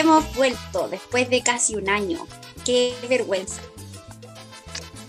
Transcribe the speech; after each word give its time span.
hemos 0.00 0.34
vuelto 0.34 0.88
después 0.88 1.30
de 1.30 1.42
casi 1.42 1.76
un 1.76 1.88
año. 1.88 2.26
Qué 2.64 2.94
vergüenza. 3.08 3.60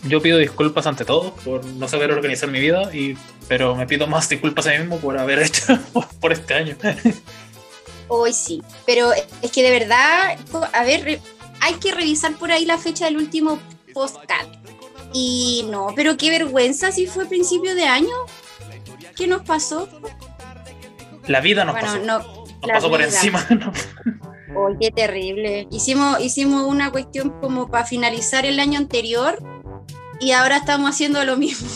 Yo 0.03 0.21
pido 0.21 0.37
disculpas 0.37 0.87
ante 0.87 1.05
todo 1.05 1.33
por 1.35 1.63
no 1.63 1.87
saber 1.87 2.11
organizar 2.11 2.49
mi 2.49 2.59
vida, 2.59 2.93
y, 2.93 3.15
pero 3.47 3.75
me 3.75 3.85
pido 3.85 4.07
más 4.07 4.27
disculpas 4.29 4.65
a 4.67 4.71
mí 4.71 4.79
mismo 4.79 4.99
por 4.99 5.17
haber 5.17 5.39
hecho 5.39 5.77
por 6.19 6.31
este 6.31 6.53
año. 6.53 6.75
Hoy 8.07 8.33
sí, 8.33 8.61
pero 8.85 9.11
es 9.13 9.51
que 9.51 9.63
de 9.63 9.71
verdad, 9.71 10.37
a 10.73 10.83
ver, 10.83 11.21
hay 11.61 11.73
que 11.75 11.93
revisar 11.93 12.33
por 12.35 12.51
ahí 12.51 12.65
la 12.65 12.77
fecha 12.77 13.05
del 13.05 13.17
último 13.17 13.59
postcard. 13.93 14.47
Y 15.13 15.65
no, 15.69 15.93
pero 15.95 16.17
qué 16.17 16.29
vergüenza 16.29 16.91
si 16.91 17.05
fue 17.05 17.25
principio 17.25 17.75
de 17.75 17.85
año. 17.85 18.15
¿Qué 19.15 19.27
nos 19.27 19.43
pasó? 19.43 19.87
La 21.27 21.41
vida 21.41 21.63
nos 21.63 21.75
pasó. 21.75 21.99
No, 21.99 22.19
nos 22.19 22.71
pasó 22.71 22.89
por 22.89 23.01
encima. 23.01 23.45
Oh, 24.55 24.69
qué 24.79 24.91
terrible. 24.91 25.67
Hicimos, 25.71 26.19
hicimos 26.19 26.63
una 26.63 26.91
cuestión 26.91 27.29
como 27.41 27.69
para 27.69 27.85
finalizar 27.85 28.45
el 28.45 28.59
año 28.59 28.79
anterior 28.79 29.41
y 30.19 30.31
ahora 30.31 30.57
estamos 30.57 30.89
haciendo 30.89 31.23
lo 31.23 31.37
mismo. 31.37 31.67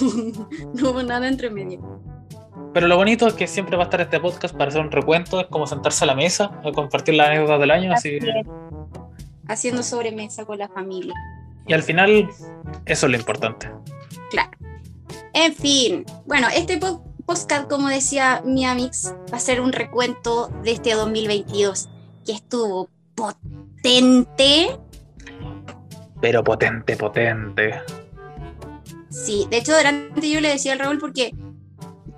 no 0.73 0.91
hubo 0.91 1.03
nada 1.03 1.27
entre 1.27 1.49
medio. 1.49 1.81
Pero 2.73 2.87
lo 2.87 2.97
bonito 2.97 3.27
es 3.27 3.33
que 3.33 3.47
siempre 3.47 3.77
va 3.77 3.83
a 3.83 3.85
estar 3.85 4.01
este 4.01 4.19
podcast 4.19 4.55
para 4.55 4.69
hacer 4.69 4.81
un 4.81 4.91
recuento, 4.91 5.39
es 5.39 5.47
como 5.47 5.65
sentarse 5.65 6.03
a 6.03 6.07
la 6.07 6.15
mesa 6.15 6.59
a 6.63 6.71
compartir 6.73 7.15
las 7.15 7.29
anécdotas 7.29 7.59
del 7.59 7.71
año. 7.71 7.93
Así, 7.93 8.19
Haciendo 9.47 9.81
sobremesa 9.81 10.45
con 10.45 10.57
la 10.57 10.67
familia. 10.67 11.13
Y 11.67 11.73
al 11.73 11.83
final, 11.83 12.29
eso 12.85 13.05
es 13.05 13.11
lo 13.11 13.17
importante. 13.17 13.71
Claro. 14.29 14.51
En 15.33 15.53
fin, 15.53 16.05
bueno, 16.25 16.47
este 16.53 16.79
podcast, 17.25 17.69
como 17.69 17.87
decía 17.87 18.41
mi 18.45 18.65
Amix, 18.65 19.13
va 19.33 19.37
a 19.37 19.39
ser 19.39 19.61
un 19.61 19.71
recuento 19.71 20.49
de 20.63 20.71
este 20.71 20.93
2022 20.95 21.89
que 22.25 22.33
estuvo 22.33 22.89
potente. 23.15 24.77
Pero 26.21 26.43
potente, 26.43 26.97
potente. 26.97 27.81
Sí, 29.09 29.47
de 29.49 29.57
hecho, 29.57 29.73
delante 29.73 30.29
yo 30.29 30.41
le 30.41 30.49
decía 30.49 30.73
al 30.73 30.79
Raúl 30.79 30.97
porque 30.99 31.33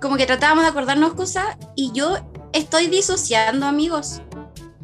como 0.00 0.16
que 0.16 0.26
tratábamos 0.26 0.64
de 0.64 0.70
acordarnos 0.70 1.14
cosas 1.14 1.56
y 1.76 1.92
yo 1.92 2.16
estoy 2.52 2.86
disociando, 2.86 3.66
amigos. 3.66 4.22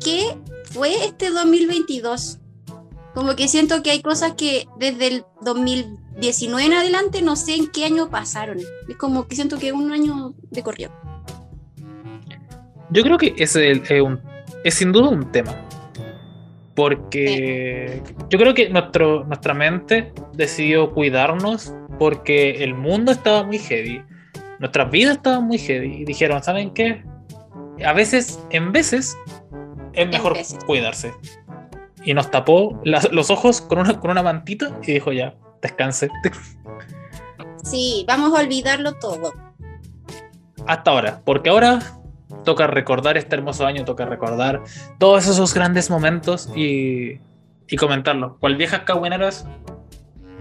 ¿Qué 0.03 0.37
fue 0.73 1.05
este 1.05 1.31
2022? 1.31 2.41
Como 3.15 3.37
que 3.37 3.49
siento 3.49 3.83
que 3.83 3.93
hay 3.93 4.03
cosas 4.03 4.35
que 4.35 4.67
desde 4.79 5.07
el 5.07 5.25
2019 5.43 6.67
en 6.67 6.73
adelante 6.73 7.23
no 7.23 7.37
sé 7.37 7.55
en 7.55 7.71
qué 7.71 7.85
año 7.85 8.11
pasaron. 8.11 8.59
Es 8.89 8.97
como 8.97 9.27
que 9.27 9.37
siento 9.37 9.59
que 9.59 9.73
un 9.73 9.93
año 9.93 10.35
de 10.51 10.63
corrió. 10.63 10.91
Yo 12.91 13.03
creo 13.03 13.19
que 13.19 13.35
es, 13.37 13.57
es 14.65 14.75
sin 14.75 14.91
duda 14.91 15.11
un 15.11 15.31
tema. 15.31 15.55
Porque 16.75 18.03
yo 18.31 18.39
creo 18.39 18.53
que 18.53 18.69
nuestro, 18.71 19.25
nuestra 19.25 19.55
mente 19.55 20.13
decidió 20.33 20.93
cuidarnos 20.93 21.73
porque 22.01 22.65
el 22.65 22.75
mundo 22.75 23.13
estaba 23.13 23.45
muy 23.45 23.59
heavy 23.59 24.03
nuestras 24.59 24.91
vidas 24.91 25.17
estaban 25.17 25.45
muy 25.47 25.59
heavy 25.59 25.95
y 25.97 26.05
dijeron, 26.05 26.43
¿saben 26.43 26.71
qué? 26.73 27.05
A 27.85 27.93
veces, 27.93 28.39
en 28.51 28.73
veces, 28.73 29.17
es 29.93 30.09
mejor 30.09 30.39
cuidarse. 30.67 31.13
Y 32.05 32.15
nos 32.15 32.31
tapó 32.31 32.81
los 32.85 33.31
ojos 33.31 33.61
con 33.61 33.79
una, 33.79 34.01
con 34.01 34.11
una 34.11 34.23
mantita 34.23 34.79
y 34.83 34.93
dijo 34.93 35.13
ya, 35.13 35.35
descanse. 35.61 36.09
Sí, 37.63 38.05
vamos 38.07 38.39
a 38.39 38.43
olvidarlo 38.43 38.95
todo. 38.95 39.33
Hasta 40.67 40.91
ahora, 40.91 41.23
porque 41.25 41.51
ahora 41.51 41.81
toca 42.45 42.67
recordar 42.67 43.17
este 43.17 43.37
hermoso 43.37 43.67
año, 43.67 43.85
toca 43.85 44.07
recordar 44.07 44.63
todos 44.99 45.27
esos 45.27 45.55
grandes 45.55 45.91
momentos 45.91 46.51
y, 46.57 47.21
y 47.69 47.77
comentarlo. 47.77 48.37
¿Cuál 48.41 48.57
viejas 48.57 48.81
cagüineras 48.81 49.47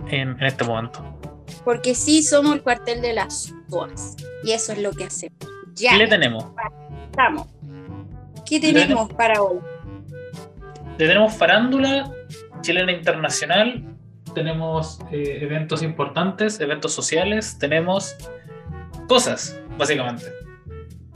en, 0.09 0.29
en 0.39 0.43
este 0.43 0.63
momento? 0.63 1.03
porque 1.63 1.95
sí 1.95 2.23
somos 2.23 2.55
el 2.55 2.61
cuartel 2.61 3.01
de 3.01 3.13
las 3.13 3.53
SOAS 3.69 4.17
y 4.43 4.51
eso 4.51 4.73
es 4.73 4.79
lo 4.79 4.91
que 4.91 5.05
hacemos. 5.05 5.37
Ya. 5.75 5.91
¿Qué 5.91 5.97
le 5.97 6.07
tenemos? 6.07 6.45
Estamos. 7.05 7.47
¿Qué 8.45 8.59
tenemos 8.59 9.11
para 9.13 9.41
hoy? 9.41 9.59
Le 10.97 11.07
tenemos 11.07 11.33
farándula 11.33 12.11
chilena 12.61 12.91
internacional, 12.91 13.83
tenemos 14.35 14.99
eh, 15.11 15.39
eventos 15.41 15.81
importantes, 15.81 16.59
eventos 16.59 16.93
sociales, 16.93 17.57
tenemos 17.57 18.15
cosas, 19.07 19.59
básicamente. 19.77 20.25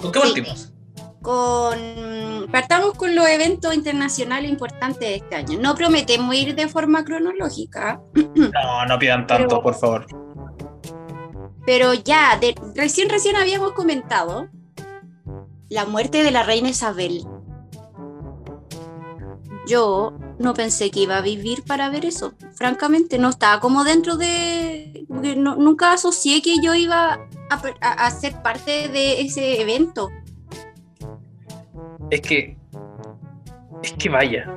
¿Con 0.02 0.12
qué 0.12 0.20
partimos? 0.20 0.74
Con, 1.22 2.48
partamos 2.52 2.94
con 2.94 3.16
los 3.16 3.28
eventos 3.28 3.74
internacionales 3.74 4.50
importantes 4.50 5.00
de 5.00 5.16
este 5.16 5.36
año. 5.36 5.60
No 5.60 5.76
prometemos 5.76 6.34
ir 6.36 6.56
de 6.56 6.68
forma 6.68 7.04
cronológica. 7.04 8.00
No, 8.14 8.86
no 8.86 9.00
pidan 9.00 9.28
tanto, 9.28 9.62
por 9.62 9.76
favor. 9.76 10.06
Pero 11.66 11.94
ya, 11.94 12.40
recién, 12.76 13.10
recién 13.10 13.36
habíamos 13.36 13.74
comentado 13.74 14.48
la 15.70 15.86
muerte 15.86 16.24
de 16.24 16.32
la 16.32 16.44
reina 16.44 16.70
Isabel. 16.70 17.26
Yo 19.68 20.18
no 20.40 20.54
pensé 20.54 20.92
que 20.92 21.02
iba 21.02 21.18
a 21.18 21.22
vivir 21.22 21.64
para 21.66 21.90
ver 21.90 22.06
eso. 22.06 22.34
Francamente, 22.56 23.20
no 23.20 23.30
estaba 23.30 23.60
como 23.60 23.84
dentro 23.84 24.16
de... 24.16 25.06
nunca 25.10 25.92
asocié 25.92 26.42
que 26.42 26.56
yo 26.64 26.74
iba 26.74 27.20
a, 27.50 28.12
ser 28.12 28.42
parte 28.42 28.88
de 28.90 29.22
ese 29.22 29.62
evento. 29.62 30.10
Es 32.10 32.22
que... 32.22 32.58
Es 33.84 33.94
que 33.94 34.10
vaya. 34.10 34.50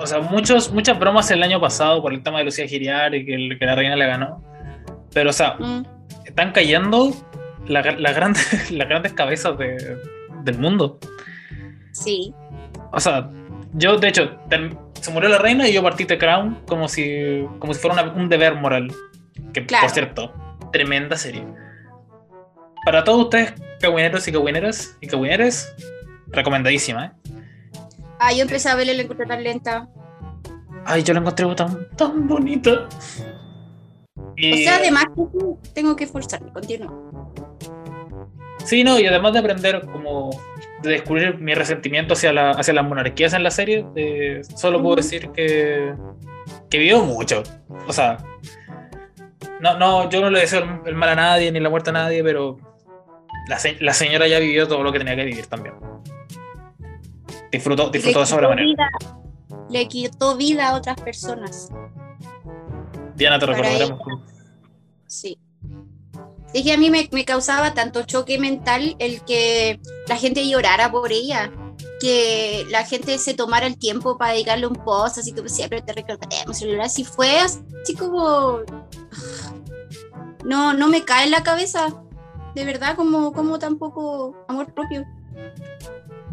O 0.00 0.06
sea, 0.06 0.20
muchos, 0.20 0.72
muchas 0.72 0.98
bromas 0.98 1.30
el 1.30 1.42
año 1.42 1.60
pasado 1.60 2.00
por 2.02 2.12
el 2.12 2.22
tema 2.22 2.38
de 2.38 2.44
Lucía 2.44 2.66
Giriar 2.66 3.14
y 3.14 3.24
que, 3.24 3.56
que 3.58 3.66
la 3.66 3.74
reina 3.74 3.96
le 3.96 4.06
ganó. 4.06 4.42
Pero, 5.12 5.30
o 5.30 5.32
sea, 5.32 5.54
mm 5.58 5.84
están 6.34 6.50
cayendo 6.52 7.12
las 7.68 8.14
grandes 8.16 9.12
cabezas 9.14 9.56
del 9.56 10.58
mundo. 10.58 10.98
Sí. 11.92 12.34
O 12.92 13.00
sea, 13.00 13.30
yo 13.74 13.98
de 13.98 14.08
hecho, 14.08 14.36
se 15.00 15.10
murió 15.12 15.28
la 15.28 15.38
reina 15.38 15.68
y 15.68 15.72
yo 15.72 15.82
partí 15.82 16.04
The 16.04 16.18
Crown 16.18 16.62
como 16.66 16.88
si, 16.88 17.46
como 17.60 17.72
si 17.72 17.80
fuera 17.80 18.02
un 18.10 18.28
deber 18.28 18.56
moral. 18.56 18.92
Que 19.52 19.62
por 19.62 19.90
cierto, 19.90 20.32
tremenda 20.72 21.16
serie. 21.16 21.46
Para 22.84 23.02
todos 23.04 23.24
ustedes, 23.24 23.54
cagüineros 23.80 24.28
y 24.28 24.32
cagüineras 24.32 24.96
y 25.00 25.06
cagüineres, 25.06 25.74
recomendadísima, 26.28 27.06
¿eh? 27.06 27.30
Ah, 28.18 28.32
yo 28.32 28.42
empecé 28.42 28.68
a 28.68 28.74
verla 28.74 28.92
y 28.92 28.96
la 28.96 29.02
encontré 29.02 29.26
tan 29.26 29.42
lenta. 29.42 29.88
Ay, 30.84 31.02
yo 31.02 31.14
la 31.14 31.20
encontré 31.20 31.46
tan, 31.54 31.88
tan 31.96 32.28
bonita. 32.28 32.88
O 34.16 34.56
sea, 34.56 34.76
además 34.76 35.06
tengo 35.74 35.96
que 35.96 36.04
esforzarme, 36.04 36.52
continúa. 36.52 36.92
Sí, 38.64 38.82
no, 38.82 38.98
y 38.98 39.06
además 39.06 39.32
de 39.34 39.38
aprender 39.40 39.84
como 39.92 40.30
de 40.82 40.90
descubrir 40.90 41.38
mi 41.38 41.54
resentimiento 41.54 42.14
hacia, 42.14 42.32
la, 42.32 42.50
hacia 42.50 42.74
las 42.74 42.84
monarquías 42.84 43.32
en 43.34 43.42
la 43.42 43.50
serie, 43.50 43.86
eh, 43.94 44.42
solo 44.56 44.82
puedo 44.82 44.96
decir 44.96 45.30
que, 45.30 45.94
que 46.70 46.78
vivió 46.78 47.02
mucho. 47.04 47.42
O 47.86 47.92
sea, 47.92 48.18
no, 49.60 49.78
no, 49.78 50.10
yo 50.10 50.20
no 50.20 50.30
le 50.30 50.40
deseo 50.40 50.82
el, 50.84 50.94
mal 50.94 51.10
a 51.10 51.14
nadie 51.14 51.52
ni 51.52 51.60
la 51.60 51.70
muerte 51.70 51.90
a 51.90 51.94
nadie, 51.94 52.22
pero 52.22 52.58
la, 53.48 53.58
la, 53.80 53.94
señora 53.94 54.26
ya 54.26 54.38
vivió 54.38 54.66
todo 54.66 54.82
lo 54.82 54.92
que 54.92 54.98
tenía 54.98 55.16
que 55.16 55.24
vivir 55.24 55.46
también. 55.46 55.74
Disfrutó, 57.50 57.90
disfrutó 57.90 58.20
de 58.20 58.26
sobremanera. 58.26 58.90
le 59.70 59.88
quitó 59.88 60.36
vida 60.36 60.70
a 60.70 60.74
otras 60.74 61.00
personas. 61.00 61.70
Diana, 63.14 63.38
te 63.38 63.46
recordaremos. 63.46 64.00
Sí. 65.06 65.38
Es 66.52 66.62
que 66.62 66.72
a 66.72 66.78
mí 66.78 66.90
me, 66.90 67.24
causaba 67.24 67.74
tanto 67.74 68.04
choque 68.04 68.38
mental 68.38 68.94
el 68.98 69.24
que 69.24 69.80
la 70.06 70.16
gente 70.16 70.48
llorara 70.48 70.90
por 70.90 71.12
ella, 71.12 71.52
que 72.00 72.64
la 72.70 72.84
gente 72.84 73.18
se 73.18 73.34
tomara 73.34 73.66
el 73.66 73.76
tiempo 73.76 74.16
para 74.16 74.32
dedicarle 74.32 74.66
un 74.66 74.76
post, 74.76 75.18
así 75.18 75.32
como 75.32 75.48
siempre 75.48 75.82
te 75.82 75.92
recordaremos, 75.92 76.62
así 76.80 77.04
fue 77.04 77.40
así 77.40 77.94
como... 77.98 78.60
No, 80.44 80.74
no 80.74 80.88
me 80.88 81.04
cae 81.04 81.24
en 81.24 81.30
la 81.30 81.42
cabeza, 81.42 81.88
de 82.54 82.64
verdad, 82.64 82.96
como, 82.96 83.32
como 83.32 83.58
tampoco 83.58 84.44
amor 84.48 84.72
propio. 84.72 85.04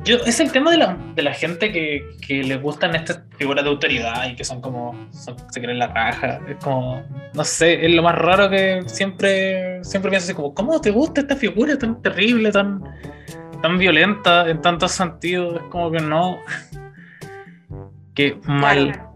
Yo, 0.04 0.18
es 0.26 0.40
el 0.40 0.52
tema 0.52 0.72
de 0.72 0.78
la, 0.78 0.98
de 1.16 1.22
la 1.22 1.34
gente 1.34 1.72
que, 1.72 2.04
que 2.26 2.44
les 2.44 2.60
gustan 2.60 2.96
estas 2.96 3.22
figuras 3.38 3.64
de 3.64 3.70
autoridad 3.70 4.28
y 4.28 4.36
que 4.36 4.44
son 4.44 4.60
como, 4.60 4.96
se 5.12 5.62
creen 5.62 5.78
la 5.78 5.88
raja. 5.88 6.40
Es 6.48 6.58
como, 6.64 7.04
no 7.34 7.44
sé, 7.44 7.86
es 7.86 7.94
lo 7.94 8.02
más 8.02 8.16
raro 8.16 8.50
que 8.50 8.82
siempre, 8.88 9.84
siempre 9.84 10.10
pienso 10.10 10.26
así 10.26 10.34
como, 10.34 10.56
¿cómo 10.56 10.82
te 10.82 10.90
gusta 10.90 11.22
esta 11.22 11.36
figura 11.36 11.78
tan 11.78 12.02
terrible, 12.02 12.52
tan, 12.52 12.84
tan 13.62 13.78
violenta 13.78 14.50
en 14.50 14.60
tantos 14.62 14.92
sentidos? 14.92 15.58
Es 15.58 15.64
como 15.70 15.92
que 15.92 16.00
no. 16.00 16.38
Qué 18.16 18.40
mal. 18.46 19.08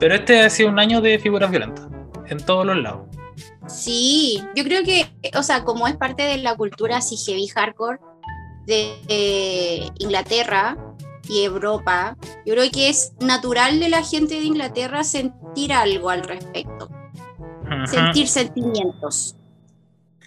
Pero 0.00 0.14
este 0.14 0.40
ha 0.40 0.50
sido 0.50 0.70
un 0.70 0.78
año 0.78 1.02
de 1.02 1.18
figuras 1.18 1.50
violentas, 1.50 1.86
en 2.28 2.38
todos 2.38 2.64
los 2.64 2.76
lados. 2.76 3.07
Sí, 3.66 4.42
yo 4.54 4.64
creo 4.64 4.82
que, 4.82 5.10
o 5.36 5.42
sea, 5.42 5.64
como 5.64 5.86
es 5.86 5.96
parte 5.96 6.22
de 6.22 6.38
la 6.38 6.56
cultura 6.56 6.98
así 6.98 7.16
heavy 7.16 7.46
hardcore, 7.48 7.98
de 8.66 9.90
Inglaterra, 9.98 10.76
y 11.28 11.44
Europa, 11.44 12.16
yo 12.44 12.54
creo 12.54 12.70
que 12.70 12.88
es 12.88 13.12
natural 13.20 13.80
de 13.80 13.88
la 13.88 14.02
gente 14.02 14.34
de 14.36 14.44
Inglaterra 14.44 15.04
sentir 15.04 15.72
algo 15.72 16.10
al 16.10 16.22
respecto, 16.22 16.88
sentir 17.86 18.28
sentimientos. 18.28 19.36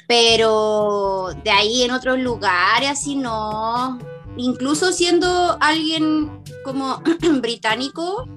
Pero 0.08 1.30
de 1.44 1.52
ahí 1.52 1.84
en 1.84 1.92
otros 1.92 2.20
lugares, 2.20 2.90
así 2.90 3.16
no. 3.16 3.98
Incluso 4.36 4.92
siendo 4.92 5.58
alguien 5.62 6.44
como 6.64 7.02
británico, 7.42 8.28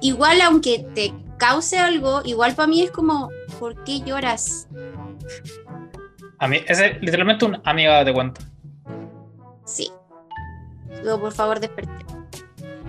igual 0.00 0.40
aunque 0.40 0.86
te 0.94 1.14
cause 1.38 1.78
algo, 1.78 2.22
igual 2.24 2.54
para 2.54 2.66
mí 2.66 2.82
es 2.82 2.90
como, 2.90 3.30
¿por 3.58 3.82
qué 3.84 4.00
lloras? 4.00 4.68
A 6.38 6.48
mí, 6.48 6.60
es 6.66 6.78
literalmente 7.00 7.44
una 7.44 7.60
amiga 7.64 8.04
de 8.04 8.12
cuenta. 8.12 8.40
Sí. 9.64 9.90
Luego, 11.02 11.20
por 11.20 11.32
favor, 11.32 11.60
desperté. 11.60 12.04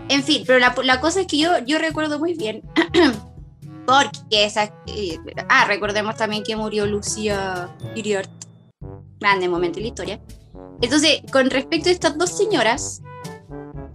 En 0.10 0.24
fin, 0.24 0.44
pero 0.46 0.60
la, 0.60 0.76
la, 0.84 1.00
cosa 1.00 1.22
es 1.22 1.28
que 1.28 1.38
yo, 1.38 1.60
yo 1.66 1.78
recuerdo 1.78 2.20
muy 2.20 2.34
bien, 2.34 2.64
porque 3.86 4.46
esa... 4.46 4.74
Eh, 4.88 5.20
ah, 5.50 5.66
recordemos 5.68 6.16
también 6.16 6.44
que 6.44 6.56
murió 6.56 6.86
Lucía 6.86 7.70
Iriart. 7.96 8.30
Grande 9.20 9.50
momento 9.50 9.80
en 9.80 9.84
la 9.84 9.90
historia. 9.90 10.20
Entonces, 10.82 11.22
con 11.32 11.50
respecto 11.50 11.90
a 11.90 11.92
estas 11.92 12.18
dos 12.18 12.36
señoras, 12.36 13.02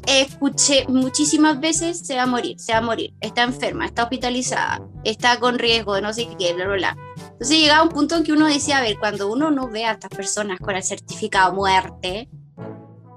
escuché 0.07 0.87
muchísimas 0.89 1.61
veces 1.61 2.07
se 2.07 2.17
va 2.17 2.23
a 2.23 2.27
morir, 2.27 2.59
se 2.59 2.73
va 2.73 2.79
a 2.79 2.83
morir, 2.83 3.15
está 3.21 3.43
enferma, 3.43 3.87
está 3.87 4.05
hospitalizada, 4.05 4.83
está 5.05 5.39
con 5.39 5.59
riesgo 5.59 5.95
de 5.95 6.03
no 6.03 6.13
sé 6.13 6.29
qué, 6.39 6.55
bla, 6.55 6.67
bla, 6.67 6.75
bla. 6.77 6.97
Entonces 7.17 7.59
llegaba 7.59 7.83
un 7.83 7.91
punto 7.91 8.17
en 8.17 8.25
que 8.25 8.33
uno 8.33 8.47
decía, 8.47 8.79
a 8.79 8.83
ver, 8.83 8.97
cuando 8.99 9.31
uno 9.31 9.51
no 9.51 9.69
ve 9.69 9.85
a 9.85 9.93
estas 9.93 10.11
personas 10.11 10.59
con 10.59 10.75
el 10.75 10.83
certificado 10.83 11.53
muerte, 11.53 12.29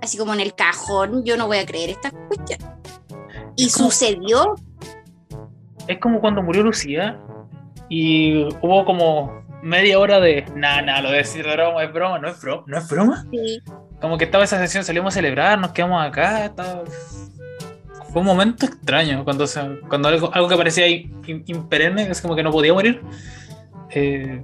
así 0.02 0.18
como 0.18 0.34
en 0.34 0.40
el 0.40 0.56
cajón, 0.56 1.24
yo 1.24 1.38
no 1.38 1.48
voy 1.48 1.58
a 1.58 1.66
creer 1.66 1.90
esta 1.92 2.12
cuestión. 2.12 2.60
Y 3.56 3.70
sucedió. 3.70 4.56
Es 5.88 6.00
como 6.00 6.20
cuando 6.20 6.44
murió 6.44 6.64
Lucía 6.64 7.20
y 7.90 8.44
hubo 8.62 8.86
como 8.86 9.42
media 9.62 10.00
hora 10.00 10.20
de, 10.20 10.46
nada, 10.56 10.82
nada, 10.82 11.02
lo 11.02 11.12
de 11.12 11.18
decir 11.18 11.46
broma, 11.46 11.84
es 11.84 11.94
broma, 11.94 12.20
no 12.20 12.28
es 12.28 12.42
broma, 12.42 12.64
no 12.68 12.78
es 12.78 12.88
broma. 12.88 13.26
Sí. 13.32 13.62
Como 14.00 14.18
que 14.18 14.26
estaba 14.26 14.44
esa 14.44 14.60
sesión, 14.60 14.84
salimos 14.84 15.14
a 15.14 15.16
celebrar, 15.16 15.60
nos 15.60 15.72
quedamos 15.72 16.06
acá, 16.06 16.54
fue 18.12 18.22
un 18.22 18.28
momento 18.28 18.66
extraño 18.66 19.24
cuando, 19.24 19.46
cuando 19.90 20.08
algo, 20.08 20.34
algo 20.34 20.48
que 20.48 20.56
parecía 20.56 20.88
imperenne, 20.88 22.10
es 22.10 22.22
como 22.22 22.36
que 22.36 22.44
no 22.44 22.52
podía 22.52 22.74
morir, 22.74 23.02
eh, 23.90 24.44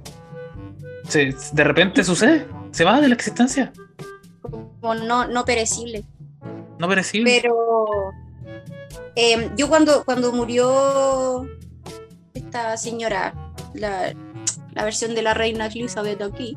de 1.12 1.64
repente 1.64 2.02
sucede, 2.02 2.46
se 2.72 2.84
va 2.84 3.00
de 3.00 3.08
la 3.08 3.14
existencia. 3.14 3.72
Como 4.40 4.94
no, 4.94 5.26
no 5.26 5.44
perecible. 5.44 6.04
No 6.78 6.88
perecible. 6.88 7.40
Pero 7.40 8.12
em, 9.14 9.54
yo 9.56 9.68
cuando, 9.68 10.04
cuando 10.04 10.32
murió 10.32 11.46
esta 12.34 12.76
señora, 12.76 13.34
la, 13.74 14.12
la 14.72 14.84
versión 14.84 15.14
de 15.14 15.22
la 15.22 15.34
reina 15.34 15.66
Elizabeth 15.66 16.20
aquí, 16.20 16.56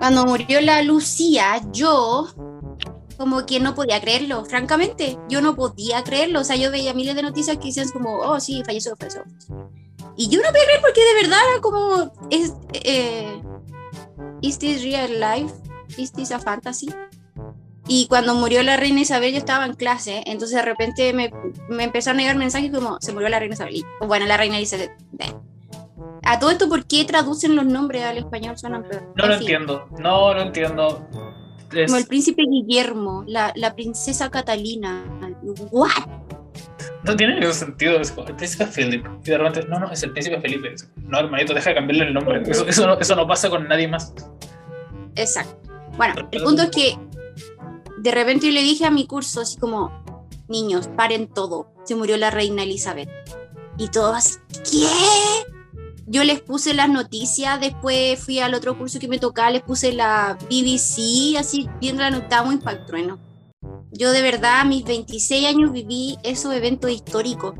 cuando 0.00 0.24
murió 0.24 0.62
la 0.62 0.80
Lucía, 0.80 1.60
yo 1.72 2.26
como 3.18 3.44
que 3.44 3.60
no 3.60 3.74
podía 3.74 4.00
creerlo, 4.00 4.46
francamente, 4.46 5.18
yo 5.28 5.42
no 5.42 5.54
podía 5.54 6.02
creerlo, 6.02 6.40
o 6.40 6.44
sea, 6.44 6.56
yo 6.56 6.70
veía 6.70 6.94
miles 6.94 7.14
de 7.14 7.22
noticias 7.22 7.58
que 7.58 7.66
decían 7.66 7.90
como, 7.90 8.16
oh, 8.16 8.40
sí, 8.40 8.62
falleció, 8.64 8.96
falleció. 8.96 9.24
Y 10.16 10.30
yo 10.30 10.40
no 10.40 10.48
podía 10.48 10.64
creer 10.64 10.80
porque 10.80 11.04
de 11.04 11.22
verdad 11.22 11.38
era 11.52 11.60
como, 11.60 12.12
es, 12.30 12.54
eh, 12.72 13.42
¿is 14.40 14.58
this 14.58 14.82
real 14.82 15.20
life? 15.20 15.52
¿Is 15.98 16.12
this 16.12 16.32
a 16.32 16.38
fantasy? 16.38 16.88
Y 17.86 18.06
cuando 18.06 18.34
murió 18.34 18.62
la 18.62 18.78
reina 18.78 19.00
Isabel 19.00 19.32
yo 19.32 19.38
estaba 19.38 19.66
en 19.66 19.74
clase, 19.74 20.22
entonces 20.24 20.56
de 20.56 20.62
repente 20.62 21.12
me, 21.12 21.30
me 21.68 21.84
empezaron 21.84 22.20
a 22.20 22.22
llegar 22.22 22.36
mensajes 22.36 22.70
como, 22.72 22.96
se 23.02 23.12
murió 23.12 23.28
la 23.28 23.38
reina 23.38 23.52
Isabel. 23.52 23.84
bueno, 24.06 24.24
la 24.24 24.38
reina 24.38 24.58
Isabel. 24.58 24.92
A 26.24 26.38
todo 26.38 26.50
esto, 26.50 26.68
¿por 26.68 26.84
qué 26.86 27.04
traducen 27.04 27.56
los 27.56 27.64
nombres 27.64 28.04
al 28.04 28.18
español? 28.18 28.54
No 29.16 29.26
lo 29.26 29.34
entiendo, 29.34 29.88
no 29.98 30.34
lo 30.34 30.42
entiendo. 30.42 31.06
Como 31.70 31.96
el 31.96 32.06
príncipe 32.06 32.42
Guillermo, 32.42 33.24
la, 33.26 33.52
la 33.54 33.74
princesa 33.74 34.30
Catalina. 34.30 35.04
¿What? 35.70 35.90
No 37.04 37.16
tiene 37.16 37.38
ningún 37.38 37.54
sentido. 37.54 37.96
el 37.96 38.34
príncipe 38.36 38.66
Felipe. 38.66 39.08
Y 39.24 39.30
de 39.30 39.38
repente, 39.38 39.66
no, 39.68 39.78
no, 39.78 39.90
es 39.90 40.02
el 40.02 40.12
príncipe 40.12 40.40
Felipe. 40.40 40.74
No, 40.96 41.18
hermanito, 41.18 41.54
deja 41.54 41.70
de 41.70 41.76
cambiarle 41.76 42.08
el 42.08 42.14
nombre. 42.14 42.42
Eso, 42.46 42.66
eso, 42.66 42.86
no, 42.86 42.98
eso 42.98 43.16
no 43.16 43.26
pasa 43.26 43.48
con 43.48 43.66
nadie 43.68 43.88
más. 43.88 44.12
Exacto. 45.14 45.56
Bueno, 45.96 46.28
el 46.30 46.42
punto 46.42 46.62
es 46.62 46.70
que 46.70 46.98
de 47.98 48.10
repente 48.10 48.46
yo 48.46 48.52
le 48.52 48.62
dije 48.62 48.84
a 48.84 48.90
mi 48.90 49.06
curso, 49.06 49.40
así 49.40 49.58
como, 49.58 49.90
niños, 50.48 50.88
paren 50.88 51.28
todo. 51.28 51.72
Se 51.84 51.94
murió 51.94 52.16
la 52.16 52.30
reina 52.30 52.64
Elizabeth. 52.64 53.08
Y 53.78 53.88
todos, 53.88 54.40
¿qué? 54.70 54.86
Yo 56.10 56.24
les 56.24 56.40
puse 56.40 56.74
las 56.74 56.88
noticias, 56.88 57.60
después 57.60 58.18
fui 58.18 58.40
al 58.40 58.54
otro 58.54 58.76
curso 58.76 58.98
que 58.98 59.06
me 59.06 59.20
tocaba, 59.20 59.52
les 59.52 59.62
puse 59.62 59.92
la 59.92 60.36
BBC, 60.50 61.38
así 61.38 61.68
viendo 61.80 62.02
la 62.02 62.10
nota 62.10 62.42
muy 62.42 62.56
impactrueno. 62.56 63.20
Yo 63.92 64.10
de 64.10 64.20
verdad 64.20 64.60
a 64.60 64.64
mis 64.64 64.82
26 64.82 65.46
años 65.46 65.70
viví 65.70 66.18
esos 66.24 66.52
eventos 66.52 66.90
históricos. 66.90 67.54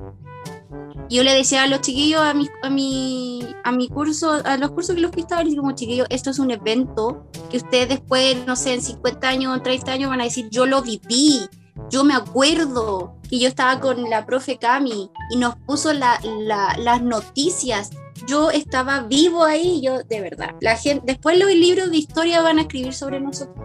Yo 1.09 1.23
le 1.23 1.33
decía 1.33 1.63
a 1.63 1.69
los 1.69 1.81
chiquillos, 1.81 2.21
a 2.23 2.35
mi, 2.35 2.49
a 2.65 2.71
mi, 2.71 3.55
a 3.63 3.71
mi 3.71 3.89
curso, 3.89 4.43
a 4.45 4.57
los 4.57 4.73
cursos 4.73 4.97
que 4.97 5.01
los 5.01 5.13
que 5.13 5.21
estaban, 5.21 5.55
como 5.55 5.73
chiquillos, 5.73 6.09
esto 6.11 6.31
es 6.31 6.41
un 6.41 6.51
evento 6.51 7.31
que 7.51 7.59
ustedes 7.59 7.89
después, 7.89 8.37
no 8.49 8.57
sé, 8.57 8.75
en 8.75 8.83
50 8.83 9.29
años 9.29 9.57
o 9.57 9.63
30 9.63 9.93
años 9.93 10.11
van 10.11 10.23
a 10.23 10.25
decir, 10.25 10.49
yo 10.51 10.67
lo 10.67 10.83
viví, 10.83 11.49
yo 11.89 12.03
me 12.03 12.15
acuerdo 12.15 13.15
que 13.29 13.39
yo 13.39 13.47
estaba 13.47 13.79
con 13.79 14.11
la 14.11 14.27
profe 14.27 14.59
Cami 14.59 15.09
y 15.31 15.37
nos 15.37 15.55
puso 15.67 15.93
la, 15.93 16.21
la, 16.25 16.77
las 16.79 17.01
noticias 17.01 17.91
yo 18.31 18.51
estaba 18.51 19.03
vivo 19.03 19.45
ahí, 19.45 19.81
yo 19.83 20.03
de 20.05 20.21
verdad. 20.21 20.55
La 20.61 20.77
gente, 20.77 21.03
después 21.05 21.39
los 21.39 21.53
libros 21.53 21.91
de 21.91 21.97
historia 21.97 22.41
van 22.41 22.59
a 22.59 22.63
escribir 22.63 22.95
sobre 22.95 23.21
nosotros. 23.21 23.57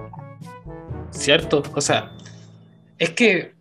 Cierto, 1.12 1.64
o 1.74 1.82
sea, 1.82 2.12
es 2.98 3.12
que 3.12 3.54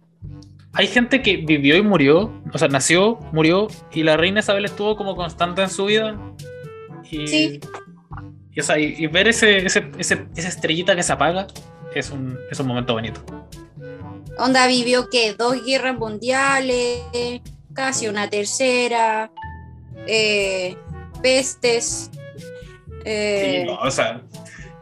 hay 0.72 0.86
gente 0.86 1.22
que 1.22 1.36
vivió 1.36 1.76
y 1.76 1.82
murió, 1.82 2.32
o 2.52 2.58
sea, 2.58 2.68
nació, 2.68 3.18
murió, 3.32 3.68
y 3.92 4.02
la 4.02 4.16
reina 4.16 4.40
Isabel 4.40 4.64
estuvo 4.64 4.96
como 4.96 5.14
constante 5.14 5.62
en 5.62 5.70
su 5.70 5.84
vida. 5.84 6.19
Y, 7.10 7.26
sí. 7.29 7.60
y, 8.52 8.60
o 8.60 8.62
sea, 8.62 8.79
y, 8.79 9.06
ver 9.06 9.29
ese, 9.29 9.58
ese, 9.58 9.90
ese, 9.98 10.26
esa 10.34 10.48
estrellita 10.48 10.96
que 10.96 11.02
se 11.02 11.12
apaga 11.12 11.46
es 11.94 12.10
un, 12.10 12.38
es 12.50 12.58
un 12.58 12.67
momento 12.67 12.94
bonito. 12.94 13.20
Onda 14.38 14.67
vivió 14.67 15.08
que 15.10 15.34
dos 15.34 15.64
guerras 15.64 15.96
mundiales, 15.96 17.02
casi 17.72 18.08
una 18.08 18.29
tercera, 18.29 19.31
eh, 20.08 20.76
pestes. 21.24 22.10
Eh, 23.06 23.66
o 23.81 23.90
sea, 23.90 24.20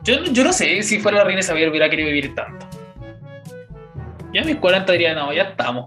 yo, 0.02 0.24
yo, 0.24 0.42
no 0.42 0.52
sé 0.52 0.82
si 0.82 0.98
fuera 0.98 1.18
la 1.18 1.24
reina 1.24 1.40
Isabel 1.40 1.70
hubiera 1.70 1.88
querido 1.88 2.08
vivir 2.08 2.34
tanto. 2.34 2.66
Ya 4.34 4.42
a 4.42 4.44
mis 4.44 4.56
40 4.56 4.92
diría, 4.92 5.14
no, 5.14 5.32
ya 5.32 5.42
estamos. 5.44 5.86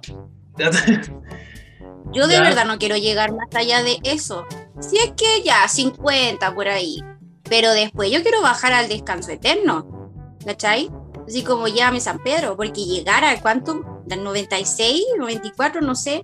Yo 2.14 2.28
de 2.28 2.40
verdad 2.40 2.66
no 2.66 2.78
quiero 2.78 2.96
llegar 2.96 3.34
más 3.34 3.54
allá 3.54 3.84
de 3.84 3.98
eso. 4.04 4.46
Si 4.80 4.98
es 4.98 5.12
que 5.18 5.44
ya, 5.44 5.68
50 5.68 6.56
por 6.56 6.70
ahí. 6.70 7.04
Pero 7.50 7.74
después 7.74 8.10
yo 8.10 8.22
quiero 8.22 8.42
bajar 8.42 8.72
al 8.72 8.88
descanso 8.88 9.32
eterno. 9.32 10.14
¿Cachai? 10.46 10.90
Así 11.28 11.44
como 11.44 11.68
llame 11.68 12.00
San 12.00 12.20
Pedro, 12.20 12.56
porque 12.56 12.86
llegar 12.86 13.26
a 13.26 13.42
cuánto, 13.42 14.04
del 14.06 14.24
96, 14.24 15.04
94, 15.18 15.82
no 15.82 15.96
sé, 15.96 16.24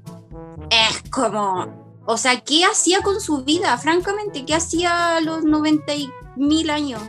es 0.70 1.10
como 1.10 1.81
o 2.06 2.18
sea, 2.18 2.40
¿qué 2.42 2.64
hacía 2.66 3.02
con 3.02 3.22
su 3.22 3.44
vida? 3.44 3.78
Francamente, 3.78 4.46
¿qué 4.46 4.56
hacía 4.56 5.18
a 5.18 5.22
los 5.22 5.44
90 5.44 5.94
mil 6.36 6.70
años? 6.70 7.02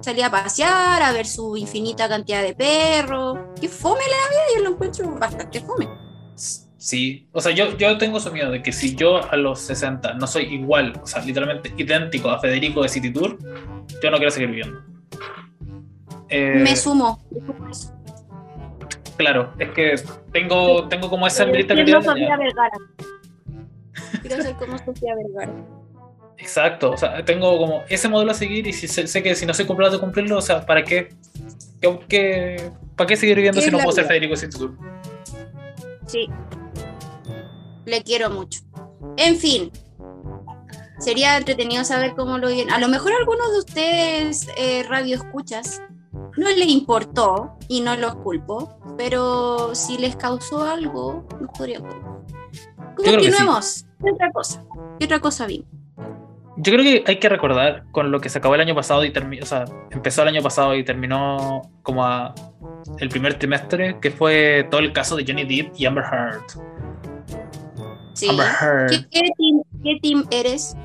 Salía 0.00 0.26
a 0.26 0.30
pasear, 0.30 1.02
a 1.02 1.12
ver 1.12 1.26
su 1.26 1.56
infinita 1.56 2.08
cantidad 2.08 2.42
de 2.42 2.54
perros. 2.54 3.38
Qué 3.60 3.68
fome 3.68 4.00
la 4.00 4.28
vida, 4.28 4.42
yo 4.56 4.64
lo 4.64 4.70
encuentro 4.70 5.10
bastante 5.18 5.60
fome. 5.60 5.88
Sí, 6.76 7.28
o 7.32 7.40
sea, 7.40 7.52
yo, 7.52 7.78
yo 7.78 7.96
tengo 7.96 8.20
su 8.20 8.30
miedo 8.30 8.50
de 8.50 8.62
que 8.62 8.70
si 8.70 8.94
yo 8.94 9.22
a 9.30 9.36
los 9.36 9.60
60 9.60 10.14
no 10.14 10.26
soy 10.26 10.44
igual, 10.54 10.92
o 11.02 11.06
sea, 11.06 11.24
literalmente 11.24 11.72
idéntico 11.78 12.28
a 12.28 12.38
Federico 12.38 12.82
de 12.82 12.90
City 12.90 13.10
Tour, 13.10 13.38
yo 14.02 14.10
no 14.10 14.18
quiero 14.18 14.30
seguir 14.30 14.50
viviendo. 14.50 14.82
Eh, 16.28 16.60
me 16.62 16.76
sumo. 16.76 17.24
Claro, 19.16 19.54
es 19.58 19.70
que 19.70 19.94
tengo, 20.32 20.86
tengo 20.88 21.08
como 21.08 21.26
esa 21.26 21.44
hambrita 21.44 21.74
que 21.74 21.84
Quiero 24.26 24.42
ser 24.42 24.56
como 24.56 24.78
Sofía 24.78 25.14
Vergara. 25.14 25.52
Exacto, 26.38 26.90
o 26.90 26.96
sea, 26.96 27.24
tengo 27.24 27.58
como 27.58 27.82
ese 27.88 28.08
modelo 28.08 28.32
a 28.32 28.34
seguir 28.34 28.66
y 28.66 28.72
si 28.72 28.88
sé, 28.88 29.22
que 29.22 29.34
si 29.34 29.46
no 29.46 29.54
soy 29.54 29.66
capaz 29.66 29.90
de 29.90 30.00
cumplirlo, 30.00 30.38
o 30.38 30.42
sea, 30.42 30.64
¿para 30.66 30.82
qué? 30.82 31.14
¿Qué, 32.08 32.70
para 32.96 33.06
qué 33.06 33.16
seguir 33.16 33.36
viviendo 33.36 33.60
si 33.60 33.70
no 33.70 33.78
puedo 33.78 33.92
ser 33.92 34.06
Federico 34.06 34.32
Instituto? 34.32 34.74
Sí, 36.06 36.28
le 37.84 38.02
quiero 38.02 38.30
mucho. 38.30 38.60
En 39.16 39.36
fin, 39.36 39.70
sería 40.98 41.36
entretenido 41.36 41.84
saber 41.84 42.14
cómo 42.14 42.38
lo 42.38 42.48
viven. 42.48 42.70
A 42.70 42.78
lo 42.78 42.88
mejor 42.88 43.12
algunos 43.12 43.52
de 43.52 43.58
ustedes 43.58 44.48
eh, 44.56 44.84
radio 44.88 45.16
escuchas 45.16 45.82
no 46.36 46.48
les 46.48 46.68
importó 46.68 47.56
y 47.68 47.80
no 47.80 47.96
los 47.96 48.14
culpo, 48.16 48.76
pero 48.96 49.74
si 49.74 49.98
les 49.98 50.16
causó 50.16 50.62
algo, 50.62 51.26
no 51.40 51.46
podría 51.52 51.80
Continuemos. 52.96 53.86
¿Qué 54.04 54.10
otra 54.10 54.30
cosa? 54.32 54.64
¿Qué 54.98 55.06
otra 55.06 55.20
cosa 55.20 55.46
vimos? 55.46 55.66
Yo 56.56 56.72
creo 56.72 56.84
que 56.84 57.04
hay 57.06 57.18
que 57.18 57.28
recordar 57.28 57.84
con 57.90 58.12
lo 58.12 58.20
que 58.20 58.28
se 58.28 58.38
acabó 58.38 58.54
el 58.54 58.60
año 58.60 58.74
pasado 58.74 59.04
y 59.04 59.10
terminó, 59.10 59.42
o 59.42 59.46
sea, 59.46 59.64
empezó 59.90 60.22
el 60.22 60.28
año 60.28 60.42
pasado 60.42 60.76
y 60.76 60.84
terminó 60.84 61.62
como 61.82 62.04
a 62.04 62.34
el 62.98 63.08
primer 63.08 63.38
trimestre, 63.38 63.98
que 64.00 64.10
fue 64.10 64.68
todo 64.70 64.80
el 64.80 64.92
caso 64.92 65.16
de 65.16 65.24
Johnny 65.26 65.44
Depp 65.44 65.74
y 65.76 65.86
Amber 65.86 66.04
Heard. 66.04 66.42
Sí. 68.12 68.28
Amber 68.28 68.46
Heard. 68.46 69.08
¿Qué, 69.10 69.98
team, 70.00 70.24
eres? 70.30 70.76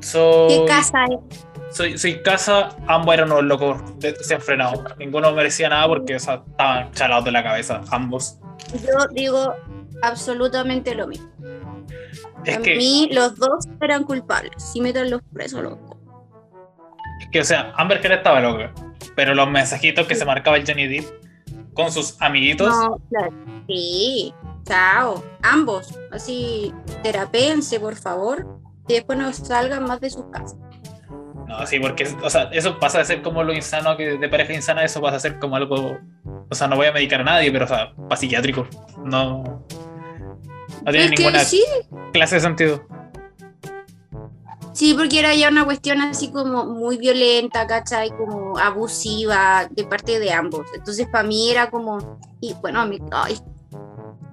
¿Qué 0.00 0.64
casa 0.66 1.04
eres? 1.04 1.46
Soy, 1.70 1.98
soy 1.98 2.22
casa, 2.22 2.70
ambos 2.86 3.14
eran 3.14 3.30
unos 3.30 3.44
locos, 3.44 3.82
se 4.20 4.34
han 4.34 4.40
frenado. 4.40 4.84
Ninguno 4.98 5.32
merecía 5.32 5.68
nada 5.68 5.86
porque 5.86 6.14
estaban 6.14 6.90
chalados 6.92 7.24
de 7.24 7.32
la 7.32 7.44
cabeza, 7.44 7.82
ambos. 7.90 8.38
Yo 8.72 9.06
digo 9.12 9.54
absolutamente 10.02 10.94
lo 10.94 11.06
mismo. 11.06 11.28
Es 12.46 12.56
a 12.56 12.60
mí 12.60 13.08
los 13.12 13.36
dos 13.36 13.66
eran 13.80 14.04
culpables. 14.04 14.52
Si 14.56 14.80
meten 14.80 15.10
los 15.10 15.20
presos, 15.32 15.62
loco. 15.62 15.98
Es 17.20 17.28
que, 17.30 17.40
o 17.40 17.44
sea, 17.44 17.72
Amber 17.76 17.98
Heard 18.04 18.18
estaba 18.18 18.40
loca, 18.40 18.72
pero 19.14 19.34
los 19.34 19.50
mensajitos 19.50 20.06
que 20.06 20.14
se 20.14 20.24
marcaba 20.24 20.56
el 20.56 20.66
Johnny 20.66 20.86
Depp 20.86 21.06
con 21.74 21.90
sus 21.90 22.20
amiguitos. 22.20 22.68
No, 22.68 22.98
claro. 23.10 23.32
Sí, 23.66 24.32
chao. 24.64 25.24
Ambos. 25.42 25.98
Así, 26.12 26.72
terapense, 27.02 27.80
por 27.80 27.96
favor. 27.96 28.46
Y 28.88 28.94
después 28.94 29.18
no 29.18 29.32
salgan 29.32 29.84
más 29.84 30.00
de 30.00 30.10
sus 30.10 30.24
casas. 30.26 30.56
No, 31.48 31.64
sí, 31.66 31.78
porque 31.78 32.08
o 32.22 32.30
sea, 32.30 32.44
eso 32.52 32.78
pasa 32.78 32.98
de 32.98 33.04
ser 33.04 33.22
como 33.22 33.44
lo 33.44 33.52
insano 33.52 33.96
que 33.96 34.18
de 34.18 34.28
pareja 34.28 34.52
insana, 34.52 34.84
eso 34.84 35.00
pasa 35.00 35.16
a 35.16 35.20
ser 35.20 35.38
como 35.38 35.56
algo. 35.56 35.98
O 36.50 36.54
sea, 36.54 36.66
no 36.66 36.76
voy 36.76 36.86
a 36.86 36.92
medicar 36.92 37.20
a 37.20 37.24
nadie, 37.24 37.52
pero 37.52 37.66
o 37.66 37.68
sea, 37.68 37.94
para 37.94 38.16
psiquiátrico. 38.16 38.66
No. 39.04 39.64
No 40.86 40.92
tiene 40.92 41.10
ninguna 41.10 41.42
clase 42.12 42.36
de 42.36 42.40
sentido. 42.40 42.86
Sí, 44.72 44.94
porque 44.94 45.18
era 45.18 45.34
ya 45.34 45.48
una 45.48 45.64
cuestión 45.64 46.00
así 46.00 46.30
como 46.30 46.66
muy 46.66 46.96
violenta, 46.96 47.66
¿cachai? 47.66 48.10
Como 48.10 48.56
abusiva 48.58 49.66
de 49.70 49.84
parte 49.84 50.20
de 50.20 50.30
ambos. 50.30 50.66
Entonces, 50.74 51.08
para 51.08 51.26
mí 51.26 51.50
era 51.50 51.70
como. 51.70 52.18
Y 52.40 52.52
bueno, 52.60 52.80
a 52.80 52.86
mí. 52.86 52.98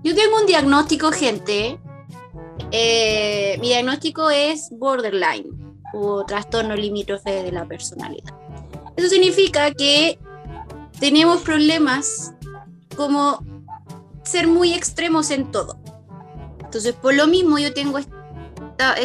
Yo 0.03 0.13
tengo 0.13 0.38
un 0.39 0.45
diagnóstico, 0.45 1.12
gente. 1.12 1.79
Eh, 2.72 3.57
mi 3.62 3.69
diagnóstico 3.69 4.29
es 4.29 4.69
borderline 4.72 5.50
o 5.93 6.25
trastorno 6.25 6.75
limítrofe 6.75 7.43
de 7.43 7.51
la 7.51 7.65
personalidad. 7.65 8.33
Eso 8.95 9.10
significa 9.10 9.72
que 9.72 10.19
tenemos 11.00 11.41
problemas 11.41 12.33
como 12.95 13.43
ser 14.24 14.48
muy 14.48 14.74
extremos 14.74 15.31
en 15.31 15.51
todo. 15.51 15.83
Entonces, 16.74 16.96
por 16.96 17.13
lo 17.13 17.27
mismo 17.27 17.60
yo 17.60 17.72
tengo 17.72 18.00
esta, 18.00 18.96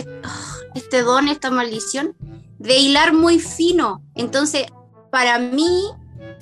este 0.75 1.03
don, 1.03 1.29
esta 1.29 1.51
maldición 1.51 2.17
de 2.59 2.79
hilar 2.79 3.13
muy 3.13 3.39
fino. 3.39 4.03
Entonces, 4.15 4.69
para 5.13 5.39
mí, 5.39 5.91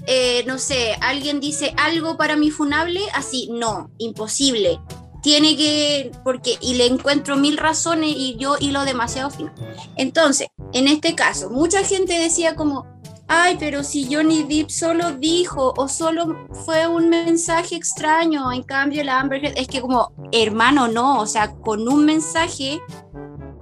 eh, 0.06 0.45
no 0.47 0.59
sé, 0.59 0.97
alguien 1.00 1.40
dice 1.40 1.75
algo 1.78 2.16
para 2.16 2.37
mi 2.37 2.52
funable, 2.52 3.00
así, 3.12 3.49
no, 3.50 3.90
imposible. 3.99 4.78
Tiene 5.21 5.56
que, 5.56 6.12
porque, 6.23 6.59
y 6.61 6.75
le 6.75 6.87
encuentro 6.87 7.35
mil 7.35 7.56
razones 7.56 8.14
y 8.16 8.37
yo 8.37 8.54
hilo 8.61 8.85
demasiado 8.85 9.28
fino. 9.30 9.52
Entonces, 9.97 10.47
en 10.73 10.87
este 10.87 11.16
caso, 11.16 11.50
mucha 11.50 11.83
gente 11.83 12.16
decía 12.21 12.54
como, 12.54 12.87
ay, 13.28 13.56
pero 13.59 13.83
si 13.83 14.12
Johnny 14.12 14.45
Depp 14.45 14.71
solo 14.71 15.12
dijo 15.12 15.75
o 15.76 15.88
solo 15.88 16.47
fue 16.64 16.87
un 16.87 17.09
mensaje 17.09 17.76
extraño, 17.76 18.52
en 18.52 18.62
cambio 18.62 19.02
la 19.04 19.21
Amber 19.21 19.45
Heard, 19.45 19.59
es 19.59 19.68
que 19.68 19.80
como, 19.80 20.12
hermano, 20.33 20.88
no, 20.88 21.21
o 21.21 21.26
sea, 21.26 21.52
con 21.54 21.88
un 21.88 22.04
mensaje 22.04 22.80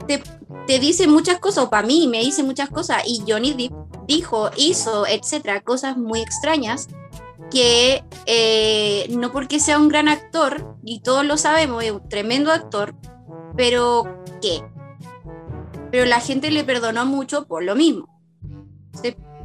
te, 0.07 0.23
te 0.67 0.79
dice 0.79 1.07
muchas 1.07 1.39
cosas, 1.39 1.65
o 1.65 1.71
para 1.71 1.87
mí 1.87 2.07
me 2.09 2.21
dice 2.21 2.43
muchas 2.43 2.69
cosas, 2.69 3.03
y 3.07 3.23
Johnny 3.27 3.55
Depp 3.55 3.73
dijo, 4.07 4.51
hizo, 4.57 5.07
etcétera, 5.07 5.63
cosas 5.63 5.97
muy 5.97 6.21
extrañas 6.21 6.89
que 7.51 8.03
eh, 8.27 9.07
no 9.11 9.33
porque 9.33 9.61
sea 9.61 9.79
un 9.79 9.89
gran 9.89 10.09
actor, 10.09 10.77
y 10.85 11.01
todos 11.01 11.25
lo 11.25 11.37
sabemos, 11.37 11.83
es 11.83 11.93
un 11.93 12.09
tremendo 12.09 12.53
actor, 12.53 12.95
pero 13.57 14.05
¿qué? 14.43 14.63
Pero 15.91 16.07
la 16.07 16.21
gente 16.21 16.51
le 16.51 16.65
perdonó 16.65 17.07
mucho 17.07 17.47
por 17.47 17.63
lo 17.63 17.77
mismo 17.77 18.09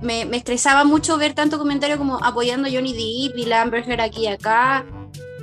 me, 0.01 0.21
estresaba 0.35 0.83
mucho 0.83 1.17
ver 1.17 1.33
tanto 1.33 1.57
comentario 1.57 1.97
como 1.97 2.23
apoyando 2.23 2.67
a 2.67 2.71
Johnny 2.71 2.93
Depp 2.93 3.37
y 3.37 3.45
la 3.45 3.61
Amber 3.61 3.87
Heard 3.87 4.01
aquí 4.01 4.23
y 4.23 4.27
acá. 4.27 4.85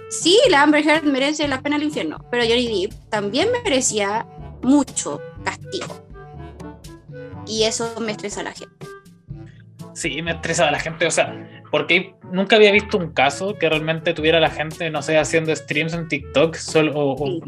Sí, 0.09 0.39
la 0.51 0.63
Amber 0.63 0.87
Heard 0.87 1.05
merece 1.05 1.49
la 1.49 1.61
pena 1.61 1.77
del 1.77 1.87
infierno, 1.87 2.19
pero 2.31 2.45
Johnny 2.45 2.83
Depp 2.83 3.11
también 3.11 3.49
merecía 3.65 4.27
mucho 4.63 5.21
castigo. 5.45 6.05
Y 7.47 7.65
eso 7.65 7.93
me 8.01 8.13
estresa 8.13 8.41
a 8.41 8.45
la 8.45 8.53
gente. 8.53 8.87
Sí, 9.95 10.21
me 10.21 10.33
estresa 10.33 10.69
a 10.69 10.71
la 10.71 10.79
gente, 10.79 11.07
o 11.07 11.11
sea, 11.11 11.63
porque 11.71 12.15
nunca 12.31 12.57
había 12.57 12.71
visto 12.71 12.99
un 12.99 13.13
caso 13.13 13.55
que 13.55 13.69
realmente 13.69 14.13
tuviera 14.13 14.41
la 14.41 14.51
gente, 14.51 14.91
no 14.91 15.01
sé, 15.01 15.17
haciendo 15.17 15.55
streams 15.57 15.95
en 15.95 16.09
TikTok 16.09 16.55
solo, 16.57 16.93
o, 16.95 17.41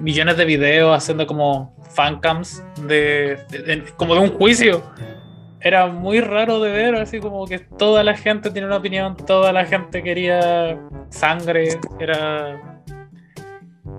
millones 0.00 0.36
de 0.36 0.44
videos 0.44 0.96
haciendo 0.96 1.26
como 1.26 1.76
fancams 1.94 2.62
de, 2.86 3.38
como 3.96 4.14
de 4.14 4.20
un 4.20 4.30
juicio 4.30 4.82
era 5.60 5.86
muy 5.86 6.20
raro 6.20 6.60
de 6.60 6.70
ver, 6.70 6.94
así 6.96 7.20
como 7.20 7.46
que 7.46 7.58
toda 7.58 8.04
la 8.04 8.16
gente 8.16 8.50
tiene 8.50 8.66
una 8.66 8.76
opinión, 8.76 9.16
toda 9.16 9.52
la 9.52 9.64
gente 9.64 10.02
quería 10.02 10.78
sangre, 11.10 11.78
era 11.98 12.82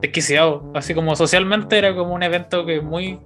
desquiciado, 0.01 0.71
así 0.75 0.93
como 0.93 1.15
socialmente 1.15 1.77
era 1.77 1.95
como 1.95 2.13
un 2.13 2.23
evento 2.23 2.65
que 2.65 2.81
muy 2.81 3.19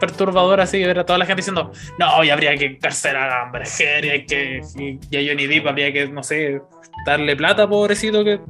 perturbador 0.00 0.60
así 0.60 0.82
ver 0.84 1.00
a 1.00 1.06
toda 1.06 1.18
la 1.18 1.26
gente 1.26 1.40
diciendo 1.40 1.72
no, 1.98 2.22
y 2.22 2.30
habría 2.30 2.56
que 2.56 2.66
encarcelar 2.66 3.30
a 3.30 3.42
Amber 3.42 3.62
Heard 3.62 4.04
y, 4.04 4.08
hay 4.10 4.26
que, 4.26 4.60
y, 4.76 5.16
a 5.16 5.28
Johnny 5.28 5.46
Depp 5.46 5.66
habría 5.66 5.92
que, 5.92 6.08
no 6.08 6.22
sé, 6.22 6.60
darle 7.04 7.36
plata, 7.36 7.68
pobrecito 7.68 8.24
que... 8.24 8.40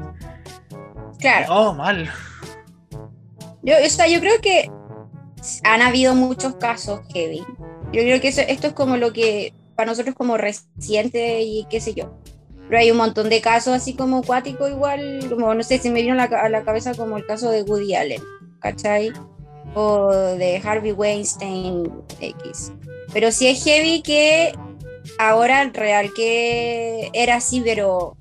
Claro. 1.19 1.47
Oh, 1.49 1.75
mal. 1.75 2.09
Yo, 3.63 3.75
o 3.85 3.89
sea, 3.89 4.07
yo 4.07 4.21
creo 4.21 4.41
que 4.41 4.71
han 5.65 5.83
habido 5.83 6.15
muchos 6.15 6.55
casos 6.57 7.01
heavy 7.13 7.45
yo 7.93 8.03
creo 8.03 8.21
que 8.21 8.29
esto 8.29 8.67
es 8.67 8.73
como 8.73 8.97
lo 8.97 9.13
que 9.13 9.53
para 9.75 9.91
nosotros 9.91 10.15
como 10.15 10.37
reciente 10.37 11.43
y 11.43 11.67
qué 11.71 11.81
sé 11.81 11.95
yo. 11.95 12.19
Pero 12.69 12.81
hay 12.81 12.91
un 12.91 12.99
montón 12.99 13.29
de 13.29 13.41
casos 13.41 13.75
así 13.75 13.95
como 13.95 14.19
acuático 14.19 14.69
igual, 14.69 15.21
como 15.31 15.55
no 15.55 15.63
sé, 15.63 15.79
si 15.79 15.89
me 15.89 16.03
vino 16.03 16.15
a 16.15 16.17
la, 16.17 16.25
a 16.25 16.49
la 16.49 16.65
cabeza 16.65 16.95
como 16.95 17.17
el 17.17 17.25
caso 17.25 17.51
de 17.51 17.63
Woody 17.63 17.95
Allen, 17.95 18.23
¿cachai? 18.61 19.13
O 19.75 20.13
de 20.13 20.61
Harvey 20.63 20.93
Weinstein 20.93 21.91
X. 22.21 22.73
Pero 23.13 23.31
sí 23.31 23.47
es 23.47 23.65
heavy 23.65 24.03
que 24.03 24.53
ahora 25.19 25.71
real 25.73 26.13
que 26.15 27.11
era 27.15 27.37
así, 27.37 27.63
pero 27.65 28.17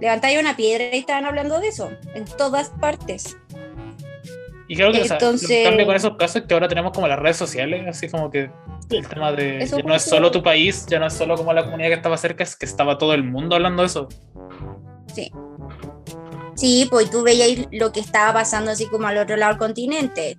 levantáis 0.00 0.38
una 0.38 0.56
piedra 0.56 0.94
y 0.94 1.00
estaban 1.00 1.26
hablando 1.26 1.60
de 1.60 1.68
eso 1.68 1.90
en 2.14 2.24
todas 2.24 2.70
partes. 2.80 3.36
Y 4.68 4.76
creo 4.76 4.92
que 4.92 5.02
Entonces, 5.02 5.66
o 5.66 5.68
cambio 5.68 5.86
con 5.86 5.96
esos 5.96 6.16
casos 6.16 6.36
es 6.36 6.42
que 6.44 6.54
ahora 6.54 6.68
tenemos 6.68 6.92
como 6.92 7.08
las 7.08 7.18
redes 7.18 7.36
sociales, 7.36 7.84
así 7.88 8.08
como 8.08 8.30
que 8.30 8.50
el 8.98 9.08
tema 9.08 9.32
de 9.32 9.66
ya 9.66 9.82
no 9.82 9.94
es 9.94 10.02
solo 10.02 10.30
tu 10.30 10.42
país, 10.42 10.86
ya 10.86 10.98
no 10.98 11.06
es 11.06 11.14
solo 11.14 11.36
como 11.36 11.52
la 11.52 11.64
comunidad 11.64 11.88
que 11.88 11.94
estaba 11.94 12.16
cerca, 12.16 12.42
es 12.42 12.56
que 12.56 12.66
estaba 12.66 12.98
todo 12.98 13.14
el 13.14 13.24
mundo 13.24 13.56
hablando 13.56 13.82
de 13.82 13.86
eso. 13.86 14.08
Sí. 15.14 15.32
Sí, 16.54 16.86
pues 16.90 17.10
tú 17.10 17.22
veías 17.22 17.66
lo 17.72 17.92
que 17.92 18.00
estaba 18.00 18.32
pasando 18.34 18.70
así 18.70 18.86
como 18.86 19.06
al 19.06 19.18
otro 19.18 19.36
lado 19.36 19.52
del 19.52 19.58
continente. 19.58 20.38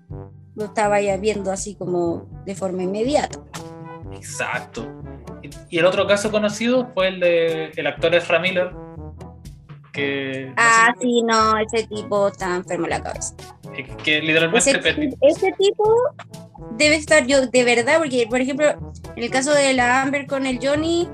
Lo 0.55 0.65
estaba 0.65 1.01
ya 1.01 1.17
viendo 1.17 1.51
así 1.51 1.75
como 1.75 2.27
de 2.45 2.55
forma 2.55 2.83
inmediata. 2.83 3.39
Exacto. 4.13 4.85
Y 5.69 5.79
el 5.79 5.85
otro 5.85 6.05
caso 6.05 6.29
conocido 6.29 6.91
fue 6.93 7.07
el 7.07 7.19
de 7.19 7.71
el 7.75 7.87
actor 7.87 8.13
Ezra 8.13 8.39
Miller, 8.39 8.71
que... 9.91 10.53
Ah, 10.57 10.93
sí, 10.99 11.21
no, 11.23 11.57
ese 11.57 11.87
tipo 11.87 12.27
está 12.27 12.55
enfermo 12.55 12.85
en 12.85 12.91
la 12.91 13.03
cabeza. 13.03 13.35
Que 14.03 14.21
literalmente... 14.21 14.71
Ese, 15.21 15.51
tipo 15.57 15.95
debe 16.77 16.95
estar 16.95 17.25
yo, 17.27 17.45
de 17.47 17.63
verdad, 17.63 17.97
porque 17.97 18.27
por 18.29 18.41
ejemplo, 18.41 18.69
en 19.15 19.23
el 19.23 19.29
caso 19.29 19.53
de 19.53 19.73
la 19.73 20.01
Amber 20.01 20.27
con 20.27 20.45
el 20.45 20.59
Johnny, 20.61 21.07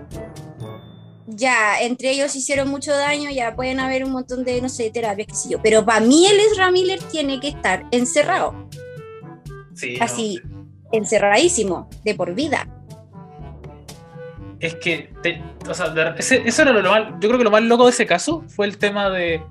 ya, 1.28 1.82
entre 1.82 2.12
ellos 2.12 2.36
hicieron 2.36 2.70
mucho 2.70 2.92
daño, 2.92 3.30
ya 3.30 3.56
pueden 3.56 3.80
haber 3.80 4.04
un 4.04 4.12
montón 4.12 4.44
de, 4.44 4.62
no 4.62 4.70
sé, 4.70 4.90
terapias, 4.92 5.28
qué 5.28 5.36
sé 5.36 5.50
yo. 5.50 5.62
Pero 5.62 5.86
para 5.86 6.00
mí 6.00 6.26
el 6.26 6.40
Ezra 6.40 6.72
Miller 6.72 7.00
tiene 7.12 7.40
que 7.40 7.50
estar 7.50 7.86
encerrado. 7.92 8.70
Sí, 9.76 9.98
Así, 10.00 10.42
encerradísimo, 10.92 11.90
de 12.04 12.16
por 12.16 12.34
vida 12.34 12.68
es 14.60 14.76
que, 14.76 15.10
o 15.70 15.74
sea, 15.74 16.16
eso 16.18 16.62
era 16.62 16.72
lo 16.72 16.90
más, 16.90 17.08
yo 17.20 17.30
creo 17.30 17.38
que 17.38 17.44
lo 17.44 17.52
más 17.52 17.62
loco 17.64 17.86
de 17.86 17.92
ese 17.92 18.06
caso 18.06 18.44
fue 18.48 18.66
el 18.66 18.78
tema 18.78 19.10
de 19.10 19.42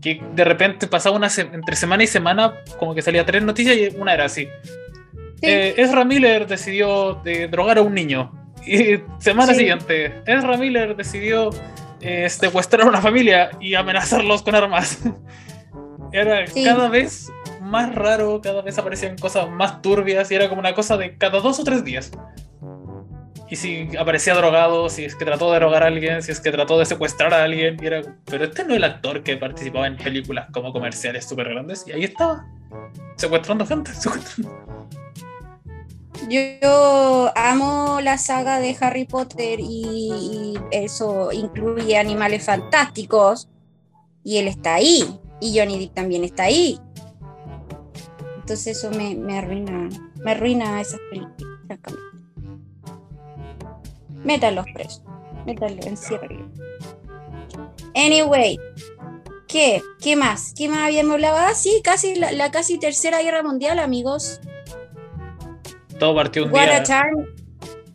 que 0.00 0.22
de 0.34 0.44
repente 0.44 0.86
pasaba 0.86 1.16
una 1.16 1.28
entre 1.52 1.76
semana 1.76 2.02
y 2.02 2.06
semana 2.06 2.54
como 2.78 2.94
que 2.94 3.02
salía 3.02 3.24
tres 3.24 3.42
noticias 3.42 3.76
y 3.76 3.96
una 3.96 4.14
era 4.14 4.24
así. 4.24 4.48
Eh, 5.42 5.74
Ezra 5.78 6.04
Miller 6.04 6.46
decidió 6.46 7.14
de 7.24 7.48
drogar 7.48 7.78
a 7.78 7.82
un 7.82 7.94
niño 7.94 8.30
Y 8.66 9.00
semana 9.18 9.52
Sí. 9.54 9.60
siguiente, 9.60 10.20
Ezra 10.26 10.56
Miller 10.58 10.94
decidió 10.96 11.50
eh, 12.02 12.28
secuestrar 12.28 12.82
a 12.86 12.88
una 12.90 13.00
familia 13.00 13.50
y 13.60 13.74
amenazarlos 13.74 14.42
con 14.42 14.54
armas. 14.54 14.98
Era 16.12 16.46
Sí. 16.46 16.64
cada 16.64 16.88
vez 16.88 17.30
más 17.62 17.94
raro, 17.94 18.40
cada 18.42 18.62
vez 18.62 18.76
aparecían 18.78 19.16
cosas 19.16 19.48
más 19.50 19.80
turbias 19.80 20.30
y 20.30 20.34
era 20.34 20.48
como 20.48 20.60
una 20.60 20.74
cosa 20.74 20.96
de 20.96 21.16
cada 21.16 21.40
dos 21.40 21.60
o 21.60 21.64
tres 21.64 21.84
días. 21.84 22.10
Y 23.48 23.56
si 23.56 23.88
aparecía 23.98 24.34
drogado, 24.34 24.88
si 24.88 25.04
es 25.04 25.14
que 25.16 25.24
trató 25.24 25.50
de 25.52 25.58
drogar 25.58 25.82
a 25.82 25.86
alguien, 25.86 26.22
si 26.22 26.30
es 26.32 26.40
que 26.40 26.50
trató 26.52 26.78
de 26.78 26.86
secuestrar 26.86 27.32
a 27.34 27.42
alguien, 27.44 27.76
y 27.82 27.86
era, 27.86 28.02
pero 28.24 28.44
este 28.44 28.62
no 28.64 28.70
es 28.70 28.76
el 28.76 28.84
actor 28.84 29.22
que 29.22 29.36
participaba 29.36 29.86
en 29.88 29.96
películas 29.96 30.46
como 30.52 30.72
comerciales 30.72 31.28
súper 31.28 31.48
grandes, 31.48 31.84
y 31.86 31.92
ahí 31.92 32.04
estaba, 32.04 32.44
secuestrando 33.16 33.66
gente, 33.66 33.92
secuestrando. 33.94 34.88
Yo 36.28 37.32
amo 37.34 38.00
la 38.00 38.18
saga 38.18 38.60
de 38.60 38.76
Harry 38.80 39.04
Potter 39.04 39.58
y, 39.60 40.54
eso 40.70 41.32
incluye 41.32 41.96
animales 41.96 42.44
fantásticos 42.44 43.48
y 44.22 44.36
él 44.36 44.48
está 44.48 44.74
ahí 44.74 45.18
y 45.40 45.58
Johnny 45.58 45.78
Depp 45.78 45.94
también 45.94 46.24
está 46.24 46.44
ahí. 46.44 46.78
Entonces 48.36 48.78
eso 48.78 48.90
me, 48.90 49.14
me 49.14 49.38
arruina, 49.38 49.88
me 50.16 50.30
arruina 50.30 50.80
esas 50.80 51.00
películas, 51.10 51.58
francamente. 51.66 52.10
Métanlos 54.24 54.66
presos, 54.74 55.02
métanlos, 55.46 55.86
enciérrenlos. 55.86 56.48
Anyway, 57.94 58.58
¿qué? 59.48 59.82
¿Qué 60.00 60.14
más? 60.14 60.52
¿Qué 60.54 60.68
más 60.68 60.80
habíamos 60.80 61.14
hablado? 61.14 61.36
Ah, 61.38 61.54
sí, 61.54 61.80
casi 61.82 62.14
la, 62.14 62.30
la 62.32 62.50
casi 62.50 62.78
tercera 62.78 63.22
guerra 63.22 63.42
mundial, 63.42 63.78
amigos. 63.78 64.40
Todo 66.00 66.14
partió 66.16 66.44
un 66.46 66.50
What 66.52 66.62
día. 66.66 66.78
a 66.78 66.82
time, 66.82 67.26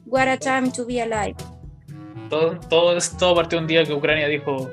what 0.05 0.27
a 0.29 0.38
time 0.38 0.71
to 0.71 0.85
be 0.85 1.01
alive. 1.01 1.35
todo, 2.29 2.57
todo, 2.69 2.97
todo 3.19 3.35
partió 3.35 3.59
un 3.59 3.67
día 3.67 3.83
que 3.83 3.93
Ucrania 3.93 4.27
dijo, 4.27 4.69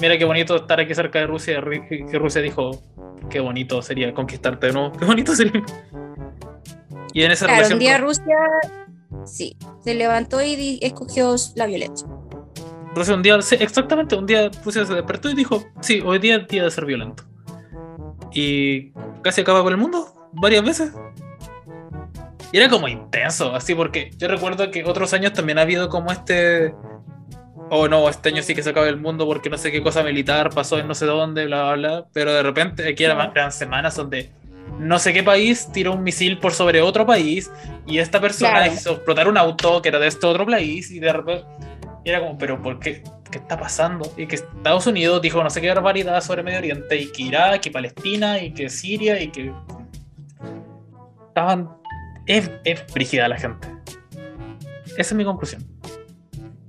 mira 0.00 0.16
qué 0.16 0.24
bonito 0.24 0.56
estar 0.56 0.80
aquí 0.80 0.94
cerca 0.94 1.18
de 1.20 1.26
Rusia, 1.26 1.62
y 1.90 2.16
Rusia 2.16 2.40
dijo, 2.40 2.80
qué 3.28 3.40
bonito 3.40 3.82
sería 3.82 4.12
conquistarte 4.14 4.68
de 4.68 4.72
nuevo, 4.72 4.92
qué 4.92 5.04
bonito 5.04 5.34
sería. 5.34 5.62
Y 7.12 7.22
en 7.24 7.30
esa 7.32 7.44
Claro, 7.46 7.58
relación 7.58 7.76
un 7.76 7.80
día 7.80 7.98
con- 7.98 8.06
Rusia, 8.06 8.36
sí, 9.26 9.56
se 9.84 9.94
levantó 9.94 10.42
y 10.42 10.78
escogió 10.80 11.34
la 11.56 11.66
violencia. 11.66 12.08
Rusia 12.94 13.14
un 13.14 13.22
día, 13.22 13.40
sí, 13.42 13.56
exactamente, 13.58 14.14
un 14.16 14.26
día 14.26 14.50
Rusia 14.64 14.84
se 14.84 14.94
despertó 14.94 15.28
y 15.30 15.34
dijo, 15.34 15.62
sí, 15.80 16.00
hoy 16.04 16.18
día 16.18 16.36
es 16.36 16.48
día 16.48 16.64
de 16.64 16.70
ser 16.70 16.84
violento. 16.86 17.24
Y 18.32 18.92
casi 19.22 19.40
acaba 19.42 19.62
con 19.62 19.72
el 19.72 19.78
mundo, 19.78 20.28
varias 20.32 20.64
veces. 20.64 20.92
Y 22.52 22.58
era 22.58 22.68
como 22.68 22.86
intenso, 22.86 23.54
así 23.54 23.74
porque 23.74 24.10
yo 24.18 24.28
recuerdo 24.28 24.70
que 24.70 24.84
otros 24.84 25.12
años 25.14 25.32
también 25.32 25.58
ha 25.58 25.62
habido 25.62 25.88
como 25.88 26.12
este... 26.12 26.74
Oh 27.70 27.88
no, 27.88 28.06
este 28.10 28.28
año 28.28 28.42
sí 28.42 28.54
que 28.54 28.62
se 28.62 28.68
acaba 28.70 28.86
el 28.86 28.98
mundo 28.98 29.26
porque 29.26 29.48
no 29.48 29.56
sé 29.56 29.72
qué 29.72 29.82
cosa 29.82 30.02
militar 30.02 30.50
pasó 30.50 30.78
en 30.78 30.86
no 30.86 30.94
sé 30.94 31.06
dónde, 31.06 31.46
bla, 31.46 31.62
bla, 31.62 31.74
bla. 31.74 32.06
Pero 32.12 32.34
de 32.34 32.42
repente 32.42 32.86
aquí 32.86 33.04
eran, 33.04 33.50
semanas 33.50 33.96
donde 33.96 34.30
no 34.78 34.98
sé 34.98 35.14
qué 35.14 35.22
país 35.22 35.70
tiró 35.72 35.94
un 35.94 36.02
misil 36.02 36.38
por 36.38 36.52
sobre 36.52 36.82
otro 36.82 37.06
país 37.06 37.50
y 37.86 37.96
esta 37.98 38.20
persona 38.20 38.50
Claro. 38.50 38.72
hizo 38.74 38.92
explotar 38.92 39.28
un 39.28 39.38
auto 39.38 39.80
que 39.80 39.88
era 39.88 39.98
de 39.98 40.08
este 40.08 40.26
otro 40.26 40.44
país 40.44 40.90
y 40.90 41.00
de 41.00 41.12
repente 41.12 41.46
y 42.04 42.10
era 42.10 42.20
como, 42.20 42.36
pero 42.36 42.60
¿por 42.60 42.78
qué? 42.80 43.02
¿Qué 43.30 43.38
está 43.38 43.58
pasando? 43.58 44.12
Y 44.16 44.26
que 44.26 44.36
Estados 44.36 44.86
Unidos 44.86 45.22
dijo 45.22 45.42
no 45.42 45.48
sé 45.48 45.60
qué 45.60 45.68
barbaridad 45.68 46.20
sobre 46.20 46.42
Medio 46.42 46.58
Oriente 46.58 46.96
y 46.96 47.12
que 47.12 47.22
Irak 47.22 47.66
y 47.66 47.70
Palestina 47.70 48.38
y 48.42 48.52
que 48.52 48.68
Siria 48.68 49.20
y 49.22 49.28
que 49.28 49.52
estaban 51.28 51.70
es, 52.26 52.50
es 52.64 52.86
brígida 52.92 53.28
la 53.28 53.36
gente. 53.38 53.68
Esa 54.96 55.00
es 55.00 55.14
mi 55.14 55.24
conclusión. 55.24 55.66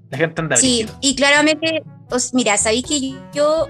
La 0.09 0.17
gente 0.17 0.41
anda 0.41 0.55
Sí, 0.57 0.83
brígida. 0.83 0.97
y 1.01 1.15
claramente, 1.15 1.83
os, 2.09 2.33
mira, 2.33 2.57
sabéis 2.57 2.85
que 2.85 3.15
yo 3.33 3.67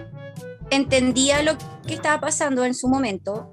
entendía 0.70 1.42
lo 1.44 1.58
que 1.88 1.94
estaba 1.94 2.20
pasando 2.20 2.66
en 2.66 2.74
su 2.74 2.88
momento, 2.88 3.50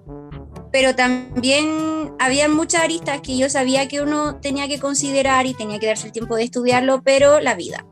pero 0.73 0.95
también 0.95 2.13
había 2.19 2.49
muchas 2.49 2.83
aristas 2.83 3.21
que 3.21 3.37
yo 3.37 3.49
sabía 3.51 3.89
que 3.89 4.01
uno 4.01 4.37
tenía 4.37 4.69
que 4.69 4.79
considerar 4.79 5.47
y 5.47 5.55
tenía 5.55 5.79
que 5.79 5.87
darse 5.87 6.07
el 6.07 6.13
tiempo 6.13 6.37
de 6.37 6.45
estudiarlo, 6.45 7.03
pero 7.03 7.41
la 7.41 7.55
vida. 7.55 7.85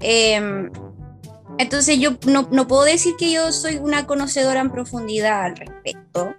Em, 0.00 0.70
entonces 1.58 1.98
yo 1.98 2.12
no, 2.26 2.48
no 2.52 2.68
puedo 2.68 2.84
decir 2.84 3.14
que 3.18 3.32
yo 3.32 3.50
soy 3.52 3.76
una 3.76 4.06
conocedora 4.06 4.60
en 4.60 4.70
profundidad 4.70 5.42
al 5.44 5.56
respecto, 5.56 6.34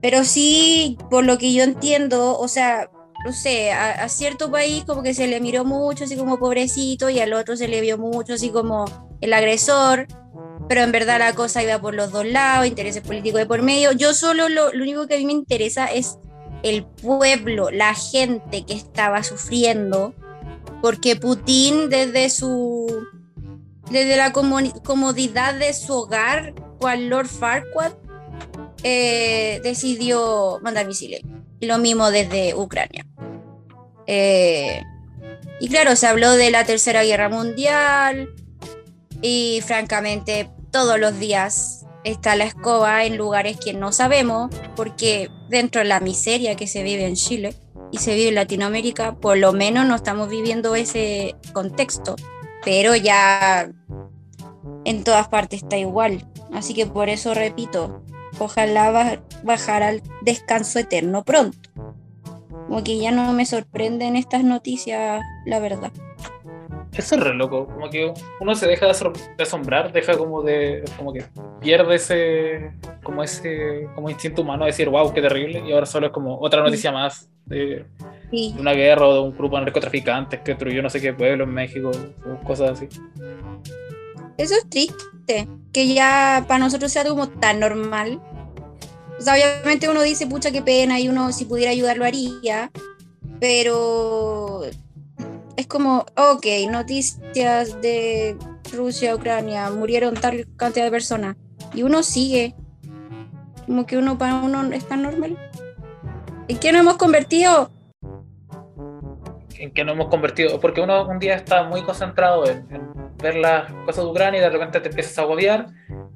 pero 0.00 0.24
sí, 0.24 0.98
por 1.10 1.24
lo 1.24 1.38
que 1.38 1.52
yo 1.52 1.62
entiendo, 1.62 2.38
o 2.38 2.48
sea, 2.48 2.90
no 3.24 3.32
sé, 3.32 3.72
a, 3.72 4.08
cierto 4.08 4.50
país 4.50 4.84
como 4.86 5.02
que 5.02 5.12
se 5.12 5.26
le 5.26 5.40
miró 5.40 5.64
mucho 5.64 6.04
así 6.04 6.16
como 6.16 6.38
pobrecito 6.38 7.10
y 7.10 7.20
al 7.20 7.34
otro 7.34 7.56
se 7.56 7.68
le 7.68 7.80
vio 7.80 7.98
mucho 7.98 8.34
así 8.34 8.50
como 8.50 8.86
el 9.20 9.32
agresor, 9.32 10.06
pero 10.68 10.82
en 10.82 10.92
verdad 10.92 11.18
la 11.18 11.34
cosa 11.34 11.62
iba 11.62 11.78
por 11.78 11.94
los 11.94 12.12
dos 12.12 12.24
lados, 12.24 12.66
intereses 12.66 13.02
políticos 13.02 13.40
de 13.40 13.46
por 13.46 13.62
medio. 13.62 13.92
Yo 13.92 14.14
solo 14.14 14.48
lo, 14.48 14.72
lo 14.72 14.82
único 14.82 15.06
que 15.06 15.16
a 15.16 15.18
mí 15.18 15.26
me 15.26 15.32
interesa 15.32 15.86
es 15.86 16.18
el 16.62 16.84
pueblo, 16.84 17.70
la 17.70 17.94
gente 17.94 18.64
que 18.64 18.74
estaba 18.74 19.22
sufriendo, 19.22 20.14
porque 20.80 21.16
Putin 21.16 21.90
desde 21.90 22.30
su 22.30 23.06
desde 23.90 24.16
la 24.16 24.32
comodidad 24.32 25.54
de 25.54 25.74
su 25.74 25.92
hogar, 25.92 26.54
cual 26.78 27.08
Lord 27.08 27.26
Farquaad, 27.26 27.92
eh, 28.82 29.60
decidió 29.62 30.58
mandar 30.62 30.86
misiles. 30.86 31.20
Lo 31.60 31.78
mismo 31.78 32.10
desde 32.10 32.54
Ucrania. 32.54 33.06
Eh, 34.06 34.82
y 35.60 35.68
claro, 35.68 35.94
se 35.96 36.06
habló 36.06 36.32
de 36.32 36.50
la 36.50 36.64
Tercera 36.64 37.04
Guerra 37.04 37.28
Mundial 37.28 38.30
y 39.20 39.62
francamente 39.66 40.50
todos 40.70 40.98
los 40.98 41.18
días 41.18 41.84
está 42.04 42.34
la 42.36 42.44
escoba 42.44 43.04
en 43.04 43.16
lugares 43.16 43.58
que 43.58 43.74
no 43.74 43.92
sabemos 43.92 44.50
porque 44.74 45.30
dentro 45.48 45.82
de 45.82 45.88
la 45.88 46.00
miseria 46.00 46.56
que 46.56 46.66
se 46.66 46.82
vive 46.82 47.06
en 47.06 47.14
Chile 47.14 47.54
y 47.92 47.98
se 47.98 48.14
vive 48.14 48.28
en 48.28 48.36
Latinoamérica, 48.36 49.16
por 49.16 49.36
lo 49.36 49.52
menos 49.52 49.86
no 49.86 49.96
estamos 49.96 50.28
viviendo 50.28 50.74
ese 50.74 51.34
contexto, 51.52 52.16
pero 52.64 52.94
ya 52.96 53.70
en 54.84 55.04
todas 55.04 55.28
partes 55.28 55.62
está 55.62 55.76
igual. 55.76 56.26
Así 56.52 56.72
que 56.72 56.86
por 56.86 57.08
eso 57.08 57.34
repito, 57.34 58.02
ojalá 58.38 58.90
ba- 58.90 59.18
bajar 59.42 59.82
al 59.82 60.02
descanso 60.22 60.78
eterno 60.78 61.24
pronto. 61.24 61.58
Como 62.66 62.84
que 62.84 62.98
ya 62.98 63.10
no 63.10 63.32
me 63.32 63.46
sorprenden 63.46 64.14
estas 64.16 64.44
noticias, 64.44 65.22
la 65.44 65.58
verdad. 65.58 65.90
Eso 66.92 67.14
es 67.14 67.20
re 67.20 67.34
loco. 67.34 67.66
Como 67.66 67.88
que 67.90 68.12
uno 68.40 68.54
se 68.54 68.66
deja 68.66 68.86
de 68.86 68.92
de 69.36 69.42
asombrar, 69.42 69.92
deja 69.92 70.16
como 70.16 70.42
de. 70.42 70.84
como 70.96 71.12
que 71.12 71.24
pierde 71.60 71.94
ese. 71.96 72.72
como 73.02 73.22
ese. 73.22 73.88
como 73.94 74.10
instinto 74.10 74.42
humano 74.42 74.64
de 74.64 74.70
decir, 74.70 74.88
wow, 74.88 75.12
qué 75.12 75.20
terrible. 75.22 75.62
Y 75.66 75.72
ahora 75.72 75.86
solo 75.86 76.06
es 76.08 76.12
como 76.12 76.38
otra 76.38 76.62
noticia 76.62 76.92
más 76.92 77.28
de 77.46 77.84
Sí, 78.30 78.54
una 78.58 78.72
guerra 78.72 79.08
o 79.08 79.14
de 79.14 79.20
un 79.20 79.36
grupo 79.36 79.56
de 79.56 79.64
narcotraficantes 79.64 80.40
que 80.40 80.52
destruyó 80.52 80.82
no 80.82 80.90
sé 80.90 81.00
qué 81.00 81.12
pueblo 81.12 81.42
en 81.44 81.50
México 81.50 81.90
o 82.24 82.44
cosas 82.46 82.70
así. 82.72 82.88
Eso 84.38 84.54
es 84.54 84.68
triste, 84.68 85.48
que 85.72 85.94
ya 85.94 86.44
para 86.48 86.58
nosotros 86.58 86.92
sea 86.92 87.04
como 87.04 87.28
tan 87.28 87.60
normal. 87.60 88.20
O 89.18 89.22
sea, 89.22 89.34
obviamente 89.34 89.88
uno 89.88 90.02
dice, 90.02 90.26
pucha, 90.26 90.50
qué 90.50 90.62
pena, 90.62 90.98
y 90.98 91.08
uno 91.08 91.32
si 91.32 91.44
pudiera 91.44 91.72
ayudar 91.72 91.98
lo 91.98 92.04
haría, 92.04 92.70
pero 93.38 94.62
es 95.56 95.66
como, 95.66 96.06
ok, 96.16 96.46
noticias 96.70 97.80
de 97.82 98.36
Rusia, 98.72 99.14
Ucrania, 99.14 99.70
murieron 99.70 100.14
tal 100.14 100.46
cantidad 100.56 100.86
de 100.86 100.90
personas, 100.90 101.36
y 101.74 101.82
uno 101.82 102.02
sigue, 102.02 102.54
como 103.66 103.86
que 103.86 103.98
uno 103.98 104.16
para 104.16 104.36
uno 104.36 104.62
es 104.72 104.88
tan 104.88 105.02
normal. 105.02 105.36
¿En 106.48 106.58
qué 106.58 106.72
nos 106.72 106.80
hemos 106.80 106.96
convertido? 106.96 107.70
en 109.60 109.72
que 109.72 109.84
nos 109.84 109.94
hemos 109.94 110.08
convertido, 110.08 110.58
porque 110.58 110.80
uno 110.80 111.06
un 111.06 111.18
día 111.18 111.34
está 111.34 111.64
muy 111.64 111.82
concentrado 111.82 112.46
en, 112.46 112.66
en 112.70 112.89
ver 113.22 113.36
las 113.36 113.70
cosas 113.86 114.04
de 114.04 114.10
Ucrania 114.10 114.40
y 114.40 114.42
de 114.42 114.50
repente 114.50 114.80
te 114.80 114.88
empiezas 114.88 115.18
a 115.18 115.22
agobiar 115.22 115.66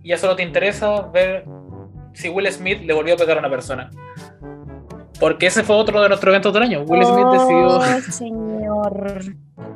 y 0.02 0.10
ya 0.10 0.18
solo 0.18 0.36
te 0.36 0.42
interesa 0.42 1.02
ver 1.08 1.44
si 2.12 2.28
Will 2.28 2.50
Smith 2.52 2.80
le 2.82 2.92
volvió 2.94 3.14
a 3.14 3.16
pegar 3.16 3.36
a 3.36 3.40
una 3.40 3.50
persona. 3.50 3.90
Porque 5.20 5.46
ese 5.46 5.62
fue 5.62 5.76
otro 5.76 6.02
de 6.02 6.08
nuestros 6.08 6.30
eventos 6.32 6.52
del 6.52 6.62
año. 6.64 6.82
Will 6.82 7.04
Smith 7.04 7.26
decidió, 7.32 7.66
Oh, 7.66 7.82
señor. 8.10 9.22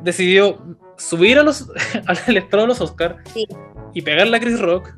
decidió 0.03 0.77
subir 0.97 1.39
a 1.39 1.43
los, 1.43 1.71
al 2.07 2.37
estrado 2.37 2.63
de 2.65 2.69
los 2.69 2.81
Oscars 2.81 3.17
Sí. 3.33 3.47
y 3.95 4.03
pegarle 4.03 4.37
a 4.37 4.41
Chris 4.41 4.61
Rock 4.61 4.91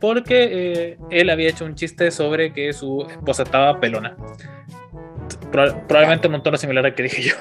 porque 0.00 0.48
eh, 0.50 0.98
él 1.10 1.30
había 1.30 1.48
hecho 1.50 1.64
un 1.64 1.74
chiste 1.74 2.10
sobre 2.10 2.52
que 2.52 2.72
su 2.72 3.06
esposa 3.08 3.44
estaba 3.44 3.78
pelona. 3.80 4.16
Proba- 5.52 5.86
probablemente 5.86 6.26
en 6.28 6.34
un 6.34 6.42
tono 6.42 6.56
similar 6.56 6.84
al 6.86 6.94
que 6.94 7.02
dije 7.04 7.22
yo. 7.22 7.34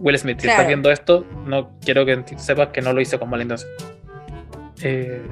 Will 0.00 0.18
Smith, 0.18 0.38
si 0.38 0.42
Claro. 0.44 0.56
estás 0.56 0.66
viendo 0.68 0.90
esto, 0.90 1.24
no 1.46 1.70
quiero 1.84 2.04
que 2.06 2.22
sepas 2.36 2.68
que 2.68 2.80
no 2.82 2.92
lo 2.92 3.00
hice 3.00 3.18
con 3.18 3.28
mala 3.30 3.42
intención. 3.42 3.70
Eh, 4.82 5.22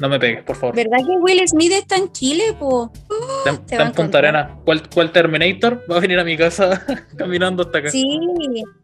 no 0.00 0.08
me 0.10 0.18
pegues, 0.18 0.42
por 0.44 0.56
favor. 0.56 0.76
¿Verdad 0.76 0.98
que 0.98 1.16
Will 1.18 1.40
Smith 1.48 1.72
está 1.72 1.96
en 1.96 2.12
Chile, 2.12 2.54
po? 2.58 2.92
Está, 3.38 3.50
en- 3.50 3.54
está 3.56 3.82
en 3.86 3.92
Punta 3.92 4.18
Arena. 4.18 4.58
¿Cuál, 4.64 4.82
¿Cuál 4.92 5.10
Terminator 5.10 5.82
va 5.90 5.96
a 5.96 6.00
venir 6.00 6.18
a 6.18 6.24
mi 6.24 6.36
casa 6.36 6.84
caminando 7.16 7.62
hasta 7.62 7.78
acá? 7.78 7.90
Sí, 7.90 8.18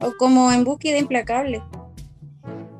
o 0.00 0.12
como 0.18 0.50
en 0.52 0.64
búsqueda 0.64 0.96
implacable. 0.98 1.62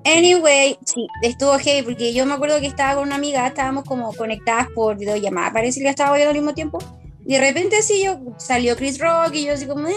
Anyway, 0.05 0.79
sí, 0.85 1.07
estuvo 1.23 1.59
heavy 1.59 1.83
porque 1.83 2.15
yo 2.15 2.25
me 2.27 2.35
acuerdo 2.35 2.61
que 2.61 2.67
estaba 2.67 2.95
con 2.95 3.05
una 3.09 3.17
amiga, 3.17 3.47
estábamos 3.47 3.85
como 3.85 4.13
conectadas 4.13 4.69
por 4.75 4.97
videollamada, 4.97 5.53
parece 5.53 5.81
que 5.81 5.89
estaba 5.89 6.15
viendo 6.15 6.31
al 6.31 6.37
mismo 6.37 6.55
tiempo. 6.55 6.79
Y 7.27 7.35
de 7.35 7.41
repente 7.41 7.77
así 7.77 8.05
yo 8.05 8.21
salió 8.37 8.77
Chris 8.77 9.01
Rock 9.01 9.35
y 9.35 9.47
yo 9.47 9.53
así 9.55 9.67
como, 9.67 9.89
eh, 9.89 9.95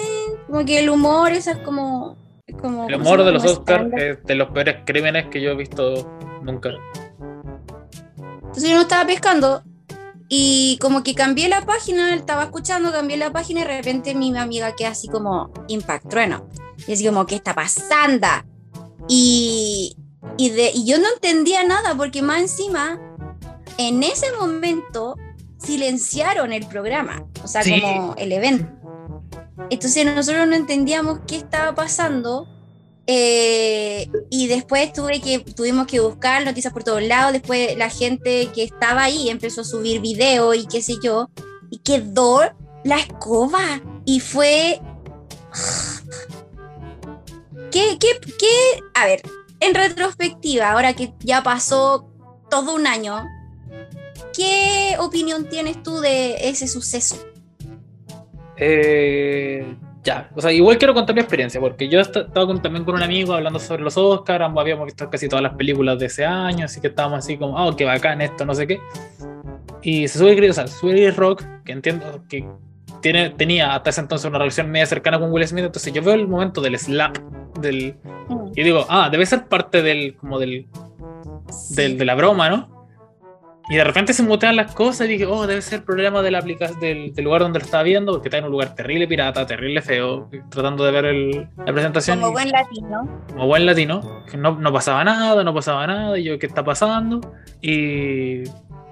como 0.48 0.66
que 0.66 0.80
el 0.80 0.90
humor, 0.90 1.32
esa 1.32 1.52
es 1.52 1.58
como, 1.60 2.18
como 2.54 2.88
El 2.88 2.98
¿cómo 2.98 3.10
humor 3.10 3.24
de 3.26 3.32
los 3.32 3.46
Oscars 3.46 3.92
es 3.98 4.24
de 4.24 4.36
los 4.36 4.50
peores 4.50 4.78
crímenes 4.86 5.28
que 5.30 5.42
yo 5.42 5.52
he 5.52 5.56
visto 5.56 6.10
nunca. 6.44 6.70
Entonces 8.42 8.70
yo 8.70 8.76
no 8.76 8.82
estaba 8.82 9.06
pescando 9.06 9.64
y 10.28 10.78
como 10.82 11.04
que 11.04 11.16
cambié 11.16 11.50
la 11.50 11.62
página, 11.66 12.14
estaba 12.16 12.44
escuchando, 12.44 12.92
cambié 12.92 13.18
la 13.18 13.32
página 13.32 13.62
y 13.62 13.64
de 13.64 13.78
repente 13.78 14.14
mi 14.16 14.36
amiga 14.38 14.76
queda 14.76 14.90
así 14.90 15.08
como 15.08 15.52
impact 15.68 16.08
trueno. 16.10 16.48
Y 16.88 16.94
así 16.94 17.06
como, 17.06 17.26
¿qué 17.26 17.36
está 17.36 17.54
pasando? 17.54 18.28
Y, 19.08 19.96
y, 20.38 20.50
de, 20.52 20.72
y 20.74 20.86
yo 20.86 21.00
no 21.00 21.06
entendía 21.14 21.64
nada 21.64 21.96
porque 21.96 22.22
más 22.22 22.42
encima, 22.42 23.00
en 23.78 24.04
ese 24.04 24.28
momento, 24.40 25.16
silenciaron 25.58 26.54
el 26.54 26.66
programa, 26.68 27.26
o 27.44 27.48
sea, 27.48 27.64
Sí. 27.64 27.82
como 27.82 28.16
el 28.18 28.32
evento. 28.32 28.68
Entonces 29.70 30.06
nosotros 30.06 30.48
no 30.48 30.56
entendíamos 30.56 31.20
qué 31.28 31.38
estaba 31.38 31.76
pasando. 31.76 32.48
eh, 33.08 34.08
y 34.30 34.48
después 34.48 34.94
tuve 34.94 35.20
que, 35.20 35.40
tuvimos 35.40 35.88
que 35.88 36.00
buscar 36.00 36.46
noticias 36.46 36.72
por 36.72 36.84
todos 36.84 37.02
lados. 37.04 37.34
Después 37.34 37.76
la 37.78 37.90
gente 37.90 38.50
que 38.54 38.64
estaba 38.64 39.04
ahí 39.04 39.30
empezó 39.30 39.62
a 39.62 39.64
subir 39.64 40.00
video 40.02 40.54
y 40.54 40.66
qué 40.68 40.82
sé 40.82 40.96
yo. 41.04 41.30
Y 41.72 41.80
quedó 41.80 42.42
la 42.84 42.98
escoba. 42.98 43.82
Y 44.06 44.20
fue. 44.20 44.80
¿Qué, 47.72 47.98
qué, 48.00 48.20
qué? 48.40 48.84
A 48.96 49.06
ver, 49.06 49.22
en 49.60 49.76
retrospectiva, 49.76 50.72
ahora 50.72 50.94
que 50.94 51.14
ya 51.20 51.44
pasó 51.44 52.10
todo 52.50 52.74
un 52.74 52.88
año, 52.88 53.24
¿qué 54.34 54.96
opinión 55.00 55.48
tienes 55.50 55.84
tú 55.84 56.00
de 56.00 56.50
ese 56.50 56.68
suceso? 56.68 57.18
Eh, 58.60 59.66
ya, 60.04 60.30
o 60.36 60.42
sea, 60.42 60.52
igual 60.52 60.78
quiero 60.78 60.94
contar 60.94 61.16
mi 61.16 61.22
experiencia, 61.22 61.60
porque 61.62 61.88
yo 61.90 62.00
est- 62.00 62.16
estaba 62.16 62.46
con- 62.46 62.62
también 62.62 62.84
con 62.86 62.96
un 62.96 63.04
amigo 63.04 63.34
hablando 63.34 63.60
sobre 63.60 63.84
los 63.84 63.98
Oscars, 63.98 64.44
ambos 64.44 64.62
habíamos 64.62 64.86
visto 64.86 65.10
casi 65.10 65.28
todas 65.30 65.44
las 65.44 65.54
películas 65.56 65.98
de 66.00 66.08
ese 66.08 66.26
año, 66.26 66.66
así 66.66 66.80
que 66.82 66.88
estábamos 66.88 67.20
así 67.20 67.38
como, 67.38 67.56
oh, 67.56 67.76
qué 67.76 67.86
bacán 67.86 68.22
esto, 68.22 68.46
no 68.46 68.54
sé 68.54 68.68
qué. 68.68 68.80
Y 69.82 70.08
se 70.08 70.20
sube 70.20 70.36
Chris, 70.36 70.52
o 70.52 70.54
sea, 70.54 70.68
se 70.68 70.78
sube 70.78 70.92
Chris 70.94 71.16
Rock, 71.16 71.44
que 71.66 71.72
entiendo 71.72 72.24
que 72.30 72.46
tiene, 73.02 73.30
tenía 73.30 73.74
hasta 73.76 73.92
ese 73.92 74.02
entonces 74.02 74.28
una 74.30 74.40
relación 74.40 74.70
media 74.70 74.86
cercana 74.86 75.20
con 75.20 75.32
Will 75.32 75.48
Smith, 75.48 75.66
entonces 75.66 75.94
yo 75.94 76.02
veo 76.02 76.16
el 76.16 76.28
momento 76.28 76.60
del 76.62 76.78
slap, 76.78 77.18
del, 77.60 77.96
y 78.56 78.64
digo, 78.64 78.86
ah, 78.90 79.10
debe 79.10 79.26
ser 79.26 79.48
parte 79.48 79.82
del, 79.82 80.16
como 80.18 80.38
del, 80.40 80.66
del- 81.72 81.98
de 81.98 82.06
la 82.06 82.16
broma, 82.16 82.50
¿no? 82.50 82.79
Y 83.72 83.76
de 83.76 83.84
repente 83.84 84.14
se 84.14 84.24
mutean 84.24 84.56
las 84.56 84.74
cosas 84.74 85.08
y 85.08 85.12
dije, 85.12 85.28
oh, 85.28 85.46
debe 85.46 85.62
ser 85.62 85.84
problema 85.86 86.24
de 86.24 86.32
la 86.32 86.40
aplica- 86.40 86.72
del, 86.82 87.14
del 87.14 87.24
lugar 87.26 87.42
donde 87.42 87.60
lo 87.60 87.66
estaba 87.66 87.84
viendo, 87.84 88.14
porque 88.14 88.30
está 88.30 88.40
en 88.40 88.46
un 88.46 88.52
lugar 88.52 88.74
terrible 88.74 89.08
pirata, 89.08 89.46
terrible 89.46 89.82
feo, 89.84 90.28
tratando 90.50 90.84
de 90.86 90.92
ver 90.92 91.06
el- 91.06 91.48
la 91.58 91.72
presentación. 91.72 92.20
Como 92.20 92.32
buen 92.32 92.50
latino. 92.50 93.24
como 93.30 93.46
buen 93.46 93.66
latino, 93.68 94.24
que 94.30 94.38
no, 94.38 94.58
no 94.60 94.74
pasaba 94.74 95.04
nada, 95.04 95.44
no 95.44 95.54
pasaba 95.54 95.86
nada, 95.86 96.18
y 96.18 96.24
yo, 96.24 96.40
¿qué 96.40 96.48
está 96.48 96.64
pasando? 96.64 97.22
Y 97.62 98.40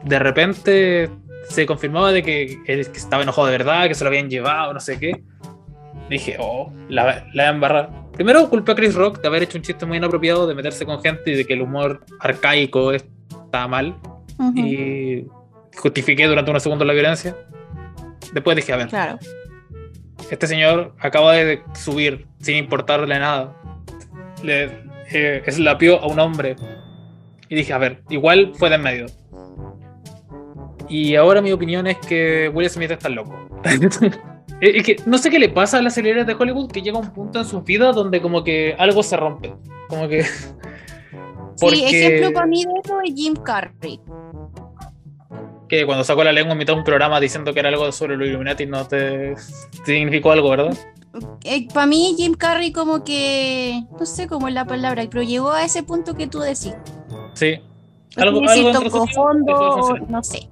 de 0.04 0.20
repente 0.20 1.10
se 1.50 1.66
confirmaba 1.66 2.12
de 2.12 2.22
que, 2.22 2.44
él- 2.68 2.86
que 2.92 2.98
estaba 3.00 3.24
enojado 3.24 3.48
de 3.48 3.54
verdad, 3.58 3.88
que 3.88 3.96
se 3.96 4.04
lo 4.04 4.10
habían 4.10 4.30
llevado, 4.30 4.74
no 4.76 4.80
sé 4.80 5.00
qué. 5.00 5.24
Dije, 6.08 6.38
oh, 6.40 6.72
la, 6.88 7.26
la 7.34 7.50
embarrar. 7.50 7.90
Primero 8.14 8.48
culpé 8.50 8.74
a 8.74 8.76
Chris 8.76 8.94
Rock 8.94 9.22
de 9.22 9.28
haber 9.28 9.42
hecho 9.44 9.58
un 9.58 9.64
chiste 9.64 9.86
muy 9.88 9.98
inapropiado, 9.98 10.46
de 10.48 10.54
meterse 10.54 10.86
con 10.86 11.02
gente 11.02 11.32
y 11.32 11.36
de 11.36 11.46
que 11.46 11.54
el 11.54 11.62
humor 11.64 12.06
arcaico 12.20 12.92
está 12.92 13.68
mal. 13.68 13.96
Y 14.56 15.26
justifiqué 15.76 16.28
durante 16.28 16.52
unos 16.52 16.64
segundos 16.64 16.88
la 16.88 16.94
violencia. 16.94 17.36
Después 18.34 18.56
dije, 18.56 18.74
a 18.74 18.78
ver, 18.78 18.88
Claro. 18.88 19.18
este 20.30 20.48
señor 20.48 20.94
acaba 21.00 21.34
de 21.34 21.62
subir 21.74 22.28
sin 22.40 22.58
importarle 22.58 23.20
nada. 23.20 23.56
Le 24.44 24.66
eh, 25.12 25.44
eslapió 25.46 26.00
a 26.02 26.08
un 26.08 26.20
hombre. 26.20 26.56
Y 27.50 27.56
dije, 27.56 27.74
a 27.74 27.78
ver, 27.78 28.04
igual 28.10 28.52
fue 28.56 28.70
de 28.70 28.76
en 28.76 28.82
medio. 28.82 29.06
Y 30.90 31.16
ahora 31.16 31.42
mi 31.42 31.52
opinión 31.52 31.88
es 31.88 31.98
que 31.98 32.52
Will 32.54 32.70
Smith 32.70 32.92
está 32.92 33.10
loco. 33.10 33.36
Es 34.60 34.76
es 34.76 34.84
que 34.84 34.96
no 35.06 35.20
sé 35.20 35.30
qué 35.30 35.38
le 35.38 35.50
pasa 35.50 35.78
a 35.78 35.82
las 35.84 35.94
celebridades 35.94 36.26
de 36.26 36.34
Hollywood 36.44 36.72
que 36.72 36.82
llega 36.82 36.98
un 36.98 37.14
punto 37.14 37.38
en 37.38 37.46
sus 37.46 37.64
vidas 37.64 37.96
donde 37.96 38.20
como 38.22 38.44
que 38.44 38.76
algo 38.80 39.04
se 39.04 39.16
rompe. 39.16 39.54
Como 39.88 40.08
que... 40.08 40.26
Sí, 41.60 41.84
ejemplo 41.86 42.34
para 42.34 42.46
mí 42.46 42.64
de 42.66 42.72
eso 42.84 43.00
es 43.04 43.16
Jim 43.16 43.34
Carrey. 43.36 44.00
Que 45.68 45.86
cuando 45.86 46.04
sacó 46.04 46.24
la 46.24 46.32
lengua 46.32 46.54
en 46.54 46.58
mitad 46.60 46.74
de 46.74 46.80
un 46.80 46.86
programa 46.86 47.20
diciendo 47.20 47.54
que 47.54 47.60
era 47.60 47.70
algo 47.70 47.92
sobre 47.92 48.16
los 48.18 48.28
Illuminati 48.28 48.66
no 48.66 48.88
te 48.88 49.36
significó 49.86 50.32
algo, 50.32 50.50
¿verdad? 50.50 50.78
para 51.74 51.88
mí 51.88 52.14
Jim 52.18 52.34
Carrey 52.36 52.72
como 52.72 53.04
que, 53.04 53.82
no 54.00 54.06
sé 54.06 54.28
cómo 54.28 54.48
es 54.48 54.54
la 54.54 54.66
palabra, 54.66 55.04
pero 55.10 55.24
llegó 55.24 55.52
a 55.52 55.64
ese 55.66 55.82
punto 55.84 56.14
que 56.16 56.28
tú 56.28 56.40
decís. 56.40 56.76
Sí. 57.34 57.60
Algo, 58.18 58.40
entre 58.50 58.90
sus- 58.90 59.14
fondo, 59.14 59.98
no 60.10 60.24
sé. 60.24 60.48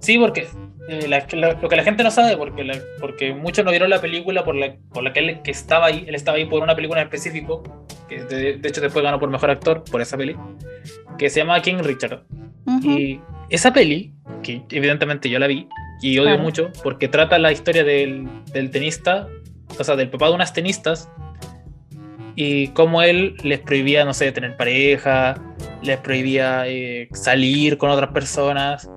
Sí, 0.00 0.18
porque 0.18 0.48
eh, 0.88 1.06
la- 1.08 1.26
la- 1.32 1.52
lo 1.60 1.68
que 1.68 1.76
la 1.76 1.82
gente 1.84 2.02
no 2.02 2.10
sabe, 2.10 2.36
porque, 2.36 2.64
la- 2.64 2.78
porque 3.00 3.34
muchos 3.34 3.64
no 3.64 3.70
vieron 3.70 3.90
la 3.90 4.00
película 4.00 4.44
por 4.44 4.54
la, 4.54 4.74
por 4.92 5.02
la 5.02 5.12
que 5.12 5.20
él 5.20 5.42
que 5.42 5.50
estaba 5.50 5.86
ahí, 5.86 6.04
él 6.08 6.14
estaba 6.14 6.38
ahí 6.38 6.46
por 6.46 6.62
una 6.62 6.74
película 6.74 7.00
en 7.02 7.06
específico, 7.08 7.62
que 8.08 8.22
de, 8.24 8.56
de 8.56 8.68
hecho 8.68 8.80
después 8.80 9.02
ganó 9.04 9.18
por 9.20 9.28
mejor 9.28 9.50
actor 9.50 9.84
por 9.90 10.00
esa 10.00 10.16
peli, 10.16 10.36
que 11.18 11.28
se 11.30 11.40
llama 11.40 11.60
King 11.60 11.78
Richard. 11.82 12.22
Y 12.82 13.20
esa 13.50 13.72
peli, 13.72 14.12
que 14.42 14.62
evidentemente 14.70 15.28
yo 15.28 15.38
la 15.38 15.46
vi 15.46 15.68
y 16.02 16.18
odio 16.18 16.28
Claro. 16.30 16.42
mucho, 16.42 16.70
porque 16.82 17.08
trata 17.08 17.38
la 17.38 17.50
historia 17.50 17.82
del, 17.84 18.28
del 18.52 18.70
tenista, 18.70 19.26
o 19.78 19.84
sea, 19.84 19.96
del 19.96 20.10
papá 20.10 20.28
de 20.28 20.34
unas 20.34 20.52
tenistas, 20.52 21.10
y 22.36 22.68
cómo 22.68 23.02
él 23.02 23.34
les 23.42 23.58
prohibía, 23.58 24.04
no 24.04 24.14
sé, 24.14 24.30
tener 24.32 24.56
pareja, 24.56 25.34
les 25.82 25.96
prohibía 25.98 26.68
eh, 26.68 27.08
salir 27.12 27.78
con 27.78 27.90
otras 27.90 28.10
personas, 28.10 28.88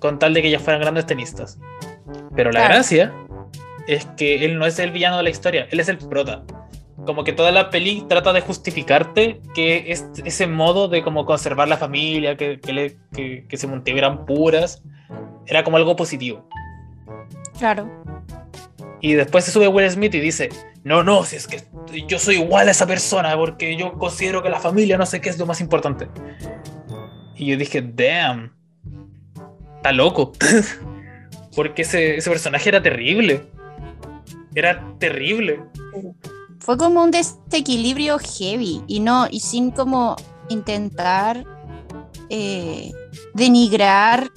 con 0.00 0.18
tal 0.18 0.34
de 0.34 0.42
que 0.42 0.48
ellas 0.48 0.62
fueran 0.62 0.80
grandes 0.82 1.06
tenistas. 1.06 1.60
Pero 2.34 2.50
la 2.50 2.60
Claro. 2.60 2.74
gracia 2.74 3.12
es 3.86 4.04
que 4.16 4.44
él 4.44 4.58
no 4.58 4.66
es 4.66 4.78
el 4.80 4.90
villano 4.90 5.16
de 5.18 5.22
la 5.22 5.30
historia, 5.30 5.68
él 5.70 5.78
es 5.78 5.88
el 5.88 5.98
prota. 5.98 6.42
Como 7.06 7.24
que 7.24 7.32
toda 7.32 7.52
la 7.52 7.70
peli 7.70 8.04
trata 8.08 8.32
de 8.32 8.40
justificarte 8.42 9.40
que 9.54 9.90
es 9.92 10.06
ese 10.24 10.46
modo 10.46 10.88
de 10.88 11.02
como 11.02 11.24
conservar 11.24 11.68
la 11.68 11.76
familia, 11.78 12.36
que, 12.36 12.60
que, 12.60 12.72
le- 12.72 12.96
que- 13.14 13.46
que 13.48 13.56
se 13.56 13.66
mantuvieran 13.66 14.26
puras, 14.26 14.82
era 15.46 15.62
como 15.64 15.76
algo 15.78 15.96
positivo. 15.96 16.46
Claro. 17.58 17.88
Y 19.00 19.14
después 19.14 19.44
se 19.44 19.50
sube 19.52 19.68
Will 19.68 19.88
Smith 19.90 20.14
y 20.14 20.20
dice, 20.20 20.48
no, 20.82 21.02
no, 21.04 21.22
si 21.24 21.36
es 21.36 21.46
que 21.46 21.62
yo 22.08 22.18
soy 22.18 22.36
igual 22.36 22.68
a 22.68 22.72
esa 22.72 22.86
persona, 22.86 23.36
porque 23.36 23.76
yo 23.76 23.92
considero 23.92 24.42
que 24.42 24.48
la 24.50 24.58
familia 24.58 24.98
no 24.98 25.06
sé 25.06 25.20
qué 25.20 25.28
es 25.28 25.38
lo 25.38 25.46
más 25.46 25.60
importante. 25.60 26.08
Y 27.36 27.46
yo 27.46 27.56
dije, 27.56 27.82
damn, 27.82 28.52
está 29.76 29.92
loco. 29.92 30.32
porque 31.56 31.82
ese, 31.82 32.16
ese 32.16 32.30
personaje 32.30 32.68
era 32.68 32.82
terrible. 32.82 33.42
Era 34.54 34.82
terrible. 34.98 35.60
Fue 36.60 36.76
como 36.76 37.02
un 37.02 37.10
desequilibrio 37.10 38.18
heavy 38.18 38.82
y 38.86 39.00
no, 39.00 39.26
y 39.30 39.40
sin 39.40 39.70
como 39.70 40.16
intentar 40.48 41.44
eh, 42.28 42.92
denigrar 43.34 44.30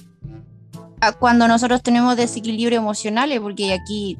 a 1.00 1.12
cuando 1.12 1.48
nosotros 1.48 1.82
tenemos 1.82 2.16
desequilibrio 2.16 2.78
emocionales, 2.78 3.40
porque 3.40 3.72
aquí 3.72 4.18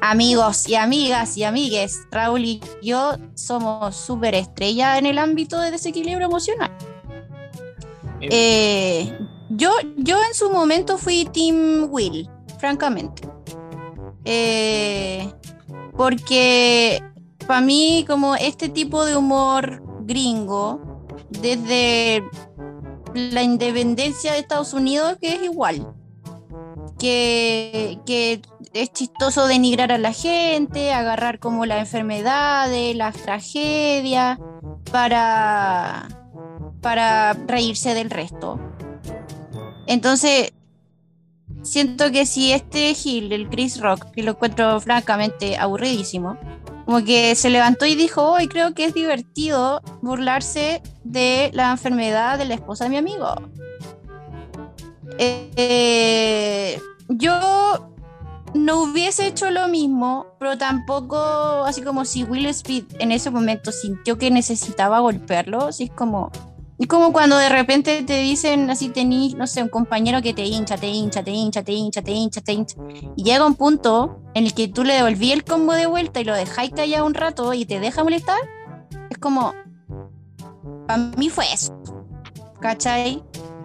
amigos 0.00 0.68
y 0.68 0.74
amigas 0.74 1.36
y 1.36 1.44
amigues, 1.44 2.00
Raúl 2.10 2.44
y 2.44 2.60
yo 2.82 3.16
somos 3.34 3.96
súper 3.96 4.34
estrellas 4.34 4.98
en 4.98 5.06
el 5.06 5.18
ámbito 5.18 5.60
de 5.60 5.70
desequilibrio 5.70 6.26
emocional. 6.26 6.70
Eh, 8.20 9.12
yo, 9.50 9.72
yo 9.96 10.16
en 10.22 10.34
su 10.34 10.50
momento 10.50 10.98
fui 10.98 11.24
Team 11.26 11.88
Will, 11.90 12.28
francamente. 12.58 13.28
Eh, 14.24 15.30
porque 15.96 17.02
para 17.50 17.62
mí 17.62 18.04
como 18.06 18.36
este 18.36 18.68
tipo 18.68 19.04
de 19.04 19.16
humor 19.16 19.82
gringo, 20.02 21.04
desde 21.30 22.22
la 23.12 23.42
independencia 23.42 24.34
de 24.34 24.38
Estados 24.38 24.72
Unidos, 24.72 25.16
que 25.20 25.34
es 25.34 25.42
igual. 25.42 25.92
Que, 26.96 27.98
es 28.72 28.92
chistoso 28.92 29.48
denigrar 29.48 29.90
a 29.90 29.98
la 29.98 30.12
gente, 30.12 30.92
agarrar 30.92 31.40
como 31.40 31.66
las 31.66 31.80
enfermedades, 31.80 32.94
las 32.94 33.16
tragedias, 33.16 34.38
para, 34.92 36.06
para 36.80 37.32
reírse 37.32 37.94
del 37.94 38.10
resto. 38.10 38.60
Entonces, 39.88 40.52
siento 41.62 42.12
que 42.12 42.26
si 42.26 42.52
este 42.52 42.94
Gil, 42.94 43.32
el 43.32 43.48
Chris 43.48 43.80
Rock, 43.80 44.12
que 44.12 44.22
lo 44.22 44.32
encuentro 44.32 44.80
francamente 44.80 45.56
aburridísimo, 45.56 46.38
como 46.90 47.04
que 47.04 47.36
se 47.36 47.50
levantó 47.50 47.86
y 47.86 47.94
dijo, 47.94 48.32
hoy 48.32 48.48
creo 48.48 48.74
que 48.74 48.84
es 48.84 48.92
divertido 48.92 49.80
burlarse 50.02 50.82
de 51.04 51.52
la 51.54 51.70
enfermedad 51.70 52.36
de 52.36 52.46
la 52.46 52.54
esposa 52.54 52.82
de 52.82 52.90
mi 52.90 52.96
amigo. 52.96 53.32
Eh, 55.16 56.80
yo 57.08 57.92
no 58.54 58.82
hubiese 58.82 59.28
hecho 59.28 59.52
lo 59.52 59.68
mismo, 59.68 60.34
pero 60.40 60.58
tampoco, 60.58 61.16
así 61.64 61.80
como 61.82 62.04
si 62.04 62.24
Will 62.24 62.52
Smith 62.52 62.92
en 62.98 63.12
ese 63.12 63.30
momento 63.30 63.70
sintió 63.70 64.18
que 64.18 64.32
necesitaba 64.32 64.98
golpearlo, 64.98 65.68
así 65.68 65.84
es 65.84 65.90
como, 65.92 66.32
es 66.80 66.86
como 66.86 67.12
cuando 67.12 67.36
de 67.36 67.50
repente 67.50 68.02
te 68.04 68.22
dicen 68.22 68.70
así 68.70 68.88
tenís, 68.88 69.34
no 69.34 69.46
sé, 69.46 69.62
un 69.62 69.68
compañero 69.68 70.22
que 70.22 70.32
te 70.32 70.44
hincha, 70.46 70.78
te 70.78 70.86
hincha, 70.86 71.22
te 71.22 71.30
hincha, 71.30 71.62
te 71.62 71.72
hincha, 71.72 72.00
te 72.00 72.12
hincha, 72.12 72.40
te 72.40 72.52
hincha. 72.52 72.76
Y 73.16 73.22
llega 73.22 73.44
un 73.44 73.54
punto 73.54 74.22
en 74.32 74.46
el 74.46 74.54
que 74.54 74.66
tú 74.66 74.82
le 74.82 74.94
devolví 74.94 75.30
el 75.30 75.44
combo 75.44 75.74
de 75.74 75.84
vuelta 75.84 76.20
y 76.20 76.24
lo 76.24 76.34
dejáis 76.34 76.70
callar 76.70 77.02
un 77.02 77.12
rato 77.12 77.52
y 77.52 77.66
te 77.66 77.80
deja 77.80 78.02
molestar. 78.02 78.40
Es 79.10 79.18
como, 79.18 79.52
para 80.86 81.02
mí 81.18 81.28
fue 81.28 81.44
eso. 81.52 81.78
¿Cachai? 82.62 83.22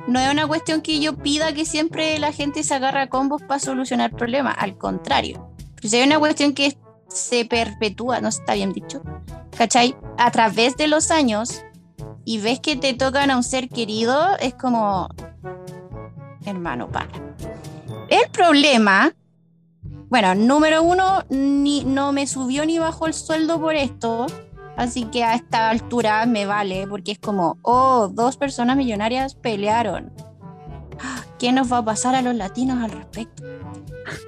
No 0.08 0.20
es 0.20 0.30
una 0.30 0.46
cuestión 0.46 0.82
que 0.82 1.00
yo 1.00 1.16
pida 1.16 1.54
que 1.54 1.64
siempre 1.64 2.20
la 2.20 2.34
gente 2.34 2.64
se 2.64 2.76
agarra 2.76 3.04
a 3.04 3.10
combos 3.10 3.42
para 3.44 3.62
solucionar 3.62 4.12
problemas. 4.12 4.58
Al 4.60 4.78
contrario. 4.78 5.50
Pero 5.76 5.88
si 5.88 5.96
hay 5.96 6.04
una 6.06 6.20
cuestión 6.20 6.54
que 6.54 6.78
se 7.08 7.46
perpetúa, 7.46 8.20
no 8.20 8.28
está 8.28 8.56
bien 8.56 8.74
dicho, 8.74 9.02
¿cachai? 9.58 9.96
A 10.18 10.32
través 10.32 10.76
de 10.76 10.88
los 10.88 11.12
años 11.12 11.64
y 12.26 12.40
ves 12.40 12.60
que 12.60 12.76
te 12.76 12.94
tocan 12.94 13.30
a 13.30 13.38
un 13.38 13.44
ser 13.44 13.70
querido, 13.70 14.36
es 14.40 14.56
como, 14.56 15.08
hermano, 16.44 16.90
para. 16.90 17.10
El 18.10 18.30
problema, 18.32 19.14
bueno, 20.10 20.34
número 20.36 20.82
uno, 20.82 21.24
ni, 21.30 21.86
no 21.86 22.12
me 22.12 22.28
subió 22.28 22.66
ni 22.66 22.80
bajó 22.80 23.06
el 23.06 23.14
sueldo 23.14 23.62
por 23.62 23.76
esto, 23.76 24.26
así 24.76 25.06
que 25.06 25.24
a 25.24 25.36
esta 25.36 25.70
altura 25.70 26.26
me 26.26 26.48
vale, 26.48 26.88
porque 26.88 27.12
es 27.14 27.20
como, 27.20 27.60
oh, 27.62 28.10
dos 28.12 28.38
personas 28.38 28.76
millonarias 28.76 29.36
pelearon. 29.36 30.12
¿Qué 31.38 31.52
nos 31.52 31.72
va 31.72 31.80
a 31.80 31.86
pasar 31.86 32.16
a 32.16 32.22
los 32.22 32.34
latinos 32.34 32.84
al 32.84 32.92
respecto? 32.92 33.44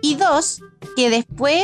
Y 0.01 0.15
dos, 0.15 0.61
que 0.95 1.09
después, 1.09 1.63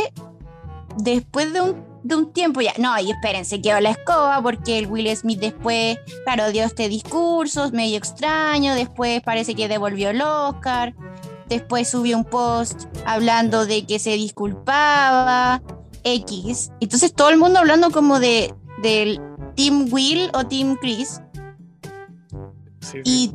después 0.98 1.54
de 1.54 1.62
un 1.62 1.93
de 2.04 2.16
un 2.16 2.34
tiempo 2.34 2.62
ya, 2.62 2.74
no, 2.78 2.98
y 3.00 3.12
espérense, 3.12 3.62
quedó 3.62 3.80
la 3.80 3.92
escoba 3.92 4.42
porque 4.42 4.80
el 4.80 4.88
Will 4.88 5.16
Smith 5.16 5.40
después, 5.40 5.98
claro, 6.26 6.52
dio 6.52 6.64
este 6.64 6.90
discurso 6.90 7.72
medio 7.72 7.98
extraño, 7.98 8.76
después 8.76 9.22
parece 9.22 9.56
que 9.56 9.68
devolvió 9.68 10.10
el 10.10 10.22
Oscar, 10.22 10.94
después 11.48 11.90
subió 11.90 12.18
un 12.18 12.26
post 12.26 12.84
hablando 13.06 13.66
de 13.66 13.86
que 13.86 14.00
se 14.00 14.12
disculpaba, 14.12 15.62
X. 16.04 16.72
Entonces 16.80 17.14
todo 17.14 17.30
el 17.30 17.38
mundo 17.38 17.60
hablando 17.60 17.90
como 17.92 18.20
de 18.20 18.54
del 18.82 19.22
Team 19.56 19.88
Will 19.92 20.30
o 20.34 20.46
Team 20.46 20.78
Chris. 20.80 21.22
Y, 23.04 23.34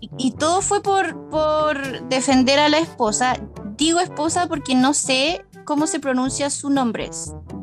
y, 0.00 0.32
todo 0.32 0.60
fue 0.60 0.82
por, 0.82 1.28
por 1.30 2.08
defender 2.08 2.58
a 2.58 2.68
la 2.68 2.78
esposa. 2.78 3.36
Digo 3.76 4.00
esposa 4.00 4.46
porque 4.46 4.74
no 4.74 4.92
sé 4.92 5.44
cómo 5.64 5.86
se 5.86 6.00
pronuncia 6.00 6.50
su 6.50 6.68
nombre. 6.68 7.08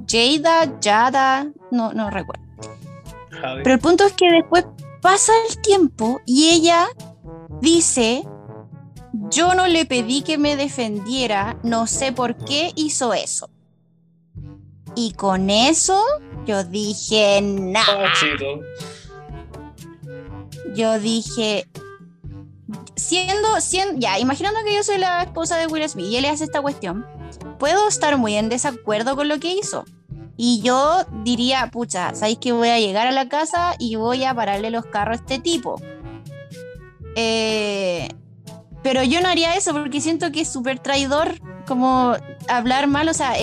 Jada, 0.08 0.80
Yada, 0.80 1.52
no, 1.72 1.94
no 1.94 2.10
recuerdo. 2.10 2.44
Pero 3.30 3.74
el 3.74 3.80
punto 3.80 4.06
es 4.06 4.14
que 4.14 4.32
después 4.32 4.66
pasa 5.02 5.32
el 5.50 5.62
tiempo 5.62 6.22
y 6.26 6.50
ella 6.50 6.88
dice, 7.62 8.24
yo 9.30 9.54
no 9.54 9.68
le 9.68 9.86
pedí 9.86 10.22
que 10.22 10.38
me 10.38 10.56
defendiera, 10.56 11.58
no 11.64 11.88
sé 11.88 12.12
por 12.12 12.36
qué 12.36 12.72
hizo 12.76 13.14
eso. 13.14 13.50
Y 14.96 15.14
con 15.14 15.50
eso 15.50 16.04
yo 16.46 16.64
dije, 16.64 17.42
nada. 17.42 18.14
Yo 20.74 21.00
dije, 21.00 21.68
siendo, 22.96 23.62
siendo, 23.62 24.00
ya, 24.00 24.20
imaginando 24.20 24.60
que 24.64 24.76
yo 24.76 24.84
soy 24.84 24.98
la 24.98 25.24
esposa 25.24 25.58
de 25.58 25.68
Will 25.68 25.88
Smith 25.88 26.08
y 26.08 26.16
él 26.18 26.24
le 26.24 26.30
hace 26.30 26.46
esta 26.46 26.62
cuestión, 26.62 27.06
puedo 27.60 27.88
estar 27.88 28.18
muy 28.18 28.36
en 28.36 28.50
desacuerdo 28.50 29.16
con 29.16 29.28
lo 29.28 29.40
que 29.40 29.54
hizo. 29.54 29.86
Y 30.38 30.62
yo 30.62 31.04
diría, 31.24 31.70
pucha, 31.72 32.14
¿sabéis 32.14 32.38
que 32.38 32.52
voy 32.52 32.70
a 32.70 32.80
llegar 32.80 33.08
a 33.08 33.12
la 33.12 33.28
casa 33.28 33.76
y 33.80 33.96
voy 33.96 34.24
a 34.24 34.36
pararle 34.36 34.70
los 34.70 34.86
carros 34.86 35.18
a 35.18 35.22
este 35.22 35.40
tipo? 35.40 35.82
Eh, 37.16 38.08
pero 38.84 39.04
yo 39.04 39.20
no 39.20 39.28
haría 39.28 39.56
eso 39.56 39.74
porque 39.74 40.00
siento 40.00 40.32
que 40.32 40.42
es 40.42 40.48
súper 40.48 40.78
traidor 40.78 41.40
como 41.66 42.14
hablar 42.48 42.88
mal, 42.88 43.10
o 43.10 43.14
sea, 43.14 43.34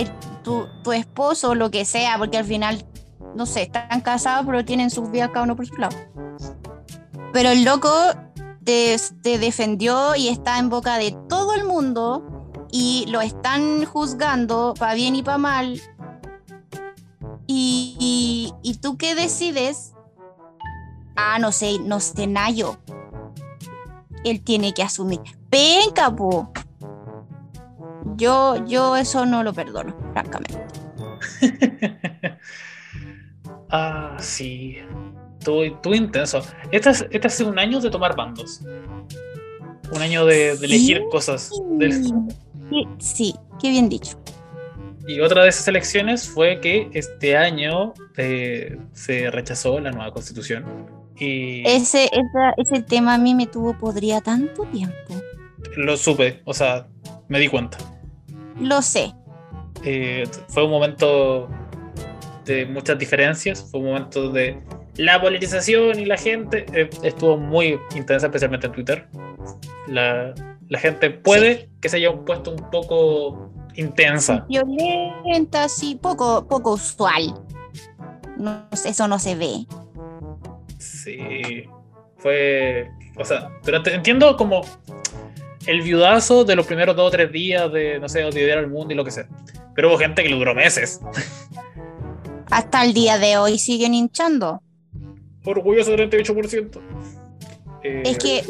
tu, 0.43 0.67
tu, 0.83 0.93
esposo 0.93 1.49
o 1.49 1.55
lo 1.55 1.69
que 1.69 1.83
sea, 1.83 2.17
porque 2.17 2.37
al 2.37 2.45
final, 2.45 2.85
no 3.35 3.45
sé, 3.45 3.63
están 3.63 3.99
casados 4.01 4.45
pero 4.45 4.63
tienen 4.63 4.89
sus 4.89 5.11
vidas 5.11 5.29
cada 5.33 5.43
uno 5.43 5.57
por 5.57 5.67
su 5.67 5.75
lado. 5.75 5.95
Pero 7.33 7.49
el 7.49 7.65
loco 7.65 7.91
te, 8.63 8.95
te 9.21 9.37
defendió 9.37 10.15
y 10.15 10.29
está 10.29 10.57
en 10.57 10.69
boca 10.69 10.97
de 10.97 11.11
todo 11.27 11.53
el 11.53 11.65
mundo 11.65 12.23
y 12.71 13.05
lo 13.09 13.19
están 13.21 13.85
juzgando 13.85 14.73
para 14.79 14.93
bien 14.93 15.15
y 15.15 15.23
para 15.23 15.37
mal 15.37 15.81
y, 17.47 18.79
tú 18.81 18.97
qué 18.97 19.15
decides? 19.15 19.93
Ah, 21.15 21.39
no 21.39 21.51
sé, 21.51 21.79
no 21.79 21.99
sé, 21.99 22.27
Nayo. 22.27 22.77
Él 24.23 24.41
tiene 24.41 24.73
que 24.73 24.83
asumir. 24.83 25.21
Venga, 25.49 26.13
po. 26.15 26.51
Yo, 28.17 28.65
yo 28.65 28.95
eso 28.95 29.25
no 29.25 29.43
lo 29.43 29.53
perdono, 29.53 29.95
francamente. 30.13 30.65
ah, 33.69 34.17
sí. 34.19 34.77
Tú, 35.43 35.93
intenso. 35.93 36.41
Este 36.71 36.89
es, 36.89 37.05
este 37.11 37.27
hace 37.27 37.43
un 37.43 37.59
año 37.59 37.79
de 37.79 37.91
tomar 37.91 38.15
bandos. 38.15 38.61
Un 39.91 40.01
año 40.01 40.25
de, 40.25 40.51
elegir 40.53 41.03
cosas. 41.11 41.51
Sí, 41.79 42.87
sí, 42.97 43.35
qué 43.61 43.69
bien 43.69 43.87
dicho. 43.87 44.17
Y 45.07 45.19
otra 45.19 45.43
de 45.43 45.49
esas 45.49 45.67
elecciones 45.67 46.27
fue 46.27 46.59
que 46.59 46.89
este 46.93 47.37
año 47.37 47.93
eh, 48.17 48.77
se 48.93 49.29
rechazó 49.29 49.79
la 49.79 49.91
nueva 49.91 50.11
constitución. 50.11 50.65
Y 51.17 51.67
ese, 51.67 52.09
ese 52.57 52.81
tema 52.81 53.13
a 53.13 53.17
mí 53.17 53.35
me 53.35 53.47
tuvo 53.47 53.77
podría 53.77 54.19
tanto 54.21 54.63
tiempo. 54.65 55.21
Lo 55.77 55.95
supe, 55.95 56.41
o 56.45 56.53
sea, 56.53 56.87
me 57.27 57.39
di 57.39 57.47
cuenta. 57.47 57.77
Lo 58.59 58.81
sé. 58.81 59.13
Eh, 59.83 60.23
fue 60.49 60.63
un 60.63 60.71
momento 60.71 61.49
de 62.45 62.65
muchas 62.65 62.97
diferencias, 62.97 63.67
fue 63.69 63.79
un 63.81 63.87
momento 63.87 64.31
de 64.31 64.59
la 64.97 65.21
politización 65.21 65.99
y 65.99 66.05
la 66.05 66.17
gente 66.17 66.65
eh, 66.73 66.89
estuvo 67.03 67.37
muy 67.37 67.79
intensa, 67.95 68.27
especialmente 68.27 68.67
en 68.67 68.73
Twitter. 68.73 69.07
La, 69.87 70.33
la 70.67 70.79
gente 70.79 71.11
puede 71.11 71.69
que 71.81 71.89
se 71.89 71.97
haya 71.97 72.11
puesto 72.13 72.51
un 72.51 72.69
poco 72.71 73.51
intensa. 73.75 74.45
Violenta, 74.47 75.67
sí, 75.69 75.97
poco, 76.01 76.47
poco 76.47 76.73
usual. 76.73 77.33
No, 78.37 78.67
eso 78.71 79.07
no 79.07 79.19
se 79.19 79.35
ve. 79.35 79.65
Sí, 80.77 81.63
fue. 82.17 82.89
O 83.17 83.23
sea, 83.23 83.49
pero 83.63 83.81
entiendo 83.85 84.35
como 84.35 84.61
el 85.65 85.81
viudazo 85.81 86.43
de 86.43 86.55
los 86.55 86.65
primeros 86.65 86.95
dos 86.95 87.07
o 87.07 87.11
tres 87.11 87.31
días 87.31 87.71
de, 87.71 87.99
no 87.99 88.09
sé, 88.09 88.23
odiar 88.23 88.57
al 88.57 88.69
mundo 88.69 88.93
y 88.93 88.97
lo 88.97 89.05
que 89.05 89.11
sea. 89.11 89.27
Pero 89.73 89.89
hubo 89.89 89.97
gente 89.97 90.23
que 90.23 90.29
lo 90.29 90.37
duró 90.37 90.53
meses. 90.53 90.99
Hasta 92.51 92.83
el 92.83 92.93
día 92.93 93.17
de 93.17 93.37
hoy 93.37 93.57
siguen 93.57 93.93
hinchando. 93.93 94.61
Orgulloso 95.43 95.91
38%. 95.93 96.81
Es 97.83 98.17
que, 98.17 98.43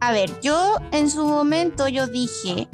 a 0.00 0.12
ver, 0.12 0.30
yo 0.40 0.76
en 0.92 1.10
su 1.10 1.24
momento 1.26 1.88
yo 1.88 2.06
dije, 2.06 2.68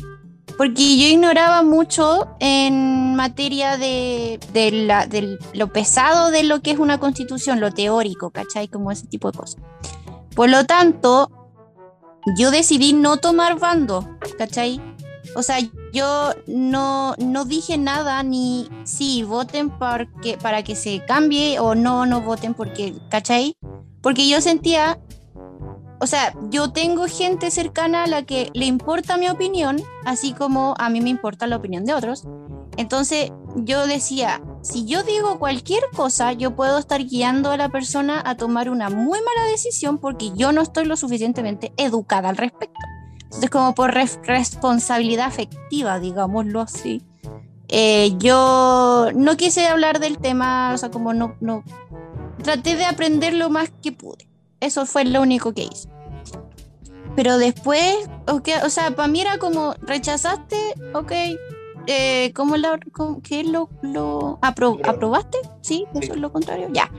porque 0.61 0.99
yo 0.99 1.07
ignoraba 1.07 1.63
mucho 1.63 2.37
en 2.39 3.17
materia 3.17 3.79
de, 3.79 4.39
la, 4.71 5.09
lo 5.55 5.73
pesado 5.73 6.31
de 6.31 6.43
lo 6.43 6.61
que 6.61 6.73
es 6.73 6.79
una 6.79 7.01
constitución, 7.01 7.61
lo 7.61 7.73
teórico, 7.73 8.29
¿cachai? 8.29 8.69
Como 8.69 8.93
ese 8.93 9.07
tipo 9.07 9.33
de 9.33 9.39
cosas. 9.39 9.57
Por 10.37 10.51
lo 10.51 10.67
tanto, 10.67 11.31
yo 12.37 12.51
decidí 12.51 12.93
no 12.93 13.17
tomar 13.17 13.59
bando, 13.59 14.07
¿cachai? 14.37 14.83
O 15.35 15.43
sea, 15.43 15.61
yo 15.95 16.35
no, 16.47 17.15
no 17.17 17.47
dije 17.47 17.79
nada 17.79 18.23
ni 18.23 18.69
sí, 18.85 19.23
voten 19.23 19.71
porque, 19.71 20.37
para 20.43 20.63
que 20.63 20.77
se 20.77 21.03
cambie 21.07 21.59
o 21.59 21.75
no, 21.75 22.05
no 22.05 22.21
voten 22.21 22.53
porque, 22.53 22.93
¿cachai? 23.09 23.57
Porque 24.03 24.29
yo 24.29 24.43
sentía 24.43 24.99
o 26.01 26.07
sea, 26.07 26.35
yo 26.49 26.73
tengo 26.73 27.07
gente 27.07 27.51
cercana 27.51 28.05
a 28.05 28.07
la 28.07 28.23
que 28.23 28.51
le 28.55 28.65
importa 28.65 29.19
mi 29.19 29.29
opinión, 29.29 29.83
así 30.07 30.33
como 30.33 30.75
a 30.79 30.89
mí 30.89 31.03
me 31.03 31.11
importa 31.11 31.47
la 31.47 31.57
opinión 31.57 31.85
de 31.85 31.93
otros. 31.93 32.25
Entonces 32.79 33.31
yo 33.55 33.87
decía, 33.87 34.41
si 34.63 34.87
yo 34.87 35.03
digo 35.03 35.39
cualquier 35.39 35.83
cosa, 35.95 36.33
yo 36.33 36.57
puedo 36.57 36.79
estar 36.79 37.05
guiando 37.05 37.51
a 37.51 37.59
la 37.59 37.69
persona 37.69 38.23
a 38.25 38.35
tomar 38.37 38.71
una 38.71 38.89
muy 38.89 39.19
mala 39.19 39.51
decisión 39.51 39.99
porque 39.99 40.31
yo 40.35 40.53
no 40.53 40.63
estoy 40.63 40.87
lo 40.87 40.97
suficientemente 40.97 41.75
educada 41.77 42.31
al 42.31 42.39
respecto. 42.39 42.81
Entonces, 43.25 43.51
como 43.51 43.75
por 43.75 43.93
responsabilidad 43.93 45.27
afectiva, 45.27 46.01
digámoslo 46.01 46.63
así, 46.63 47.03
eh, 47.69 48.13
yo 48.17 49.11
no 49.15 49.37
quise 49.37 49.67
hablar 49.67 50.01
del 50.01 50.17
tema, 50.17 50.73
o 50.73 50.79
sea, 50.79 50.91
como 50.91 51.13
no, 51.13 51.37
no, 51.41 51.63
traté 52.43 52.77
de 52.77 52.87
aprender 52.87 53.35
lo 53.35 53.51
más 53.51 53.71
que 53.83 53.93
pude. 53.93 54.30
Eso 54.61 54.87
fue 54.87 55.05
lo 55.05 55.23
único 55.23 55.53
que 55.53 55.65
hice. 55.65 55.89
Pero 57.17 57.39
después, 57.39 58.09
o 58.27 58.71
sea, 58.71 58.95
para 58.95 59.09
mí 59.09 59.21
era 59.21 59.39
como, 59.39 59.75
rechazaste, 59.83 60.57
ok, 60.95 61.13
eh, 61.87 62.33
¿cómo, 62.35 62.57
la, 62.57 62.79
qué 63.23 63.45
lo, 63.45 63.69
lo 63.83 64.39
aprobaste? 64.43 65.39
¿Sí? 65.61 65.87
¿Eso 65.95 66.13
es 66.13 66.21
lo 66.21 66.33
contrario? 66.33 66.69
Ya. 66.73 66.91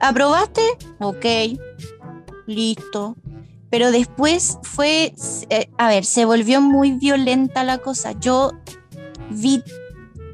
¿Aprobaste? 0.00 0.62
Ok, 1.00 1.26
listo. 2.46 3.16
Pero 3.70 3.90
después 3.90 4.58
fue, 4.62 5.14
eh, 5.50 5.70
a 5.78 5.88
ver, 5.88 6.04
se 6.04 6.24
volvió 6.24 6.60
muy 6.60 6.92
violenta 6.92 7.64
la 7.64 7.78
cosa. 7.78 8.12
Yo 8.12 8.52
vi 9.30 9.62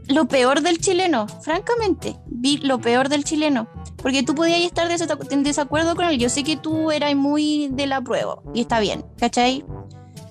lo 0.08 0.26
peor 0.26 0.62
del 0.62 0.78
chileno, 0.78 1.26
francamente, 1.42 2.16
vi 2.26 2.56
lo 2.58 2.80
peor 2.80 3.08
del 3.08 3.24
chileno, 3.24 3.68
porque 3.96 4.22
tú 4.22 4.34
podías 4.34 4.60
estar 4.60 4.90
en 5.30 5.42
desacuerdo 5.42 5.94
con 5.94 6.06
él, 6.06 6.18
yo 6.18 6.28
sé 6.28 6.44
que 6.44 6.56
tú 6.56 6.90
eras 6.90 7.14
muy 7.14 7.68
de 7.72 7.86
la 7.86 8.00
prueba, 8.00 8.40
y 8.54 8.62
está 8.62 8.80
bien, 8.80 9.04
¿cachai? 9.18 9.64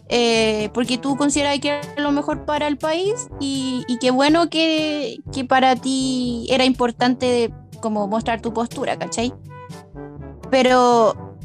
Eh, 0.09 0.69
porque 0.73 0.97
tú 0.97 1.15
consideras 1.17 1.59
que 1.59 1.69
era 1.69 1.81
lo 1.97 2.11
mejor 2.11 2.45
para 2.45 2.67
el 2.67 2.77
país 2.77 3.27
y, 3.41 3.85
qué 3.99 4.09
bueno 4.09 4.49
que, 4.49 5.17
que, 5.33 5.43
para 5.43 5.75
ti 5.75 6.47
era 6.49 6.63
importante 6.63 7.53
como 7.81 8.07
mostrar 8.07 8.41
tu 8.41 8.53
postura, 8.53 8.97
¿cachai? 8.97 9.33
Pero 10.49 11.35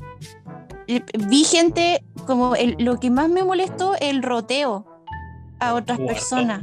eh, 0.87 1.03
vi 1.29 1.45
gente 1.45 2.05
como 2.25 2.55
lo 2.79 3.01
que 3.01 3.11
más 3.11 3.29
me 3.29 3.43
molestó, 3.43 3.95
el 4.01 4.23
roteo 4.23 4.87
a 5.59 5.75
otras 5.75 5.99
personas 5.99 6.63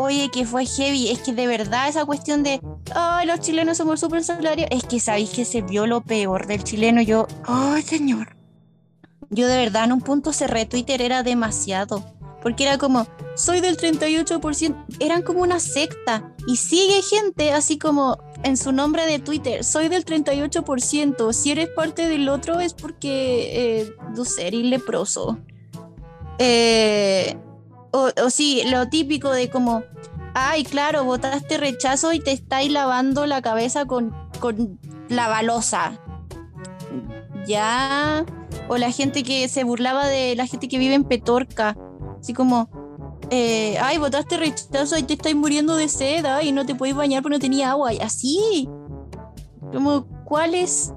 oye, 0.00 0.30
que 0.30 0.46
fue 0.46 0.64
heavy, 0.64 1.10
es 1.10 1.20
que 1.20 1.32
de 1.32 1.46
verdad 1.46 1.88
esa 1.88 2.04
cuestión 2.04 2.42
de, 2.42 2.60
ay, 2.94 3.26
los 3.26 3.40
chilenos 3.40 3.76
somos 3.76 4.00
súper 4.00 4.24
solidarios, 4.24 4.68
es 4.70 4.84
que 4.84 4.98
sabéis 4.98 5.30
que 5.30 5.44
se 5.44 5.62
vio 5.62 5.86
lo 5.86 6.00
peor 6.00 6.46
del 6.46 6.64
chileno, 6.64 7.02
yo, 7.02 7.26
ay, 7.44 7.82
señor. 7.82 8.36
Yo 9.28 9.46
de 9.46 9.58
verdad 9.58 9.84
en 9.84 9.92
un 9.92 10.00
punto 10.00 10.32
cerré 10.32 10.64
Twitter, 10.64 11.02
era 11.02 11.22
demasiado, 11.22 12.04
porque 12.42 12.64
era 12.64 12.78
como, 12.78 13.06
soy 13.36 13.60
del 13.60 13.76
38%, 13.76 14.86
eran 15.00 15.22
como 15.22 15.42
una 15.42 15.60
secta, 15.60 16.34
y 16.46 16.56
sigue 16.56 17.02
gente 17.02 17.52
así 17.52 17.78
como 17.78 18.18
en 18.42 18.56
su 18.56 18.72
nombre 18.72 19.06
de 19.06 19.18
Twitter, 19.18 19.62
soy 19.64 19.88
del 19.88 20.06
38%, 20.06 21.32
si 21.34 21.50
eres 21.50 21.68
parte 21.68 22.08
del 22.08 22.28
otro 22.30 22.60
es 22.60 22.72
porque, 22.72 23.82
eh, 23.82 23.92
no 24.16 24.24
sé, 24.24 24.48
eres 24.48 24.62
leproso. 24.62 25.38
Eh, 26.38 27.36
o, 27.92 28.30
sí, 28.30 28.62
lo 28.66 28.88
típico 28.88 29.30
de 29.30 29.50
como, 29.50 29.82
ay, 30.34 30.64
claro, 30.64 31.04
votaste 31.04 31.58
rechazo 31.58 32.12
y 32.12 32.20
te 32.20 32.32
estáis 32.32 32.70
lavando 32.70 33.26
la 33.26 33.42
cabeza 33.42 33.86
con, 33.86 34.14
con 34.38 34.78
la 35.08 35.28
balosa. 35.28 36.00
Ya. 37.46 38.24
O 38.68 38.76
la 38.76 38.90
gente 38.92 39.22
que 39.22 39.48
se 39.48 39.64
burlaba 39.64 40.06
de 40.06 40.36
la 40.36 40.46
gente 40.46 40.68
que 40.68 40.78
vive 40.78 40.94
en 40.94 41.04
Petorca. 41.04 41.76
Así 42.20 42.32
como, 42.32 42.68
eh, 43.30 43.78
ay, 43.80 43.98
votaste 43.98 44.36
rechazo 44.36 44.96
y 44.98 45.02
te 45.02 45.14
estáis 45.14 45.36
muriendo 45.36 45.76
de 45.76 45.88
sed 45.88 46.24
y 46.42 46.52
no 46.52 46.66
te 46.66 46.74
podéis 46.74 46.96
bañar 46.96 47.22
porque 47.22 47.36
no 47.36 47.40
tenía 47.40 47.70
agua. 47.70 47.92
Y 47.92 47.98
así. 48.00 48.68
Como, 49.72 50.06
¿cuál 50.24 50.54
es 50.54 50.92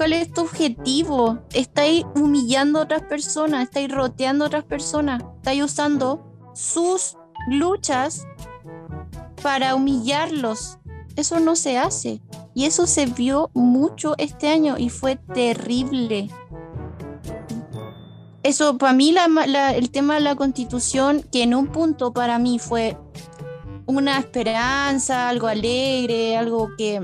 ¿Cuál 0.00 0.14
es 0.14 0.32
tu 0.32 0.40
objetivo? 0.40 1.40
Estáis 1.52 2.06
humillando 2.14 2.78
a 2.78 2.84
otras 2.84 3.02
personas, 3.02 3.64
estáis 3.64 3.92
roteando 3.92 4.44
a 4.44 4.46
otras 4.46 4.64
personas, 4.64 5.22
estáis 5.40 5.64
usando 5.64 6.20
sus 6.52 7.16
luchas 7.48 8.26
para 9.42 9.74
humillarlos. 9.74 10.76
Eso 11.16 11.40
no 11.40 11.56
se 11.56 11.78
hace. 11.78 12.20
Y 12.54 12.66
eso 12.66 12.86
se 12.86 13.06
vio 13.06 13.50
mucho 13.54 14.14
este 14.18 14.48
año 14.48 14.76
y 14.76 14.90
fue 14.90 15.16
terrible. 15.16 16.28
Eso, 18.42 18.76
para 18.76 18.92
mí, 18.92 19.14
el 19.74 19.90
tema 19.90 20.16
de 20.16 20.20
la 20.20 20.36
constitución, 20.36 21.22
que 21.32 21.42
en 21.42 21.54
un 21.54 21.68
punto 21.68 22.12
para 22.12 22.38
mí 22.38 22.58
fue 22.58 22.98
una 23.86 24.18
esperanza, 24.18 25.30
algo 25.30 25.46
alegre, 25.46 26.36
algo 26.36 26.68
que 26.76 27.00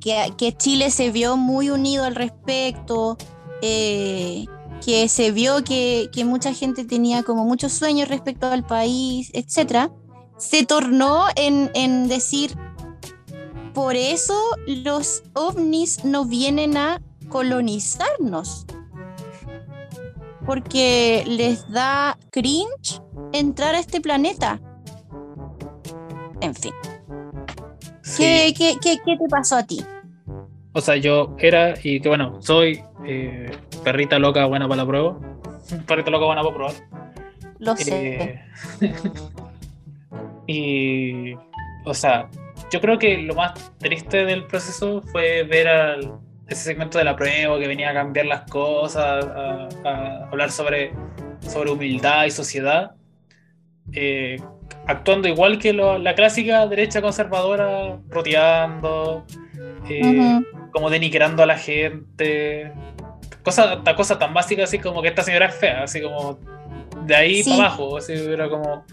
que, 0.00 0.54
Chile 0.56 0.90
se 0.90 1.10
vio 1.10 1.36
muy 1.36 1.70
unido 1.70 2.04
al 2.04 2.14
respecto, 2.14 3.16
eh, 3.62 4.46
que 4.84 5.08
se 5.08 5.30
vio 5.32 5.64
que, 5.64 6.10
mucha 6.24 6.52
gente 6.52 6.84
tenía 6.84 7.22
como 7.22 7.44
muchos 7.44 7.72
sueños 7.72 8.08
respecto 8.08 8.46
al 8.46 8.64
país, 8.64 9.30
etc., 9.34 9.90
se 10.36 10.64
tornó 10.64 11.26
en, 11.34 11.70
en 11.74 12.06
decir, 12.06 12.56
por 13.74 13.96
eso 13.96 14.34
los 14.66 15.24
ovnis 15.34 16.04
no 16.04 16.24
vienen 16.24 16.76
a 16.76 17.02
colonizarnos, 17.28 18.66
porque 20.46 21.24
les 21.26 21.68
da 21.70 22.16
cringe 22.30 23.02
entrar 23.32 23.74
a 23.74 23.80
este 23.80 24.00
planeta. 24.00 24.60
En 26.40 26.54
fin. 26.54 26.72
¿Qué, 28.16 28.76
te 29.04 29.28
pasó 29.28 29.56
a 29.56 29.62
ti? 29.62 29.84
O 30.78 30.80
sea, 30.80 30.94
yo 30.94 31.34
era, 31.38 31.74
y 31.82 31.98
que 31.98 32.08
bueno, 32.08 32.40
soy 32.40 32.80
eh, 33.04 33.50
perrita 33.82 34.20
loca 34.20 34.46
buena 34.46 34.68
para 34.68 34.82
la 34.82 34.86
prueba. 34.86 35.18
Perrita 35.88 36.12
loca 36.12 36.26
buena 36.26 36.42
para 36.44 36.54
probar. 36.54 36.74
Lo 37.58 37.76
sé. 37.76 38.40
Eh, 38.80 38.94
y, 40.46 41.34
o 41.84 41.92
sea, 41.92 42.30
yo 42.70 42.80
creo 42.80 42.96
que 42.96 43.18
lo 43.18 43.34
más 43.34 43.72
triste 43.78 44.24
del 44.24 44.44
proceso 44.44 45.02
fue 45.02 45.42
ver 45.42 45.66
al, 45.66 46.12
ese 46.46 46.62
segmento 46.62 46.96
de 46.98 47.04
la 47.04 47.16
prueba 47.16 47.58
que 47.58 47.66
venía 47.66 47.90
a 47.90 47.94
cambiar 47.94 48.26
las 48.26 48.48
cosas, 48.48 49.26
a, 49.84 50.28
hablar 50.30 50.52
sobre, 50.52 50.92
sobre 51.40 51.72
humildad 51.72 52.26
y 52.26 52.30
sociedad. 52.30 52.92
Eh, 53.92 54.36
actuando 54.86 55.26
igual 55.26 55.58
que 55.58 55.72
la 55.72 56.14
clásica 56.14 56.68
derecha 56.68 57.02
conservadora, 57.02 57.98
roteando, 58.08 59.26
eh, 59.90 60.40
como 60.72 60.90
denigrando 60.90 61.42
a 61.42 61.46
la 61.46 61.58
gente. 61.58 62.72
Cosa, 63.42 63.82
cosa 63.96 64.18
tan 64.18 64.34
básica 64.34 64.64
así 64.64 64.78
como 64.78 65.00
que 65.00 65.08
esta 65.08 65.22
señora 65.22 65.46
es 65.46 65.54
fea, 65.54 65.84
así 65.84 66.02
como 66.02 66.38
de 67.04 67.14
ahí 67.14 67.42
para 67.42 67.56
abajo, 67.56 67.96
así 67.96 68.12
era 68.12 68.48
como 68.48 68.84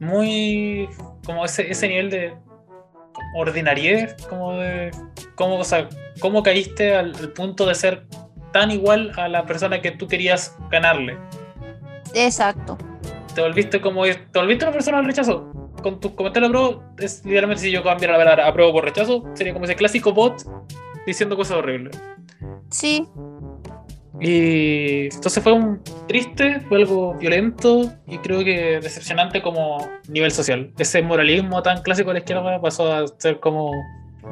muy 0.00 0.88
como 1.24 1.44
ese, 1.44 1.70
ese 1.70 1.86
nivel 1.86 2.10
de 2.10 2.34
ordinariedad, 3.36 4.16
como 4.28 4.54
de 4.54 4.90
cómo, 5.36 5.58
o 5.58 5.64
sea, 5.64 5.88
cómo 6.18 6.42
caíste 6.42 6.96
al, 6.96 7.14
al, 7.14 7.32
punto 7.32 7.66
de 7.66 7.74
ser 7.76 8.04
tan 8.52 8.72
igual 8.72 9.12
a 9.16 9.28
la 9.28 9.46
persona 9.46 9.80
que 9.80 9.92
tú 9.92 10.08
querías 10.08 10.56
ganarle. 10.70 11.16
Exacto 12.14 12.76
te 13.34 13.40
volviste 13.40 13.80
como. 13.80 14.04
Te 14.04 14.38
volviste 14.38 14.64
una 14.64 14.72
persona 14.72 14.98
al 14.98 15.04
rechazo. 15.04 15.61
Con 15.82 16.00
tus 16.00 16.12
comentarios 16.12 16.50
apruebo, 16.50 16.82
es 16.98 17.24
literalmente 17.24 17.62
si 17.62 17.70
yo 17.70 17.82
cambiara 17.82 18.12
la 18.12 18.24
palabra 18.24 18.48
apruebo 18.48 18.72
por 18.72 18.84
rechazo, 18.84 19.24
sería 19.34 19.52
como 19.52 19.64
ese 19.64 19.76
clásico 19.76 20.12
bot 20.12 20.42
diciendo 21.06 21.36
cosas 21.36 21.58
horribles. 21.58 22.00
Sí. 22.70 23.06
Y 24.20 25.06
entonces 25.06 25.42
fue 25.42 25.52
un 25.52 25.82
triste, 26.06 26.60
fue 26.68 26.78
algo 26.78 27.14
violento 27.14 27.92
y 28.06 28.18
creo 28.18 28.44
que 28.44 28.78
decepcionante 28.80 29.42
como 29.42 29.88
nivel 30.08 30.30
social. 30.30 30.70
Ese 30.78 31.02
moralismo 31.02 31.62
tan 31.62 31.82
clásico 31.82 32.10
de 32.10 32.14
la 32.14 32.18
izquierda 32.20 32.60
pasó 32.60 32.92
a 32.92 33.06
ser 33.18 33.40
como 33.40 33.72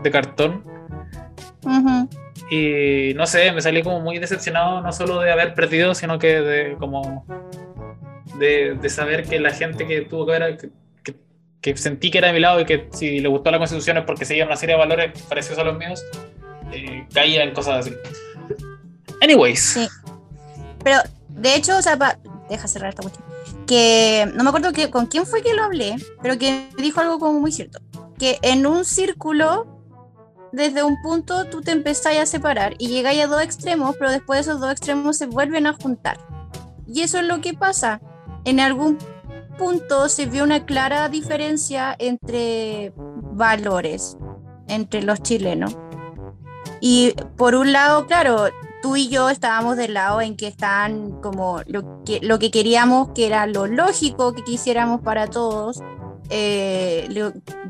de 0.03 0.11
cartón. 0.11 0.65
Y 2.51 3.15
no 3.15 3.27
sé, 3.27 3.53
me 3.53 3.61
salí 3.63 3.83
como 3.83 4.01
muy 4.01 4.19
decepcionado, 4.19 4.81
no 4.81 4.93
solo 4.93 5.21
de 5.21 5.31
haber 5.31 5.55
perdido, 5.55 5.95
sino 5.95 6.19
que 6.19 6.41
de 6.41 6.77
como 6.77 7.25
de, 8.39 8.89
saber 8.89 9.25
que 9.25 9.41
la 9.41 9.51
gente 9.51 9.87
que 9.87 10.03
tuvo 10.03 10.27
que 10.27 10.33
ver, 10.33 10.71
que, 11.61 11.77
sentí 11.77 12.11
que 12.11 12.19
era 12.19 12.29
de 12.29 12.35
mi 12.35 12.41
lado 12.41 12.61
y 12.61 12.65
que 12.65 12.89
si 12.93 13.21
le 13.21 13.29
gustó 13.29 13.51
la 13.51 13.59
constitución 13.59 13.99
es 13.99 14.05
porque 14.05 14.25
seguía 14.25 14.47
una 14.47 14.57
serie 14.57 14.75
de 14.75 14.81
valores 14.81 15.23
parecidos 15.23 15.59
a 15.59 15.65
los 15.65 15.77
míos, 15.79 16.03
eh, 16.73 17.07
caía 17.13 17.43
en 17.43 17.53
cosas 17.53 17.87
así. 17.87 17.95
Anyways. 19.21 19.61
Sí. 19.61 19.89
Pero, 20.83 20.99
de 21.29 21.55
hecho, 21.55 21.77
o 21.77 21.83
sea, 21.83 21.99
deja 22.49 22.69
cerrar 22.69 22.91
esta 22.91 23.03
cuestión. 23.03 23.25
Que 23.67 24.31
no 24.35 24.43
me 24.43 24.49
acuerdo 24.49 24.73
que, 24.73 24.91
con 24.91 25.07
quién 25.07 25.27
fue 25.27 25.43
que 25.43 25.55
lo 25.55 25.65
hablé, 25.65 25.97
pero 26.23 26.39
que 26.39 26.69
dijo 26.79 27.01
algo 27.01 27.19
como 27.19 27.41
muy 27.41 27.53
cierto. 27.53 27.81
Que 28.19 28.39
en 28.43 28.67
un 28.67 28.85
círculo 28.85 29.81
desde 30.53 30.83
un 30.83 31.01
punto 31.01 31.45
tú 31.47 31.61
te 31.61 31.71
empezáis 31.71 32.21
a 32.21 32.27
separar 32.27 32.75
y 32.79 32.89
llegáis 32.89 33.23
a 33.23 33.27
dos 33.27 33.43
extremos, 33.43 33.95
pero 33.99 34.11
después 34.11 34.41
esos 34.41 34.61
dos 34.61 34.73
extremos 34.73 35.17
se 35.17 35.27
vuelven 35.27 35.67
a 35.67 35.75
juntar. 35.75 36.19
Y 36.87 37.03
eso 37.03 37.19
es 37.19 37.25
lo 37.25 37.41
que 37.41 37.55
pasa 37.55 38.01
en 38.45 38.59
algún 38.59 38.99
punto 39.61 40.09
se 40.09 40.25
vio 40.25 40.43
una 40.43 40.65
clara 40.65 41.11
diferencia 41.11 41.95
entre 41.99 42.95
valores 42.97 44.17
entre 44.69 45.03
los 45.03 45.23
chilenos. 45.23 45.77
Y 46.81 47.15
por 47.37 47.55
un 47.55 47.73
lado, 47.73 48.07
claro, 48.07 48.47
tú 48.81 48.97
y 48.97 49.09
yo 49.11 49.29
estábamos 49.29 49.77
del 49.77 49.93
lado 49.93 50.23
en 50.23 50.35
que 50.35 50.47
estaban 50.47 51.21
como 51.21 51.61
lo 51.67 52.03
que, 52.05 52.21
lo 52.23 52.39
que 52.39 52.51
queríamos, 52.51 53.11
que 53.11 53.27
era 53.27 53.47
lo 53.47 53.67
lógico 53.67 54.33
que 54.33 54.43
quisiéramos 54.45 55.03
para 55.03 55.27
todos, 55.27 55.83
eh, 56.31 57.07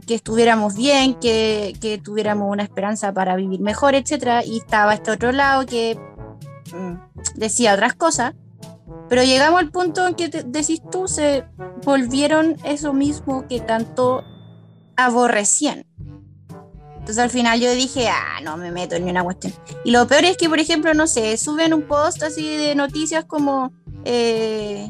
que 0.06 0.14
estuviéramos 0.14 0.76
bien, 0.76 1.14
que, 1.14 1.74
que, 1.80 1.98
tuviéramos 1.98 2.52
una 2.52 2.62
esperanza 2.62 3.12
para 3.12 3.34
vivir 3.34 3.60
mejor, 3.60 3.96
etc. 3.96 4.44
Y 4.46 4.58
estaba 4.58 4.94
este 4.94 5.10
otro 5.10 5.32
lado 5.32 5.66
que 5.66 5.98
mm, 6.72 7.38
decía 7.38 7.74
otras 7.74 7.94
cosas. 7.94 8.34
Pero 9.08 9.24
llegamos 9.24 9.60
al 9.60 9.70
punto 9.70 10.06
en 10.06 10.14
que 10.14 10.28
decís 10.28 10.80
tú, 10.90 11.08
se 11.08 11.44
volvieron 11.84 12.56
eso 12.64 12.92
mismo 12.92 13.46
que 13.48 13.60
tanto 13.60 14.24
aborrecían. 14.96 15.84
Entonces 16.98 17.18
al 17.18 17.30
final 17.30 17.60
yo 17.60 17.72
dije, 17.72 18.08
ah, 18.08 18.40
no 18.42 18.56
me 18.56 18.70
meto 18.70 18.94
en 18.94 19.04
una 19.04 19.24
cuestión. 19.24 19.52
Y 19.84 19.90
lo 19.90 20.06
peor 20.06 20.24
es 20.24 20.36
que, 20.36 20.48
por 20.48 20.60
ejemplo, 20.60 20.94
no 20.94 21.06
sé, 21.06 21.36
suben 21.38 21.74
un 21.74 21.82
post 21.82 22.22
así 22.22 22.56
de 22.56 22.74
noticias 22.74 23.24
como 23.24 23.72
eh, 24.04 24.88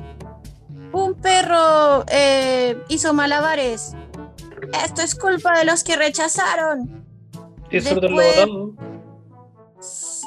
un 0.93 1.15
perro 1.15 2.05
eh, 2.09 2.77
hizo 2.89 3.15
malabares. 3.15 3.95
Esto 4.85 5.03
es 5.03 5.15
culpa 5.15 5.59
de 5.59 5.65
los 5.65 5.85
que 5.85 5.97
rechazaron. 5.97 7.07
Eso 7.71 7.95
lo 7.95 8.11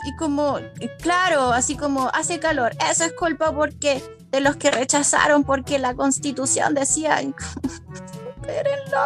Y 0.06 0.16
como, 0.16 0.60
claro, 1.02 1.52
así 1.52 1.78
como 1.78 2.10
hace 2.14 2.40
calor. 2.40 2.74
Eso 2.92 3.06
es 3.06 3.14
culpa 3.14 3.52
porque 3.54 4.02
de 4.32 4.42
los 4.42 4.56
que 4.58 4.72
rechazaron 4.72 5.44
porque 5.44 5.80
la 5.80 5.94
constitución 5.94 6.74
decía. 6.74 7.20
Espérenlo. 8.42 9.00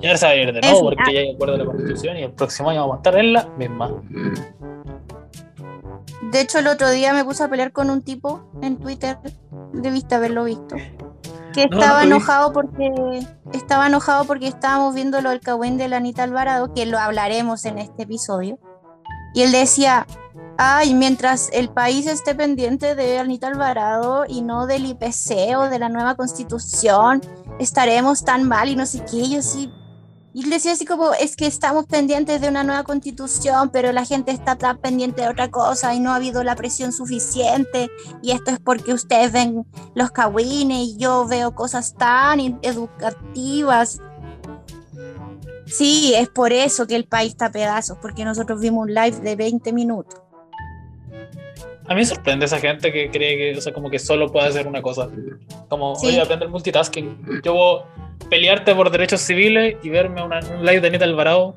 Ya 0.00 0.16
se 0.16 0.26
va 0.26 0.32
a 0.32 0.36
ir 0.36 0.52
de 0.52 0.60
nuevo 0.60 0.80
porque 0.82 1.14
ya 1.14 1.20
hay 1.20 1.34
acuerdo 1.34 1.54
de 1.54 1.58
la 1.58 1.64
constitución 1.66 2.16
y 2.16 2.22
el 2.22 2.32
próximo 2.32 2.70
año 2.70 2.80
vamos 2.80 2.94
a 2.94 2.98
estar 2.98 3.16
en 3.16 3.32
la 3.32 3.46
misma. 3.56 3.90
De 6.30 6.40
hecho, 6.40 6.58
el 6.58 6.66
otro 6.66 6.90
día 6.90 7.12
me 7.12 7.24
puse 7.24 7.42
a 7.42 7.48
pelear 7.48 7.72
con 7.72 7.90
un 7.90 8.02
tipo 8.02 8.50
en 8.62 8.78
Twitter, 8.78 9.18
debiste 9.72 10.14
haberlo 10.14 10.44
visto, 10.44 10.76
que 11.52 11.64
estaba 11.64 12.04
enojado 12.04 12.52
porque 12.52 13.26
estaba 13.52 13.86
enojado 13.86 14.24
porque 14.24 14.48
estábamos 14.48 14.94
viendo 14.94 15.20
lo 15.20 15.30
del 15.30 15.40
cagüín 15.40 15.76
de 15.76 15.88
la 15.88 15.98
Anita 15.98 16.22
Alvarado, 16.22 16.72
que 16.74 16.86
lo 16.86 16.98
hablaremos 16.98 17.64
en 17.64 17.78
este 17.78 18.04
episodio. 18.04 18.58
Y 19.34 19.42
él 19.42 19.52
decía, 19.52 20.06
ay, 20.58 20.94
mientras 20.94 21.50
el 21.52 21.70
país 21.70 22.06
esté 22.06 22.34
pendiente 22.34 22.94
de 22.94 23.18
Anita 23.18 23.48
Alvarado 23.48 24.24
y 24.26 24.42
no 24.42 24.66
del 24.66 24.86
IPC 24.86 25.56
o 25.56 25.68
de 25.68 25.78
la 25.78 25.88
nueva 25.88 26.16
constitución, 26.16 27.20
estaremos 27.58 28.24
tan 28.24 28.48
mal 28.48 28.68
y 28.68 28.76
no 28.76 28.86
sé 28.86 29.04
qué. 29.04 29.18
Y 29.18 29.34
yo 29.34 29.42
sí, 29.42 29.72
y 30.32 30.48
decía 30.48 30.72
así 30.72 30.84
como, 30.84 31.12
es 31.14 31.34
que 31.34 31.46
estamos 31.46 31.86
pendientes 31.86 32.40
de 32.40 32.48
una 32.48 32.62
nueva 32.62 32.84
constitución, 32.84 33.70
pero 33.72 33.90
la 33.92 34.04
gente 34.04 34.30
está 34.30 34.56
tan 34.56 34.78
pendiente 34.78 35.22
de 35.22 35.28
otra 35.28 35.50
cosa 35.50 35.92
y 35.94 36.00
no 36.00 36.12
ha 36.12 36.16
habido 36.16 36.44
la 36.44 36.54
presión 36.54 36.92
suficiente. 36.92 37.90
Y 38.22 38.30
esto 38.30 38.52
es 38.52 38.60
porque 38.60 38.94
ustedes 38.94 39.32
ven 39.32 39.66
los 39.94 40.12
cagüines 40.12 40.78
y 40.78 40.96
yo 40.98 41.26
veo 41.26 41.54
cosas 41.54 41.94
tan 41.94 42.60
educativas. 42.62 44.00
Sí, 45.66 46.14
es 46.14 46.28
por 46.28 46.52
eso 46.52 46.86
que 46.86 46.96
el 46.96 47.06
país 47.06 47.32
está 47.32 47.46
a 47.46 47.52
pedazos, 47.52 47.98
porque 48.00 48.24
nosotros 48.24 48.60
vimos 48.60 48.86
un 48.86 48.94
live 48.94 49.20
de 49.20 49.36
20 49.36 49.72
minutos. 49.72 50.20
A 51.90 51.94
mí 51.94 52.02
me 52.02 52.06
sorprende 52.06 52.44
esa 52.44 52.60
gente 52.60 52.92
que 52.92 53.10
cree 53.10 53.36
que, 53.36 53.58
o 53.58 53.60
sea, 53.60 53.72
como 53.72 53.90
que 53.90 53.98
solo 53.98 54.30
puede 54.30 54.46
hacer 54.46 54.68
una 54.68 54.80
cosa. 54.80 55.08
Como, 55.68 55.96
sí. 55.96 56.06
oye, 56.06 56.20
aprende 56.20 56.44
el 56.44 56.50
multitasking. 56.52 57.42
Yo 57.42 57.84
pelearte 58.28 58.76
por 58.76 58.92
derechos 58.92 59.20
civiles 59.22 59.76
y 59.82 59.88
verme 59.88 60.22
una, 60.22 60.38
un 60.38 60.64
live 60.64 60.80
de 60.80 60.86
Anita 60.86 61.04
Alvarado 61.04 61.56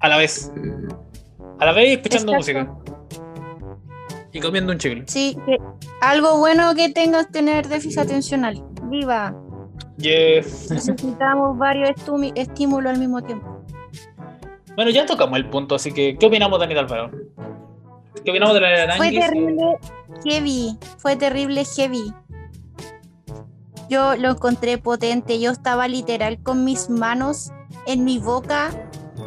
a 0.00 0.08
la 0.10 0.18
vez. 0.18 0.52
A 1.58 1.64
la 1.64 1.72
vez 1.72 1.96
escuchando 1.96 2.34
música. 2.34 2.70
Y 4.32 4.40
comiendo 4.40 4.70
un 4.70 4.76
chicle. 4.76 5.04
Sí, 5.06 5.34
algo 6.02 6.36
bueno 6.40 6.74
que 6.74 6.90
tengas 6.90 7.30
tener 7.30 7.66
déficit 7.66 8.00
atencional. 8.00 8.62
Viva. 8.90 9.34
Yes. 9.96 10.70
Necesitamos 10.70 11.56
varios 11.56 11.90
estímulos 12.34 12.92
al 12.92 12.98
mismo 12.98 13.22
tiempo. 13.22 13.64
Bueno, 14.76 14.90
ya 14.90 15.06
tocamos 15.06 15.38
el 15.38 15.48
punto, 15.48 15.74
así 15.74 15.90
que, 15.90 16.18
¿qué 16.18 16.26
opinamos 16.26 16.58
de 16.58 16.66
Anita 16.66 16.80
Alvarado? 16.80 17.12
¿Qué 18.22 18.30
opinamos 18.30 18.54
de 18.54 18.60
la 18.60 18.96
Fue 18.96 19.10
terrible 19.10 19.78
heavy, 20.24 20.78
fue 20.98 21.16
terrible 21.16 21.64
heavy. 21.64 22.12
Yo 23.88 24.16
lo 24.16 24.30
encontré 24.30 24.78
potente, 24.78 25.40
yo 25.40 25.50
estaba 25.50 25.88
literal 25.88 26.42
con 26.42 26.64
mis 26.64 26.88
manos 26.88 27.50
en 27.86 28.04
mi 28.04 28.18
boca, 28.18 28.70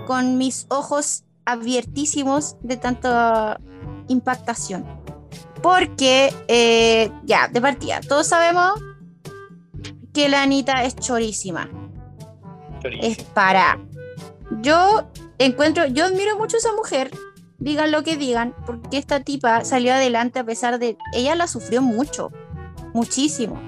con 0.06 0.38
mis 0.38 0.66
ojos 0.70 1.26
abiertísimos 1.46 2.56
de 2.62 2.78
tanta 2.78 3.60
impactación. 4.08 4.86
Porque, 5.62 6.34
eh, 6.48 7.12
ya, 7.24 7.48
de 7.48 7.62
partida, 7.62 8.02
todos 8.02 8.28
sabemos 8.28 8.74
que 10.14 10.30
la 10.30 10.44
Anita 10.44 10.84
es 10.84 10.96
chorísima. 10.96 11.70
chorísima. 12.82 13.08
Es 13.08 13.24
para. 13.24 13.80
Yo 14.62 15.08
encuentro, 15.38 15.86
yo 15.88 16.06
admiro 16.06 16.38
mucho 16.38 16.58
a 16.58 16.60
esa 16.60 16.74
mujer, 16.74 17.12
digan 17.60 17.91
lo 17.91 18.03
que 18.03 18.18
digan, 18.18 18.55
porque 18.66 18.97
esta 18.97 19.22
tipa 19.22 19.64
salió 19.64 19.93
adelante 19.93 20.39
a 20.39 20.43
pesar 20.43 20.80
de. 20.80 20.97
Ella 21.14 21.36
la 21.36 21.47
sufrió 21.47 21.82
mucho, 21.82 22.32
muchísimo. 22.93 23.60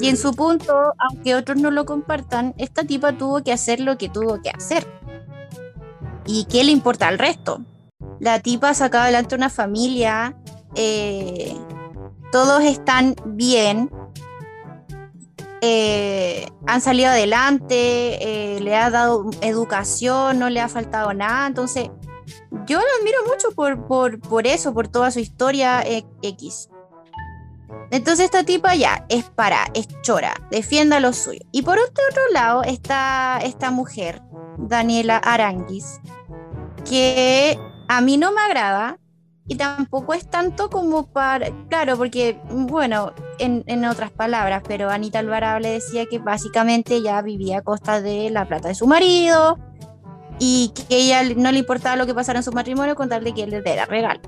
Y 0.00 0.08
en 0.08 0.16
su 0.16 0.32
punto, 0.34 0.94
aunque 0.98 1.34
otros 1.34 1.58
no 1.58 1.70
lo 1.70 1.84
compartan, 1.84 2.54
esta 2.58 2.84
tipa 2.84 3.12
tuvo 3.12 3.42
que 3.42 3.52
hacer 3.52 3.80
lo 3.80 3.98
que 3.98 4.08
tuvo 4.08 4.40
que 4.40 4.50
hacer. 4.50 4.86
¿Y 6.26 6.44
qué 6.44 6.62
le 6.62 6.72
importa 6.72 7.08
al 7.08 7.18
resto? 7.18 7.62
La 8.20 8.40
tipa 8.40 8.70
ha 8.70 8.74
sacado 8.74 9.04
adelante 9.04 9.34
una 9.34 9.50
familia, 9.50 10.36
eh, 10.74 11.54
todos 12.30 12.62
están 12.62 13.16
bien, 13.24 13.90
eh, 15.60 16.46
han 16.66 16.80
salido 16.80 17.10
adelante, 17.10 18.56
eh, 18.56 18.60
le 18.60 18.76
ha 18.76 18.90
dado 18.90 19.30
educación, 19.40 20.38
no 20.38 20.50
le 20.50 20.60
ha 20.60 20.68
faltado 20.68 21.12
nada. 21.14 21.46
Entonces, 21.46 21.90
yo 22.66 22.78
la 22.78 22.86
admiro 23.00 23.18
mucho 23.26 23.50
por, 23.52 23.86
por, 23.86 24.20
por 24.20 24.46
eso, 24.46 24.74
por 24.74 24.88
toda 24.88 25.10
su 25.10 25.20
historia 25.20 25.82
X. 26.22 26.68
Entonces 27.90 28.26
esta 28.26 28.44
tipa 28.44 28.74
ya 28.74 29.06
es 29.08 29.24
para, 29.24 29.66
es 29.74 29.88
chora, 30.02 30.34
defienda 30.50 31.00
lo 31.00 31.12
suyo. 31.12 31.40
Y 31.52 31.62
por 31.62 31.78
otro 31.78 32.22
lado 32.32 32.62
está 32.62 33.38
esta 33.42 33.70
mujer, 33.70 34.22
Daniela 34.58 35.16
Aranguis, 35.18 36.00
que 36.88 37.58
a 37.88 38.00
mí 38.00 38.16
no 38.16 38.32
me 38.32 38.40
agrada 38.40 38.98
y 39.46 39.56
tampoco 39.56 40.12
es 40.12 40.28
tanto 40.28 40.68
como 40.68 41.06
para, 41.06 41.50
claro, 41.68 41.96
porque, 41.96 42.38
bueno, 42.50 43.14
en, 43.38 43.84
otras 43.86 44.10
palabras, 44.10 44.62
pero 44.68 44.90
Anita 44.90 45.20
Alvarado 45.20 45.58
le 45.58 45.70
decía 45.70 46.04
que 46.04 46.18
básicamente 46.18 47.00
ya 47.00 47.22
vivía 47.22 47.58
a 47.58 47.62
costa 47.62 48.02
de 48.02 48.28
la 48.28 48.46
plata 48.46 48.68
de 48.68 48.74
su 48.74 48.86
marido 48.86 49.58
y 50.38 50.72
que 50.74 50.96
ella 50.96 51.22
no 51.36 51.52
le 51.52 51.58
importaba 51.58 51.96
lo 51.96 52.06
que 52.06 52.14
pasara 52.14 52.38
en 52.38 52.42
su 52.42 52.52
matrimonio 52.52 52.94
con 52.94 53.08
tal 53.08 53.24
de 53.24 53.34
que 53.34 53.42
él 53.44 53.50
le 53.50 53.62
diera 53.62 53.86
regalos. 53.86 54.22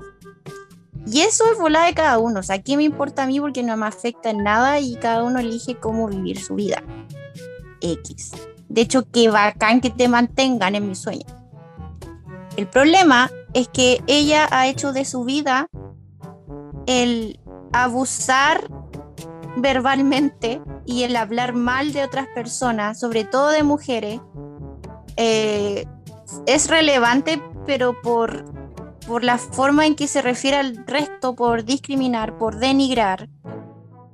Y 1.05 1.21
eso 1.21 1.43
es 1.51 1.57
volada 1.57 1.87
de 1.87 1.93
cada 1.93 2.19
uno. 2.19 2.39
O 2.39 2.43
sea, 2.43 2.61
¿qué 2.61 2.77
me 2.77 2.83
importa 2.83 3.23
a 3.23 3.27
mí? 3.27 3.39
Porque 3.39 3.63
no 3.63 3.75
me 3.75 3.87
afecta 3.87 4.29
en 4.29 4.43
nada 4.43 4.79
y 4.79 4.95
cada 4.95 5.23
uno 5.23 5.39
elige 5.39 5.75
cómo 5.75 6.07
vivir 6.07 6.39
su 6.39 6.55
vida. 6.55 6.83
X. 7.81 8.31
De 8.69 8.81
hecho, 8.81 9.09
qué 9.11 9.29
bacán 9.29 9.81
que 9.81 9.89
te 9.89 10.07
mantengan 10.07 10.75
en 10.75 10.87
mi 10.87 10.95
sueño. 10.95 11.25
El 12.55 12.67
problema 12.67 13.31
es 13.53 13.67
que 13.67 14.01
ella 14.07 14.47
ha 14.51 14.67
hecho 14.67 14.93
de 14.93 15.05
su 15.05 15.23
vida 15.23 15.67
el 16.85 17.39
abusar 17.73 18.69
verbalmente 19.57 20.61
y 20.85 21.03
el 21.03 21.15
hablar 21.15 21.53
mal 21.53 21.93
de 21.93 22.03
otras 22.03 22.27
personas, 22.33 22.99
sobre 22.99 23.23
todo 23.23 23.49
de 23.49 23.63
mujeres, 23.63 24.21
eh, 25.17 25.85
es 26.45 26.69
relevante, 26.69 27.41
pero 27.65 27.99
por 28.01 28.45
por 29.07 29.23
la 29.23 29.37
forma 29.37 29.85
en 29.85 29.95
que 29.95 30.07
se 30.07 30.21
refiere 30.21 30.57
al 30.57 30.85
resto, 30.85 31.35
por 31.35 31.65
discriminar, 31.65 32.37
por 32.37 32.57
denigrar. 32.57 33.27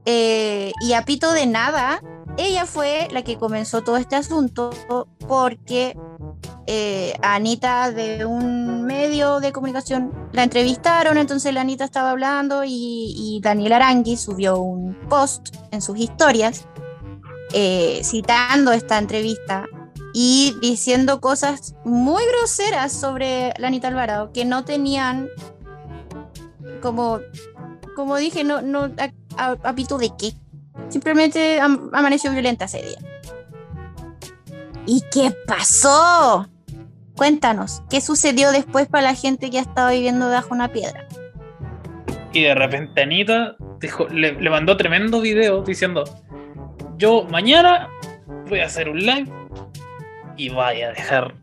Eh, 0.06 0.72
y 0.82 0.94
a 0.94 1.04
pito 1.04 1.34
de 1.34 1.46
nada, 1.46 2.02
ella 2.38 2.66
fue 2.66 3.08
la 3.12 3.24
que 3.24 3.38
comenzó 3.38 3.84
todo 3.84 3.98
este 3.98 4.16
asunto 4.16 4.70
porque 5.28 5.98
eh, 6.66 7.14
Anita 7.22 7.92
de 7.92 8.26
un 8.26 8.86
medio 8.86 9.40
de 9.40 9.52
comunicación 9.52 10.12
la 10.32 10.44
entrevistaron, 10.44 11.18
entonces 11.18 11.56
Anita 11.56 11.84
estaba 11.84 12.12
hablando 12.12 12.64
y, 12.66 13.40
Daniel 13.44 13.74
Arangui 13.74 14.18
subió 14.18 14.60
un 14.60 14.98
post 15.10 15.56
en 15.72 15.82
sus 15.82 16.00
historias 16.00 16.66
eh, 17.54 18.02
citando 18.04 18.72
esta 18.72 18.98
entrevista 18.98 19.66
y 20.20 20.56
diciendo 20.64 21.22
cosas 21.22 21.76
muy 21.86 22.24
groseras 22.26 22.92
sobre 22.92 23.54
la 23.60 23.68
Anita 23.68 23.88
Alvarado 23.88 24.32
que 24.34 24.46
no 24.46 24.66
tenían 24.66 25.30
como 26.82 27.20
como 27.96 28.16
dije 28.18 28.44
no 28.44 28.64
no 28.64 28.88
de 28.88 30.12
qué. 30.18 30.34
Simplemente 30.90 31.60
amaneció 31.60 32.32
violenta 32.32 32.66
ese 32.66 32.82
día. 32.82 32.98
Y 34.88 35.04
qué 35.12 35.36
pasó 35.46 36.50
Cuéntanos, 37.16 37.84
¿qué 37.88 38.02
sucedió 38.02 38.52
después 38.52 38.88
para 38.88 39.04
la 39.04 39.14
gente 39.14 39.52
que 39.52 39.60
ha 39.60 39.62
estado 39.62 39.92
viviendo 39.92 40.30
bajo 40.30 40.52
una 40.52 40.70
piedra? 40.70 41.08
Y 42.34 42.42
de 42.42 42.56
repente 42.56 43.04
Anita 43.04 43.56
le 44.12 44.50
mandó 44.50 44.78
tremendo 44.78 45.22
video 45.22 45.62
diciendo, 45.62 46.06
yo 46.98 47.24
mañana 47.26 47.88
voy 48.50 48.62
a 48.62 48.66
hacer 48.66 48.90
un 48.90 49.00
live 49.00 49.47
y 50.38 50.50
vaya 50.50 50.90
a 50.90 50.92
dejar 50.92 51.34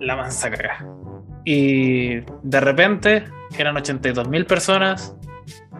la 0.00 0.16
mansa 0.16 0.50
cagada. 0.50 0.86
Y 1.44 2.20
de 2.42 2.60
repente 2.60 3.24
eran 3.58 3.76
82 3.76 4.28
mil 4.28 4.46
personas, 4.46 5.16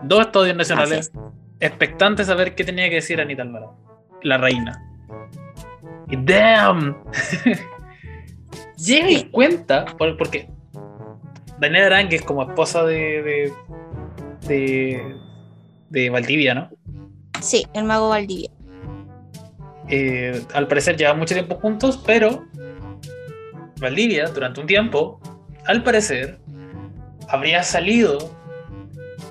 dos 0.02 0.26
estadios 0.26 0.56
nacionales, 0.56 1.12
expectantes 1.60 2.28
a 2.28 2.34
ver 2.34 2.54
qué 2.54 2.64
tenía 2.64 2.88
que 2.88 2.96
decir 2.96 3.20
Anita 3.20 3.42
Alvarado, 3.42 3.76
la 4.22 4.38
reina. 4.38 4.84
Y 6.10 6.16
damn, 6.16 6.96
llega 8.76 9.10
y 9.10 9.24
cuenta, 9.30 9.84
porque 9.98 10.48
Daniela 11.58 11.86
Arangue 11.86 12.16
es 12.16 12.22
como 12.22 12.42
esposa 12.42 12.84
de, 12.84 13.52
de, 14.46 15.16
de, 15.90 16.10
Valdivia, 16.10 16.54
¿no? 16.54 16.70
Sí, 17.42 17.66
el 17.74 17.84
mago 17.84 18.08
Valdivia. 18.08 18.50
Eh, 19.90 20.42
al 20.54 20.68
parecer 20.68 20.96
llevan 20.96 21.18
mucho 21.18 21.34
tiempo 21.34 21.56
juntos, 21.56 22.02
pero 22.04 22.46
Valdivia, 23.80 24.26
durante 24.28 24.60
un 24.60 24.66
tiempo, 24.66 25.20
al 25.66 25.82
parecer, 25.82 26.38
habría 27.28 27.62
salido 27.62 28.18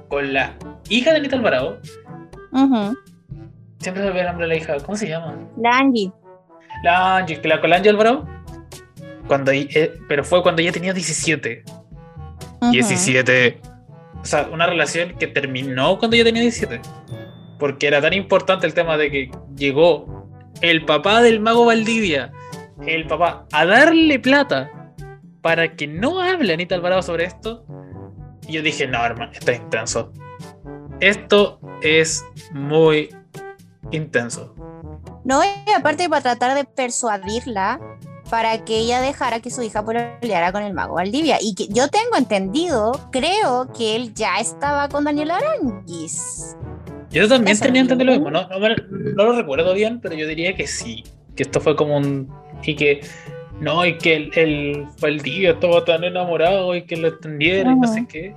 con 0.08 0.34
la 0.34 0.56
hija 0.90 1.12
de 1.12 1.18
Anita 1.18 1.36
Alvarado. 1.36 1.80
Siempre 3.80 4.04
se 4.04 4.12
ve 4.12 4.20
el 4.20 4.26
nombre 4.26 4.48
de 4.48 4.54
la 4.54 4.56
hija. 4.56 4.78
¿Cómo 4.78 4.98
se 4.98 5.08
llama? 5.08 5.36
La 5.58 5.78
Angie. 5.78 6.12
La 6.84 7.18
Angie, 7.18 7.40
la 7.44 7.62
con 7.62 7.70
la 7.70 7.78
Angie 7.78 7.90
Alvarado. 7.90 8.28
Cuando, 9.28 9.52
eh, 9.52 9.94
pero 10.08 10.24
fue 10.24 10.42
cuando 10.42 10.62
ella 10.62 10.72
tenía 10.72 10.94
17. 10.94 11.64
17. 12.72 13.62
O 14.22 14.26
sea, 14.26 14.50
una 14.52 14.66
relación 14.66 15.16
que 15.18 15.28
terminó 15.28 15.98
cuando 16.00 16.16
ella 16.16 16.26
tenía 16.26 16.42
17. 16.42 16.82
Porque 17.60 17.88
era 17.88 18.02
tan 18.02 18.14
importante 18.14 18.66
el 18.66 18.74
tema 18.74 18.98
de 18.98 19.12
que 19.12 19.32
llegó 19.56 20.27
el 20.62 20.86
papá 20.86 21.22
del 21.22 21.40
mago 21.40 21.66
Valdivia, 21.66 22.32
el 22.86 23.08
papá, 23.08 23.46
a 23.52 23.66
darle 23.66 24.20
plata 24.20 24.72
para 25.42 25.76
que 25.76 25.88
no 25.88 26.20
hable 26.20 26.54
Anita 26.54 26.76
Alvarado 26.76 27.02
sobre 27.02 27.26
esto. 27.26 27.66
Y 28.48 28.54
yo 28.54 28.62
dije, 28.62 28.88
no, 28.88 29.04
hermano, 29.04 29.32
esto 29.34 29.52
es 29.52 29.60
intenso. 29.60 30.12
Esto 31.00 31.60
es 31.82 32.26
muy 32.52 33.10
intenso. 33.92 34.56
No, 35.24 35.44
y 35.44 35.72
aparte 35.72 36.10
para 36.10 36.22
tratar 36.22 36.56
de 36.56 36.64
persuadirla 36.64 37.80
para 38.30 38.64
que 38.66 38.78
ella 38.78 39.02
dejara 39.02 39.40
que 39.40 39.52
su 39.52 39.62
hija 39.62 39.86
peleara 39.86 40.52
con 40.52 40.64
el 40.64 40.74
mago 40.74 40.96
Valdivia. 40.96 41.38
Y 41.42 41.56
que 41.56 41.68
yo 41.70 41.88
tengo 41.88 42.16
entendido, 42.18 43.10
creo 43.12 43.72
que 43.74 43.96
él 43.96 44.14
ya 44.14 44.40
estaba 44.40 44.90
con 44.90 45.04
Daniel 45.04 45.32
Aranguis. 45.32 46.56
Yo 47.12 47.28
también 47.28 47.58
tenía 47.60 47.82
entendido 47.82 48.12
lo 48.12 48.20
mismo, 48.20 48.32
no, 48.32 48.48
no, 48.48 48.60
lo 48.60 49.32
recuerdo 49.34 49.74
bien, 49.74 50.00
pero 50.02 50.16
yo 50.16 50.28
diría 50.28 50.56
que 50.56 50.68
sí, 50.68 51.04
que 51.36 51.44
esto 51.44 51.62
fue 51.62 51.76
como 51.76 51.98
un... 51.98 52.30
y 52.64 52.76
que... 52.76 53.02
No, 53.60 53.84
y 53.86 53.98
que 53.98 54.16
el, 54.16 54.32
el 54.36 54.88
Valdivia 55.02 55.52
estaba 55.52 55.84
tan 55.84 56.04
enamorado 56.04 56.76
y 56.76 56.84
que 56.84 56.96
lo 56.96 57.08
entendiera 57.08 57.72
y 57.72 57.76
no 57.76 57.88
sé 57.88 58.06
qué. 58.08 58.36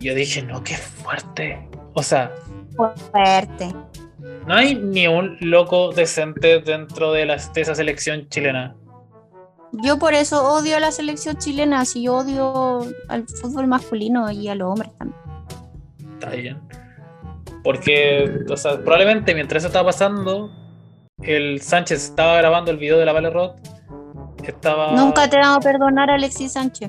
yo 0.00 0.12
dije, 0.12 0.42
no, 0.42 0.64
qué 0.64 0.74
fuerte. 0.74 1.68
O 1.94 2.02
sea... 2.02 2.34
Fuerte. 2.74 3.72
No 4.46 4.54
hay 4.54 4.74
ni 4.74 5.06
un 5.06 5.36
loco 5.40 5.92
decente 5.92 6.60
dentro 6.60 7.12
de, 7.12 7.26
la, 7.26 7.36
de 7.36 7.60
esa 7.60 7.76
selección 7.76 8.28
chilena. 8.28 8.74
Yo 9.72 9.98
por 9.98 10.14
eso 10.14 10.42
odio 10.52 10.76
a 10.76 10.80
la 10.80 10.90
selección 10.90 11.36
chilena, 11.36 11.84
si 11.84 12.04
yo 12.04 12.16
odio 12.16 12.86
al 13.08 13.26
fútbol 13.28 13.66
masculino 13.66 14.30
y 14.30 14.48
a 14.48 14.54
los 14.54 14.68
hombres 14.68 14.90
también. 14.98 15.20
Está 16.14 16.30
bien. 16.30 16.60
Porque, 17.66 18.44
o 18.48 18.56
sea, 18.56 18.76
probablemente 18.76 19.34
mientras 19.34 19.62
eso 19.62 19.66
estaba 19.66 19.86
pasando, 19.86 20.52
el 21.20 21.60
Sánchez 21.60 22.10
estaba 22.10 22.36
grabando 22.38 22.70
el 22.70 22.76
video 22.76 22.96
de 22.96 23.04
la 23.04 23.12
Vale 23.12 23.28
Rod. 23.28 23.56
Estaba... 24.44 24.92
Nunca 24.92 25.28
te 25.28 25.36
vamos 25.36 25.56
a 25.56 25.60
perdonar, 25.68 26.08
Alexis 26.08 26.52
Sánchez. 26.52 26.88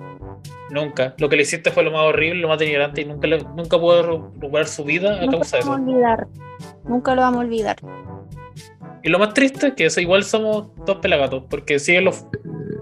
Nunca. 0.69 1.15
Lo 1.17 1.30
que 1.30 1.36
le 1.36 1.41
hiciste 1.41 1.71
fue 1.71 1.82
lo 1.82 1.89
más 1.89 2.01
horrible, 2.01 2.41
lo 2.41 2.47
más 2.47 2.59
denigrante 2.59 3.01
y 3.01 3.05
nunca, 3.05 3.28
nunca 3.28 3.80
pudo 3.80 4.03
recuperar 4.36 4.67
su 4.67 4.84
vida 4.84 5.19
a 5.19 5.28
causa 5.28 5.57
de 5.57 5.61
eso. 5.63 5.71
Olvidar. 5.71 6.28
Nunca 6.84 7.15
lo 7.15 7.21
vamos 7.21 7.38
a 7.38 7.45
olvidar. 7.45 7.78
Y 9.01 9.09
lo 9.09 9.17
más 9.17 9.34
triste 9.34 9.69
es 9.69 9.73
que 9.73 9.88
eso 9.88 9.99
igual 9.99 10.25
somos 10.25 10.67
dos 10.86 10.97
pelagatos, 10.97 11.45
porque 11.49 11.80
siguen 11.80 12.05
los 12.05 12.23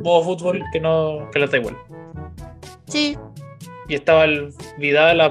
modos 0.02 0.26
fútbol 0.26 0.62
que 0.74 0.82
no 0.82 1.30
que 1.32 1.40
les 1.40 1.50
da 1.50 1.60
igual. 1.60 1.78
Sí. 2.88 3.18
Y 3.88 3.96
estaba 3.96 4.26
el 4.26 4.54
Vidal 4.78 5.22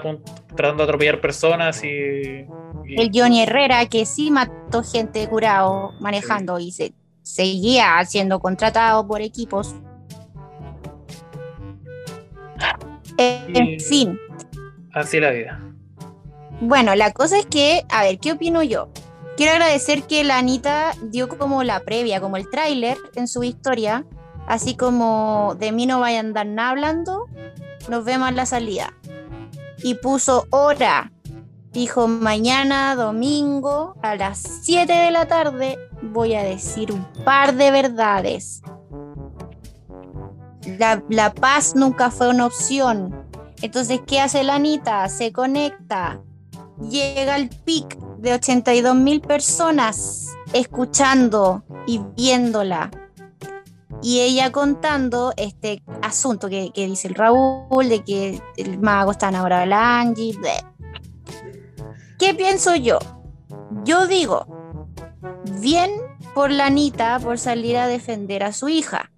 tratando 0.54 0.82
de 0.82 0.84
atropellar 0.84 1.20
personas 1.20 1.82
y, 1.84 2.46
El 2.96 3.10
Johnny 3.12 3.42
Herrera, 3.42 3.86
que 3.86 4.06
sí 4.06 4.30
mató 4.30 4.82
gente 4.82 5.26
curado 5.28 5.92
manejando 6.00 6.58
y 6.58 6.72
se 6.72 6.92
seguía 7.22 8.04
siendo 8.04 8.40
contratado 8.40 9.06
por 9.06 9.22
equipos. 9.22 9.74
En 13.16 13.80
fin. 13.80 14.18
Así 14.92 15.20
la 15.20 15.30
vida. 15.30 15.60
Bueno, 16.60 16.94
la 16.94 17.12
cosa 17.12 17.38
es 17.38 17.46
que, 17.46 17.84
a 17.90 18.04
ver, 18.04 18.18
¿qué 18.18 18.32
opino 18.32 18.62
yo? 18.62 18.88
Quiero 19.36 19.52
agradecer 19.52 20.04
que 20.04 20.22
la 20.22 20.38
Anita 20.38 20.92
dio 21.02 21.28
como 21.28 21.64
la 21.64 21.80
previa, 21.80 22.20
como 22.20 22.36
el 22.36 22.48
tráiler 22.48 22.96
en 23.16 23.26
su 23.26 23.42
historia, 23.42 24.06
así 24.46 24.76
como 24.76 25.56
de 25.58 25.72
mí 25.72 25.86
no 25.86 25.98
vayan 25.98 26.26
a 26.26 26.28
andar 26.28 26.46
nada 26.46 26.70
hablando, 26.70 27.26
nos 27.88 28.04
vemos 28.04 28.28
en 28.28 28.36
la 28.36 28.46
salida. 28.46 28.94
Y 29.84 29.96
puso 29.96 30.46
hora, 30.48 31.12
dijo 31.70 32.08
mañana 32.08 32.96
domingo 32.96 33.94
a 34.02 34.16
las 34.16 34.38
7 34.62 34.90
de 34.90 35.10
la 35.10 35.28
tarde 35.28 35.78
voy 36.00 36.34
a 36.34 36.42
decir 36.42 36.90
un 36.90 37.04
par 37.22 37.54
de 37.54 37.70
verdades. 37.70 38.62
La, 40.78 41.04
la 41.10 41.34
paz 41.34 41.74
nunca 41.76 42.10
fue 42.10 42.30
una 42.30 42.46
opción. 42.46 43.26
Entonces, 43.60 44.00
¿qué 44.06 44.22
hace 44.22 44.42
la 44.42 44.54
Anita? 44.54 45.06
Se 45.10 45.32
conecta, 45.32 46.22
llega 46.80 47.34
al 47.34 47.50
pic 47.50 47.98
de 48.16 48.32
82 48.32 48.96
mil 48.96 49.20
personas 49.20 50.30
escuchando 50.54 51.62
y 51.86 52.00
viéndola. 52.16 52.90
Y 54.04 54.20
ella 54.20 54.52
contando 54.52 55.32
este 55.36 55.82
asunto 56.02 56.48
que, 56.48 56.70
dice 56.74 57.08
el 57.08 57.14
Raúl, 57.14 57.88
de 57.88 58.04
que 58.04 58.40
el 58.56 58.78
mago 58.78 59.10
está 59.10 59.30
enamorado 59.30 59.62
de 59.62 59.66
la 59.66 59.98
Angie. 59.98 60.38
¿Qué 62.18 62.34
pienso 62.34 62.76
yo? 62.76 62.98
Yo 63.84 64.06
digo, 64.06 64.46
bien 65.60 65.90
por 66.34 66.52
la 66.52 66.66
Anita 66.66 67.18
por 67.18 67.38
salir 67.38 67.78
a 67.78 67.88
defender 67.88 68.44
a 68.44 68.52
su 68.52 68.68
hija. 68.68 69.10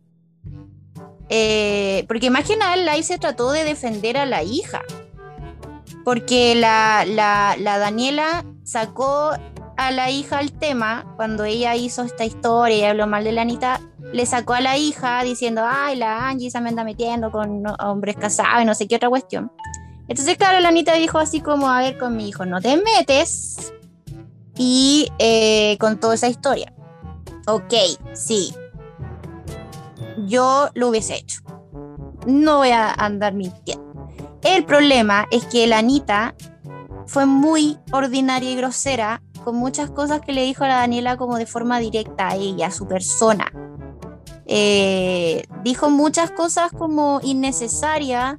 Eh, 1.28 2.05
porque 2.07 2.30
más 2.30 2.47
que 2.47 2.57
nada 2.57 2.74
el 2.74 2.87
live 2.87 3.03
se 3.03 3.18
trató 3.18 3.51
de 3.51 3.64
defender 3.64 4.16
a 4.16 4.24
la 4.24 4.45
hija 4.45 4.82
porque 6.07 6.55
la, 6.55 7.57
Daniela 7.59 8.45
sacó 8.62 9.32
a 9.76 9.91
la 9.91 10.09
hija 10.09 10.39
al 10.39 10.53
tema 10.53 11.05
cuando 11.16 11.43
ella 11.43 11.74
hizo 11.74 12.05
esta 12.05 12.24
historia 12.24 12.78
y 12.78 12.84
habló 12.84 13.09
mal 13.09 13.24
de 13.24 13.32
la 13.32 13.43
Anita, 13.43 13.80
le 14.12 14.26
sacó 14.26 14.54
a 14.54 14.61
la 14.61 14.76
hija 14.76 15.22
diciendo, 15.22 15.62
ay, 15.64 15.96
la 15.96 16.28
Angie 16.28 16.50
se 16.50 16.61
me 16.61 16.68
anda 16.68 16.84
metiendo 16.84 17.30
con 17.30 17.64
hombres 17.80 18.16
casados 18.16 18.62
y 18.62 18.64
no 18.64 18.74
sé 18.74 18.86
qué 18.86 18.96
otra 18.96 19.09
cuestión. 19.09 19.52
Entonces, 20.09 20.36
claro, 20.36 20.61
la 20.61 20.68
Anita 20.68 20.94
dijo 20.94 21.18
así 21.18 21.40
como, 21.40 21.68
a 21.68 21.80
ver, 21.80 21.98
con 21.98 22.16
mi 22.16 22.28
hijo, 22.28 22.46
no 22.46 22.61
te 22.61 22.76
metes. 22.76 23.72
Y 24.57 25.09
eh, 25.18 25.76
con 25.78 25.98
toda 25.98 26.14
esa 26.14 26.28
historia. 26.28 26.72
Ok, 27.46 27.74
sí. 28.14 28.54
Yo 30.26 30.68
lo 30.74 30.88
hubiese 30.88 31.16
hecho. 31.16 31.40
No 32.26 32.59
voy 32.59 32.70
a 32.70 32.92
andar 32.92 33.34
mintiendo. 33.34 34.09
El 34.42 34.64
problema 34.64 35.26
es 35.30 35.44
que 35.46 35.66
la 35.66 35.78
Anita 35.78 36.34
fue 37.07 37.26
muy 37.26 37.78
ordinaria 37.92 38.50
y 38.50 38.57
grosera 38.57 39.22
con 39.44 39.57
muchas 39.57 39.90
cosas 39.90 40.20
que 40.20 40.32
le 40.32 40.42
dijo 40.42 40.64
a 40.64 40.68
la 40.68 40.76
Daniela 40.76 41.16
como 41.16 41.36
de 41.36 41.46
forma 41.46 41.78
directa 41.78 42.28
a 42.28 42.36
ella, 42.36 42.68
a 42.68 42.70
su 42.70 42.86
persona. 42.88 43.46
Eh, 44.47 45.44
dijo 45.64 45.90
muchas 45.90 46.30
cosas 46.30 46.70
como 46.70 47.20
innecesarias, 47.22 48.38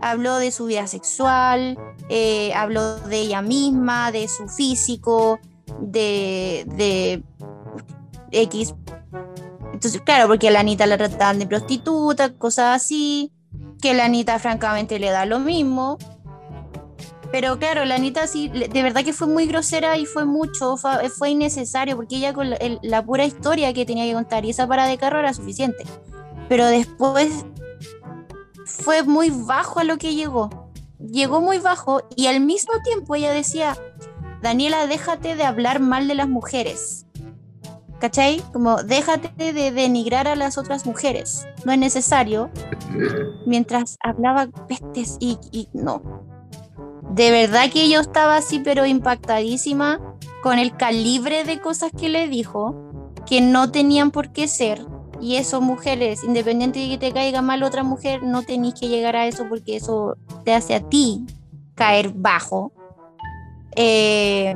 habló 0.00 0.36
de 0.36 0.50
su 0.50 0.66
vida 0.66 0.86
sexual, 0.86 1.78
eh, 2.08 2.52
habló 2.54 2.96
de 3.00 3.20
ella 3.20 3.42
misma, 3.42 4.12
de 4.12 4.28
su 4.28 4.48
físico, 4.48 5.38
de, 5.80 6.64
de 6.76 7.22
X. 8.30 8.74
Entonces, 9.72 10.00
claro, 10.02 10.28
porque 10.28 10.48
a 10.48 10.50
la 10.50 10.60
Anita 10.60 10.86
la 10.86 10.98
trataban 10.98 11.38
de 11.38 11.46
prostituta, 11.46 12.32
cosas 12.32 12.76
así 12.76 13.32
que 13.80 13.92
la 13.92 14.06
Anita 14.06 14.38
francamente 14.38 14.98
le 14.98 15.10
da 15.10 15.26
lo 15.26 15.38
mismo. 15.38 15.98
Pero 17.34 17.58
claro, 17.58 17.84
la 17.84 17.96
Anita 17.96 18.28
sí, 18.28 18.48
de 18.48 18.82
verdad 18.84 19.02
que 19.02 19.12
fue 19.12 19.26
muy 19.26 19.48
grosera 19.48 19.98
y 19.98 20.06
fue 20.06 20.24
mucho, 20.24 20.76
fue, 20.76 21.30
innecesario, 21.30 21.96
porque 21.96 22.14
ella 22.14 22.32
con 22.32 22.48
la, 22.48 23.04
pura 23.04 23.24
historia 23.24 23.74
que 23.74 23.84
tenía 23.84 24.04
que 24.04 24.12
contar 24.12 24.44
y 24.44 24.50
esa 24.50 24.68
parada 24.68 24.88
de 24.88 24.98
carro 24.98 25.18
era 25.18 25.34
suficiente. 25.34 25.82
pero 26.48 26.64
después 26.66 27.44
fue 28.66 29.02
muy 29.02 29.30
bajo 29.30 29.80
a 29.80 29.84
lo 29.84 29.98
que 29.98 30.14
llegó. 30.14 30.70
Llegó 31.00 31.40
muy 31.40 31.58
bajo 31.58 32.02
y 32.14 32.28
al 32.28 32.38
mismo 32.38 32.74
tiempo 32.84 33.16
ella 33.16 33.32
decía, 33.32 33.76
Daniela, 34.40 34.86
déjate 34.86 35.34
de 35.34 35.42
hablar 35.42 35.80
mal 35.80 36.06
de 36.06 36.14
las 36.14 36.28
mujeres. 36.28 37.04
¿Cachai? 37.98 38.44
Como 38.52 38.80
déjate 38.84 39.52
de 39.52 39.72
denigrar 39.72 40.28
a 40.28 40.36
las 40.36 40.56
otras 40.56 40.86
mujeres. 40.86 41.48
No 41.64 41.72
es 41.72 41.80
necesario. 41.80 42.48
Mientras 43.44 43.96
hablaba 44.04 44.46
pestes 44.68 45.16
y, 45.18 45.36
y 45.50 45.68
no. 45.72 46.32
De 47.10 47.30
verdad 47.30 47.70
que 47.70 47.88
yo 47.88 48.00
estaba 48.00 48.36
así, 48.36 48.58
pero 48.58 48.86
impactadísima 48.86 50.00
con 50.42 50.58
el 50.58 50.76
calibre 50.76 51.44
de 51.44 51.60
cosas 51.60 51.90
que 51.98 52.08
le 52.08 52.28
dijo, 52.28 52.74
que 53.26 53.40
no 53.40 53.70
tenían 53.70 54.10
por 54.10 54.32
qué 54.32 54.48
ser. 54.48 54.84
Y 55.20 55.36
eso, 55.36 55.60
mujeres, 55.60 56.24
independiente 56.24 56.80
de 56.80 56.88
que 56.88 56.98
te 56.98 57.12
caiga 57.12 57.40
mal 57.40 57.62
otra 57.62 57.82
mujer, 57.82 58.22
no 58.22 58.42
tenéis 58.42 58.74
que 58.74 58.88
llegar 58.88 59.16
a 59.16 59.26
eso 59.26 59.46
porque 59.48 59.76
eso 59.76 60.16
te 60.44 60.52
hace 60.52 60.74
a 60.74 60.80
ti 60.80 61.24
caer 61.74 62.10
bajo. 62.14 62.72
Eh, 63.76 64.54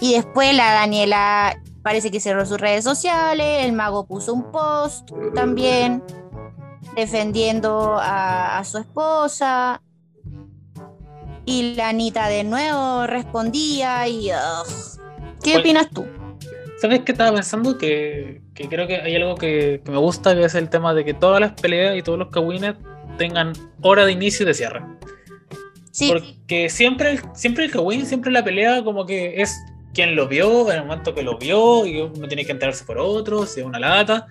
y 0.00 0.14
después 0.14 0.54
la 0.54 0.72
Daniela 0.72 1.56
parece 1.82 2.10
que 2.10 2.20
cerró 2.20 2.44
sus 2.44 2.60
redes 2.60 2.84
sociales, 2.84 3.64
el 3.64 3.72
mago 3.72 4.06
puso 4.06 4.34
un 4.34 4.50
post 4.50 5.10
también 5.34 6.02
defendiendo 6.94 7.96
a, 7.96 8.58
a 8.58 8.64
su 8.64 8.78
esposa. 8.78 9.80
Y 11.46 11.74
la 11.74 11.88
Anita 11.88 12.28
de 12.28 12.44
nuevo 12.44 13.06
respondía 13.06 14.06
y... 14.08 14.30
ugh. 14.30 15.00
¿Qué 15.42 15.56
opinas 15.56 15.88
tú? 15.90 16.04
¿Sabes 16.78 17.00
qué 17.00 17.12
estaba 17.12 17.32
pensando? 17.32 17.78
Que, 17.78 18.42
que 18.54 18.68
creo 18.68 18.86
que 18.86 18.96
hay 18.96 19.16
algo 19.16 19.36
que, 19.36 19.80
que 19.84 19.90
me 19.90 19.96
gusta, 19.96 20.34
que 20.34 20.44
es 20.44 20.54
el 20.54 20.68
tema 20.68 20.92
de 20.92 21.04
que 21.04 21.14
todas 21.14 21.40
las 21.40 21.52
peleas 21.52 21.96
y 21.96 22.02
todos 22.02 22.18
los 22.18 22.28
kawines 22.28 22.74
tengan 23.16 23.52
hora 23.80 24.04
de 24.04 24.12
inicio 24.12 24.44
y 24.44 24.46
de 24.48 24.54
cierre. 24.54 24.82
Sí, 25.96 26.12
Porque 26.12 26.68
siempre 26.68 27.12
el, 27.12 27.20
siempre 27.34 27.64
el 27.64 27.70
kawin, 27.70 28.04
siempre 28.04 28.30
la 28.30 28.44
pelea 28.44 28.84
como 28.84 29.06
que 29.06 29.40
es 29.40 29.56
quien 29.94 30.14
lo 30.14 30.28
vio, 30.28 30.70
en 30.70 30.76
el 30.80 30.84
momento 30.84 31.14
que 31.14 31.22
lo 31.22 31.38
vio, 31.38 31.86
y 31.86 32.00
uno 32.00 32.28
tiene 32.28 32.44
que 32.44 32.52
enterarse 32.52 32.84
por 32.84 32.98
otro, 32.98 33.46
si 33.46 33.60
es 33.60 33.66
una 33.66 33.78
lata. 33.78 34.26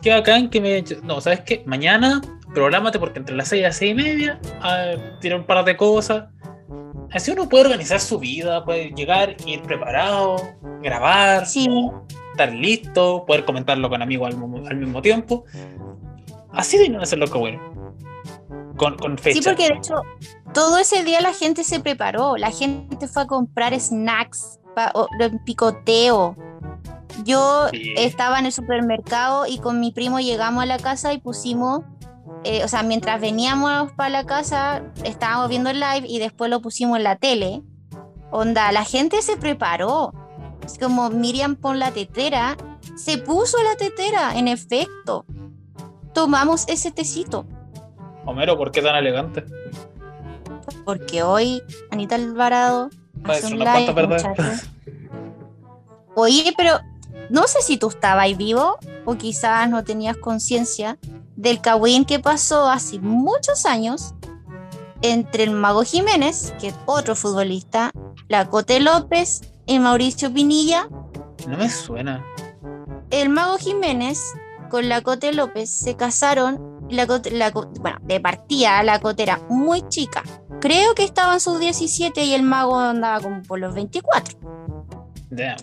Qué 0.00 0.10
bacán 0.10 0.48
que 0.48 0.60
me... 0.60 0.82
No, 1.02 1.20
¿sabes 1.20 1.40
qué? 1.40 1.62
Mañana, 1.66 2.22
prográmate 2.54 2.98
porque 2.98 3.18
entre 3.18 3.36
las 3.36 3.48
6 3.48 3.60
y 3.60 3.62
las 3.62 3.76
6 3.76 3.90
y 3.90 3.94
media, 3.94 4.40
ah, 4.62 4.92
tiene 5.20 5.36
un 5.36 5.44
par 5.44 5.62
de 5.66 5.76
cosas. 5.76 6.24
Así 7.12 7.30
uno 7.30 7.48
puede 7.48 7.64
organizar 7.64 8.00
su 8.00 8.18
vida, 8.18 8.64
puede 8.64 8.90
llegar, 8.90 9.36
ir 9.46 9.62
preparado, 9.62 10.36
grabar, 10.82 11.46
sí. 11.46 11.68
estar 12.32 12.52
listo, 12.52 13.24
poder 13.26 13.44
comentarlo 13.44 13.88
con 13.90 14.00
amigos 14.02 14.34
al, 14.34 14.66
al 14.68 14.76
mismo 14.76 15.02
tiempo. 15.02 15.44
Así 16.52 16.78
de 16.78 16.88
no 16.88 17.00
hacerlo 17.02 17.26
bueno. 17.38 17.60
Con, 18.76 18.96
con 18.96 19.18
fecha. 19.18 19.40
Sí, 19.42 19.48
porque 19.48 19.68
de 19.68 19.74
hecho, 19.74 19.94
todo 20.54 20.78
ese 20.78 21.04
día 21.04 21.20
la 21.20 21.34
gente 21.34 21.64
se 21.64 21.80
preparó, 21.80 22.36
la 22.36 22.50
gente 22.50 23.06
fue 23.06 23.22
a 23.22 23.26
comprar 23.26 23.78
snacks, 23.78 24.58
pa- 24.74 24.90
o- 24.94 25.08
picoteo. 25.44 26.34
Yo 27.24 27.68
Sí. 27.70 27.92
estaba 27.96 28.38
en 28.38 28.46
el 28.46 28.52
supermercado 28.52 29.46
y 29.46 29.58
con 29.58 29.78
mi 29.80 29.92
primo 29.92 30.18
llegamos 30.20 30.62
a 30.62 30.66
la 30.66 30.78
casa 30.78 31.12
y 31.12 31.18
pusimos, 31.18 31.82
eh, 32.44 32.64
o 32.64 32.68
sea, 32.68 32.82
mientras 32.82 33.20
veníamos 33.20 33.92
para 33.92 34.10
la 34.10 34.24
casa, 34.24 34.82
estábamos 35.04 35.48
viendo 35.48 35.70
el 35.70 35.80
live 35.80 36.06
y 36.06 36.18
después 36.18 36.50
lo 36.50 36.60
pusimos 36.60 36.96
en 36.98 37.04
la 37.04 37.16
tele. 37.16 37.62
Onda, 38.30 38.72
la 38.72 38.84
gente 38.84 39.22
se 39.22 39.36
preparó. 39.36 40.12
Es 40.64 40.78
como 40.78 41.10
Miriam 41.10 41.56
pon 41.56 41.78
la 41.78 41.90
tetera, 41.90 42.56
se 42.96 43.18
puso 43.18 43.62
la 43.62 43.76
tetera, 43.76 44.38
en 44.38 44.48
efecto. 44.48 45.24
Tomamos 46.14 46.66
ese 46.68 46.90
tecito. 46.90 47.46
Homero, 48.24 48.56
¿por 48.56 48.70
qué 48.70 48.80
tan 48.80 48.94
elegante? 48.94 49.44
porque 50.84 51.22
hoy 51.22 51.62
Anita 51.90 52.16
Alvarado 52.16 52.90
hace 53.24 53.46
un 53.46 53.58
live. 53.58 53.94
Oye, 56.14 56.52
pero 56.56 56.80
no 57.30 57.46
sé 57.46 57.62
si 57.62 57.76
tú 57.78 57.88
estabas 57.88 58.24
ahí 58.24 58.34
vivo 58.34 58.78
o 59.04 59.14
quizás 59.16 59.68
no 59.70 59.84
tenías 59.84 60.16
conciencia 60.16 60.98
del 61.42 61.60
cagüín 61.60 62.04
que 62.04 62.20
pasó 62.20 62.70
hace 62.70 63.00
muchos 63.00 63.66
años 63.66 64.14
entre 65.02 65.42
el 65.42 65.50
Mago 65.50 65.82
Jiménez, 65.82 66.54
que 66.60 66.68
es 66.68 66.74
otro 66.86 67.16
futbolista, 67.16 67.90
la 68.28 68.48
Cote 68.48 68.78
López 68.78 69.40
y 69.66 69.80
Mauricio 69.80 70.32
Pinilla. 70.32 70.88
No 71.48 71.58
me 71.58 71.68
suena. 71.68 72.24
El 73.10 73.28
Mago 73.28 73.58
Jiménez 73.58 74.20
con 74.70 74.88
la 74.88 75.02
Cote 75.02 75.32
López 75.32 75.68
se 75.68 75.96
casaron. 75.96 76.70
La 76.88 77.06
la 77.06 77.50
bueno, 77.50 77.98
de 78.02 78.20
partida 78.20 78.82
la 78.84 79.00
Cote 79.00 79.24
era 79.24 79.40
muy 79.48 79.82
chica. 79.88 80.22
Creo 80.60 80.94
que 80.94 81.02
estaba 81.02 81.34
en 81.34 81.40
sus 81.40 81.58
17 81.58 82.22
y 82.22 82.34
el 82.34 82.44
Mago 82.44 82.78
andaba 82.78 83.20
como 83.20 83.42
por 83.42 83.58
los 83.58 83.74
24. 83.74 84.38
Damn. 85.30 85.56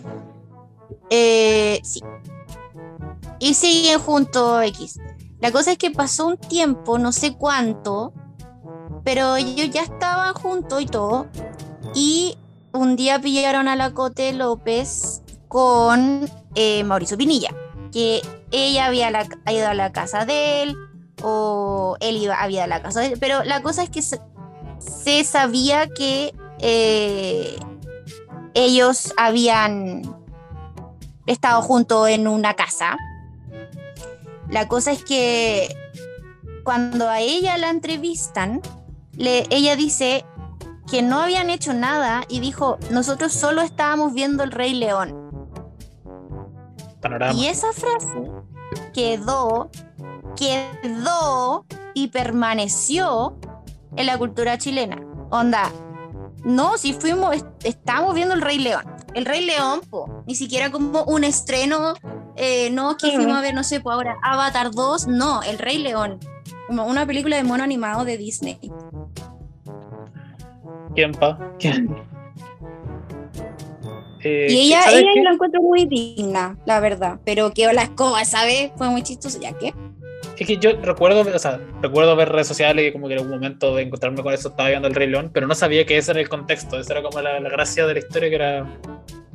Eh, 1.08 1.80
sí. 1.82 2.02
Y 3.38 3.54
siguen 3.54 3.98
juntos 3.98 4.62
X. 4.64 5.00
La 5.40 5.52
cosa 5.52 5.72
es 5.72 5.78
que 5.78 5.90
pasó 5.90 6.26
un 6.26 6.36
tiempo, 6.36 6.98
no 6.98 7.12
sé 7.12 7.34
cuánto, 7.36 8.12
pero 9.04 9.36
ellos 9.36 9.70
ya 9.70 9.82
estaban 9.82 10.34
juntos 10.34 10.82
y 10.82 10.86
todo. 10.86 11.26
Y 11.94 12.36
un 12.72 12.96
día 12.96 13.20
pillaron 13.20 13.68
a 13.68 13.76
la 13.76 13.92
Cote 13.92 14.32
López 14.32 15.22
con 15.48 16.28
eh, 16.54 16.84
Mauricio 16.84 17.16
Pinilla, 17.16 17.54
que 17.92 18.22
ella 18.50 18.86
había 18.86 19.10
ido 19.50 19.68
a 19.68 19.74
la 19.74 19.92
casa 19.92 20.26
de 20.26 20.62
él, 20.62 20.76
o 21.22 21.96
él 22.00 22.16
iba, 22.16 22.40
había 22.40 22.58
ido 22.58 22.64
a 22.64 22.78
la 22.78 22.82
casa 22.82 23.00
de 23.00 23.06
él. 23.06 23.16
Pero 23.18 23.42
la 23.44 23.62
cosa 23.62 23.82
es 23.82 23.90
que 23.90 24.02
se, 24.02 24.20
se 24.78 25.24
sabía 25.24 25.88
que 25.88 26.34
eh, 26.58 27.56
ellos 28.54 29.12
habían 29.16 30.02
estado 31.26 31.62
juntos 31.62 32.08
en 32.08 32.28
una 32.28 32.54
casa. 32.54 32.96
La 34.50 34.68
cosa 34.68 34.92
es 34.92 35.04
que 35.04 35.74
cuando 36.64 37.08
a 37.08 37.20
ella 37.20 37.56
la 37.58 37.70
entrevistan, 37.70 38.60
le- 39.16 39.46
ella 39.50 39.76
dice 39.76 40.24
que 40.90 41.02
no 41.02 41.20
habían 41.20 41.50
hecho 41.50 41.72
nada 41.72 42.24
y 42.28 42.40
dijo, 42.40 42.78
nosotros 42.90 43.32
solo 43.32 43.62
estábamos 43.62 44.12
viendo 44.12 44.42
el 44.42 44.50
Rey 44.50 44.74
León. 44.74 45.16
Panorama. 47.00 47.32
Y 47.32 47.46
esa 47.46 47.72
frase 47.72 48.30
quedó, 48.92 49.70
quedó 50.36 51.64
y 51.94 52.08
permaneció 52.08 53.38
en 53.96 54.06
la 54.06 54.18
cultura 54.18 54.58
chilena. 54.58 55.00
Onda, 55.30 55.70
no, 56.44 56.76
si 56.76 56.92
fuimos, 56.92 57.36
est- 57.36 57.46
estábamos 57.64 58.14
viendo 58.14 58.34
el 58.34 58.42
Rey 58.42 58.58
León. 58.58 58.84
El 59.14 59.24
Rey 59.26 59.44
León, 59.44 59.80
po, 59.88 60.22
ni 60.26 60.34
siquiera 60.34 60.70
como 60.70 61.04
un 61.04 61.24
estreno, 61.24 61.94
eh, 62.36 62.70
no, 62.70 62.96
que 62.96 63.08
Sí. 63.10 63.16
fuimos 63.16 63.36
a 63.36 63.40
ver, 63.40 63.54
no 63.54 63.62
sé, 63.64 63.80
pues 63.80 63.94
ahora 63.94 64.16
Avatar 64.22 64.70
2, 64.70 65.06
no, 65.08 65.42
el 65.42 65.58
Rey 65.58 65.78
León. 65.78 66.18
Como 66.66 66.86
una 66.86 67.04
película 67.06 67.36
de 67.36 67.42
mono 67.44 67.64
animado 67.64 68.04
de 68.04 68.16
Disney. 68.16 68.58
¿Quién, 70.94 71.12
pa? 71.12 71.38
¿Quién? 71.58 71.94
Eh, 74.22 74.46
Y 74.50 74.60
ella, 74.68 74.82
¿sabes 74.82 75.00
ella 75.00 75.10
qué? 75.14 75.22
la 75.22 75.30
encuentro 75.32 75.62
muy 75.62 75.86
digna, 75.86 76.56
la 76.66 76.80
verdad. 76.80 77.18
Pero 77.24 77.52
que 77.52 77.72
la 77.72 77.82
escoba, 77.82 78.24
¿sabes? 78.24 78.70
Fue 78.76 78.88
muy 78.90 79.02
chistoso, 79.02 79.40
ya 79.40 79.52
que. 79.56 79.72
Es 80.38 80.46
que 80.46 80.56
yo 80.56 80.72
recuerdo, 80.80 81.20
o 81.20 81.38
sea, 81.38 81.60
recuerdo 81.82 82.16
ver 82.16 82.30
redes 82.30 82.46
sociales 82.46 82.88
y 82.88 82.92
como 82.92 83.08
que 83.08 83.14
en 83.14 83.20
algún 83.20 83.34
momento 83.34 83.74
de 83.74 83.82
encontrarme 83.82 84.22
con 84.22 84.32
eso 84.32 84.48
estaba 84.50 84.68
viendo 84.70 84.88
el 84.88 84.94
Rey 84.94 85.06
León, 85.08 85.30
pero 85.32 85.46
no 85.46 85.54
sabía 85.54 85.84
que 85.84 85.98
ese 85.98 86.12
era 86.12 86.20
el 86.20 86.28
contexto, 86.30 86.78
esa 86.78 86.94
era 86.94 87.02
como 87.02 87.20
la, 87.20 87.40
la 87.40 87.48
gracia 87.50 87.86
de 87.86 87.92
la 87.94 87.98
historia 88.00 88.28
que 88.30 88.34
era 88.36 88.78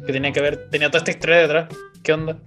que 0.05 0.13
tenía 0.13 0.31
que 0.31 0.41
ver, 0.41 0.69
tenía 0.69 0.87
toda 0.89 0.99
esta 0.99 1.11
historia 1.11 1.37
detrás. 1.37 1.67
¿Qué 2.03 2.13
onda? 2.13 2.37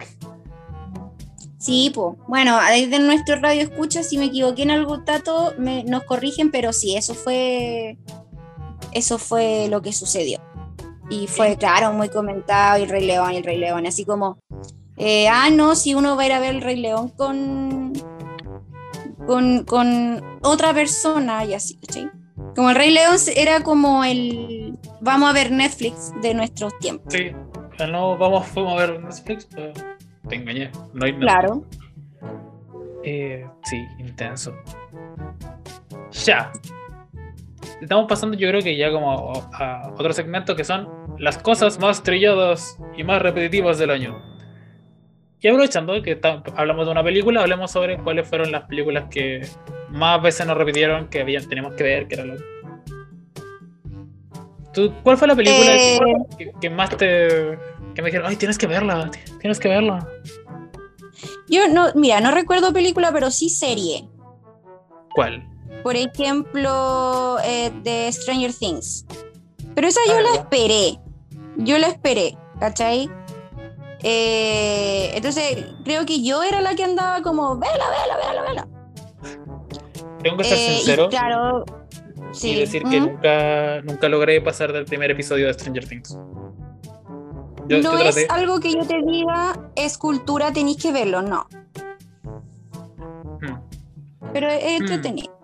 Sí, 1.68 1.92
pues. 1.94 2.16
Bueno, 2.26 2.58
desde 2.70 2.98
nuestro 2.98 3.36
radio 3.36 3.60
escucha, 3.60 4.02
si 4.02 4.16
me 4.16 4.24
equivoqué 4.24 4.62
en 4.62 4.70
algún 4.70 5.04
dato, 5.04 5.52
me, 5.58 5.84
nos 5.84 6.04
corrigen, 6.04 6.50
pero 6.50 6.72
sí, 6.72 6.96
eso 6.96 7.12
fue. 7.12 7.98
Eso 8.92 9.18
fue 9.18 9.68
lo 9.68 9.82
que 9.82 9.92
sucedió. 9.92 10.40
Y 11.10 11.26
fue, 11.26 11.58
claro, 11.58 11.92
muy 11.92 12.08
comentado, 12.08 12.78
y 12.78 12.84
el 12.84 12.88
Rey 12.88 13.04
León, 13.04 13.34
y 13.34 13.36
el 13.36 13.44
Rey 13.44 13.58
León, 13.58 13.84
así 13.84 14.06
como. 14.06 14.38
eh, 14.96 15.28
ah, 15.28 15.50
no, 15.50 15.74
si 15.74 15.94
uno 15.94 16.16
va 16.16 16.22
a 16.22 16.26
ir 16.26 16.32
a 16.32 16.40
ver 16.40 16.54
el 16.54 16.62
Rey 16.62 16.76
León 16.76 17.10
con. 17.10 17.92
con, 19.26 19.64
con 19.64 20.24
otra 20.40 20.72
persona, 20.72 21.44
y 21.44 21.52
así, 21.52 21.76
¿cachai? 21.80 22.10
Como 22.56 22.70
el 22.70 22.76
Rey 22.76 22.92
León 22.92 23.16
era 23.36 23.62
como 23.62 24.04
el. 24.04 24.78
Vamos 25.02 25.28
a 25.28 25.32
ver 25.34 25.50
Netflix 25.50 26.14
de 26.22 26.32
nuestros 26.32 26.72
tiempos. 26.78 27.12
Sí, 27.12 27.26
o 27.28 27.76
sea, 27.76 27.88
no 27.88 28.16
vamos, 28.16 28.46
fuimos 28.46 28.72
a 28.72 28.86
ver 28.86 29.02
Netflix, 29.02 29.46
pero 29.54 29.74
te 30.28 30.36
engañé. 30.36 30.70
No 30.92 31.04
hay 31.04 31.12
nada. 31.12 31.40
Claro. 31.40 31.64
Eh, 33.04 33.46
sí, 33.64 33.86
intenso. 33.98 34.54
Ya. 36.24 36.52
Estamos 37.80 38.06
pasando, 38.08 38.36
yo 38.36 38.48
creo 38.48 38.60
que 38.60 38.76
ya 38.76 38.90
como 38.90 39.32
a, 39.52 39.90
otro 39.92 40.12
segmento 40.12 40.56
que 40.56 40.64
son 40.64 40.88
las 41.18 41.38
cosas 41.38 41.78
más 41.78 42.02
trilladas 42.02 42.78
y 42.96 43.04
más 43.04 43.22
repetitivas 43.22 43.78
del 43.78 43.90
año. 43.90 44.20
Y 45.40 45.46
aprovechando 45.46 46.02
que 46.02 46.20
hablamos 46.56 46.86
de 46.86 46.92
una 46.92 47.04
película, 47.04 47.42
hablemos 47.42 47.70
sobre 47.70 47.98
cuáles 47.98 48.26
fueron 48.26 48.50
las 48.50 48.64
películas 48.64 49.04
que 49.08 49.46
más 49.90 50.20
veces 50.20 50.46
nos 50.46 50.56
repitieron 50.56 51.08
que 51.08 51.20
habían, 51.20 51.48
teníamos 51.48 51.74
que 51.74 51.84
ver, 51.84 52.08
que 52.08 52.14
era 52.16 52.24
lo... 52.24 52.36
¿Tú, 54.74 54.92
¿Cuál 55.04 55.16
fue 55.16 55.28
la 55.28 55.36
película 55.36 55.72
que, 56.36 56.52
que, 56.60 56.70
más 56.70 56.96
te... 56.96 57.56
que 57.98 58.02
me 58.02 58.10
dijeron, 58.10 58.28
ay, 58.28 58.36
tienes 58.36 58.56
que 58.56 58.68
verla, 58.68 59.10
tienes 59.40 59.58
que 59.58 59.66
verla? 59.66 60.08
Yo 61.48 61.66
no, 61.68 61.88
mira, 61.96 62.20
no 62.20 62.30
recuerdo 62.30 62.72
película, 62.72 63.10
pero 63.12 63.28
sí 63.28 63.48
serie. 63.48 64.08
¿Cuál? 65.16 65.44
Por 65.82 65.96
ejemplo, 65.96 67.38
eh, 67.42 67.72
de 67.82 68.12
Stranger 68.12 68.52
Things. 68.54 69.04
Pero 69.74 69.88
esa 69.88 69.98
yo 70.06 70.14
ah, 70.16 70.20
la 70.20 70.40
esperé. 70.40 71.00
Yo 71.56 71.76
la 71.78 71.88
esperé, 71.88 72.38
¿cachai? 72.60 73.10
Eh, 74.04 75.10
entonces, 75.16 75.66
creo 75.82 76.06
que 76.06 76.22
yo 76.22 76.44
era 76.44 76.60
la 76.60 76.76
que 76.76 76.84
andaba 76.84 77.20
como, 77.20 77.58
vela, 77.58 77.72
vela, 77.74 78.16
vela, 78.28 78.42
vela. 78.42 78.68
Tengo 80.22 80.36
que 80.36 80.44
ser 80.44 80.56
eh, 80.56 80.76
sincero. 80.76 81.08
Claro, 81.08 81.64
sí. 82.30 82.50
Y 82.50 82.60
decir 82.60 82.84
que 82.84 83.00
nunca, 83.00 83.80
nunca 83.82 84.08
logré 84.08 84.40
pasar 84.40 84.72
del 84.72 84.84
primer 84.84 85.10
episodio 85.10 85.48
de 85.48 85.54
Stranger 85.54 85.88
Things. 85.88 86.16
No 87.68 87.98
es 87.98 88.26
algo 88.30 88.60
que 88.60 88.72
yo 88.72 88.86
te 88.86 89.02
diga, 89.02 89.70
es 89.76 89.98
cultura, 89.98 90.52
tenéis 90.52 90.78
que 90.78 90.92
verlo, 90.92 91.22
no. 91.22 91.46
Hmm. 93.40 93.58
Pero 94.32 94.48
es 94.48 94.80
hmm. 94.80 94.82
entretenido. 94.82 95.38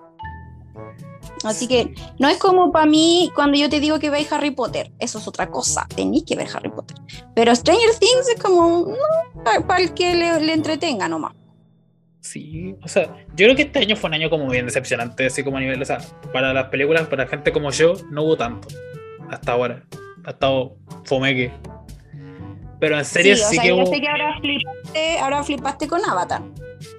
Así 1.44 1.68
que 1.68 1.94
no 2.18 2.28
es 2.28 2.38
como 2.38 2.72
para 2.72 2.86
mí 2.86 3.30
cuando 3.34 3.58
yo 3.58 3.68
te 3.68 3.78
digo 3.78 3.98
que 3.98 4.08
veis 4.08 4.32
Harry 4.32 4.50
Potter, 4.50 4.90
eso 4.98 5.18
es 5.18 5.28
otra 5.28 5.50
cosa, 5.50 5.86
tenéis 5.94 6.24
que 6.24 6.36
ver 6.36 6.48
Harry 6.54 6.70
Potter. 6.70 6.96
Pero 7.34 7.54
Stranger 7.54 7.90
Things 7.98 8.28
es 8.34 8.42
como, 8.42 8.86
no, 8.86 9.66
para, 9.66 9.82
el 9.82 9.92
que 9.92 10.14
le, 10.14 10.52
entretenga 10.52 11.08
nomás. 11.08 11.34
Sí, 12.20 12.74
o 12.82 12.88
sea, 12.88 13.14
yo 13.36 13.44
creo 13.44 13.56
que 13.56 13.62
este 13.62 13.80
año 13.80 13.96
fue 13.96 14.08
un 14.08 14.14
año 14.14 14.30
como 14.30 14.48
bien 14.48 14.64
decepcionante, 14.64 15.26
así 15.26 15.44
como 15.44 15.58
a 15.58 15.60
nivel, 15.60 15.82
o 15.82 15.84
sea, 15.84 15.98
para 16.32 16.54
las 16.54 16.68
películas, 16.68 17.06
para 17.08 17.26
gente 17.26 17.52
como 17.52 17.70
yo, 17.70 17.92
no 18.10 18.22
hubo 18.22 18.36
tanto, 18.36 18.68
hasta 19.30 19.52
ahora. 19.52 19.84
Ha 20.24 20.30
estado 20.30 20.76
fomeque. 21.04 21.52
Pero 22.84 22.98
en 22.98 23.04
serio 23.06 23.34
sí, 23.34 23.58
que 23.58 23.72
hubo... 23.72 23.86
sé 23.86 23.98
que 23.98 24.08
ahora 24.08 24.38
flipaste, 24.38 25.18
ahora 25.18 25.42
flipaste 25.42 25.88
con 25.88 26.04
Avatar. 26.04 26.42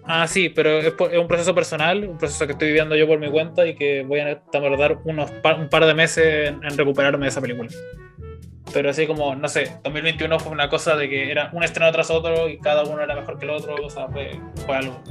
Ah, 0.04 0.28
sí, 0.28 0.50
pero 0.50 0.80
es, 0.80 0.96
un 0.98 1.28
proceso 1.28 1.54
personal, 1.54 2.06
un 2.06 2.18
proceso 2.18 2.48
que 2.48 2.54
estoy 2.54 2.70
viviendo 2.70 2.96
yo 2.96 3.06
por 3.06 3.20
mi 3.20 3.30
cuenta 3.30 3.68
y 3.68 3.76
que 3.76 4.02
voy 4.02 4.20
a 4.22 4.40
tardar 4.52 4.98
unos 5.04 5.30
un 5.30 5.70
par 5.70 5.86
de 5.86 5.94
meses 5.94 6.50
en, 6.50 6.76
recuperarme 6.76 7.26
de 7.26 7.30
esa 7.30 7.40
película. 7.40 7.70
Pero 8.74 8.90
así 8.90 9.06
como, 9.06 9.36
no 9.36 9.48
sé, 9.48 9.78
2021 9.84 10.40
fue 10.40 10.52
una 10.52 10.70
cosa 10.70 10.96
de 10.96 11.08
que 11.08 11.30
era 11.30 11.52
un 11.54 11.64
estreno 11.64 11.92
tras 11.92 12.10
otro 12.10 12.50
y 12.50 12.58
cada 12.58 12.84
uno 12.84 13.04
era 13.04 13.14
mejor 13.14 13.38
que 13.38 13.46
el 13.46 13.52
otro, 13.52 13.76
o 13.76 13.90
sea, 13.92 14.08
fue, 14.08 14.32
algo. 14.76 15.04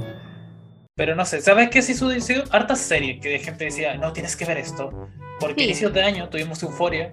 Pero 0.93 1.15
no 1.15 1.23
sé, 1.23 1.39
¿sabes 1.39 1.69
qué? 1.69 1.81
Sí, 1.83 1.93
sido 1.93 2.43
hartas 2.51 2.81
series 2.81 3.21
que 3.21 3.29
de 3.29 3.39
gente 3.39 3.63
decía, 3.63 3.95
no, 3.95 4.11
tienes 4.11 4.35
que 4.35 4.43
ver 4.43 4.57
esto. 4.57 4.91
Porque 5.39 5.61
a 5.61 5.65
inicios 5.67 5.93
de 5.93 6.03
año 6.03 6.27
tuvimos 6.27 6.61
Euforia. 6.63 7.09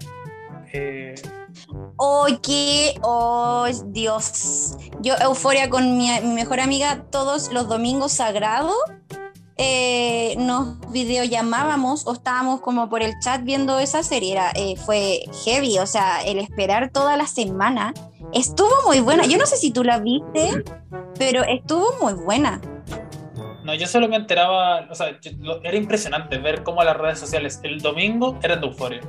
Eh, 0.73 1.13
Oye, 1.97 2.95
oh 3.03 3.67
Dios. 3.85 4.75
Yo, 5.01 5.13
Euforia 5.21 5.69
con 5.69 5.97
mi, 5.97 6.09
mejor 6.21 6.59
amiga, 6.59 7.05
todos 7.11 7.51
los 7.53 7.67
domingos 7.69 8.13
sagrados 8.13 8.75
eh, 9.57 10.33
nos 10.39 10.79
videollamábamos 10.91 12.07
o 12.07 12.13
estábamos 12.13 12.61
como 12.61 12.89
por 12.89 13.03
el 13.03 13.13
chat 13.19 13.43
viendo 13.43 13.77
esa 13.79 14.01
serie. 14.01 14.39
Eh, 14.55 14.75
fue 14.77 15.25
heavy, 15.45 15.77
o 15.77 15.85
sea, 15.85 16.23
el 16.23 16.39
esperar 16.39 16.89
toda 16.89 17.17
la 17.17 17.27
semana. 17.27 17.93
Estuvo 18.33 18.73
muy 18.87 18.99
buena. 18.99 19.25
Yo 19.25 19.37
no 19.37 19.45
sé 19.45 19.57
si 19.57 19.71
tú 19.71 19.83
la 19.83 19.99
viste, 19.99 20.63
pero 21.19 21.43
estuvo 21.43 21.85
muy 22.01 22.13
buena. 22.13 22.59
No, 23.63 23.75
yo 23.75 23.87
solo 23.87 24.09
me 24.09 24.17
enteraba, 24.17 24.87
o 24.89 24.95
sea, 24.95 25.17
era 25.63 25.77
impresionante 25.77 26.37
ver 26.37 26.63
cómo 26.63 26.83
las 26.83 26.97
redes 26.97 27.19
sociales 27.19 27.61
el 27.63 27.79
domingo 27.79 28.37
eran 28.41 28.59
de 28.59 28.67
euforia. 28.67 29.01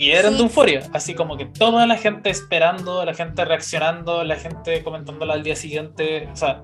Y 0.00 0.12
eran 0.12 0.38
de 0.38 0.44
euforia, 0.44 0.80
así 0.94 1.12
como 1.12 1.36
que 1.36 1.44
toda 1.44 1.86
la 1.86 1.98
gente 1.98 2.30
esperando, 2.30 3.04
la 3.04 3.12
gente 3.12 3.44
reaccionando, 3.44 4.24
la 4.24 4.36
gente 4.36 4.82
comentándola 4.82 5.34
al 5.34 5.42
día 5.42 5.54
siguiente, 5.54 6.26
o 6.32 6.36
sea, 6.36 6.62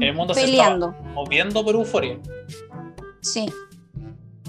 el 0.00 0.12
mundo 0.12 0.34
se 0.34 0.50
estaba 0.50 0.90
moviendo 1.14 1.64
por 1.64 1.76
euforia. 1.76 2.18
Sí. 3.20 3.46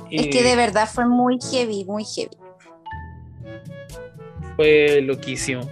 Es 0.09 0.29
que 0.29 0.41
de 0.41 0.55
verdad 0.55 0.89
fue 0.91 1.05
muy 1.05 1.37
heavy, 1.51 1.85
muy 1.85 2.05
heavy. 2.05 2.35
Fue 4.55 5.01
loquísimo. 5.03 5.69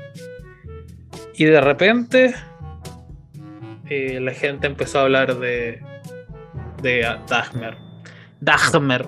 Y 1.33 1.45
de 1.45 1.61
repente 1.61 2.35
eh, 3.89 4.19
la 4.21 4.33
gente 4.35 4.67
empezó 4.67 4.99
a 4.99 5.01
hablar 5.01 5.39
de, 5.39 5.81
de 6.83 7.01
Dagmer. 7.27 7.75
Dagmer 8.39 9.07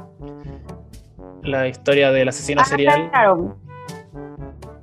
la 1.43 1.67
historia 1.67 2.11
del 2.11 2.29
asesino 2.29 2.61
ah, 2.61 2.65
serial. 2.65 3.11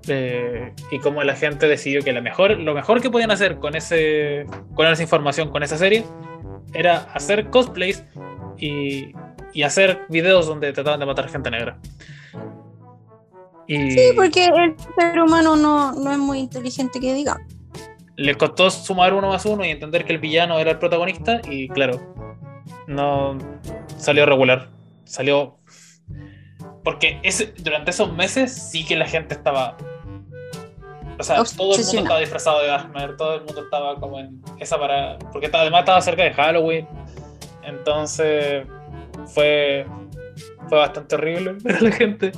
Eh, 0.08 0.72
y 0.90 0.98
cómo 0.98 1.22
la 1.22 1.36
gente 1.36 1.68
decidió 1.68 2.02
que 2.02 2.12
la 2.12 2.20
mejor, 2.20 2.58
lo 2.58 2.74
mejor 2.74 3.00
que 3.00 3.10
podían 3.10 3.30
hacer 3.30 3.58
con, 3.58 3.76
ese, 3.76 4.46
con 4.74 4.86
esa 4.86 5.02
información, 5.02 5.50
con 5.50 5.62
esa 5.62 5.76
serie, 5.76 6.04
era 6.72 7.08
hacer 7.14 7.50
cosplays 7.50 8.04
y, 8.58 9.12
y 9.52 9.62
hacer 9.62 10.00
videos 10.08 10.46
donde 10.46 10.72
trataban 10.72 11.00
de 11.00 11.06
matar 11.06 11.28
gente 11.28 11.50
negra. 11.50 11.78
Y 13.66 13.92
sí, 13.92 14.00
porque 14.16 14.46
el 14.46 14.74
ser 14.98 15.20
humano 15.20 15.54
no, 15.54 15.92
no 15.92 16.10
es 16.10 16.18
muy 16.18 16.40
inteligente 16.40 16.98
que 16.98 17.14
diga. 17.14 17.38
Le 18.16 18.34
costó 18.34 18.68
sumar 18.68 19.14
uno 19.14 19.28
más 19.28 19.46
uno 19.46 19.64
y 19.64 19.68
entender 19.68 20.04
que 20.04 20.12
el 20.12 20.18
villano 20.18 20.58
era 20.58 20.72
el 20.72 20.78
protagonista 20.78 21.40
y 21.48 21.68
claro, 21.68 22.00
no 22.88 23.38
salió 23.96 24.26
regular. 24.26 24.70
Salió 25.04 25.59
porque 26.82 27.20
ese, 27.22 27.52
durante 27.58 27.90
esos 27.90 28.12
meses 28.12 28.52
sí 28.52 28.84
que 28.84 28.96
la 28.96 29.06
gente 29.06 29.34
estaba. 29.34 29.76
O 31.18 31.22
sea, 31.22 31.36
todo 31.36 31.74
el 31.74 31.84
mundo 31.84 31.98
estaba 31.98 32.20
disfrazado 32.20 32.60
de 32.60 32.68
Gasmer, 32.68 33.16
todo 33.16 33.34
el 33.34 33.44
mundo 33.44 33.64
estaba 33.64 33.96
como 33.96 34.18
en 34.18 34.42
esa 34.58 34.78
para. 34.78 35.18
Porque 35.32 35.50
además 35.52 35.80
estaba 35.80 36.00
cerca 36.00 36.22
de 36.22 36.32
Halloween. 36.32 36.88
Entonces 37.62 38.66
fue. 39.26 39.86
Fue 40.68 40.78
bastante 40.78 41.16
horrible 41.16 41.52
ver 41.60 41.76
a 41.76 41.80
la 41.80 41.92
gente. 41.92 42.32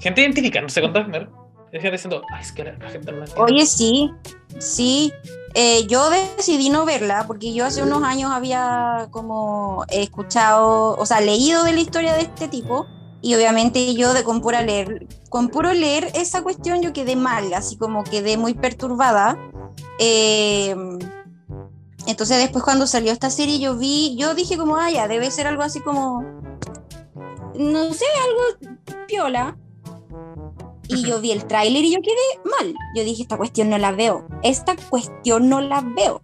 Gente 0.00 0.20
identificándose 0.20 0.80
con 0.80 0.92
Dagmer. 0.92 1.28
Gente 1.72 1.92
diciendo, 1.92 2.22
ay, 2.32 2.42
es 2.42 2.50
que 2.50 2.64
la, 2.64 2.90
gente 2.90 3.12
no. 3.12 3.24
Oye, 3.36 3.64
sí, 3.64 4.10
sí. 4.58 5.12
Eh, 5.54 5.86
yo 5.86 6.10
decidí 6.10 6.68
no 6.68 6.84
verla 6.84 7.24
porque 7.26 7.54
yo 7.54 7.64
hace 7.64 7.82
unos 7.82 8.02
años 8.02 8.32
había 8.32 9.08
como 9.10 9.84
escuchado, 9.88 10.96
o 10.96 11.06
sea, 11.06 11.20
leído 11.20 11.64
de 11.64 11.72
la 11.72 11.80
historia 11.80 12.14
de 12.14 12.22
este 12.22 12.48
tipo 12.48 12.86
y 13.22 13.34
obviamente 13.34 13.94
yo 13.94 14.14
de 14.14 14.24
con 14.24 14.40
pura 14.40 14.62
leer, 14.62 15.06
con 15.28 15.48
puro 15.48 15.72
leer 15.72 16.10
esa 16.14 16.42
cuestión 16.42 16.80
yo 16.80 16.92
quedé 16.92 17.16
mal, 17.16 17.52
así 17.54 17.76
como 17.76 18.04
quedé 18.04 18.36
muy 18.36 18.54
perturbada. 18.54 19.38
Eh, 19.98 20.74
entonces 22.06 22.38
después 22.38 22.64
cuando 22.64 22.86
salió 22.86 23.12
esta 23.12 23.30
serie 23.30 23.58
yo 23.58 23.76
vi, 23.76 24.16
yo 24.16 24.34
dije 24.34 24.56
como, 24.56 24.76
ah, 24.76 24.90
ya, 24.90 25.06
debe 25.06 25.30
ser 25.30 25.46
algo 25.46 25.62
así 25.62 25.80
como, 25.80 26.22
no 27.54 27.92
sé, 27.92 28.06
algo 28.24 28.76
piola. 29.06 29.56
Y 30.88 31.04
yo 31.04 31.20
vi 31.20 31.30
el 31.30 31.44
tráiler 31.44 31.84
y 31.84 31.94
yo 31.94 32.00
quedé 32.02 32.50
mal. 32.58 32.74
Yo 32.96 33.04
dije, 33.04 33.22
esta 33.22 33.36
cuestión 33.36 33.70
no 33.70 33.78
la 33.78 33.92
veo. 33.92 34.26
Esta 34.42 34.74
cuestión 34.88 35.48
no 35.48 35.60
la 35.60 35.82
veo. 35.82 36.20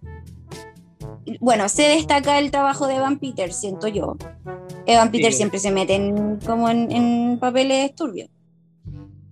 Bueno, 1.39 1.69
se 1.69 1.83
destaca 1.83 2.37
el 2.37 2.51
trabajo 2.51 2.87
de 2.87 2.95
Evan 2.95 3.17
Peters, 3.17 3.55
siento 3.55 3.87
yo. 3.87 4.17
Evan 4.87 5.11
Peter 5.11 5.33
siempre 5.33 5.59
se 5.59 5.69
mete 5.69 6.13
como 6.45 6.69
en, 6.69 7.37
papeles 7.39 7.93
turbios. 7.93 8.29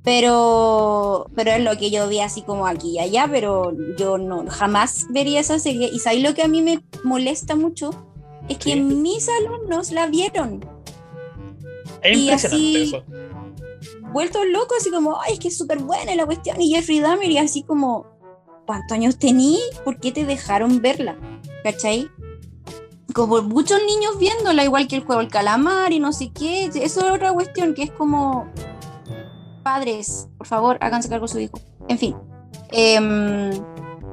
Pero, 0.03 1.27
pero 1.33 1.51
es 1.51 1.63
lo 1.63 1.75
que 1.77 1.89
yo 1.89 2.07
vi 2.07 2.19
así 2.19 2.43
como 2.43 2.67
aquí 2.67 2.91
y 2.91 2.99
allá, 2.99 3.27
pero 3.31 3.73
yo 3.97 4.19
no 4.19 4.45
jamás 4.47 5.07
vería 5.09 5.39
esa 5.39 5.57
serie. 5.57 5.89
Y 5.91 5.97
sabéis 5.99 6.23
lo 6.23 6.35
que 6.35 6.43
a 6.43 6.47
mí 6.47 6.61
me 6.61 6.83
molesta 7.03 7.55
mucho 7.55 7.89
es 8.49 8.57
que 8.57 8.75
mis 8.75 9.27
alumnos 9.29 9.91
la 9.91 10.05
vieron. 10.07 10.63
Es 12.03 12.17
y 12.17 12.29
así, 12.29 12.83
eso. 12.83 13.03
Vueltos 14.11 14.45
locos, 14.47 14.77
así 14.81 14.91
como, 14.91 15.19
ay, 15.21 15.33
es 15.33 15.39
que 15.39 15.47
es 15.47 15.57
súper 15.57 15.79
buena 15.79 16.13
la 16.13 16.25
cuestión. 16.25 16.61
Y 16.61 16.75
Jeffrey 16.75 16.99
Dahmer, 16.99 17.31
y 17.31 17.37
así 17.39 17.63
como, 17.63 18.05
¿cuántos 18.67 18.91
años 18.91 19.17
tení? 19.17 19.59
¿Por 19.83 19.99
qué 19.99 20.11
te 20.11 20.25
dejaron 20.25 20.81
verla? 20.81 21.17
¿Cachai? 21.63 22.07
Como 23.15 23.41
muchos 23.41 23.79
niños 23.87 24.19
viéndola, 24.19 24.65
igual 24.65 24.89
que 24.89 24.97
el 24.97 25.05
juego 25.05 25.21
El 25.21 25.29
Calamar 25.29 25.93
y 25.93 25.99
no 25.99 26.11
sé 26.11 26.31
qué. 26.33 26.65
Eso 26.65 26.81
es 26.81 26.97
otra 26.97 27.31
cuestión 27.31 27.73
que 27.73 27.83
es 27.83 27.91
como, 27.91 28.45
padres, 29.63 30.27
por 30.37 30.45
favor, 30.45 30.77
háganse 30.81 31.07
cargo 31.07 31.25
de 31.25 31.31
su 31.31 31.39
hijo. 31.39 31.57
En 31.87 31.97
fin. 31.97 32.15
Em, 32.71 33.51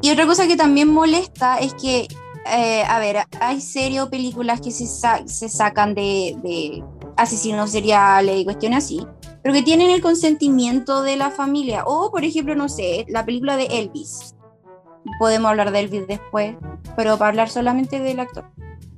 y 0.03 0.11
otra 0.11 0.24
cosa 0.24 0.46
que 0.46 0.57
también 0.57 0.88
molesta 0.88 1.59
es 1.59 1.74
que, 1.74 2.07
eh, 2.46 2.84
a 2.84 3.00
ver, 3.00 3.24
hay 3.40 3.61
series 3.61 4.03
o 4.03 4.09
películas 4.09 4.61
que 4.61 4.70
se, 4.70 4.86
se 4.86 5.48
sacan 5.48 5.94
de, 5.96 6.36
de 6.44 6.84
asesinos 7.16 7.72
seriales 7.72 8.38
y 8.38 8.44
cuestiones 8.44 8.84
así, 8.84 9.05
pero 9.42 9.53
que 9.53 9.62
tienen 9.62 9.90
el 9.90 10.00
consentimiento 10.00 11.03
de 11.03 11.16
la 11.16 11.32
familia. 11.32 11.82
O, 11.86 12.12
por 12.12 12.24
ejemplo, 12.24 12.55
no 12.55 12.68
sé, 12.68 13.05
la 13.09 13.24
película 13.24 13.57
de 13.57 13.66
Elvis. 13.66 14.36
Podemos 15.18 15.50
hablar 15.50 15.72
de 15.72 15.80
Elvis 15.80 16.07
después, 16.07 16.55
pero 16.94 17.18
para 17.18 17.30
hablar 17.30 17.50
solamente 17.50 17.98
del 17.98 18.20
actor. 18.20 18.44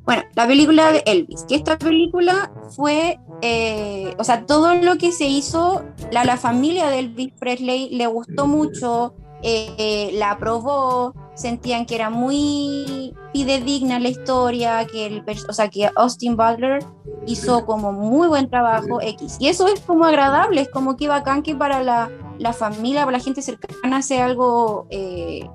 Bueno, 0.05 0.23
la 0.35 0.47
película 0.47 0.93
de 0.93 1.03
Elvis, 1.07 1.45
que 1.45 1.55
esta 1.55 1.79
película 1.79 2.53
fue, 2.71 3.19
eh, 3.41 4.15
o 4.19 4.25
sea, 4.25 4.45
todo 4.45 4.75
lo 4.75 4.97
que 4.97 5.13
se 5.13 5.25
hizo, 5.25 5.83
la, 6.11 6.25
la 6.25 6.37
familia 6.37 6.89
de 6.89 6.99
Elvis 6.99 7.33
Presley 7.39 7.89
le 7.89 8.07
gustó 8.07 8.47
mucho, 8.47 9.15
eh, 9.43 10.11
la 10.15 10.33
aprobó, 10.33 11.15
sentían 11.35 11.87
que 11.87 11.95
era 11.95 12.11
muy 12.11 13.15
fidedigna 13.33 13.99
la 13.99 14.09
historia, 14.09 14.87
que 14.87 15.07
el, 15.07 15.25
o 15.49 15.53
sea, 15.53 15.69
que 15.69 15.91
Austin 15.97 16.37
Butler 16.37 16.85
hizo 17.27 17.65
como 17.67 17.93
muy 17.93 18.29
buen 18.29 18.49
trabajo 18.49 19.01
X. 19.01 19.37
Y 19.41 19.49
eso 19.49 19.69
es 19.69 19.81
como 19.81 20.05
agradable, 20.05 20.61
es 20.61 20.69
como 20.69 20.97
que 20.97 21.09
bacán 21.09 21.43
que 21.43 21.55
para 21.55 21.83
la, 21.83 22.11
la 22.39 22.53
familia, 22.53 23.05
para 23.05 23.19
la 23.19 23.25
gente 23.25 23.43
cercana 23.43 24.03
sea 24.03 24.27
algo 24.27 24.87
eh, 24.91 25.49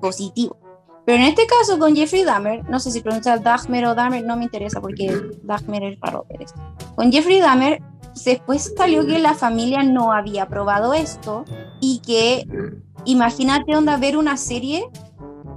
positivo. 0.00 0.56
Pero 1.06 1.18
en 1.18 1.28
este 1.28 1.46
caso 1.46 1.78
con 1.78 1.94
Jeffrey 1.94 2.24
Dahmer, 2.24 2.68
no 2.68 2.80
sé 2.80 2.90
si 2.90 3.00
pronuncia 3.00 3.38
Dahmer 3.38 3.86
o 3.86 3.94
Dahmer, 3.94 4.24
no 4.24 4.36
me 4.36 4.42
interesa 4.42 4.80
porque 4.80 5.16
Dahmer 5.44 5.84
es 5.84 5.98
para 5.98 6.20
Pérez. 6.22 6.52
Con 6.96 7.12
Jeffrey 7.12 7.38
Dahmer, 7.38 7.80
después 8.24 8.74
salió 8.76 9.06
que 9.06 9.20
la 9.20 9.34
familia 9.34 9.84
no 9.84 10.12
había 10.12 10.42
aprobado 10.42 10.94
esto 10.94 11.44
y 11.80 12.00
que 12.00 12.48
imagínate 13.04 13.76
onda 13.76 13.96
ver 13.98 14.16
una 14.16 14.36
serie 14.36 14.90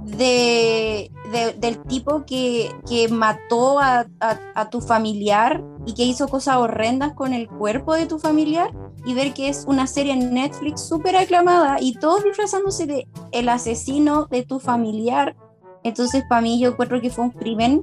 de, 0.04 1.10
del 1.30 1.82
tipo 1.82 2.24
que, 2.26 2.70
que 2.88 3.08
mató 3.08 3.78
a, 3.78 4.06
a, 4.20 4.70
tu 4.70 4.80
familiar 4.80 5.62
y 5.86 5.94
que 5.94 6.04
hizo 6.04 6.28
cosas 6.28 6.56
horrendas 6.56 7.14
con 7.14 7.32
el 7.32 7.48
cuerpo 7.48 7.94
de 7.94 8.06
tu 8.06 8.18
familiar 8.18 8.70
y 9.04 9.14
ver 9.14 9.32
que 9.32 9.48
es 9.48 9.64
una 9.66 9.86
serie 9.86 10.12
en 10.12 10.34
Netflix 10.34 10.82
súper 10.82 11.16
aclamada 11.16 11.78
y 11.80 11.94
todos 11.94 12.24
disfrazándose 12.24 12.86
de 12.86 13.08
el 13.32 13.48
asesino 13.48 14.26
de 14.26 14.44
tu 14.44 14.60
familiar. 14.60 15.36
Entonces, 15.82 16.24
para 16.28 16.42
mí, 16.42 16.60
yo 16.60 16.70
encuentro 16.70 17.00
que 17.00 17.10
fue 17.10 17.24
un 17.24 17.30
crimen 17.30 17.80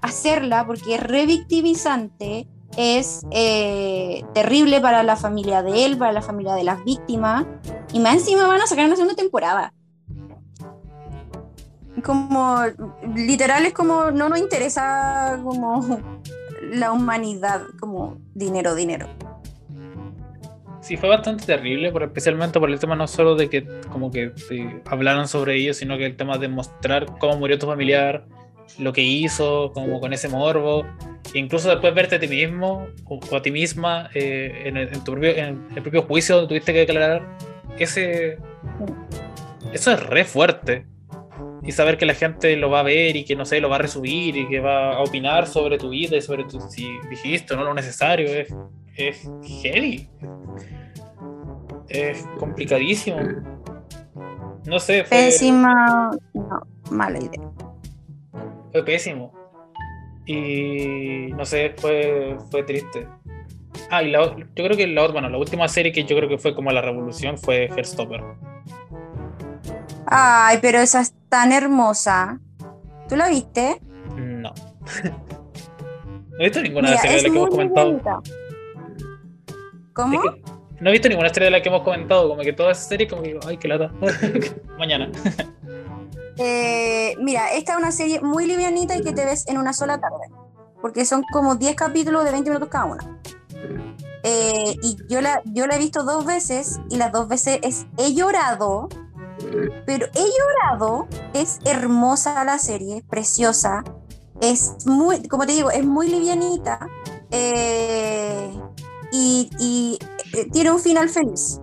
hacerla 0.00 0.66
porque 0.66 0.94
es 0.94 1.02
revictimizante, 1.02 2.46
es 2.76 3.26
eh, 3.32 4.24
terrible 4.34 4.80
para 4.80 5.02
la 5.02 5.16
familia 5.16 5.62
de 5.62 5.84
él, 5.84 5.98
para 5.98 6.12
la 6.12 6.22
familia 6.22 6.54
de 6.54 6.64
las 6.64 6.84
víctimas, 6.84 7.46
y 7.92 7.98
más 7.98 8.14
encima 8.14 8.46
van 8.46 8.60
a 8.60 8.66
sacar 8.66 8.86
una 8.86 8.96
segunda 8.96 9.16
temporada. 9.16 9.74
Como, 12.02 12.62
literal, 13.14 13.66
es 13.66 13.72
como, 13.72 14.10
no 14.10 14.28
nos 14.28 14.38
interesa 14.38 15.38
como 15.42 16.00
la 16.72 16.92
humanidad, 16.92 17.62
como 17.78 18.18
dinero, 18.34 18.74
dinero. 18.74 19.08
Sí 20.80 20.96
fue 20.96 21.08
bastante 21.08 21.44
terrible, 21.44 21.92
por, 21.92 22.02
especialmente 22.02 22.58
por 22.58 22.70
el 22.70 22.78
tema 22.78 22.96
no 22.96 23.06
solo 23.06 23.36
de 23.36 23.50
que 23.50 23.66
como 23.92 24.10
que 24.10 24.32
hablaron 24.86 25.28
sobre 25.28 25.56
ello, 25.56 25.74
sino 25.74 25.98
que 25.98 26.06
el 26.06 26.16
tema 26.16 26.38
de 26.38 26.48
mostrar 26.48 27.06
cómo 27.18 27.36
murió 27.36 27.58
tu 27.58 27.66
familiar, 27.66 28.24
lo 28.78 28.92
que 28.92 29.02
hizo, 29.02 29.72
como 29.72 30.00
con 30.00 30.12
ese 30.12 30.28
morbo, 30.28 30.84
e 31.34 31.38
incluso 31.38 31.68
después 31.68 31.94
verte 31.94 32.16
a 32.16 32.20
ti 32.20 32.28
mismo 32.28 32.86
o, 33.04 33.20
a 33.36 33.42
ti 33.42 33.50
misma 33.50 34.08
eh, 34.14 34.62
en, 34.64 34.76
el, 34.76 34.90
tu 34.90 35.12
propio, 35.12 35.30
en, 35.30 35.66
el, 35.76 35.82
propio, 35.82 36.02
juicio 36.02 36.36
donde 36.36 36.48
tuviste 36.48 36.72
que 36.72 36.80
declarar, 36.80 37.36
ese, 37.78 38.38
eso 39.72 39.92
es 39.92 40.02
re 40.06 40.24
fuerte. 40.24 40.86
Y 41.62 41.72
saber 41.72 41.98
que 41.98 42.06
la 42.06 42.14
gente 42.14 42.56
lo 42.56 42.70
va 42.70 42.80
a 42.80 42.84
ver 42.84 43.16
y 43.16 43.24
que 43.24 43.36
no 43.36 43.44
sé, 43.44 43.60
lo 43.60 43.68
va 43.68 43.76
a 43.76 43.80
resubir 43.80 44.36
y 44.36 44.48
que 44.48 44.60
va 44.60 44.94
a 44.94 45.02
opinar 45.02 45.46
sobre 45.46 45.78
tu 45.78 45.90
vida 45.90 46.16
y 46.16 46.22
sobre 46.22 46.44
tu, 46.44 46.60
si 46.60 46.88
dijiste 47.10 47.54
o 47.54 47.56
no 47.56 47.64
lo 47.64 47.74
necesario, 47.74 48.26
es, 48.28 48.54
es 48.96 49.30
heavy 49.62 50.08
es 51.90 52.26
complicadísimo. 52.38 53.18
No 54.66 54.78
sé. 54.78 55.04
Fue, 55.04 55.18
Pésima. 55.18 56.10
No, 56.32 56.62
mala 56.90 57.18
idea. 57.18 57.50
Fue 58.72 58.84
pésimo. 58.84 59.32
Y 60.26 61.32
no 61.32 61.44
sé, 61.44 61.74
fue, 61.76 62.36
fue 62.50 62.62
triste. 62.62 63.06
Ah, 63.90 64.02
y 64.02 64.10
la, 64.10 64.36
yo 64.36 64.64
creo 64.64 64.76
que 64.76 64.86
la, 64.86 65.08
bueno, 65.08 65.28
la 65.28 65.38
última 65.38 65.66
serie 65.66 65.90
que 65.90 66.04
yo 66.04 66.16
creo 66.16 66.28
que 66.28 66.38
fue 66.38 66.54
como 66.54 66.70
la 66.70 66.80
revolución 66.80 67.36
fue 67.36 67.64
Herstopper. 67.64 68.22
Ay, 70.06 70.58
pero 70.60 70.78
esa 70.78 71.00
es 71.00 71.14
tan 71.28 71.52
hermosa. 71.52 72.40
¿Tú 73.08 73.16
la 73.16 73.28
viste? 73.28 73.80
No. 74.16 74.52
no 75.02 76.38
he 76.38 76.44
visto 76.44 76.62
ninguna 76.62 76.88
de 76.88 76.94
las 76.94 77.02
series 77.02 77.22
de 77.22 77.28
las 77.28 77.32
que 77.32 77.38
hemos 77.38 77.50
comentado. 77.50 78.22
¿Cómo? 79.92 80.22
no 80.80 80.88
he 80.88 80.92
visto 80.92 81.08
ninguna 81.08 81.28
serie 81.28 81.46
de 81.46 81.50
la 81.50 81.62
que 81.62 81.68
hemos 81.68 81.82
comentado, 81.82 82.28
como 82.28 82.42
que 82.42 82.52
toda 82.52 82.72
esa 82.72 82.82
serie, 82.82 83.06
como 83.06 83.22
que 83.22 83.28
digo, 83.28 83.40
ay, 83.46 83.58
qué 83.58 83.68
lata. 83.68 83.92
Mañana. 84.78 85.10
Eh, 86.42 87.16
mira, 87.18 87.52
esta 87.52 87.72
es 87.72 87.78
una 87.78 87.92
serie 87.92 88.22
muy 88.22 88.46
livianita 88.46 88.96
y 88.96 89.02
que 89.02 89.12
te 89.12 89.26
ves 89.26 89.46
en 89.46 89.58
una 89.58 89.74
sola 89.74 90.00
tarde, 90.00 90.30
porque 90.80 91.04
son 91.04 91.22
como 91.34 91.56
10 91.56 91.76
capítulos 91.76 92.24
de 92.24 92.30
20 92.30 92.48
minutos 92.48 92.70
cada 92.70 92.86
una. 92.86 93.20
Eh, 94.22 94.74
y 94.82 94.96
yo 95.06 95.20
la, 95.20 95.42
yo 95.44 95.66
la 95.66 95.76
he 95.76 95.78
visto 95.78 96.02
dos 96.02 96.24
veces 96.24 96.80
y 96.88 96.96
las 96.96 97.12
dos 97.12 97.28
veces 97.28 97.58
es, 97.62 97.86
he 97.98 98.14
llorado, 98.14 98.88
pero 99.86 100.06
he 100.14 100.24
llorado, 100.38 101.08
es 101.34 101.58
hermosa 101.64 102.44
la 102.44 102.58
serie, 102.58 103.04
preciosa, 103.08 103.84
es 104.40 104.86
muy, 104.86 105.26
como 105.28 105.46
te 105.46 105.52
digo, 105.52 105.70
es 105.70 105.84
muy 105.84 106.08
livianita. 106.08 106.88
Eh, 107.30 108.50
y, 109.12 109.98
eh, 110.32 110.48
tiene 110.52 110.70
un 110.72 110.80
final 110.80 111.08
feliz. 111.08 111.60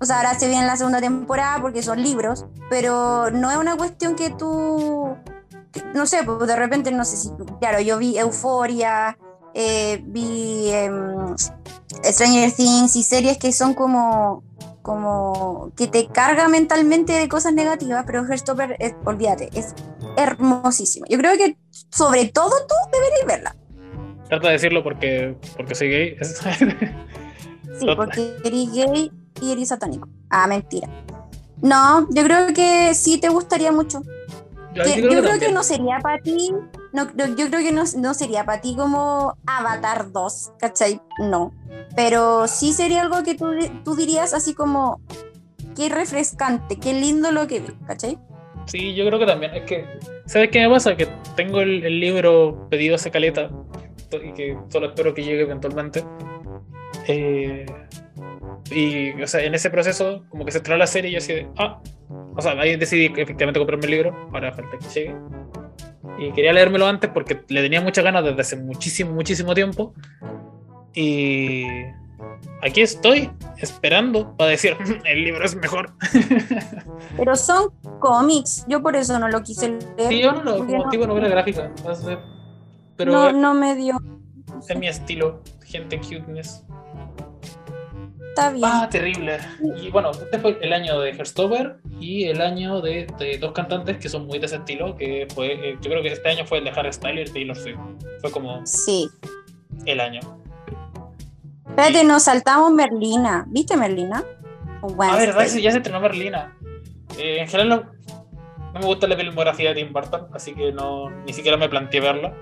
O 0.00 0.04
sea, 0.04 0.18
ahora 0.18 0.38
se 0.38 0.48
viene 0.48 0.66
la 0.66 0.76
segunda 0.76 1.00
temporada 1.00 1.60
porque 1.60 1.82
son 1.82 2.02
libros, 2.02 2.46
pero 2.70 3.30
no 3.30 3.50
es 3.50 3.56
una 3.56 3.76
cuestión 3.76 4.14
que 4.14 4.30
tú, 4.30 5.16
no 5.94 6.06
sé, 6.06 6.22
pues 6.24 6.46
de 6.46 6.56
repente, 6.56 6.92
no 6.92 7.04
sé 7.04 7.16
si, 7.16 7.30
claro, 7.60 7.80
yo 7.80 7.98
vi 7.98 8.16
Euforia, 8.16 9.18
eh, 9.54 10.00
vi 10.06 10.70
em, 10.70 11.34
Stranger 12.04 12.52
Things 12.52 12.94
y 12.94 13.02
series 13.02 13.38
que 13.38 13.50
son 13.50 13.74
como, 13.74 14.44
como 14.88 15.70
que 15.76 15.86
te 15.86 16.06
carga 16.06 16.48
mentalmente 16.48 17.12
de 17.12 17.28
cosas 17.28 17.52
negativas, 17.52 18.04
pero 18.06 18.24
Herstopper, 18.24 18.78
olvídate, 19.04 19.50
es 19.52 19.74
hermosísimo. 20.16 21.04
Yo 21.10 21.18
creo 21.18 21.36
que 21.36 21.58
sobre 21.90 22.24
todo 22.28 22.52
tú 22.66 22.74
deberías 22.90 23.26
verla. 23.26 23.56
Trata 24.30 24.46
de 24.46 24.52
decirlo 24.54 24.82
porque, 24.82 25.36
porque 25.58 25.74
soy 25.74 25.90
gay. 25.90 26.16
sí, 27.78 27.86
porque 27.94 28.34
eres 28.42 28.72
gay 28.72 29.12
y 29.42 29.52
eres 29.52 29.68
satánico. 29.68 30.08
Ah, 30.30 30.46
mentira. 30.46 30.88
No, 31.60 32.08
yo 32.10 32.24
creo 32.24 32.54
que 32.54 32.94
sí 32.94 33.20
te 33.20 33.28
gustaría 33.28 33.70
mucho. 33.70 34.00
Yo, 34.74 34.84
creo, 34.84 35.38
que, 35.38 35.52
no 35.52 35.64
sería 35.64 35.98
para 35.98 36.18
ti, 36.22 36.50
no, 36.92 37.06
yo 37.14 37.48
creo 37.48 37.60
que 37.60 37.72
no, 37.72 37.84
no 37.96 38.14
sería 38.14 38.44
para 38.44 38.60
ti 38.60 38.74
como 38.76 39.36
Avatar 39.46 40.12
2, 40.12 40.52
¿cachai? 40.58 41.00
No. 41.18 41.52
Pero 41.94 42.46
sí 42.48 42.72
sería 42.72 43.02
algo 43.02 43.22
que 43.22 43.34
tú, 43.34 43.52
tú 43.84 43.94
dirías 43.94 44.32
así 44.32 44.54
como, 44.54 45.00
qué 45.76 45.88
refrescante, 45.88 46.78
qué 46.78 46.92
lindo 46.94 47.30
lo 47.32 47.46
que 47.46 47.60
vi, 47.60 47.68
¿cachai? 47.86 48.18
Sí, 48.66 48.94
yo 48.94 49.06
creo 49.06 49.18
que 49.18 49.26
también. 49.26 49.54
Es 49.54 49.64
que, 49.64 49.86
¿sabes 50.26 50.50
qué 50.50 50.60
me 50.60 50.70
pasa? 50.70 50.96
Que 50.96 51.08
tengo 51.36 51.60
el, 51.60 52.00
libro 52.00 52.68
pedido 52.68 52.96
a 52.96 53.10
caleta 53.10 53.50
y 54.12 54.32
que 54.32 54.58
solo 54.68 54.88
espero 54.88 55.14
que 55.14 55.24
llegue 55.24 55.42
eventualmente. 55.42 56.04
Eh, 57.06 57.64
y, 58.70 59.22
o 59.22 59.26
sea, 59.26 59.42
en 59.42 59.54
ese 59.54 59.70
proceso, 59.70 60.24
como 60.28 60.44
que 60.44 60.52
se 60.52 60.58
estrenó 60.58 60.78
la 60.78 60.86
serie 60.86 61.10
y 61.10 61.12
yo 61.14 61.18
así 61.18 61.32
de, 61.32 61.48
ah, 61.56 61.80
o 62.36 62.42
sea, 62.42 62.52
ahí 62.52 62.76
decidí 62.76 63.06
efectivamente 63.06 63.58
comprarme 63.58 63.86
el 63.86 63.90
libro, 63.90 64.28
ahora 64.32 64.52
falta 64.52 64.76
que 64.78 64.88
llegue. 64.88 65.14
Y 66.18 66.32
quería 66.32 66.52
leérmelo 66.52 66.86
antes 66.86 67.10
porque 67.10 67.40
le 67.48 67.62
tenía 67.62 67.80
muchas 67.80 68.04
ganas 68.04 68.24
desde 68.24 68.40
hace 68.40 68.56
muchísimo, 68.56 69.12
muchísimo 69.12 69.54
tiempo. 69.54 69.94
Y 70.94 71.64
aquí 72.62 72.80
estoy 72.80 73.30
esperando 73.58 74.36
para 74.36 74.50
decir, 74.50 74.76
el 75.04 75.24
libro 75.24 75.44
es 75.44 75.54
mejor. 75.54 75.92
Pero 77.16 77.36
son 77.36 77.70
cómics, 78.00 78.64
yo 78.68 78.82
por 78.82 78.96
eso 78.96 79.18
no 79.18 79.28
lo 79.28 79.42
quise 79.42 79.78
leer. 79.96 80.08
Sí, 80.08 80.20
yo 80.20 80.32
no 80.32 80.42
lo, 80.42 80.58
como 80.66 80.88
tipo 80.88 81.06
novela 81.06 81.28
gráfica. 81.28 81.70
Pero 82.96 83.12
no, 83.12 83.32
no 83.32 83.54
me 83.54 83.76
dio. 83.76 83.96
Es 84.68 84.76
mi 84.76 84.88
estilo, 84.88 85.40
gente 85.64 85.98
cuteness. 85.98 86.64
Está 88.38 88.50
bien. 88.50 88.64
Ah, 88.64 88.88
terrible. 88.88 89.38
Y 89.82 89.90
bueno, 89.90 90.12
este 90.12 90.38
fue 90.38 90.56
el 90.62 90.72
año 90.72 91.00
de 91.00 91.10
Herstover 91.10 91.78
y 91.98 92.26
el 92.26 92.40
año 92.40 92.80
de, 92.80 93.08
dos 93.40 93.50
cantantes 93.50 93.96
que 93.96 94.08
son 94.08 94.28
muy 94.28 94.38
de 94.38 94.46
ese 94.46 94.56
estilo, 94.56 94.94
que 94.94 95.26
fue, 95.34 95.54
eh, 95.54 95.78
yo 95.80 95.90
creo 95.90 96.02
que 96.02 96.12
este 96.12 96.28
año 96.28 96.46
fue 96.46 96.58
el 96.58 96.64
de 96.64 96.70
Harry 96.70 96.92
Styles 96.92 97.30
y 97.30 97.32
Taylor 97.32 97.56
Swift. 97.56 97.78
Fue 98.20 98.30
como 98.30 98.64
sí. 98.64 99.10
el 99.86 99.98
año. 99.98 100.20
Espérate, 101.68 102.04
nos 102.04 102.22
saltamos 102.22 102.70
Merlina. 102.70 103.44
¿Viste 103.48 103.76
Merlina? 103.76 104.22
a 105.00 105.16
ver, 105.16 105.34
ya 105.34 105.72
se 105.72 105.78
estrenó 105.78 106.00
Merlina. 106.00 106.56
Eh, 107.18 107.40
en 107.40 107.48
general 107.48 107.68
no, 107.68 107.76
no, 108.72 108.80
me 108.80 108.86
gusta 108.86 109.08
la 109.08 109.16
filmografía 109.16 109.70
de 109.70 109.82
Tim 109.82 109.92
Burton, 109.92 110.28
así 110.32 110.54
que 110.54 110.70
no, 110.70 111.10
ni 111.24 111.32
siquiera 111.32 111.56
me 111.56 111.68
planteé 111.68 112.00
verla. 112.00 112.32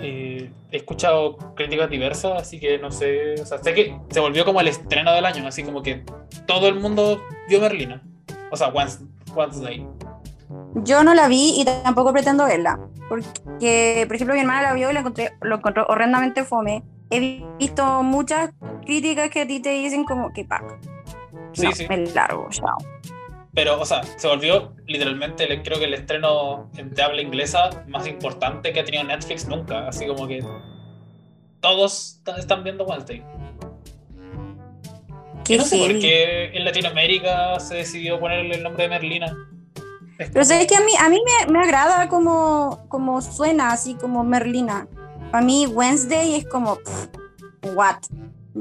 Eh, 0.00 0.50
he 0.70 0.76
escuchado 0.76 1.36
críticas 1.54 1.90
diversas, 1.90 2.40
así 2.40 2.60
que 2.60 2.78
no 2.78 2.90
sé. 2.90 3.34
O 3.40 3.46
sea, 3.46 3.58
sé 3.58 3.74
que 3.74 3.98
se 4.10 4.20
volvió 4.20 4.44
como 4.44 4.60
el 4.60 4.68
estreno 4.68 5.12
del 5.12 5.24
año, 5.24 5.46
así 5.46 5.62
como 5.62 5.82
que 5.82 6.04
todo 6.46 6.68
el 6.68 6.74
mundo 6.76 7.20
vio 7.48 7.60
Merlina. 7.60 8.02
O 8.50 8.56
sea, 8.56 8.68
Wednesday. 8.68 9.86
Yo 10.84 11.02
no 11.04 11.14
la 11.14 11.28
vi 11.28 11.60
y 11.60 11.64
tampoco 11.64 12.12
pretendo 12.12 12.44
verla. 12.44 12.78
Porque, 13.08 14.04
por 14.06 14.16
ejemplo, 14.16 14.34
mi 14.34 14.40
hermana 14.40 14.62
la 14.62 14.74
vio 14.74 14.90
y 14.90 14.92
la 14.92 15.00
encontré, 15.00 15.32
lo 15.42 15.56
encontró 15.56 15.86
horrendamente 15.88 16.44
fome. 16.44 16.82
He 17.10 17.42
visto 17.58 18.02
muchas 18.02 18.50
críticas 18.84 19.30
que 19.30 19.42
a 19.42 19.46
ti 19.46 19.60
te 19.60 19.70
dicen 19.70 20.04
como 20.04 20.32
que 20.32 20.44
pa. 20.44 20.62
Sí, 21.52 21.66
no, 21.66 21.72
sí. 21.72 21.86
Es 21.88 22.14
largo, 22.14 22.46
chao. 22.50 22.76
Pero, 23.58 23.80
o 23.80 23.84
sea, 23.84 24.02
se 24.16 24.28
volvió 24.28 24.72
literalmente, 24.86 25.44
creo 25.64 25.80
que 25.80 25.86
el 25.86 25.94
estreno 25.94 26.70
en 26.76 26.94
de 26.94 27.02
habla 27.02 27.20
inglesa 27.20 27.70
más 27.88 28.06
importante 28.06 28.72
que 28.72 28.78
ha 28.78 28.84
tenido 28.84 29.02
Netflix 29.02 29.48
nunca. 29.48 29.88
Así 29.88 30.06
como 30.06 30.28
que 30.28 30.44
todos 31.58 32.22
están 32.38 32.62
viendo 32.62 32.84
Wednesday. 32.84 33.24
Y 35.48 35.56
no 35.56 35.64
sé 35.64 35.76
por 35.76 35.88
qué 35.98 36.56
en 36.56 36.64
Latinoamérica 36.64 37.58
se 37.58 37.74
decidió 37.74 38.20
ponerle 38.20 38.54
el 38.54 38.62
nombre 38.62 38.84
de 38.84 38.90
Merlina. 38.90 39.36
Pero 40.18 40.44
sabes 40.44 40.68
que 40.68 40.76
a 40.76 40.80
mí, 40.80 40.92
a 40.96 41.08
mí 41.08 41.18
me, 41.48 41.52
me 41.52 41.58
agrada 41.58 42.08
como, 42.08 42.86
como 42.86 43.20
suena, 43.22 43.72
así 43.72 43.94
como 43.96 44.22
Merlina. 44.22 44.86
Para 45.32 45.44
mí 45.44 45.66
Wednesday 45.66 46.36
es 46.36 46.46
como, 46.46 46.76
pff, 46.76 47.74
what? 47.74 47.96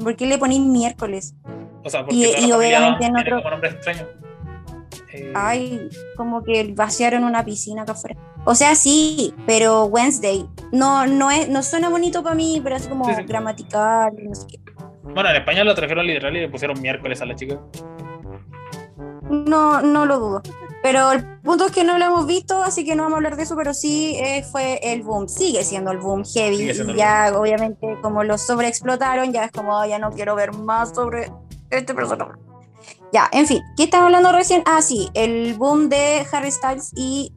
¿Por 0.01 0.15
qué 0.15 0.25
le 0.25 0.39
ponéis 0.39 0.61
miércoles? 0.61 1.35
O 1.83 1.89
sea, 1.91 2.01
porque 2.01 2.15
y- 2.15 2.23
toda 2.25 2.39
y 2.39 2.41
familia 2.49 2.57
obviamente 2.57 3.05
en 3.05 3.15
otro- 3.17 3.37
como 3.37 3.49
nombre 3.51 3.69
extraño. 3.69 4.07
Eh, 5.17 5.33
Ay, 5.35 5.89
como 6.15 6.43
que 6.43 6.73
vaciaron 6.75 7.23
una 7.23 7.43
piscina 7.43 7.83
acá 7.83 7.93
afuera. 7.93 8.15
O 8.45 8.55
sea, 8.55 8.75
sí, 8.75 9.33
pero 9.45 9.85
Wednesday 9.85 10.47
no, 10.71 11.05
no, 11.07 11.31
es, 11.31 11.49
no 11.49 11.61
suena 11.63 11.89
bonito 11.89 12.23
para 12.23 12.35
mí, 12.35 12.59
pero 12.63 12.75
es 12.75 12.87
como 12.87 13.05
Sí, 13.05 13.15
sí. 13.15 13.23
gramatical, 13.23 14.13
no 14.21 14.35
sé 14.35 14.47
qué. 14.47 14.59
Bueno, 15.03 15.29
en 15.29 15.37
España 15.37 15.63
lo 15.63 15.73
trajeron 15.75 16.05
literal 16.05 16.35
y 16.35 16.41
le 16.41 16.49
pusieron 16.49 16.79
miércoles 16.81 17.21
a 17.21 17.25
la 17.25 17.35
chica. 17.35 17.59
No, 19.29 19.81
no 19.81 20.05
lo 20.05 20.19
dudo. 20.19 20.41
Pero 20.83 21.11
el 21.11 21.25
punto 21.41 21.65
es 21.65 21.71
que 21.71 21.83
no 21.83 21.97
lo 21.97 22.05
hemos 22.05 22.27
visto, 22.27 22.63
así 22.63 22.85
que 22.85 22.95
no 22.95 23.03
vamos 23.03 23.15
a 23.15 23.17
hablar 23.17 23.35
de 23.35 23.43
eso, 23.43 23.55
pero 23.57 23.73
sí 23.73 24.15
eh, 24.23 24.43
fue 24.43 24.79
el 24.83 25.01
boom. 25.03 25.27
Sigue 25.27 25.63
siendo 25.63 25.91
el 25.91 25.97
boom 25.97 26.23
heavy. 26.23 26.71
Ya, 26.95 27.31
obviamente, 27.35 27.97
como 28.01 28.23
lo 28.23 28.37
sobreexplotaron, 28.37 29.33
ya 29.33 29.45
es 29.45 29.51
como, 29.51 29.77
"Oh, 29.77 29.85
ya 29.85 29.99
no 29.99 30.11
quiero 30.11 30.35
ver 30.35 30.53
más 30.53 30.93
sobre 30.93 31.29
este 31.69 31.93
personaje. 31.93 32.31
Ya, 33.13 33.29
en 33.31 33.47
fin, 33.47 33.61
¿qué 33.77 33.83
estamos 33.83 34.07
hablando 34.07 34.31
recién? 34.33 34.63
Ah, 34.65 34.81
sí, 34.81 35.09
el 35.13 35.53
boom 35.55 35.87
de 35.89 36.25
Harry 36.31 36.51
Styles 36.51 36.91
y 36.95 37.33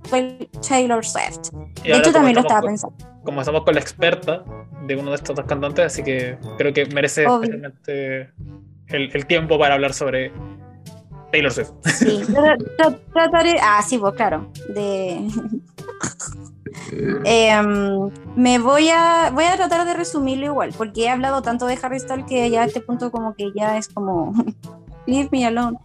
Taylor 0.68 1.04
Swift. 1.04 1.50
Y 1.84 1.88
De 1.90 1.98
hecho, 1.98 2.12
también 2.12 2.34
lo 2.34 2.40
estaba 2.40 2.60
con- 2.60 2.70
pensando. 2.70 2.96
Como 3.24 3.40
estamos 3.40 3.62
con 3.64 3.74
la 3.74 3.80
experta 3.80 4.42
de 4.86 4.96
uno 4.96 5.10
de 5.10 5.16
estos 5.16 5.36
dos 5.36 5.44
cantantes, 5.44 5.84
así 5.86 6.02
que 6.02 6.36
creo 6.58 6.72
que 6.72 6.86
merece 6.86 7.24
especialmente 7.24 8.30
el, 8.88 9.10
el 9.14 9.26
tiempo 9.26 9.58
para 9.58 9.74
hablar 9.74 9.92
sobre 9.94 10.32
Taylor 11.30 11.52
Swift. 11.52 11.70
Sí, 11.84 12.22
tra- 12.28 12.56
tra- 12.78 12.98
trataré. 13.12 13.56
Ah, 13.62 13.80
sí, 13.86 13.98
pues 13.98 14.14
claro. 14.14 14.50
De. 14.74 15.28
Em, 17.24 18.10
me 18.36 18.58
voy 18.58 18.88
a 18.90 19.30
voy 19.32 19.44
a 19.44 19.56
tratar 19.56 19.84
de 19.86 19.94
resumirlo 19.94 20.46
igual, 20.46 20.72
porque 20.76 21.04
he 21.04 21.08
hablado 21.08 21.42
tanto 21.42 21.66
de 21.66 21.78
Harry 21.82 22.00
Styles 22.00 22.26
que 22.26 22.48
ya 22.50 22.62
a 22.62 22.64
este 22.64 22.80
punto 22.80 23.10
como 23.10 23.34
que 23.34 23.50
ya 23.54 23.76
es 23.76 23.88
como 23.88 24.32
leave 25.10 25.28
me 25.32 25.44
alone. 25.44 25.78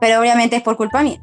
Pero 0.00 0.20
obviamente 0.20 0.56
es 0.56 0.62
por 0.62 0.76
culpa 0.76 1.02
mía. 1.02 1.22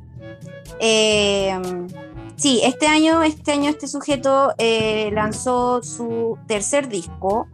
Em, 0.79 1.87
sí, 2.35 2.61
este 2.63 2.87
año, 2.87 3.21
este 3.21 3.51
año 3.51 3.69
este 3.69 3.87
sujeto 3.87 4.53
eh, 4.57 5.11
lanzó 5.13 5.83
su 5.83 6.37
tercer 6.47 6.87
disco, 6.87 7.47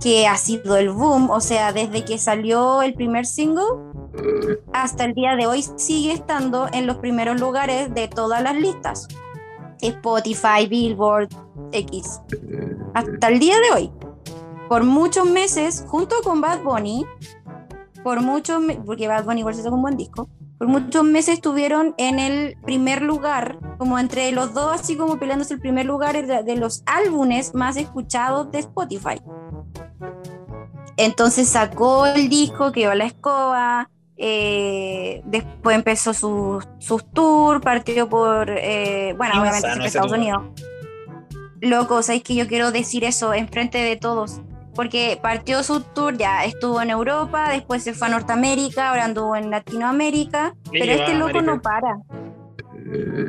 que 0.00 0.26
ha 0.26 0.36
sido 0.36 0.76
el 0.76 0.90
boom, 0.90 1.30
o 1.30 1.40
sea, 1.40 1.72
desde 1.72 2.04
que 2.04 2.18
salió 2.18 2.82
el 2.82 2.94
primer 2.94 3.26
single 3.26 3.92
hasta 4.72 5.04
el 5.04 5.14
día 5.14 5.36
de 5.36 5.46
hoy 5.46 5.64
sigue 5.76 6.12
estando 6.12 6.68
en 6.72 6.86
los 6.86 6.96
primeros 6.98 7.40
lugares 7.40 7.94
de 7.94 8.08
todas 8.08 8.42
las 8.42 8.56
listas. 8.56 9.08
Spotify, 9.80 10.66
Billboard, 10.68 11.28
X. 11.72 12.20
Hasta 12.94 13.28
el 13.28 13.38
día 13.38 13.56
de 13.58 13.72
hoy. 13.74 13.92
Por 14.68 14.84
muchos 14.84 15.26
meses, 15.26 15.84
junto 15.88 16.16
con 16.22 16.40
Bad 16.40 16.62
Bunny, 16.62 17.04
por 18.02 18.20
muchos 18.22 18.62
porque 18.84 19.08
Bad 19.08 19.24
Bunny 19.24 19.40
igual 19.40 19.54
se 19.54 19.62
sacó 19.62 19.76
un 19.76 19.82
buen 19.82 19.96
disco, 19.96 20.28
por 20.58 20.68
muchos 20.68 21.02
meses 21.02 21.34
estuvieron 21.34 21.94
en 21.98 22.20
el 22.20 22.56
primer 22.64 23.02
lugar, 23.02 23.58
como 23.78 23.98
entre 23.98 24.30
los 24.30 24.54
dos, 24.54 24.80
así 24.80 24.96
como 24.96 25.18
peleándose 25.18 25.54
el 25.54 25.60
primer 25.60 25.86
lugar 25.86 26.24
de, 26.24 26.56
los 26.56 26.84
álbumes 26.86 27.52
más 27.52 27.76
escuchados 27.76 28.50
de 28.52 28.60
Spotify. 28.60 29.20
Entonces 30.96 31.48
sacó 31.48 32.06
el 32.06 32.28
disco, 32.28 32.70
que 32.70 32.86
a 32.86 32.94
la 32.94 33.06
escoba, 33.06 33.90
eh, 34.16 35.20
después 35.24 35.74
empezó 35.74 36.14
sus 36.14 36.68
sus 36.78 37.10
tours, 37.10 37.60
partió 37.60 38.08
por, 38.08 38.48
eh, 38.50 39.14
bueno, 39.16 39.40
obviamente 39.40 39.86
Estados. 39.86 40.12
Unidos. 40.12 40.44
Loco, 41.60 42.02
¿sabéis 42.02 42.22
que 42.22 42.36
yo 42.36 42.46
quiero 42.46 42.70
decir 42.70 43.02
eso 43.02 43.34
enfrente 43.34 43.78
de 43.78 43.96
todos? 43.96 44.40
Porque 44.74 45.18
partió 45.20 45.62
su 45.62 45.80
tour, 45.80 46.16
ya 46.16 46.44
estuvo 46.44 46.80
en 46.80 46.90
Europa, 46.90 47.50
después 47.50 47.82
se 47.82 47.92
fue 47.92 48.08
a 48.08 48.10
Norteamérica, 48.10 48.88
ahora 48.88 49.04
anduvo 49.04 49.36
en 49.36 49.50
Latinoamérica, 49.50 50.54
pero 50.70 50.92
este 50.92 51.14
loco 51.14 51.38
América. 51.38 51.52
no 51.54 51.62
para. 51.62 51.98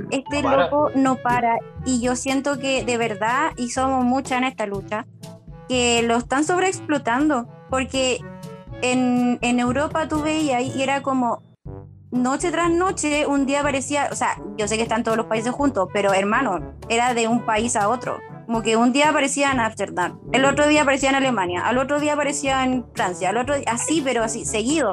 Este 0.10 0.42
No 0.42 0.44
para. 0.44 0.64
loco 0.64 0.92
no 0.96 1.16
para. 1.18 1.58
Y 1.86 2.02
yo 2.02 2.16
siento 2.16 2.60
que 2.60 2.86
de 2.86 2.98
verdad, 2.98 3.52
y 3.58 3.70
somos 3.72 4.06
muchas 4.06 4.38
en 4.38 4.46
esta 4.46 4.66
lucha, 4.66 5.06
que 5.68 6.02
lo 6.04 6.18
están 6.18 6.44
sobreexplotando. 6.44 7.48
Porque 7.70 8.20
en, 8.82 9.40
en 9.42 9.60
Europa 9.60 10.08
tú 10.08 10.22
veías 10.22 10.62
y 10.62 10.82
era 10.82 11.02
como 11.02 11.42
noche 12.14 12.52
tras 12.52 12.70
noche, 12.70 13.26
un 13.26 13.46
día 13.46 13.64
parecía, 13.64 14.10
o 14.12 14.16
sea, 14.16 14.38
yo 14.58 14.68
sé 14.68 14.78
que 14.78 14.84
están 14.84 15.04
todos 15.04 15.18
los 15.18 15.26
países 15.26 15.52
juntos, 15.52 15.90
pero 15.92 16.14
hermano, 16.14 16.76
era 16.88 17.14
de 17.14 17.28
un 17.28 17.46
país 17.46 17.76
a 17.76 17.90
otro. 17.90 18.20
Como 18.46 18.62
que 18.62 18.76
un 18.76 18.92
día 18.92 19.10
aparecía 19.10 19.52
en 19.52 19.60
Ámsterdam, 19.60 20.20
el 20.34 20.46
otro 20.46 20.68
día 20.68 20.82
aparecía 20.82 21.10
en 21.10 21.16
Alemania, 21.16 21.66
al 21.66 21.78
otro 21.78 22.00
día 22.00 22.14
aparecía 22.14 22.64
en 22.66 22.86
Francia, 22.94 23.30
al 23.30 23.38
otro 23.38 23.56
día, 23.56 23.66
así, 23.68 24.02
pero 24.04 24.24
así, 24.24 24.46
seguido. 24.46 24.92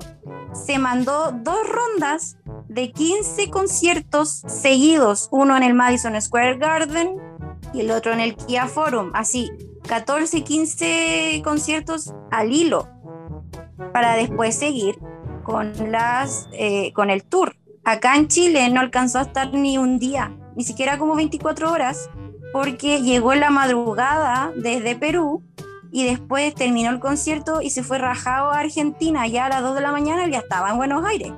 Se 0.53 0.79
mandó 0.79 1.33
dos 1.33 1.59
rondas 1.69 2.37
de 2.69 2.93
15 2.93 3.51
conciertos 3.51 4.43
seguidos, 4.47 5.29
uno 5.33 5.57
en 5.57 5.65
el 5.65 5.75
Madison 5.75 6.21
Square 6.21 6.59
Garden 6.59 7.17
y 7.73 7.81
el 7.81 7.91
otro 7.91 8.13
en 8.13 8.21
el 8.21 8.37
Kia 8.37 8.67
Forum, 8.67 9.11
así, 9.15 9.51
14, 9.89 10.45
15 10.45 11.43
conciertos 11.45 12.15
al 12.31 12.53
hilo, 12.53 12.89
para 13.93 14.15
después 14.15 14.57
seguir 14.57 14.99
con, 15.43 15.73
las, 15.91 16.49
eh, 16.53 16.93
con 16.93 17.11
el 17.11 17.25
tour. 17.25 17.57
Acá 17.85 18.15
en 18.17 18.29
Chile 18.29 18.69
no 18.71 18.81
alcanzó 18.81 19.19
a 19.19 19.23
estar 19.23 19.53
ni 19.53 19.79
un 19.79 19.99
día, 19.99 20.37
ni 20.55 20.65
siquiera 20.65 20.99
como 20.99 21.17
24 21.17 21.73
horas, 21.73 22.11
porque 22.53 23.03
llegó 23.03 23.33
en 23.33 23.41
la 23.41 23.51
madrugada 23.51 24.53
desde 24.57 24.97
Perú 24.97 25.43
y 25.93 26.05
después 26.05 26.55
terminó 26.55 26.91
el 26.91 27.01
concierto 27.01 27.61
y 27.63 27.71
se 27.71 27.83
fue 27.83 27.99
rajado 27.99 28.51
a 28.51 28.59
Argentina 28.61 29.27
ya 29.27 29.47
a 29.47 29.49
las 29.49 29.63
2 29.63 29.75
de 29.75 29.81
la 29.81 29.93
mañana 29.93 30.27
y 30.27 30.31
ya 30.33 30.39
estaba 30.39 30.71
en 30.71 30.77
Buenos 30.77 31.05
Aires. 31.05 31.33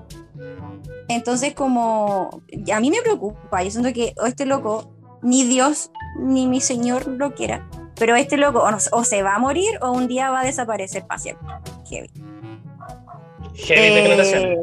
Entonces 1.08 1.54
como 1.54 2.42
a 2.72 2.80
mí 2.80 2.90
me 2.90 3.02
preocupa, 3.02 3.62
yo 3.62 3.70
siento 3.70 3.92
que 3.92 4.14
o 4.22 4.26
este 4.26 4.46
loco, 4.46 4.90
ni 5.22 5.44
Dios 5.44 5.90
ni 6.18 6.46
mi 6.46 6.60
Señor 6.60 7.06
lo 7.06 7.34
quiera, 7.34 7.68
pero 7.96 8.14
este 8.16 8.36
loco 8.36 8.60
o, 8.62 8.70
no- 8.70 8.78
o 8.92 9.04
se 9.04 9.22
va 9.22 9.34
a 9.34 9.38
morir 9.38 9.70
o 9.80 9.90
un 9.92 10.08
día 10.08 10.30
va 10.30 10.40
a 10.40 10.44
desaparecer 10.44 11.06
para 11.06 11.18
siempre. 11.18 11.46
Heavy. 11.88 12.10
Heavy 13.54 13.80
Eh, 13.80 13.94
declaraciones. 14.02 14.58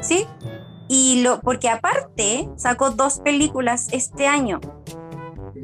Sí, 0.00 0.26
y 0.88 1.22
lo, 1.22 1.40
porque 1.40 1.68
aparte 1.68 2.48
sacó 2.56 2.90
dos 2.90 3.20
películas 3.20 3.88
este 3.92 4.26
año. 4.26 4.60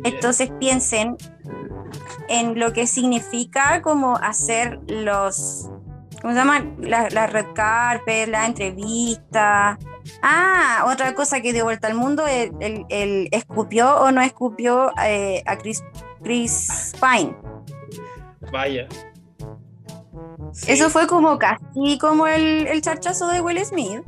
Entonces 0.05 0.51
piensen 0.59 1.17
en 2.29 2.59
lo 2.59 2.73
que 2.73 2.87
significa 2.87 3.83
como 3.83 4.17
hacer 4.17 4.81
los, 4.89 5.71
¿cómo 6.21 6.33
se 6.33 6.39
llaman? 6.39 6.77
La, 6.81 7.09
la 7.11 7.27
red 7.27 7.47
carpet, 7.55 8.29
la 8.29 8.47
entrevista. 8.47 9.79
Ah, 10.23 10.85
otra 10.93 11.15
cosa 11.15 11.41
que 11.41 11.53
dio 11.53 11.65
vuelta 11.65 11.89
al 11.89 11.95
mundo, 11.95 12.27
el, 12.27 12.53
el- 12.61 12.85
el 12.91 13.29
escupió 13.33 13.97
o 14.01 14.11
no 14.13 14.21
escupió 14.21 14.93
eh, 15.05 15.43
a 15.47 15.57
Chris, 15.59 15.83
Chris 16.23 16.93
Pine. 17.01 17.35
Vaya. 18.53 18.87
Sí. 20.53 20.73
Eso 20.73 20.89
fue 20.91 21.07
como 21.07 21.39
casi 21.39 21.99
como 22.01 22.27
el, 22.27 22.67
el 22.69 22.81
charchazo 22.81 23.29
de 23.29 23.41
Will 23.41 23.65
Smith. 23.65 24.03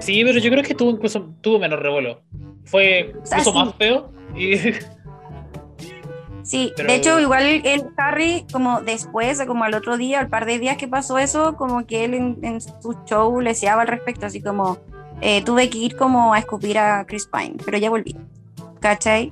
Sí, 0.00 0.22
pero 0.24 0.38
yo 0.38 0.50
creo 0.50 0.62
que 0.62 0.74
tuvo 0.74 0.90
incluso 0.90 1.30
tuvo 1.40 1.58
menos 1.58 1.78
revuelo. 1.80 2.20
Fue 2.64 3.14
sí. 3.24 3.52
más 3.52 3.74
feo. 3.76 4.10
Y 4.36 4.56
Sí, 6.42 6.72
Pero- 6.76 6.88
de 6.88 6.94
hecho, 6.96 7.20
igual 7.20 7.42
el 7.64 7.86
Harry, 7.96 8.46
como 8.52 8.82
después, 8.82 9.40
como 9.46 9.64
al 9.64 9.72
otro 9.74 9.96
día, 9.96 10.20
al 10.20 10.28
par 10.28 10.44
de 10.44 10.58
días 10.58 10.76
que 10.76 10.86
pasó 10.86 11.18
eso, 11.18 11.56
como 11.56 11.86
que 11.86 12.04
él 12.04 12.12
en, 12.12 12.38
en 12.42 12.60
su 12.60 12.94
show 13.06 13.40
le 13.40 13.50
decía 13.50 13.80
al 13.80 13.88
respecto, 13.88 14.26
así 14.26 14.42
como, 14.42 14.76
eh, 15.22 15.42
tuve 15.42 15.70
que 15.70 15.78
ir 15.78 15.96
como 15.96 16.34
a 16.34 16.38
escupir 16.38 16.76
a 16.78 17.06
Chris 17.06 17.26
Pine, 17.32 17.54
pero 17.64 17.78
ya 17.78 17.88
volví, 17.88 18.14
¿cachai? 18.80 19.30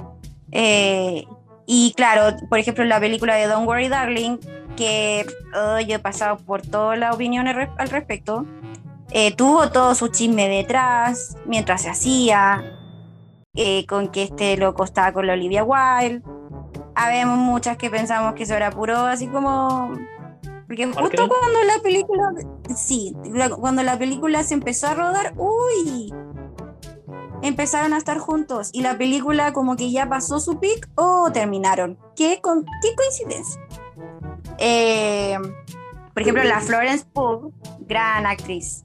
Eh, 0.52 1.26
y 1.66 1.92
claro, 1.94 2.34
por 2.48 2.58
ejemplo, 2.58 2.82
la 2.84 2.98
película 2.98 3.34
de 3.34 3.46
Don't 3.46 3.66
Worry 3.68 3.88
Darling, 3.88 4.38
que 4.74 5.26
oh, 5.54 5.80
yo 5.80 5.96
he 5.96 5.98
pasado 5.98 6.38
por 6.38 6.62
todas 6.62 6.98
las 6.98 7.14
opiniones 7.14 7.68
al 7.76 7.90
respecto, 7.90 8.46
eh, 9.10 9.34
tuvo 9.36 9.70
todo 9.70 9.94
su 9.94 10.08
chisme 10.08 10.48
detrás, 10.48 11.36
mientras 11.44 11.82
se 11.82 11.90
hacía, 11.90 12.64
eh, 13.54 13.84
con 13.86 14.08
que 14.08 14.22
este 14.22 14.56
loco 14.56 14.84
estaba 14.84 15.12
con 15.12 15.26
la 15.26 15.34
Olivia 15.34 15.64
Wilde. 15.64 16.22
Habemos 16.94 17.38
muchas 17.38 17.76
que 17.76 17.90
pensamos 17.90 18.34
que 18.34 18.44
eso 18.44 18.54
era 18.54 18.70
puro, 18.70 18.96
así 18.98 19.26
como. 19.28 19.92
Porque 20.66 20.86
justo 20.86 21.28
cuando 21.28 21.62
la 21.64 21.82
película. 21.82 22.32
Sí, 22.74 23.14
cuando 23.58 23.82
la 23.82 23.98
película 23.98 24.42
se 24.42 24.54
empezó 24.54 24.88
a 24.88 24.94
rodar, 24.94 25.34
¡uy! 25.36 26.14
Empezaron 27.42 27.92
a 27.92 27.98
estar 27.98 28.18
juntos 28.18 28.70
y 28.72 28.82
la 28.82 28.96
película, 28.96 29.52
como 29.52 29.76
que 29.76 29.90
ya 29.90 30.08
pasó 30.08 30.38
su 30.38 30.58
pic, 30.58 30.88
¡oh! 30.94 31.30
Terminaron. 31.32 31.98
¿Qué, 32.14 32.40
con, 32.40 32.64
qué 32.64 32.94
coincidencia? 32.96 33.60
Eh, 34.58 35.36
por 36.14 36.22
ejemplo, 36.22 36.44
la 36.44 36.60
Florence 36.60 37.04
Pugh, 37.12 37.52
gran 37.80 38.26
actriz, 38.26 38.84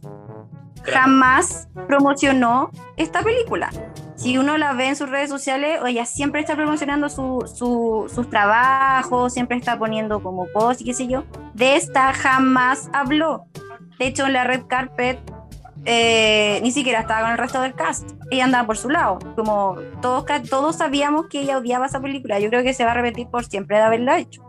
jamás 0.83 1.69
promocionó 1.87 2.71
esta 2.97 3.21
película. 3.21 3.69
Si 4.17 4.37
uno 4.37 4.57
la 4.57 4.73
ve 4.73 4.87
en 4.87 4.95
sus 4.95 5.09
redes 5.09 5.29
sociales, 5.29 5.79
ella 5.85 6.05
siempre 6.05 6.41
está 6.41 6.55
promocionando 6.55 7.07
sus 7.07 8.29
trabajos, 8.29 9.31
siempre 9.31 9.57
está 9.57 9.77
poniendo 9.77 10.21
como 10.23 10.47
post 10.47 10.81
y 10.81 10.85
qué 10.85 10.93
sé 10.93 11.07
yo. 11.07 11.23
De 11.53 11.75
esta 11.75 12.11
jamás 12.13 12.89
habló. 12.93 13.45
De 13.99 14.07
hecho, 14.07 14.25
en 14.25 14.33
la 14.33 14.43
red 14.43 14.63
carpet 14.67 15.19
eh, 15.85 16.59
ni 16.63 16.71
siquiera 16.71 17.01
estaba 17.01 17.21
con 17.21 17.31
el 17.31 17.37
resto 17.37 17.61
del 17.61 17.75
cast. 17.75 18.11
Ella 18.31 18.45
andaba 18.45 18.65
por 18.65 18.77
su 18.77 18.89
lado. 18.89 19.19
Como 19.35 19.77
todos, 20.01 20.25
todos 20.49 20.75
sabíamos 20.75 21.27
que 21.27 21.41
ella 21.41 21.57
odiaba 21.57 21.85
esa 21.85 22.01
película. 22.01 22.39
Yo 22.39 22.49
creo 22.49 22.63
que 22.63 22.73
se 22.73 22.83
va 22.83 22.91
a 22.91 22.95
repetir 22.95 23.27
por 23.27 23.45
siempre 23.45 23.77
de 23.77 23.83
haberla 23.83 24.19
hecho. 24.19 24.43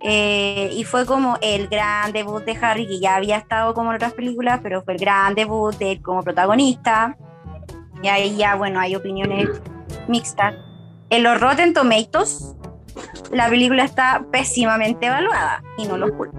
Eh, 0.00 0.70
y 0.72 0.84
fue 0.84 1.06
como 1.06 1.36
el 1.42 1.68
gran 1.68 2.12
debut 2.12 2.42
de 2.44 2.56
Harry, 2.60 2.86
que 2.86 3.00
ya 3.00 3.16
había 3.16 3.36
estado 3.36 3.74
como 3.74 3.90
en 3.90 3.96
otras 3.96 4.14
películas, 4.14 4.60
pero 4.62 4.82
fue 4.82 4.94
el 4.94 5.00
gran 5.00 5.34
debut 5.34 5.76
de 5.76 5.92
él 5.92 6.02
como 6.02 6.22
protagonista. 6.22 7.16
Y 8.02 8.08
ahí 8.08 8.36
ya, 8.36 8.54
bueno, 8.54 8.80
hay 8.80 8.96
opiniones 8.96 9.48
mixtas. 10.08 10.54
En 11.10 11.22
los 11.22 11.40
Rotten 11.40 11.72
Tomatoes, 11.72 12.54
la 13.32 13.48
película 13.48 13.84
está 13.84 14.24
pésimamente 14.30 15.06
evaluada 15.06 15.62
y 15.78 15.86
no 15.86 15.96
lo 15.96 16.16
culpo. 16.16 16.38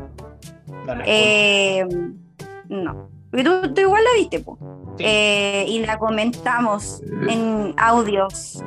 Eh, 1.05 1.85
no. 2.67 3.09
Tú, 3.31 3.73
tú, 3.73 3.81
igual 3.81 4.03
la 4.03 4.19
viste, 4.19 4.39
po. 4.39 4.57
Eh, 4.97 5.65
y 5.67 5.85
la 5.85 5.97
comentamos 5.97 7.01
en 7.29 7.73
audios, 7.77 8.63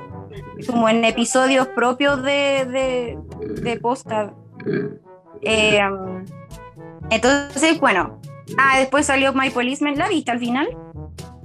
como 0.66 0.88
en 0.88 1.04
episodios 1.04 1.66
propios 1.68 2.22
de, 2.22 2.64
de, 2.66 3.18
de 3.60 3.80
eh, 5.42 5.80
entonces, 7.10 7.80
bueno. 7.80 8.20
Ah, 8.58 8.78
después 8.78 9.06
salió 9.06 9.32
My 9.32 9.50
Policeman. 9.50 9.96
¿La 9.96 10.08
viste 10.08 10.30
al 10.30 10.38
final? 10.38 10.68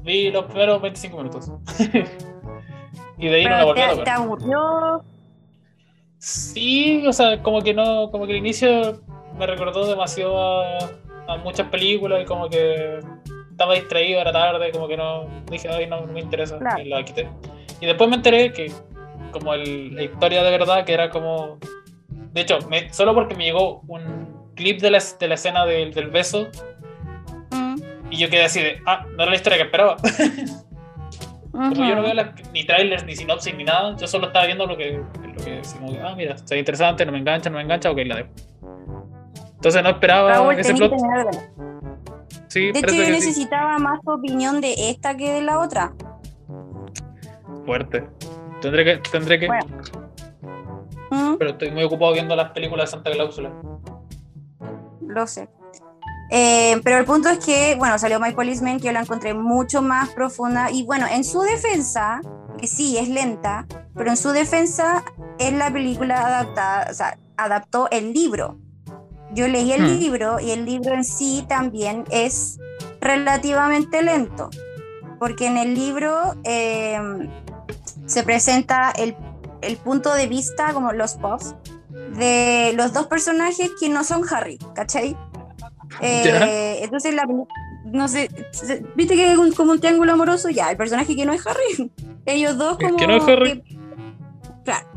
Vi 0.07 0.31
los 0.31 0.45
primeros 0.45 0.81
25 0.81 1.17
minutos. 1.17 1.51
y 3.17 3.27
de 3.27 3.35
ahí 3.35 3.43
no 3.43 3.49
la 3.49 3.65
volví 3.65 3.81
a 3.81 3.93
ver. 3.93 4.03
¿Te 4.05 4.09
aburrió? 4.09 5.03
Sí, 6.17 7.05
o 7.05 7.11
sea, 7.11 7.43
como 7.43 7.61
que 7.61 7.73
no, 7.73 8.09
como 8.09 8.25
que 8.25 8.31
el 8.31 8.37
inicio 8.37 9.01
me 9.37 9.45
recordó 9.45 9.85
demasiado 9.85 10.63
a, 10.63 11.37
muchas 11.43 11.67
películas 11.67 12.21
y 12.23 12.25
como 12.25 12.49
que 12.49 12.99
estaba 13.51 13.73
distraído, 13.73 14.21
era 14.21 14.31
tarde, 14.31 14.71
como 14.71 14.87
que 14.87 14.95
no, 14.95 15.27
dije, 15.51 15.67
ay, 15.67 15.85
no, 15.87 16.07
me 16.07 16.21
interesa, 16.21 16.57
y 16.81 16.87
la 16.87 17.03
quité. 17.03 17.29
Y 17.81 17.85
después 17.85 18.09
me 18.09 18.15
enteré 18.15 18.53
que 18.53 18.71
como 19.31 19.53
el, 19.53 19.93
la 19.93 20.03
historia 20.03 20.41
de 20.41 20.51
verdad, 20.51 20.85
que 20.85 20.93
era 20.93 21.09
como 21.09 21.59
de 22.37 22.41
hecho, 22.43 22.59
solo 22.91 23.15
porque 23.15 23.35
me 23.35 23.45
llegó 23.45 23.81
un 23.87 24.51
clip 24.55 24.79
de 24.79 24.91
la, 24.91 24.99
de 25.19 25.27
la 25.27 25.33
escena 25.33 25.65
del, 25.65 25.91
del 25.91 26.11
beso. 26.11 26.47
Y 28.09 28.17
yo 28.17 28.29
quedé 28.29 28.45
así 28.45 28.61
de, 28.61 28.81
ah, 28.85 29.05
no 29.09 29.23
era 29.23 29.31
la 29.31 29.35
historia 29.35 29.57
que 29.57 29.63
esperaba. 29.65 29.97
Como 31.51 31.73
yo 31.73 31.95
no 31.95 32.03
veo 32.03 32.13
ni 32.53 32.65
trailers, 32.65 33.03
ni 33.03 33.15
sinopsis, 33.15 33.55
ni 33.55 33.63
nada, 33.63 33.95
yo 33.97 34.05
solo 34.05 34.27
estaba 34.27 34.45
viendo 34.45 34.67
lo 34.67 34.77
que, 34.77 35.01
lo 35.23 35.43
que 35.43 35.61
ah, 36.03 36.13
mira, 36.15 36.35
está 36.35 36.55
interesante, 36.55 37.03
no 37.03 37.11
me 37.11 37.17
engancha, 37.17 37.49
no 37.49 37.57
me 37.57 37.63
engancha, 37.63 37.89
ok, 37.89 37.97
la 38.05 38.15
dejo. 38.17 38.29
Entonces 39.55 39.81
no 39.81 39.89
esperaba 39.89 40.53
ese 40.53 40.75
plot. 40.75 40.93
Sí, 42.47 42.71
de 42.71 42.79
hecho, 42.79 42.93
yo 42.93 43.09
necesitaba 43.09 43.79
más 43.79 43.99
opinión 44.05 44.61
de 44.61 44.89
esta 44.89 45.17
que 45.17 45.31
de 45.33 45.41
la 45.41 45.59
otra. 45.59 45.93
Fuerte. 47.65 48.07
Tendré 48.61 48.85
que. 48.85 48.97
Tendré 49.09 49.39
que 49.39 49.49
pero 51.09 51.51
estoy 51.51 51.71
muy 51.71 51.83
ocupado 51.83 52.13
viendo 52.13 52.35
las 52.35 52.51
películas 52.51 52.89
de 52.89 52.91
Santa 52.91 53.11
Cláusula. 53.11 53.51
Lo 55.01 55.27
sé. 55.27 55.49
Eh, 56.29 56.79
pero 56.83 56.97
el 56.97 57.05
punto 57.05 57.29
es 57.29 57.39
que, 57.39 57.75
bueno, 57.75 57.97
salió 57.97 58.19
My 58.19 58.33
Policeman, 58.33 58.79
que 58.79 58.87
yo 58.87 58.91
la 58.91 59.01
encontré 59.01 59.33
mucho 59.33 59.81
más 59.81 60.09
profunda. 60.09 60.71
Y 60.71 60.83
bueno, 60.83 61.05
en 61.09 61.23
su 61.23 61.41
defensa, 61.41 62.21
que 62.57 62.67
sí, 62.67 62.97
es 62.97 63.09
lenta, 63.09 63.65
pero 63.95 64.09
en 64.09 64.17
su 64.17 64.29
defensa 64.29 65.03
es 65.39 65.53
la 65.53 65.71
película 65.71 66.25
adaptada, 66.25 66.87
o 66.89 66.93
sea, 66.93 67.17
adaptó 67.37 67.87
el 67.91 68.13
libro. 68.13 68.57
Yo 69.33 69.47
leí 69.47 69.71
el 69.71 69.83
hmm. 69.83 69.99
libro 69.99 70.39
y 70.39 70.51
el 70.51 70.65
libro 70.65 70.93
en 70.93 71.03
sí 71.03 71.45
también 71.47 72.05
es 72.11 72.59
relativamente 73.01 74.01
lento, 74.01 74.49
porque 75.19 75.47
en 75.47 75.57
el 75.57 75.75
libro 75.75 76.35
eh, 76.43 76.99
se 78.05 78.23
presenta 78.23 78.91
el 78.91 79.15
el 79.61 79.77
punto 79.77 80.13
de 80.13 80.27
vista, 80.27 80.73
como 80.73 80.91
los 80.91 81.15
pops, 81.15 81.55
de 82.17 82.73
los 82.75 82.93
dos 82.93 83.07
personajes 83.07 83.71
que 83.79 83.89
no 83.89 84.03
son 84.03 84.23
Harry, 84.29 84.57
¿cachai? 84.75 85.17
Eh, 86.01 86.79
entonces, 86.83 87.13
la, 87.13 87.27
no 87.85 88.07
sé, 88.07 88.29
viste 88.95 89.15
que 89.15 89.31
es 89.31 89.55
como 89.55 89.71
un 89.71 89.79
triángulo 89.79 90.13
amoroso, 90.13 90.49
ya, 90.49 90.69
el 90.71 90.77
personaje 90.77 91.15
que 91.15 91.25
no 91.25 91.33
es 91.33 91.45
Harry, 91.45 91.91
ellos 92.25 92.57
dos 92.57 92.77
como... 92.77 92.97
que 92.97 93.07
no 93.07 93.17
es 93.17 93.23
Harry. 93.27 93.63
claro. 94.63 94.87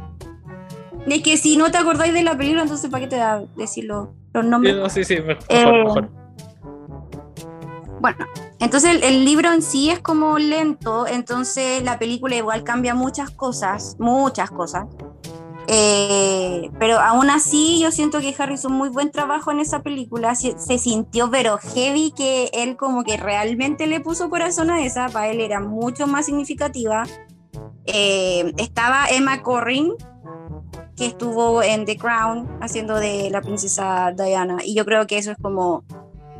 Es 1.06 1.22
que 1.22 1.36
si 1.36 1.56
no 1.56 1.70
te 1.70 1.78
acordáis 1.78 2.12
de 2.12 2.22
la 2.22 2.36
película, 2.36 2.62
entonces 2.62 2.90
¿para 2.90 3.04
qué 3.04 3.08
te 3.08 3.16
da 3.16 3.42
decir 3.56 3.84
los, 3.84 4.08
nombres? 4.34 4.92
Sí, 4.92 5.04
sí, 5.04 5.16
mejor, 5.20 5.44
eh, 5.48 5.84
mejor. 5.84 6.10
Bueno, 8.00 8.26
entonces 8.60 9.02
el, 9.02 9.24
libro 9.24 9.52
en 9.52 9.60
sí 9.60 9.90
es 9.90 9.98
como 9.98 10.38
lento, 10.38 11.06
entonces 11.06 11.82
la 11.82 11.98
película 11.98 12.34
igual 12.34 12.64
cambia 12.64 12.94
muchas 12.94 13.30
cosas, 13.30 13.96
muchas 13.98 14.50
cosas. 14.50 14.86
Eh, 15.72 16.68
pero 16.80 16.98
aún 16.98 17.30
así 17.30 17.78
yo 17.80 17.92
siento 17.92 18.18
que 18.18 18.34
Harry 18.36 18.54
hizo 18.54 18.68
muy 18.68 18.88
buen 18.88 19.12
trabajo 19.12 19.52
en 19.52 19.60
esa 19.60 19.84
película, 19.84 20.34
se, 20.34 20.56
sintió 20.78 21.30
pero 21.30 21.58
heavy 21.58 22.10
que 22.10 22.50
él 22.52 22.76
como 22.76 23.04
que 23.04 23.16
realmente 23.16 23.86
le 23.86 24.00
puso 24.00 24.30
corazón 24.30 24.68
a 24.70 24.84
esa, 24.84 25.08
para 25.10 25.28
él 25.28 25.40
era 25.40 25.60
mucho 25.60 26.08
más 26.08 26.26
significativa. 26.26 27.04
Eh, 27.86 28.52
estaba 28.56 29.06
Emma 29.10 29.42
Corrin, 29.42 29.92
que 30.96 31.06
estuvo 31.06 31.62
en 31.62 31.84
The 31.84 31.96
Crown 31.96 32.48
haciendo 32.60 32.96
de 32.96 33.30
la 33.30 33.40
princesa 33.40 34.10
Diana, 34.10 34.56
y 34.64 34.74
yo 34.74 34.84
creo 34.84 35.06
que 35.06 35.18
eso 35.18 35.30
es 35.30 35.38
como... 35.40 35.84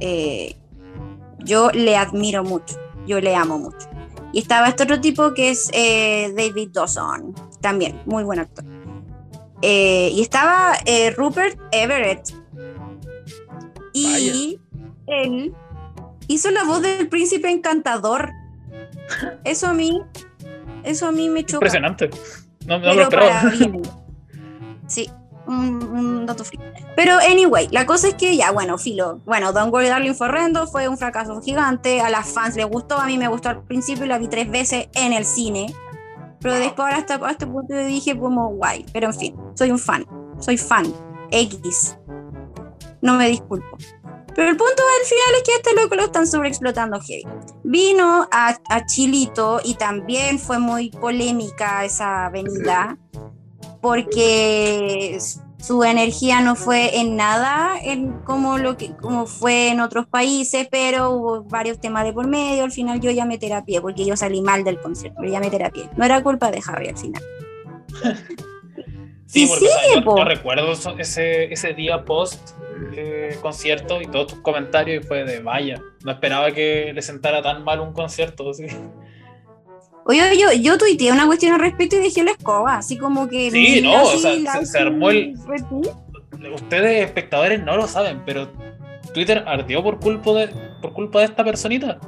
Eh, 0.01 0.57
yo 1.39 1.70
le 1.70 1.97
admiro 1.97 2.43
mucho, 2.43 2.77
yo 3.07 3.20
le 3.20 3.36
amo 3.36 3.61
mucho. 3.61 3.89
Y 4.32 4.40
estaba 4.40 4.66
este 4.66 4.82
otro 4.82 5.01
tipo 5.01 5.35
que 5.35 5.51
es 5.51 5.70
David 5.70 6.70
Dawson, 6.73 7.32
también, 7.61 8.02
muy 8.07 8.24
buen 8.24 8.40
actor. 8.40 8.80
Eh, 9.62 10.11
y 10.12 10.23
estaba 10.23 10.74
eh, 10.87 11.11
Rupert 11.11 11.59
Everett. 11.73 12.35
Y 13.93 14.59
él 15.07 15.55
hizo 16.28 16.51
la 16.51 16.65
voz 16.65 16.82
del 16.82 17.09
príncipe 17.09 17.51
encantador. 17.51 18.31
Eso 19.45 19.66
a 19.66 19.74
mí, 19.74 20.01
eso 20.85 21.09
a 21.09 21.12
mí 21.12 21.28
me 21.28 21.45
choca. 21.45 21.57
Impresionante. 21.57 22.11
No, 22.66 22.78
no 22.78 22.95
lo 22.95 23.03
esperaba. 23.03 23.53
Sí 24.87 25.11
un, 25.51 26.27
dato 26.27 26.45
free. 26.45 26.59
Pero 26.97 27.19
anyway, 27.19 27.69
la 27.70 27.87
cosa 27.87 28.09
es 28.09 28.15
que 28.15 28.37
ya, 28.37 28.51
bueno, 28.53 28.78
filo. 28.78 29.20
Bueno, 29.24 29.53
Don't 29.53 29.73
Worry 29.73 29.89
Darling 29.89 30.15
fue 30.15 30.28
horrendo, 30.28 30.66
fue 30.66 30.89
un 30.89 30.99
fracaso 30.99 31.41
gigante. 31.41 32.01
A 32.01 32.11
las 32.11 32.28
fans 32.32 32.57
les 32.57 32.66
gustó, 32.66 32.99
a 32.99 33.07
mí 33.07 33.19
me 33.19 33.28
gustó 33.28 33.51
al 33.51 33.62
principio 33.62 34.05
y 34.05 34.09
la 34.09 34.19
vi 34.19 34.28
tres 34.28 34.51
veces 34.51 34.89
en 34.95 35.12
el 35.12 35.24
cine. 35.24 35.74
Pero 36.41 36.55
después 36.55 36.95
hasta 36.95 37.20
este 37.31 37.47
punto 37.47 37.74
dije 37.85 38.19
como 38.19 38.49
guay. 38.51 38.87
Pero 38.93 39.09
en 39.09 39.15
fin, 39.15 39.37
soy 39.55 39.70
un 39.70 39.78
fan. 39.78 40.06
Soy 40.39 40.56
fan. 40.56 40.93
X. 41.31 41.97
No 43.02 43.14
me 43.14 43.28
disculpo. 43.28 43.78
Pero 44.35 44.51
el 44.51 44.56
punto 44.56 44.82
al 45.01 45.06
final 45.06 45.35
es 45.36 45.43
que 45.43 45.55
este 45.56 45.74
loco 45.74 45.97
lo 45.97 46.05
están 46.05 46.27
sobreexplotando 46.27 47.01
heavy. 47.01 47.27
Vino 47.64 48.28
a, 48.31 48.56
a 48.68 48.86
Chilito 48.86 49.60
y 49.64 49.74
también 49.74 50.39
fue 50.39 50.59
muy 50.59 50.90
polémica 50.90 51.85
esa 51.85 52.28
venida 52.31 52.97
porque 53.81 55.18
su 55.59 55.82
energía 55.85 56.40
no 56.40 56.56
fue 56.56 57.01
en 57.01 57.16
nada 57.16 57.78
en 57.82 58.20
como 58.20 58.59
lo 58.59 58.77
que 58.77 58.97
como 58.97 59.27
fue 59.27 59.68
en 59.68 59.81
otros 59.81 60.06
países, 60.06 60.68
pero 60.70 61.10
hubo 61.10 61.43
varios 61.44 61.81
temas 61.81 62.05
de 62.05 62.12
por 62.12 62.27
medio. 62.27 62.64
Al 62.64 62.72
final 62.72 63.01
yo 63.01 63.10
llamé 63.10 63.39
terapia 63.39 63.81
porque 63.81 64.05
yo 64.06 64.16
salí 64.16 64.40
mal 64.43 64.64
del 64.64 64.81
concierto, 64.81 65.18
pero 65.20 65.32
llamé 65.32 65.51
terapia. 65.51 65.90
No 65.97 66.05
era 66.05 66.22
culpa 66.22 66.51
de 66.51 66.62
Harry 66.66 66.89
al 66.89 66.97
final. 66.97 67.22
sí, 69.31 69.47
porque, 69.47 69.66
yo, 70.05 70.24
recuerdo 70.24 70.73
ese, 70.98 71.52
ese 71.52 71.74
día 71.74 72.05
post 72.05 72.51
eh, 72.97 73.36
concierto 73.40 74.01
y 74.01 74.07
todos 74.07 74.28
tus 74.28 74.40
comentarios 74.40 75.05
y 75.05 75.07
fue 75.07 75.24
de 75.24 75.40
vaya, 75.40 75.81
no 76.05 76.12
esperaba 76.12 76.51
que 76.52 76.93
le 76.94 77.02
sentara 77.02 77.43
tan 77.43 77.62
mal 77.65 77.81
un 77.81 77.93
concierto. 77.93 78.51
Oye, 80.07 80.39
yo, 80.39 80.52
yo 80.52 80.78
tuiteé 80.78 81.12
una 81.12 81.27
cuestión 81.27 81.52
al 81.52 81.61
respecto 81.61 81.97
y 81.97 82.01
dejé 82.01 82.24
la 82.24 82.32
escoba, 82.32 82.77
así 82.77 82.97
como 82.97 83.28
que. 83.28 83.51
Sí, 83.51 83.81
no, 83.82 84.02
o 84.02 84.16
sea, 84.16 84.35
la- 84.35 84.52
se, 84.55 84.66
se 84.66 84.78
armó 84.78 85.11
el. 85.11 85.35
Ustedes, 86.55 87.05
espectadores, 87.05 87.62
no 87.62 87.77
lo 87.77 87.86
saben, 87.86 88.23
pero 88.24 88.48
Twitter 89.12 89.44
ardió 89.47 89.82
por 89.82 90.01
culpa 90.01 90.32
de, 90.32 90.48
por 90.81 90.93
culpa 90.94 91.20
de 91.20 91.27
esta 91.27 91.44
personita. 91.44 92.01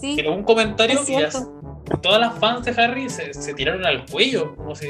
Sí, 0.00 0.16
Tiró 0.16 0.34
un 0.34 0.42
comentario 0.42 1.00
y 1.06 1.96
todas 2.00 2.20
las 2.20 2.36
fans 2.38 2.64
de 2.64 2.82
Harry 2.82 3.08
se, 3.08 3.32
se 3.32 3.54
tiraron 3.54 3.86
al 3.86 4.04
cuello, 4.06 4.56
como 4.56 4.74
si 4.74 4.88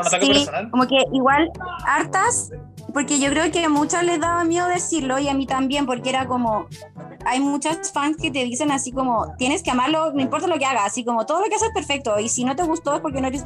un 0.00 0.06
ataque 0.06 0.26
Sí, 0.26 0.32
personal. 0.32 0.70
como 0.70 0.86
que 0.86 1.04
igual 1.12 1.50
hartas, 1.86 2.50
porque 2.92 3.18
yo 3.20 3.30
creo 3.30 3.50
que 3.50 3.64
a 3.64 3.68
muchas 3.68 4.04
les 4.04 4.20
daba 4.20 4.44
miedo 4.44 4.66
decirlo 4.68 5.18
y 5.18 5.28
a 5.28 5.34
mí 5.34 5.46
también, 5.46 5.86
porque 5.86 6.10
era 6.10 6.26
como, 6.26 6.66
hay 7.24 7.40
muchas 7.40 7.92
fans 7.92 8.16
que 8.16 8.30
te 8.30 8.44
dicen 8.44 8.70
así 8.70 8.92
como, 8.92 9.34
tienes 9.38 9.62
que 9.62 9.70
amarlo, 9.70 10.12
no 10.12 10.20
importa 10.20 10.46
lo 10.46 10.58
que 10.58 10.64
hagas, 10.66 10.86
así 10.86 11.04
como, 11.04 11.26
todo 11.26 11.40
lo 11.40 11.46
que 11.48 11.54
haces 11.54 11.68
es 11.68 11.74
perfecto, 11.74 12.18
y 12.18 12.28
si 12.28 12.44
no 12.44 12.56
te 12.56 12.62
gustó 12.64 12.94
es 12.94 13.00
porque 13.00 13.20
no 13.20 13.28
eres... 13.28 13.44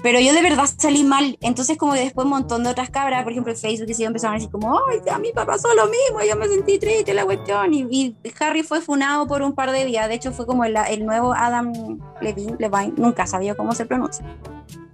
Pero 0.00 0.20
yo 0.20 0.32
de 0.32 0.42
verdad 0.42 0.64
salí 0.76 1.02
mal, 1.02 1.36
entonces 1.40 1.76
como 1.76 1.92
después 1.92 2.24
un 2.24 2.30
montón 2.30 2.62
de 2.62 2.70
otras 2.70 2.88
cabras, 2.88 3.24
por 3.24 3.32
ejemplo 3.32 3.52
en 3.52 3.58
Facebook, 3.58 3.88
que 3.88 3.94
se 3.94 4.04
empezaron 4.04 4.34
a 4.34 4.38
decir 4.38 4.50
como, 4.50 4.78
ay, 4.88 5.00
a 5.10 5.18
mí 5.18 5.30
me 5.34 5.44
pasó 5.44 5.74
lo 5.74 5.86
mismo, 5.86 6.20
yo 6.28 6.36
me 6.36 6.46
sentí 6.46 6.78
triste 6.78 7.14
la 7.14 7.24
cuestión, 7.24 7.74
y, 7.74 7.82
y 7.90 8.16
Harry 8.38 8.62
fue 8.62 8.80
funado 8.80 9.26
por 9.26 9.42
un 9.42 9.54
par 9.54 9.72
de 9.72 9.84
días, 9.84 10.06
de 10.08 10.14
hecho 10.14 10.30
fue 10.30 10.46
como 10.46 10.64
el, 10.64 10.76
el 10.88 11.04
nuevo 11.04 11.34
Adam 11.34 11.72
Levine, 12.20 12.54
Levine, 12.60 12.92
nunca 12.96 13.26
sabía 13.26 13.56
cómo 13.56 13.74
se 13.74 13.86
pronuncia. 13.86 14.24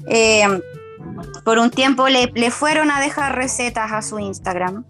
Eh, 0.06 0.60
por 1.44 1.58
un 1.58 1.70
tiempo 1.70 2.08
le, 2.08 2.30
le 2.34 2.50
fueron 2.50 2.90
a 2.90 3.00
dejar 3.00 3.34
recetas 3.36 3.92
a 3.92 4.02
su 4.02 4.18
Instagram, 4.18 4.84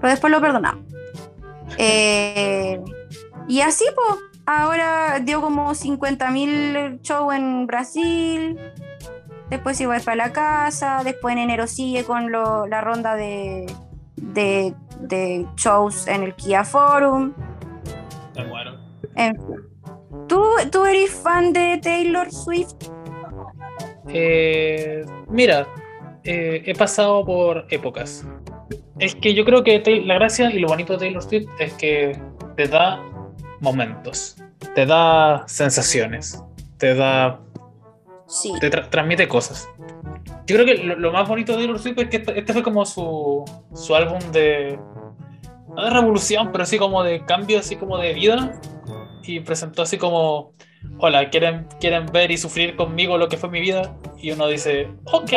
pero 0.00 0.08
después 0.08 0.30
lo 0.30 0.40
perdonaron. 0.40 0.86
Eh, 1.78 2.80
y 3.48 3.60
así, 3.60 3.84
pues, 3.94 4.20
ahora 4.46 5.20
dio 5.20 5.40
como 5.40 5.74
50 5.74 6.30
mil 6.30 7.00
shows 7.02 7.34
en 7.34 7.66
Brasil, 7.66 8.58
después 9.50 9.80
iba 9.80 9.94
a 9.94 9.98
ir 9.98 10.04
para 10.04 10.16
la 10.16 10.32
casa, 10.32 11.02
después 11.04 11.32
en 11.32 11.38
enero 11.38 11.66
sigue 11.66 12.04
con 12.04 12.30
lo- 12.30 12.66
la 12.66 12.80
ronda 12.80 13.14
de, 13.16 13.66
de, 14.16 14.74
de 15.00 15.46
shows 15.56 16.06
en 16.06 16.22
el 16.22 16.34
Kia 16.34 16.64
Forum. 16.64 17.32
Me 18.36 18.44
muero. 18.46 18.76
En 19.14 19.34
fin. 19.36 19.56
¿Tú, 20.28 20.42
¿Tú 20.70 20.84
eres 20.84 21.10
fan 21.12 21.52
de 21.52 21.78
Taylor 21.82 22.30
Swift? 22.32 22.74
Eh, 24.08 25.04
mira, 25.28 25.66
eh, 26.24 26.62
he 26.66 26.74
pasado 26.74 27.24
por 27.24 27.66
épocas. 27.70 28.26
Es 28.98 29.14
que 29.14 29.34
yo 29.34 29.44
creo 29.44 29.64
que 29.64 29.82
la 30.04 30.14
gracia 30.14 30.50
y 30.50 30.58
lo 30.58 30.68
bonito 30.68 30.92
de 30.94 31.00
Taylor 31.00 31.22
Swift 31.22 31.48
es 31.58 31.72
que 31.74 32.18
te 32.56 32.68
da 32.68 33.00
momentos, 33.60 34.36
te 34.74 34.86
da 34.86 35.44
sensaciones, 35.46 36.42
te 36.78 36.94
da, 36.94 37.40
Sí. 38.26 38.52
te 38.60 38.70
tra- 38.70 38.88
transmite 38.88 39.26
cosas. 39.28 39.68
Yo 40.46 40.56
creo 40.56 40.66
que 40.66 40.74
lo, 40.74 40.96
lo 40.96 41.12
más 41.12 41.28
bonito 41.28 41.52
de 41.52 41.58
Taylor 41.58 41.78
Swift 41.78 41.98
es 41.98 42.08
que 42.08 42.16
este, 42.18 42.38
este 42.38 42.52
fue 42.52 42.62
como 42.62 42.84
su, 42.86 43.44
su 43.74 43.94
álbum 43.94 44.18
de, 44.32 44.78
no 45.74 45.84
de 45.84 45.90
revolución, 45.90 46.50
pero 46.52 46.64
así 46.64 46.78
como 46.78 47.02
de 47.02 47.24
cambio, 47.24 47.58
así 47.58 47.76
como 47.76 47.98
de 47.98 48.12
vida. 48.14 48.52
Y 49.26 49.40
presentó 49.40 49.82
así 49.82 49.96
como, 49.98 50.52
hola, 50.98 51.30
¿quieren, 51.30 51.66
quieren 51.80 52.06
ver 52.06 52.30
y 52.30 52.36
sufrir 52.36 52.76
conmigo 52.76 53.16
lo 53.18 53.28
que 53.28 53.36
fue 53.36 53.48
mi 53.48 53.60
vida? 53.60 53.96
Y 54.18 54.32
uno 54.32 54.46
dice, 54.48 54.88
ok. 55.04 55.32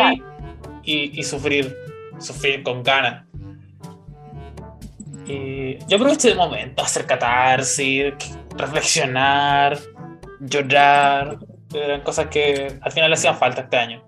Y, 0.84 1.19
y 1.19 1.23
sufrir, 1.23 1.76
sufrir 2.19 2.64
con 2.64 2.84
ganas. 2.84 3.26
Y 5.26 5.77
yo 5.88 5.97
aproveché 5.97 6.31
el 6.31 6.38
momento, 6.38 6.84
hacer 6.84 7.05
catarsis, 7.05 8.14
reflexionar, 8.57 9.77
llorar. 10.39 11.39
Eran 11.73 12.01
cosas 12.01 12.27
que 12.27 12.80
al 12.81 12.91
final 12.91 13.09
le 13.09 13.15
hacían 13.15 13.38
falta 13.38 13.61
este 13.61 13.77
año. 13.77 14.06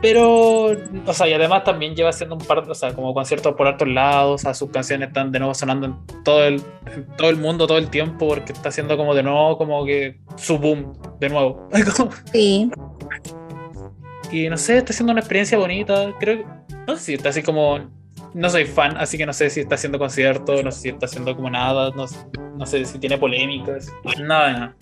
Pero, 0.00 0.66
o 1.06 1.12
sea, 1.12 1.26
y 1.28 1.32
además 1.32 1.64
también 1.64 1.96
lleva 1.96 2.10
haciendo 2.10 2.36
un 2.36 2.44
par, 2.44 2.58
o 2.70 2.74
sea, 2.74 2.94
como 2.94 3.12
conciertos 3.14 3.54
por 3.56 3.66
altos 3.66 3.88
lados, 3.88 4.34
o 4.34 4.38
sea, 4.38 4.54
sus 4.54 4.70
canciones 4.70 5.08
están 5.08 5.32
de 5.32 5.40
nuevo 5.40 5.54
sonando 5.54 5.86
en 5.86 6.22
todo 6.24 6.44
el, 6.44 6.62
en 6.94 7.04
todo 7.16 7.30
el 7.30 7.36
mundo 7.36 7.66
todo 7.66 7.78
el 7.78 7.90
tiempo, 7.90 8.28
porque 8.28 8.52
está 8.52 8.68
haciendo 8.68 8.96
como 8.96 9.12
de 9.14 9.24
nuevo, 9.24 9.58
como 9.58 9.84
que 9.84 10.20
su 10.36 10.56
boom, 10.58 10.92
de 11.18 11.28
nuevo. 11.28 11.68
Sí. 12.32 12.70
y 14.30 14.48
no 14.48 14.56
sé, 14.56 14.78
está 14.78 14.92
haciendo 14.92 15.10
una 15.12 15.20
experiencia 15.20 15.58
bonita, 15.58 16.14
creo, 16.20 16.44
no 16.86 16.96
sé 16.96 17.02
si 17.02 17.14
está 17.14 17.30
así 17.30 17.42
como, 17.42 17.80
no 18.34 18.50
soy 18.50 18.66
fan, 18.66 18.96
así 18.98 19.18
que 19.18 19.26
no 19.26 19.32
sé 19.32 19.50
si 19.50 19.60
está 19.60 19.74
haciendo 19.74 19.98
conciertos, 19.98 20.62
no 20.62 20.70
sé 20.70 20.80
si 20.80 20.88
está 20.90 21.06
haciendo 21.06 21.34
como 21.34 21.50
nada, 21.50 21.90
no, 21.96 22.04
no 22.56 22.66
sé 22.66 22.84
si 22.84 22.98
tiene 23.00 23.18
polémicas, 23.18 23.92
nada, 24.20 24.52
nada. 24.52 24.76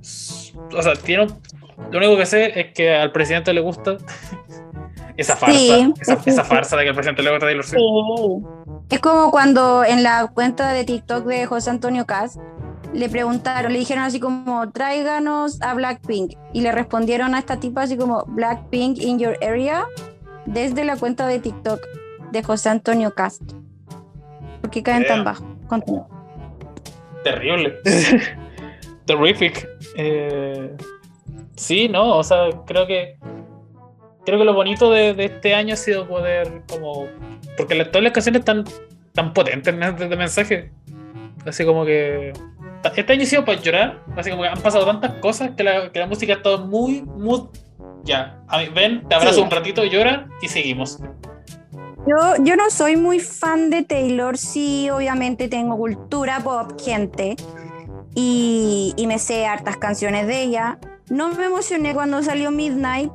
O 0.00 0.82
sea, 0.82 0.94
tiene, 0.94 1.24
un- 1.24 1.40
lo 1.90 1.98
único 1.98 2.16
que 2.16 2.26
sé 2.26 2.58
es 2.60 2.72
que 2.72 2.94
al 2.94 3.12
presidente 3.12 3.52
le 3.52 3.60
gusta 3.60 3.96
esa 5.16 5.36
farsa, 5.36 5.58
Sí, 5.58 5.92
esa, 6.00 6.16
sí, 6.16 6.30
esa 6.30 6.44
sí. 6.44 6.48
farsa 6.48 6.76
de 6.76 6.82
que 6.82 6.88
al 6.90 6.94
presidente 6.94 7.22
le 7.22 7.30
gusta 7.30 7.46
Taylor 7.46 7.64
Swift. 7.64 7.80
Sí. 7.80 8.94
Es 8.94 9.00
como 9.00 9.30
cuando 9.30 9.84
en 9.84 10.02
la 10.02 10.26
cuenta 10.32 10.72
de 10.72 10.84
TikTok 10.84 11.24
de 11.26 11.46
José 11.46 11.70
Antonio 11.70 12.06
Caz 12.06 12.38
le 12.94 13.08
preguntaron, 13.08 13.72
le 13.72 13.80
dijeron 13.80 14.04
así 14.04 14.20
como, 14.20 14.70
tráiganos 14.70 15.60
a 15.62 15.74
Blackpink. 15.74 16.34
Y 16.52 16.60
le 16.60 16.70
respondieron 16.72 17.34
a 17.34 17.40
esta 17.40 17.58
tipa 17.58 17.82
así 17.82 17.96
como, 17.96 18.24
Blackpink 18.26 18.98
in 18.98 19.18
your 19.18 19.36
area, 19.42 19.86
desde 20.46 20.84
la 20.84 20.96
cuenta 20.96 21.26
de 21.26 21.40
TikTok 21.40 21.80
de 22.30 22.42
José 22.42 22.68
Antonio 22.68 23.12
Cast. 23.12 23.42
¿Por 24.60 24.70
qué 24.70 24.82
caen 24.82 25.06
tan 25.06 25.24
bajo? 25.24 25.44
Continúa. 25.66 26.06
terrible. 27.24 27.74
Terrific. 29.06 29.68
Eh, 29.96 30.74
sí, 31.56 31.88
no, 31.88 32.16
o 32.18 32.22
sea, 32.24 32.48
creo 32.66 32.86
que 32.86 33.16
creo 34.24 34.38
que 34.38 34.44
lo 34.44 34.54
bonito 34.54 34.90
de, 34.90 35.12
de 35.14 35.26
este 35.26 35.54
año 35.54 35.74
ha 35.74 35.76
sido 35.76 36.08
poder 36.08 36.62
como 36.68 37.06
porque 37.56 37.74
la- 37.74 37.90
todas 37.90 38.02
las 38.04 38.12
canciones 38.12 38.40
están 38.40 38.64
tan 39.12 39.32
potentes 39.32 39.78
de, 39.78 40.08
de 40.08 40.16
mensaje. 40.16 40.70
Así 41.46 41.64
como 41.64 41.84
que 41.84 42.32
este 42.96 43.12
año 43.12 43.22
ha 43.22 43.26
sido 43.26 43.44
para 43.44 43.60
llorar, 43.60 44.02
así 44.16 44.30
como 44.30 44.42
que 44.42 44.48
han 44.48 44.60
pasado 44.60 44.86
tantas 44.86 45.12
cosas 45.14 45.50
que 45.56 45.62
la, 45.62 45.92
que 45.92 45.98
la 45.98 46.06
música 46.06 46.32
ha 46.32 46.36
estado 46.36 46.66
muy, 46.66 47.02
muy 47.02 47.42
ya. 48.04 48.38
A 48.48 48.58
mí, 48.58 48.68
ven, 48.74 49.06
te 49.08 49.14
abrazo 49.14 49.36
Sí. 49.36 49.40
un 49.42 49.50
ratito, 49.50 49.84
llora 49.84 50.26
y 50.42 50.48
seguimos. 50.48 50.98
Yo, 52.06 52.44
yo 52.44 52.56
no 52.56 52.68
soy 52.70 52.96
muy 52.96 53.20
fan 53.20 53.70
de 53.70 53.82
Taylor, 53.82 54.36
sí, 54.36 54.90
obviamente 54.90 55.48
tengo 55.48 55.76
cultura 55.78 56.40
pop, 56.40 56.78
gente, 56.80 57.36
y, 58.14 58.92
y 58.96 59.06
me 59.06 59.18
sé 59.18 59.46
hartas 59.46 59.76
canciones 59.78 60.26
de 60.26 60.42
ella. 60.42 60.78
No 61.10 61.28
me 61.28 61.44
emocioné 61.46 61.94
cuando 61.94 62.22
salió 62.22 62.50
Midnight, 62.50 63.12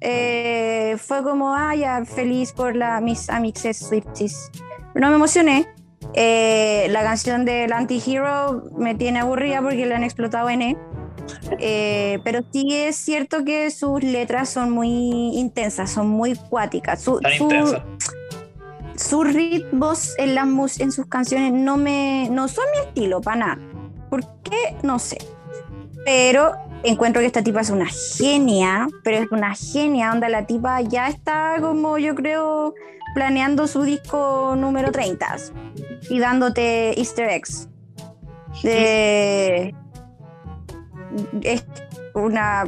eh, 0.00 0.96
fue 0.98 1.22
como, 1.22 1.54
ah, 1.54 1.74
ya, 1.74 2.04
feliz 2.04 2.52
por 2.52 2.76
la, 2.76 3.00
mis 3.00 3.28
amixes 3.30 3.78
Swifties. 3.78 4.50
No 4.94 5.08
me 5.08 5.14
emocioné. 5.16 5.66
Eh, 6.14 6.86
la 6.90 7.02
canción 7.02 7.44
del 7.44 7.72
Anti-Hero 7.72 8.64
me 8.76 8.94
tiene 8.94 9.20
aburrida 9.20 9.60
porque 9.60 9.86
le 9.86 9.94
han 9.94 10.04
explotado 10.04 10.48
N. 10.48 10.76
Eh, 11.58 12.18
pero 12.24 12.40
sí 12.52 12.74
es 12.74 12.96
cierto 12.96 13.44
que 13.44 13.70
sus 13.70 14.02
letras 14.02 14.48
son 14.48 14.70
muy 14.70 14.88
intensas, 15.36 15.90
son 15.90 16.08
muy 16.08 16.34
cuáticas. 16.34 17.02
Su, 17.02 17.20
sus 18.96 19.32
ritmos 19.32 20.14
en, 20.18 20.34
las 20.34 20.46
mus- 20.46 20.80
en 20.80 20.90
sus 20.90 21.06
canciones 21.06 21.52
no 21.52 21.76
me 21.76 22.28
no 22.30 22.48
son 22.48 22.64
mi 22.72 22.78
estilo 22.88 23.20
para 23.20 23.36
nada. 23.36 23.58
¿Por 24.08 24.24
qué? 24.42 24.76
No 24.82 24.98
sé. 24.98 25.18
Pero 26.04 26.52
encuentro 26.82 27.20
que 27.20 27.26
esta 27.26 27.42
tipa 27.42 27.60
es 27.60 27.70
una 27.70 27.86
genia, 27.86 28.88
pero 29.04 29.18
es 29.18 29.30
una 29.30 29.54
genia, 29.54 30.12
onda 30.12 30.28
la 30.28 30.46
tipa 30.46 30.80
ya 30.80 31.08
está 31.08 31.56
como 31.60 31.98
yo 31.98 32.14
creo 32.14 32.74
planeando 33.14 33.66
su 33.66 33.82
disco 33.82 34.54
número 34.56 34.92
30 34.92 35.36
y 36.10 36.18
dándote 36.18 36.98
easter 36.98 37.28
eggs. 37.28 37.68
De... 38.62 39.74
Es 41.42 41.66
una 42.14 42.64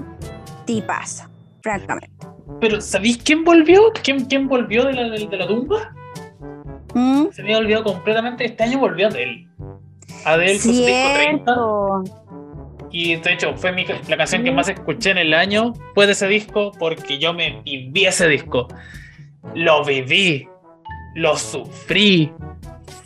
tipaza, 0.64 1.30
francamente. 1.62 2.10
Pero 2.60 2.80
¿sabéis 2.80 3.18
quién 3.18 3.44
volvió? 3.44 3.80
¿Quién, 4.02 4.24
quién 4.26 4.48
volvió 4.48 4.84
de 4.84 4.92
la, 4.92 5.04
de, 5.08 5.26
de 5.26 5.36
la 5.36 5.46
tumba? 5.46 5.94
¿Mm? 6.94 7.26
Se 7.32 7.42
me 7.42 7.50
había 7.50 7.58
olvidado 7.58 7.84
completamente. 7.84 8.44
Este 8.44 8.64
año 8.64 8.78
volvió 8.78 9.08
Adele. 9.08 9.48
Adele 10.24 10.52
con 10.52 10.60
su 10.60 10.70
disco 10.70 11.08
30. 11.14 12.19
Y 12.92 13.16
de 13.16 13.32
hecho, 13.32 13.56
fue 13.56 13.72
mi- 13.72 13.84
la 14.08 14.16
canción 14.16 14.42
que 14.42 14.50
más 14.50 14.68
escuché 14.68 15.10
en 15.10 15.18
el 15.18 15.34
año. 15.34 15.74
Fue 15.94 16.06
de 16.06 16.12
ese 16.12 16.26
disco 16.26 16.72
porque 16.78 17.18
yo 17.18 17.32
me 17.32 17.62
viví 17.64 18.04
ese 18.06 18.26
disco. 18.28 18.66
Lo 19.54 19.84
viví. 19.84 20.48
Lo 21.14 21.36
sufrí. 21.36 22.32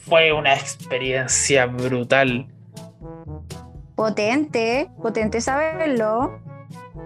Fue 0.00 0.32
una 0.32 0.54
experiencia 0.54 1.66
brutal. 1.66 2.46
Potente, 3.94 4.88
potente 5.02 5.40
saberlo. 5.40 6.40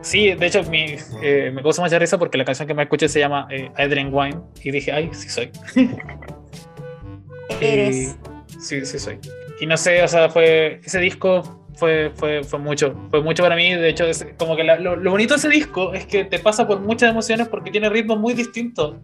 Sí, 0.00 0.32
de 0.32 0.46
hecho, 0.46 0.62
mi, 0.64 0.96
eh, 1.22 1.50
me 1.52 1.62
causa 1.62 1.82
mucha 1.82 1.98
risa 1.98 2.18
porque 2.18 2.38
la 2.38 2.44
canción 2.44 2.66
que 2.68 2.74
más 2.74 2.84
escuché 2.84 3.08
se 3.08 3.18
llama 3.20 3.46
eh, 3.50 3.70
Adrian 3.76 4.10
Wine. 4.12 4.38
Y 4.62 4.70
dije, 4.70 4.92
ay, 4.92 5.10
sí 5.12 5.28
soy. 5.28 5.50
Eres. 7.60 8.16
Y- 8.50 8.60
sí, 8.60 8.84
sí 8.86 8.98
soy. 8.98 9.18
Y 9.60 9.66
no 9.66 9.76
sé, 9.76 10.02
o 10.02 10.08
sea, 10.08 10.28
fue 10.30 10.80
ese 10.84 11.00
disco 11.00 11.57
fue, 11.78 12.10
fue, 12.16 12.42
fue 12.42 12.58
mucho, 12.58 12.94
fue 13.10 13.22
mucho 13.22 13.42
para 13.42 13.54
mí. 13.54 13.72
De 13.72 13.88
hecho, 13.88 14.04
es 14.04 14.26
como 14.36 14.56
que 14.56 14.64
lo, 14.64 14.96
lo, 14.96 15.10
bonito 15.10 15.34
de 15.34 15.38
ese 15.38 15.48
disco 15.48 15.92
es 15.94 16.06
que 16.06 16.24
te 16.24 16.38
pasa 16.38 16.66
por 16.66 16.80
muchas 16.80 17.10
emociones 17.10 17.48
porque 17.48 17.70
tiene 17.70 17.88
ritmos 17.88 18.18
muy 18.18 18.34
distintos. 18.34 18.96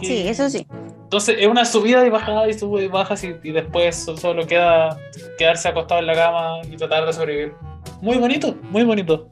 sí, 0.00 0.28
eso 0.28 0.48
sí. 0.50 0.66
Entonces 1.04 1.36
es 1.38 1.46
una 1.46 1.64
subida 1.64 2.06
y 2.06 2.10
bajada 2.10 2.48
y 2.48 2.54
sube 2.54 2.84
y 2.84 2.88
bajas 2.88 3.22
y, 3.24 3.34
y, 3.42 3.52
después 3.52 3.96
solo 4.16 4.46
queda 4.46 4.98
quedarse 5.36 5.68
acostado 5.68 6.00
en 6.00 6.06
la 6.06 6.14
cama 6.14 6.60
y 6.70 6.76
tratar 6.76 7.06
de 7.06 7.12
sobrevivir. 7.12 7.54
Muy 8.00 8.18
bonito, 8.18 8.54
muy 8.70 8.84
bonito. 8.84 9.28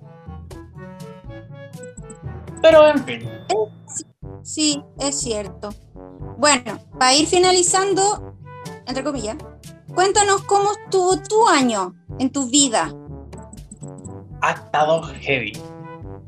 Pero 2.63 2.89
en 2.89 3.05
fin. 3.05 3.29
Sí, 4.43 4.83
es 4.99 5.21
cierto. 5.21 5.71
Bueno, 6.37 6.79
para 6.99 7.15
ir 7.15 7.27
finalizando, 7.27 8.35
entre 8.87 9.03
comillas, 9.03 9.37
cuéntanos 9.95 10.43
cómo 10.43 10.73
estuvo 10.73 11.21
tu 11.23 11.49
año 11.49 11.95
en 12.19 12.31
tu 12.31 12.49
vida. 12.49 12.93
Ha 14.43 14.53
estado 14.53 15.03
heavy, 15.21 15.53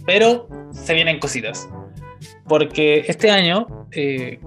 pero 0.06 0.48
se 0.72 0.94
vienen 0.94 1.18
cositas. 1.18 1.68
Porque 2.46 3.04
este 3.06 3.30
año 3.30 3.66
eh, 3.92 4.38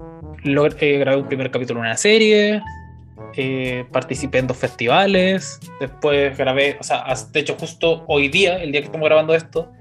eh, 0.44 0.98
grabé 0.98 1.16
un 1.16 1.28
primer 1.28 1.50
capítulo 1.50 1.80
de 1.80 1.86
una 1.86 1.96
serie, 1.96 2.62
eh, 3.36 3.84
participé 3.90 4.38
en 4.38 4.46
dos 4.46 4.56
festivales, 4.56 5.58
después 5.80 6.36
grabé, 6.36 6.76
o 6.80 6.82
sea, 6.82 7.04
de 7.32 7.40
hecho 7.40 7.56
justo 7.58 8.04
hoy 8.06 8.28
día, 8.28 8.62
el 8.62 8.72
día 8.72 8.80
que 8.80 8.86
estamos 8.86 9.06
grabando 9.06 9.34
esto, 9.34 9.72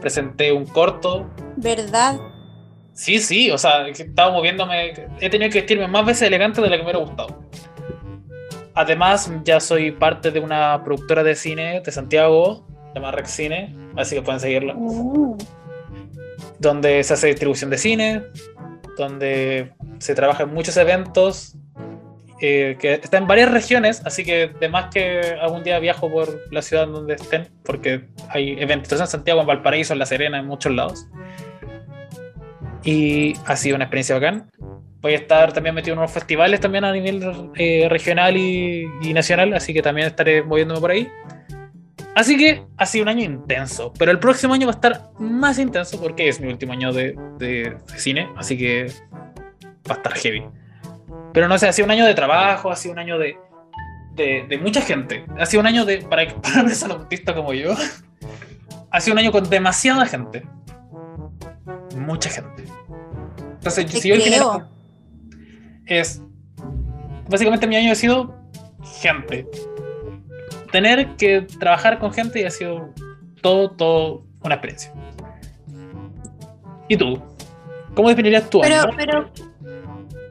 presenté 0.00 0.52
un 0.52 0.66
corto. 0.66 1.28
¿Verdad? 1.56 2.20
Sí, 2.92 3.20
sí, 3.20 3.50
o 3.50 3.58
sea, 3.58 3.86
estaba 3.88 4.32
moviéndome, 4.32 4.92
he 5.20 5.30
tenido 5.30 5.50
que 5.50 5.60
vestirme 5.60 5.86
más 5.86 6.04
veces 6.04 6.22
elegante 6.22 6.60
de 6.60 6.68
la 6.68 6.76
que 6.76 6.82
me 6.82 6.90
hubiera 6.90 7.04
gustado. 7.04 7.42
Además, 8.78 9.28
ya 9.42 9.58
soy 9.58 9.90
parte 9.90 10.30
de 10.30 10.38
una 10.38 10.84
productora 10.84 11.24
de 11.24 11.34
cine 11.34 11.82
de 11.84 11.90
Santiago, 11.90 12.64
llamada 12.94 13.16
Rex 13.16 13.30
Cine, 13.32 13.74
así 13.96 14.14
que 14.14 14.22
pueden 14.22 14.38
seguirla. 14.38 14.74
Uh. 14.76 15.36
Donde 16.60 17.02
se 17.02 17.14
hace 17.14 17.26
distribución 17.26 17.70
de 17.70 17.78
cine, 17.78 18.22
donde 18.96 19.72
se 19.98 20.14
trabaja 20.14 20.44
en 20.44 20.54
muchos 20.54 20.76
eventos, 20.76 21.56
eh, 22.40 22.76
que 22.78 22.92
está 22.94 23.18
en 23.18 23.26
varias 23.26 23.50
regiones, 23.50 24.00
así 24.04 24.24
que 24.24 24.52
además 24.58 24.94
que 24.94 25.36
algún 25.42 25.64
día 25.64 25.80
viajo 25.80 26.08
por 26.08 26.40
la 26.52 26.62
ciudad 26.62 26.86
donde 26.86 27.14
estén, 27.14 27.48
porque 27.64 28.04
hay 28.28 28.60
eventos 28.60 29.00
en 29.00 29.08
Santiago, 29.08 29.40
en 29.40 29.48
Valparaíso, 29.48 29.92
en 29.92 29.98
La 29.98 30.06
Serena, 30.06 30.38
en 30.38 30.46
muchos 30.46 30.72
lados. 30.72 31.08
Y 32.84 33.34
ha 33.44 33.56
sido 33.56 33.74
una 33.74 33.86
experiencia 33.86 34.14
bacán. 34.14 34.52
Voy 35.00 35.12
a 35.12 35.16
estar 35.16 35.52
también 35.52 35.74
metido 35.74 35.92
en 35.94 36.00
unos 36.00 36.10
festivales 36.10 36.58
también 36.58 36.84
a 36.84 36.92
nivel 36.92 37.22
eh, 37.54 37.86
regional 37.88 38.36
y, 38.36 38.84
nacional, 39.14 39.54
así 39.54 39.72
que 39.72 39.80
también 39.80 40.08
estaré 40.08 40.42
moviéndome 40.42 40.80
por 40.80 40.90
ahí. 40.90 41.08
Así 42.16 42.36
que 42.36 42.64
ha 42.76 42.84
sido 42.84 43.04
un 43.04 43.10
año 43.10 43.24
intenso, 43.24 43.92
pero 43.96 44.10
el 44.10 44.18
próximo 44.18 44.54
año 44.54 44.66
va 44.66 44.72
a 44.72 44.74
estar 44.74 45.10
más 45.20 45.60
intenso 45.60 46.00
porque 46.00 46.28
es 46.28 46.40
mi 46.40 46.48
último 46.48 46.72
año 46.72 46.92
de, 46.92 47.16
de, 47.38 47.76
cine, 47.94 48.28
así 48.36 48.58
que 48.58 48.86
va 49.88 49.94
a 49.94 49.98
estar 49.98 50.14
heavy. 50.14 50.44
Pero 51.32 51.46
no 51.46 51.56
sé, 51.58 51.68
ha 51.68 51.72
sido 51.72 51.86
un 51.86 51.92
año 51.92 52.04
de 52.04 52.14
trabajo, 52.14 52.72
ha 52.72 52.76
sido 52.76 52.94
un 52.94 52.98
año 52.98 53.18
de, 53.18 53.36
de, 54.14 54.46
de 54.48 54.58
mucha 54.58 54.80
gente, 54.80 55.24
ha 55.38 55.46
sido 55.46 55.60
un 55.60 55.68
año 55.68 55.84
de, 55.84 55.98
para, 55.98 56.26
para 56.40 56.62
un 56.84 56.90
autista 56.90 57.36
como 57.36 57.54
yo, 57.54 57.72
ha 58.90 59.00
sido 59.00 59.12
un 59.12 59.20
año 59.20 59.30
con 59.30 59.48
demasiada 59.48 60.06
gente. 60.06 60.44
Mucha 61.96 62.30
gente. 62.30 62.64
Entonces, 63.58 63.90
si 63.90 64.08
yo 64.08 64.16
el 64.16 64.22
género 64.22 64.68
es, 65.88 66.22
básicamente 67.28 67.66
mi 67.66 67.76
año 67.76 67.92
ha 67.92 67.94
sido 67.94 68.34
gente 69.00 69.46
tener 70.70 71.16
que 71.16 71.42
trabajar 71.58 71.98
con 71.98 72.12
gente 72.12 72.40
y 72.40 72.44
ha 72.44 72.50
sido 72.50 72.92
todo, 73.42 73.70
todo 73.70 74.24
una 74.42 74.54
experiencia. 74.54 74.92
¿Y 76.88 76.96
tú? 76.96 77.20
¿Cómo 77.94 78.08
definirías 78.08 78.48
tu 78.48 78.60
pero, 78.60 78.90
Pero, 78.96 79.30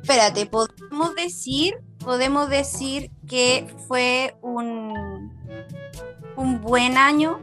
espérate, 0.02 0.46
podemos 0.46 1.16
decir, 1.16 1.76
podemos 2.00 2.50
decir 2.50 3.12
que 3.28 3.68
fue 3.88 4.36
un, 4.42 5.32
un 6.36 6.62
buen 6.62 6.98
año. 6.98 7.40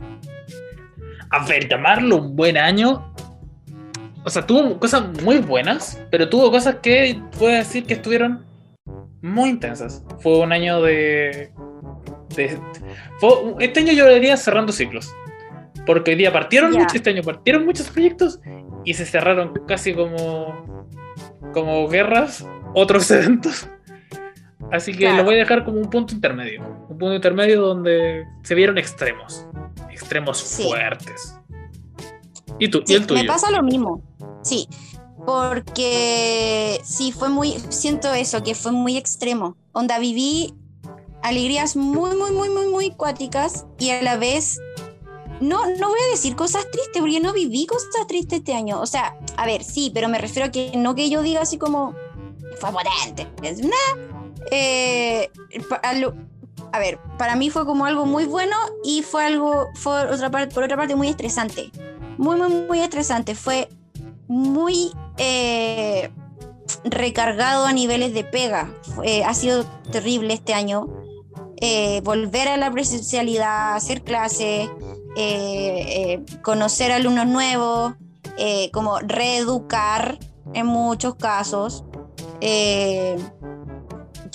A 1.31 1.45
ver, 1.47 1.69
llamarlo 1.69 2.17
un 2.17 2.37
buen 2.37 2.57
año. 2.57 3.14
O 4.25 4.31
sea, 4.31 4.47
tuvo 4.47 4.79
cosas 4.79 5.23
muy 5.23 5.39
buenas, 5.39 6.01
pero 6.11 6.29
tuvo 6.29 6.51
cosas 6.51 6.77
que 6.77 7.21
puedo 7.39 7.53
decir 7.53 7.85
que 7.85 7.95
estuvieron 7.95 8.47
muy 9.21 9.51
intensas. 9.51 10.05
Fue 10.21 10.39
un 10.39 10.53
año 10.53 10.83
de 10.83 11.53
este 13.61 13.81
año 13.81 13.93
yo 13.93 14.09
diría 14.13 14.37
cerrando 14.37 14.73
ciclos. 14.73 15.15
Porque 15.87 16.13
hoy 16.13 16.17
día 16.17 16.33
partieron 16.33 16.73
muchos, 16.73 16.95
este 16.95 17.11
año 17.11 17.23
partieron 17.23 17.67
muchos 17.67 17.91
proyectos 17.91 18.41
y 18.85 18.95
se 18.95 19.05
cerraron 19.05 19.53
casi 19.69 19.93
como, 19.93 20.89
como 21.53 21.89
guerras, 21.89 22.47
otros 22.75 23.11
eventos. 23.11 23.69
Así 24.73 24.95
que 24.95 25.13
lo 25.13 25.25
voy 25.25 25.35
a 25.35 25.39
dejar 25.39 25.65
como 25.65 25.79
un 25.79 25.91
punto 25.91 26.15
intermedio. 26.15 26.63
Un 26.89 26.99
punto 26.99 27.15
intermedio 27.15 27.61
donde 27.61 28.25
se 28.43 28.55
vieron 28.55 28.79
extremos. 28.79 29.47
Extremos 29.91 30.43
fuertes. 30.43 31.39
¿Y 32.59 32.69
tú? 32.69 32.83
¿Y 32.87 32.95
el 32.95 33.07
tuyo? 33.07 33.23
Me 33.23 33.27
pasa 33.27 33.51
lo 33.51 33.63
mismo. 33.63 34.03
Sí. 34.43 34.69
Porque 35.27 36.81
sí, 36.85 37.13
fue 37.13 37.29
muy. 37.29 37.55
Siento 37.69 38.13
eso, 38.13 38.43
que 38.43 38.55
fue 38.55 38.73
muy 38.73 38.97
extremo. 38.97 39.57
Onda, 39.73 39.99
viví 39.99 40.55
alegrías 41.23 41.75
muy, 41.75 42.15
muy, 42.15 42.33
muy, 42.33 42.51
muy, 42.51 42.67
muy 42.69 42.91
cuáticas 42.91 43.65
y 43.79 43.91
a 43.91 44.03
la 44.03 44.19
vez 44.19 44.61
no, 45.41 45.67
no 45.79 45.89
voy 45.89 45.99
a 46.07 46.11
decir 46.11 46.37
cosas 46.37 46.71
tristes, 46.71 47.01
porque 47.01 47.21
no 47.21 47.33
viví 47.33 47.67
cosas 47.67 48.07
tristes 48.07 48.41
este 48.41 48.55
año. 48.55 48.81
O 48.81 48.87
sea, 48.87 49.17
a 49.37 49.47
ver, 49.47 49.65
sí, 49.65 49.91
pero 49.93 50.09
me 50.09 50.19
refiero 50.19 50.49
a 50.49 50.51
que 50.51 50.73
no 50.77 50.95
que 50.95 51.11
yo 51.11 51.23
diga 51.23 51.41
así 51.41 51.59
como 51.59 51.95
fue 52.59 52.71
potente. 52.71 53.27
Es 53.43 53.61
eh, 54.51 55.31
a, 56.73 56.79
ver, 56.79 56.99
para 57.19 57.37
mí 57.37 57.51
fue 57.51 57.65
como 57.65 57.87
algo 57.87 58.05
muy 58.05 58.27
bueno 58.27 58.57
y 58.85 59.03
fue 59.03 59.25
algo, 59.25 59.69
fue 59.75 60.05
otra 60.07 60.31
parte, 60.31 60.55
por 60.55 60.65
otra 60.65 60.77
parte, 60.77 60.95
muy 60.95 61.09
estresante. 61.09 61.71
Muy, 62.19 62.37
muy, 62.37 62.51
muy 62.69 62.81
estresante. 62.81 63.35
Fue 63.35 63.69
muy 64.29 64.93
eh, 65.19 66.11
recargado 66.85 67.67
a 67.67 67.73
niveles 67.73 68.15
de 68.15 68.25
pega. 68.25 68.73
ha 69.27 69.35
sido 69.35 69.65
terrible 69.91 70.35
este 70.35 70.55
año. 70.55 70.89
Eh, 71.67 72.03
volver 72.03 72.49
a 72.49 72.57
la 72.57 72.71
presencialidad, 72.71 73.75
hacer 73.75 74.03
clases, 74.03 74.69
eh, 75.17 75.17
eh, 75.17 76.25
conocer 76.43 76.93
alumnos 76.93 77.27
nuevos, 77.27 77.95
como 78.73 78.99
reeducar 78.99 80.19
en 80.53 80.67
muchos 80.67 81.15
casos. 81.15 81.85
que 82.41 83.17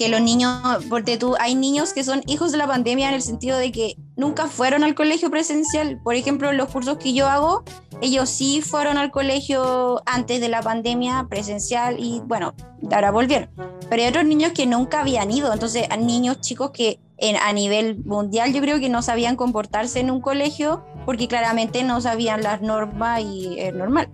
los 0.07 0.22
niños, 0.22 0.56
porque 0.89 1.18
tú, 1.18 1.35
hay 1.39 1.56
niños 1.56 1.93
que 1.93 2.06
son 2.06 2.23
hijos 2.26 2.53
de 2.53 2.57
la 2.57 2.68
pandemia 2.68 3.10
en 3.10 3.15
el 3.15 3.22
sentido 3.22 3.57
de 3.57 3.73
que 3.73 3.97
nunca 4.20 4.48
fueron 4.48 4.84
al 4.84 4.94
colegio 4.96 5.32
presencial. 5.32 6.00
Por 6.04 6.16
ejemplo, 6.16 6.52
los 6.52 6.70
cursos 6.70 6.98
que 6.98 7.14
yo 7.14 7.28
hago, 7.28 7.64
ellos 8.02 8.30
sí 8.30 8.62
fueron 8.62 8.98
al 8.98 9.12
colegio 9.12 10.02
antes 10.06 10.41
de 10.41 10.50
la 10.50 10.62
pandemia 10.62 11.26
presencial 11.30 11.96
y 12.00 12.22
bueno, 12.26 12.54
ahora 12.91 13.12
volvieron. 13.12 13.50
Pero 13.90 14.04
hay 14.04 14.10
otros 14.10 14.26
niños 14.26 14.52
que 14.52 14.66
nunca 14.66 15.02
habían 15.02 15.32
ido, 15.32 15.52
entonces 15.52 15.88
niños 15.98 16.41
chicos 16.41 16.72
que 16.72 17.00
a 17.41 17.54
nivel 17.54 18.04
mundial 18.06 18.54
yo 18.54 18.62
creo 18.62 18.80
que 18.80 18.90
no 18.90 19.02
sabían 19.02 19.36
comportarse 19.36 20.00
en 20.00 20.12
un 20.12 20.22
colegio 20.22 20.86
porque 21.06 21.28
claramente 21.28 21.84
no 21.84 22.00
sabían 22.02 22.44
las 22.44 22.62
normas 22.62 23.22
y 23.22 23.58
es 23.60 23.74
normal. 23.74 24.10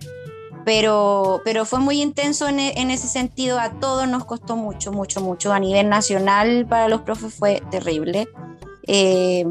Pero, 0.64 1.42
pero 1.44 1.64
fue 1.64 1.78
muy 1.78 2.00
intenso 2.00 2.48
en, 2.48 2.58
en, 2.58 2.90
ese 2.90 3.06
sentido, 3.06 3.60
a 3.60 3.78
todos 3.78 4.08
nos 4.08 4.24
costó 4.24 4.56
mucho, 4.56 4.90
mucho, 4.90 5.20
mucho. 5.20 5.52
A 5.52 5.60
nivel 5.60 5.88
nacional 5.88 6.66
para 6.68 6.88
los 6.88 7.02
profes 7.02 7.34
fue 7.34 7.62
terrible. 7.70 8.26
Eh, 8.88 9.44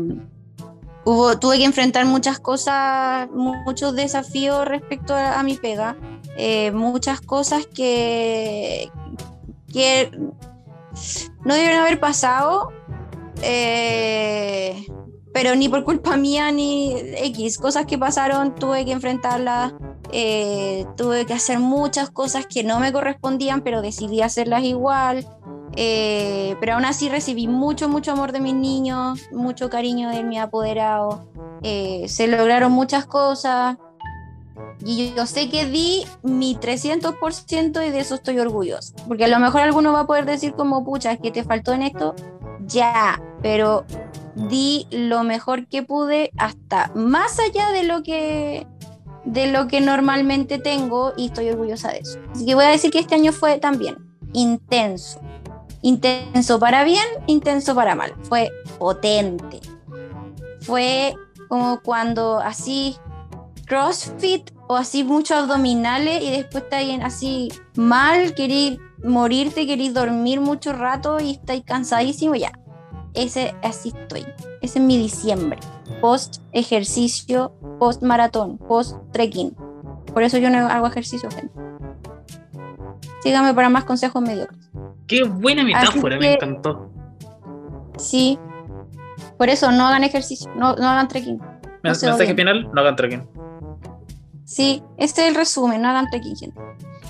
hubo, 1.06 1.40
tuve 1.40 1.58
que 1.60 1.66
enfrentar 1.66 2.06
muchas 2.06 2.40
cosas, 2.40 3.30
muchos 3.32 3.96
desafíos 3.96 4.66
respecto 4.66 5.16
a, 5.16 5.42
mi 5.44 5.56
pega, 5.56 5.96
eh, 6.38 6.72
muchas 6.72 7.22
cosas 7.22 7.66
que, 7.68 8.92
no 11.44 11.54
deben 11.54 11.78
haber 11.78 12.00
pasado 12.00 12.72
eh, 13.42 14.86
pero 15.36 15.54
ni 15.54 15.68
por 15.68 15.84
culpa 15.84 16.16
mía 16.16 16.50
ni 16.54 16.96
X, 16.98 17.58
cosas 17.58 17.86
que 17.86 17.98
pasaron, 17.98 18.56
tuve 18.56 18.86
que 18.86 18.94
enfrentarlas, 18.94 19.74
eh, 20.14 20.86
tuve 20.96 21.26
que 21.26 21.34
hacer 21.34 21.60
muchas 21.60 22.10
cosas 22.10 22.46
que 22.48 22.64
no 22.64 22.80
me 22.80 22.94
correspondían, 22.94 23.62
pero 23.62 23.82
decidí 23.82 24.22
hacerlas 24.22 24.64
igual. 24.64 25.28
Eh, 25.76 26.56
pero 26.60 26.76
aún 26.76 26.86
así 26.86 27.10
recibí 27.10 27.48
mucho, 27.48 27.90
mucho 27.90 28.12
amor 28.12 28.32
de 28.32 28.40
mis 28.40 28.56
niños, 28.56 29.28
mucho 29.32 29.70
cariño 29.70 30.10
de 30.10 30.24
mi 30.24 30.38
apoderado. 30.38 31.26
se 31.62 32.28
lograron 32.28 32.72
muchas 32.72 33.06
cosas. 33.06 33.78
Y 34.84 35.14
yo 35.16 35.26
sé 35.26 35.50
que 35.50 35.66
di 35.66 36.06
mi 36.22 36.56
300% 36.56 37.86
y 37.86 37.92
de 37.92 38.00
eso 38.00 38.16
estoy 38.16 38.40
orgullosa. 38.40 38.94
Porque 39.08 39.26
a 39.26 39.28
lo 39.28 39.40
mejor 39.40 39.62
alguno 39.62 39.92
va 39.92 40.02
a 40.02 40.08
poder 40.08 40.26
decir 40.26 40.54
como, 40.54 40.86
pucha, 40.86 41.12
es 41.12 41.20
que 41.20 41.32
te 41.32 41.44
faltó 41.44 41.74
en 41.74 41.82
esto, 41.82 42.16
ya, 42.68 43.22
pero 43.42 43.86
di 44.36 44.88
lo 44.92 45.24
mejor 45.24 45.68
que 45.68 45.82
pude 45.84 46.32
hasta 46.38 46.92
más 46.94 47.40
allá 47.40 47.72
de 47.72 47.84
lo 47.84 48.04
que 48.04 48.68
de 49.24 49.48
lo 49.48 49.68
que 49.68 49.82
normalmente 49.82 50.60
tengo 50.60 51.14
y 51.18 51.28
estoy 51.28 51.50
orgullosa 51.50 51.92
de 51.92 52.00
eso. 52.00 52.20
Así 52.32 52.46
que 52.46 52.54
voy 52.54 52.66
a 52.66 52.70
decir 52.70 52.92
que 52.92 53.00
este 53.00 53.16
año 53.16 53.32
fue 53.32 53.58
también 53.58 53.96
intenso. 54.34 55.20
Intenso 55.86 56.58
para 56.58 56.84
bien, 56.84 57.06
intenso 57.28 57.76
para 57.76 57.94
mal. 57.94 58.16
Fue 58.24 58.52
potente. 58.80 59.60
Fue 60.62 61.14
como 61.48 61.80
cuando 61.82 62.40
así 62.40 62.98
CrossFit 63.68 64.50
o 64.66 64.78
así 64.78 65.04
muchos 65.04 65.38
abdominales 65.38 66.24
y 66.24 66.32
después 66.32 66.64
estáis 66.64 67.00
así 67.04 67.50
mal, 67.76 68.34
queréis 68.34 68.80
morirte, 69.04 69.68
queréis 69.68 69.94
dormir 69.94 70.42
mucho 70.42 70.74
rato 70.74 71.20
y 71.20 71.34
estáis 71.34 71.64
cansadísimo, 71.64 72.34
ya. 72.34 72.52
Ese 73.14 73.54
así 73.62 73.90
estoy. 73.90 74.26
Ese 74.62 74.80
es 74.80 74.86
mi 74.86 74.98
diciembre. 74.98 75.60
Post 76.02 76.42
ejercicio, 76.52 77.54
post 77.78 78.02
maratón, 78.02 78.58
post 78.58 78.98
trekking. 79.12 79.56
Por 80.12 80.24
eso 80.24 80.40
yo 80.40 80.50
no 80.50 80.68
hago 80.68 80.88
ejercicio, 80.88 81.30
gente. 81.30 81.54
Síganme 83.22 83.54
para 83.54 83.70
más 83.70 83.84
consejos 83.84 84.24
mediocres. 84.24 84.66
Qué 85.08 85.24
buena 85.24 85.64
metáfora, 85.64 86.18
me 86.18 86.34
encantó. 86.34 86.90
Sí. 87.98 88.40
Por 89.38 89.50
eso 89.50 89.72
no 89.72 89.88
hagan 89.88 90.04
ejercicio, 90.04 90.52
no, 90.56 90.76
no 90.76 90.88
hagan 90.88 91.08
trekking. 91.08 91.40
Mensaje 91.84 92.34
final, 92.34 92.70
no 92.74 92.82
hagan 92.82 92.96
trekking. 92.96 93.28
Sí, 94.46 94.84
este 94.98 95.24
es 95.24 95.30
el 95.30 95.36
resumen, 95.36 95.82
no 95.82 95.90
hagan 95.90 96.10
trekking, 96.10 96.36
gente. 96.36 96.62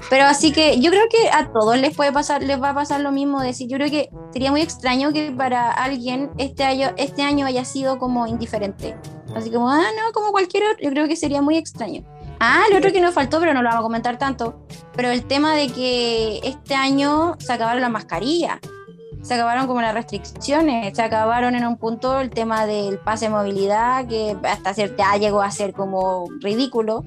Pero 0.10 0.26
así 0.26 0.52
que 0.52 0.80
yo 0.80 0.92
creo 0.92 1.06
que 1.10 1.30
a 1.30 1.52
todos 1.52 1.78
les 1.78 1.96
puede 1.96 2.12
pasar, 2.12 2.44
les 2.44 2.62
va 2.62 2.70
a 2.70 2.76
pasar 2.76 3.02
lo 3.02 3.12
mismo. 3.12 3.42
Decir, 3.42 3.68
yo 3.68 3.78
creo 3.78 3.90
que 3.90 4.10
sería 4.32 4.52
muy 4.52 4.62
extraño 4.62 5.12
que 5.12 5.32
para 5.32 5.72
alguien 5.72 6.32
este 6.38 6.64
año, 6.64 6.92
este 6.98 7.24
año 7.24 7.46
haya 7.46 7.66
sido 7.66 7.98
como 7.98 8.28
indiferente. 8.28 8.96
Así 9.36 9.52
como, 9.52 9.70
ah, 9.70 9.82
no, 9.82 10.12
como 10.14 10.32
cualquier 10.32 10.64
otro. 10.64 10.84
Yo 10.84 10.90
creo 10.92 11.08
que 11.08 11.16
sería 11.16 11.42
muy 11.42 11.58
extraño. 11.58 12.04
Ah, 12.40 12.64
lo 12.72 12.78
otro 12.78 12.92
que 12.92 13.02
nos 13.02 13.14
faltó, 13.14 13.40
pero 13.40 13.54
no 13.54 13.62
lo 13.62 13.70
vamos 13.70 13.82
a 13.82 13.84
comentar 13.84 14.18
tanto. 14.18 14.66
Pero 14.96 15.10
el 15.10 15.26
tema 15.26 15.56
de 15.56 15.70
que 15.70 16.40
este 16.44 16.76
año 16.76 17.36
se 17.40 17.54
acabaron 17.54 17.82
las 17.82 17.92
mascarillas. 17.92 18.60
Se 19.22 19.34
acabaron 19.34 19.66
como 19.66 19.82
las 19.82 19.94
restricciones, 19.94 20.96
se 20.96 21.02
acabaron 21.02 21.56
en 21.56 21.66
un 21.66 21.78
punto 21.78 22.20
el 22.20 22.30
tema 22.30 22.68
del 22.68 23.00
pase 23.00 23.26
de 23.26 23.32
movilidad, 23.32 24.08
que 24.08 24.38
hasta 24.44 24.74
cierta 24.76 25.18
llegó 25.18 25.42
a 25.42 25.50
ser 25.50 25.74
como 25.74 26.28
ridículo. 26.42 27.04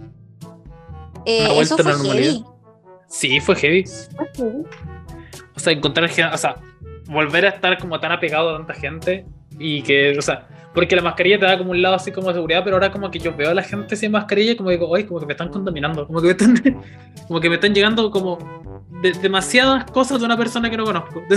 Eh, 1.25 1.61
eso 1.61 1.79
fue 1.79 1.95
heavy. 1.95 2.45
Sí, 3.07 3.41
fue 3.41 3.55
heavy. 3.55 3.85
O 5.55 5.61
sea, 5.61 5.73
encontrar 5.73 6.11
o 6.33 6.39
sea, 6.39 6.57
volver 7.07 7.47
a 7.47 7.51
estar 7.51 7.79
como 7.79 8.01
tan 8.01 8.11
apegado 8.11 8.51
a 8.51 8.59
tanta 8.59 8.75
gente 8.75 9.25
y 9.59 9.83
que, 9.83 10.17
o 10.19 10.23
sea, 10.23 10.47
porque 10.75 10.97
la 10.97 11.03
mascarilla 11.03 11.39
te 11.39 11.47
da 11.47 11.59
como 11.59 11.71
un 11.71 11.83
lado 11.83 11.97
así 11.97 12.13
como 12.13 12.29
de 12.29 12.35
seguridad, 12.35 12.63
pero 12.65 12.77
ahora 12.77 12.93
como 12.93 13.11
que 13.11 13.19
yo 13.19 13.35
veo 13.37 13.51
a 13.51 13.55
la 13.55 13.63
gente 13.63 13.97
sin 13.97 14.13
mascarilla 14.13 14.53
y 14.53 14.57
como 14.57 14.71
digo, 14.71 14.89
oye, 14.89 15.07
como 15.07 15.21
que 15.21 15.27
me 15.27 15.33
están 15.33 15.49
contaminando, 15.49 16.07
como 16.07 16.21
que 16.21 16.27
me 16.27 16.33
están, 16.33 16.85
como 17.29 17.41
que 17.41 17.49
me 17.49 17.55
están 17.57 17.75
llegando 17.75 18.11
como 18.11 18.39
demasiadas 19.23 19.91
cosas 19.91 20.21
de 20.21 20.27
una 20.27 20.37
persona 20.37 20.71
que 20.71 20.77
no 20.77 20.85
conozco. 20.85 21.23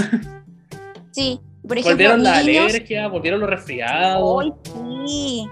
Sí, 1.13 1.41
por 1.67 1.77
ejemplo, 1.77 1.91
volvieron 1.91 2.23
la 2.23 2.37
alergia, 2.37 3.09
volvieron 3.09 3.41
los 3.41 3.49
resfriados. 3.49 4.53
sí 5.05 5.45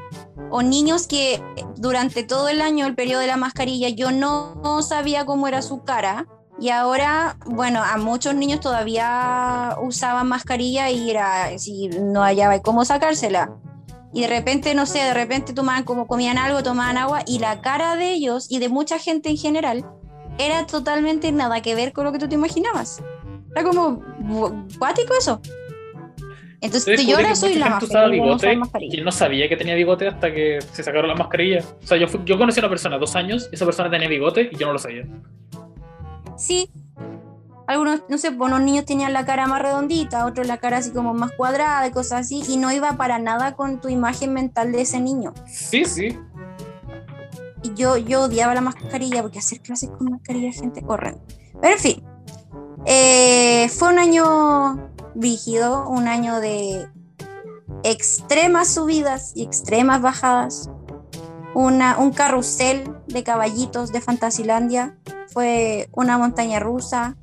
o 0.52 0.62
niños 0.62 1.08
que 1.08 1.42
durante 1.78 2.24
todo 2.24 2.50
el 2.50 2.62
año, 2.62 2.88
el 2.88 2.96
periodo 2.96 3.22
de 3.22 3.28
la 3.28 3.38
mascarilla, 3.38 3.90
yo 3.90 4.12
no, 4.12 4.82
sabía 4.82 5.26
cómo 5.26 5.48
era 5.48 5.62
su 5.62 5.84
cara. 5.84 6.28
Y 6.62 6.70
ahora, 6.70 7.38
bueno, 7.46 7.82
a 7.82 7.98
muchos 7.98 8.36
niños 8.36 8.60
todavía 8.60 9.78
usaban 9.82 10.28
mascarilla 10.28 10.90
y 10.90 11.10
era 11.10 11.58
si 11.58 11.88
no 11.88 12.22
hallaba 12.22 12.60
cómo 12.62 12.84
sacársela. 12.84 13.52
Y 14.14 14.22
de 14.22 14.28
repente, 14.28 14.74
no 14.74 14.86
sé, 14.86 15.00
de 15.00 15.14
repente 15.14 15.54
tomaban 15.54 15.84
como 15.84 16.08
comían 16.08 16.38
algo, 16.38 16.62
tomaban 16.62 16.98
agua 16.98 17.22
y 17.26 17.40
la 17.40 17.62
cara 17.62 17.96
de 17.96 18.12
ellos 18.12 18.48
y 18.50 18.60
de 18.60 18.68
mucha 18.68 19.00
gente 19.00 19.30
en 19.30 19.38
general 19.38 19.86
era 20.38 20.66
totalmente 20.66 21.32
nada 21.32 21.62
que 21.62 21.76
ver 21.76 21.94
con 21.94 22.06
lo 22.06 22.12
que 22.12 22.20
tú 22.20 22.28
te 22.28 22.36
imaginabas. 22.36 23.02
Era 23.52 23.64
como 23.64 24.04
cuático 24.78 25.14
eso. 25.18 25.42
Entonces 26.62 27.06
yo 27.06 27.16
ahora 27.16 27.36
soy 27.36 27.56
la 27.56 27.70
más 27.70 28.12
bigote 28.12 28.60
y 28.82 28.98
él 28.98 29.06
no 29.06 29.12
sabía 29.14 29.48
que 29.48 29.56
tenía 29.56 29.76
bigote 29.76 30.08
hasta 30.08 30.34
que 30.34 30.60
se 30.74 30.84
sacaron 30.84 31.08
la 31.08 31.16
mascarilla. 31.16 31.64
O 31.82 31.88
sea, 31.88 31.98
yo, 31.98 32.08
yo 32.26 32.38
conocí 32.38 32.60
a 32.60 32.64
una 32.64 32.70
persona 32.70 32.98
dos 32.98 33.16
años 33.16 33.48
y 33.52 33.56
esa 33.56 33.66
persona 33.66 33.90
tenía 33.90 34.10
bigote 34.10 34.50
y 34.52 34.58
yo 34.58 34.68
no 34.68 34.74
lo 34.74 34.80
sabía. 34.80 35.04
Sí. 36.40 36.72
Algunos, 37.68 38.02
no 38.10 38.18
sé, 38.18 38.30
unos 38.30 38.62
niños 38.62 38.86
tenían 38.86 39.14
la 39.14 39.26
cara 39.26 39.46
más 39.46 39.62
redondita, 39.62 40.26
otros 40.26 40.48
la 40.48 40.58
cara 40.58 40.78
así 40.78 40.90
como 40.90 41.14
más 41.14 41.32
cuadrada 41.34 41.86
y 41.86 41.92
cosas 41.92 42.22
así, 42.22 42.42
y 42.48 42.58
no 42.58 42.72
iba 42.72 42.94
para 42.94 43.20
nada 43.20 43.56
con 43.56 43.80
tu 43.80 43.90
imagen 43.90 44.34
mental 44.34 44.72
de 44.72 44.82
ese 44.82 45.00
niño. 45.00 45.36
Sí, 45.46 45.86
sí. 45.86 46.18
Y 47.62 47.74
yo, 47.76 47.98
yo 47.98 48.24
odiaba 48.24 48.56
la 48.56 48.62
mascarilla 48.62 49.22
porque 49.22 49.38
hacer 49.38 49.60
clases 49.62 49.92
con 49.92 50.10
mascarilla, 50.10 50.52
gente, 50.52 50.82
corren. 50.82 51.22
Pero 51.62 51.76
en 51.76 51.80
fin, 51.80 52.04
eh, 52.88 53.70
fue 53.70 53.90
un 53.90 54.00
año 54.00 54.90
rígido, 55.14 55.88
un 55.90 56.08
año 56.08 56.40
de 56.40 56.88
extremas 57.84 58.74
subidas 58.74 59.34
y 59.36 59.44
extremas 59.44 60.02
bajadas, 60.02 60.72
una, 61.54 62.00
un 62.00 62.12
carrusel 62.12 62.99
de 63.10 63.24
caballitos 63.24 63.92
de 63.92 64.02
Fantasilandia, 64.02 64.98
fue 65.28 65.90
una 65.92 66.18
montaña 66.18 66.60
rusa. 66.60 67.18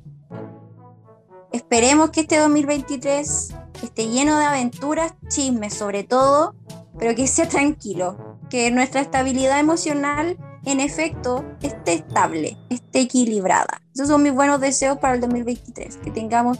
Esperemos 1.51 2.11
que 2.11 2.21
este 2.21 2.37
2023 2.37 3.53
esté 3.81 4.07
lleno 4.07 4.37
de 4.37 4.45
aventuras, 4.45 5.13
chismes 5.29 5.73
sobre 5.73 6.03
todo, 6.03 6.55
pero 6.97 7.15
que 7.15 7.27
sea 7.27 7.47
tranquilo, 7.47 8.37
que 8.49 8.71
nuestra 8.71 9.01
estabilidad 9.01 9.59
emocional 9.59 10.37
en 10.65 10.79
efecto 10.79 11.45
esté 11.61 11.93
estable, 11.93 12.57
esté 12.69 13.01
equilibrada. 13.01 13.81
Esos 13.93 14.09
son 14.09 14.23
mis 14.23 14.33
buenos 14.33 14.59
deseos 14.59 14.97
para 14.97 15.15
el 15.15 15.21
2023, 15.21 15.97
que 15.97 16.11
tengamos 16.11 16.59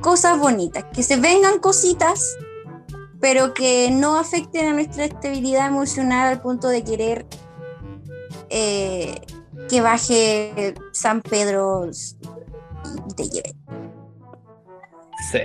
cosas 0.00 0.38
bonitas, 0.38 0.84
que 0.92 1.02
se 1.02 1.16
vengan 1.16 1.58
cositas, 1.58 2.36
pero 3.20 3.54
que 3.54 3.90
no 3.90 4.18
afecten 4.18 4.68
a 4.68 4.72
nuestra 4.72 5.04
estabilidad 5.04 5.66
emocional 5.68 6.28
al 6.28 6.40
punto 6.40 6.68
de 6.68 6.82
querer 6.82 7.26
eh, 8.50 9.14
que 9.68 9.80
baje 9.80 10.74
San 10.92 11.22
Pedro 11.22 11.88
y 13.08 13.14
te 13.14 13.24
lleve. 13.24 13.54
Sí. 15.30 15.38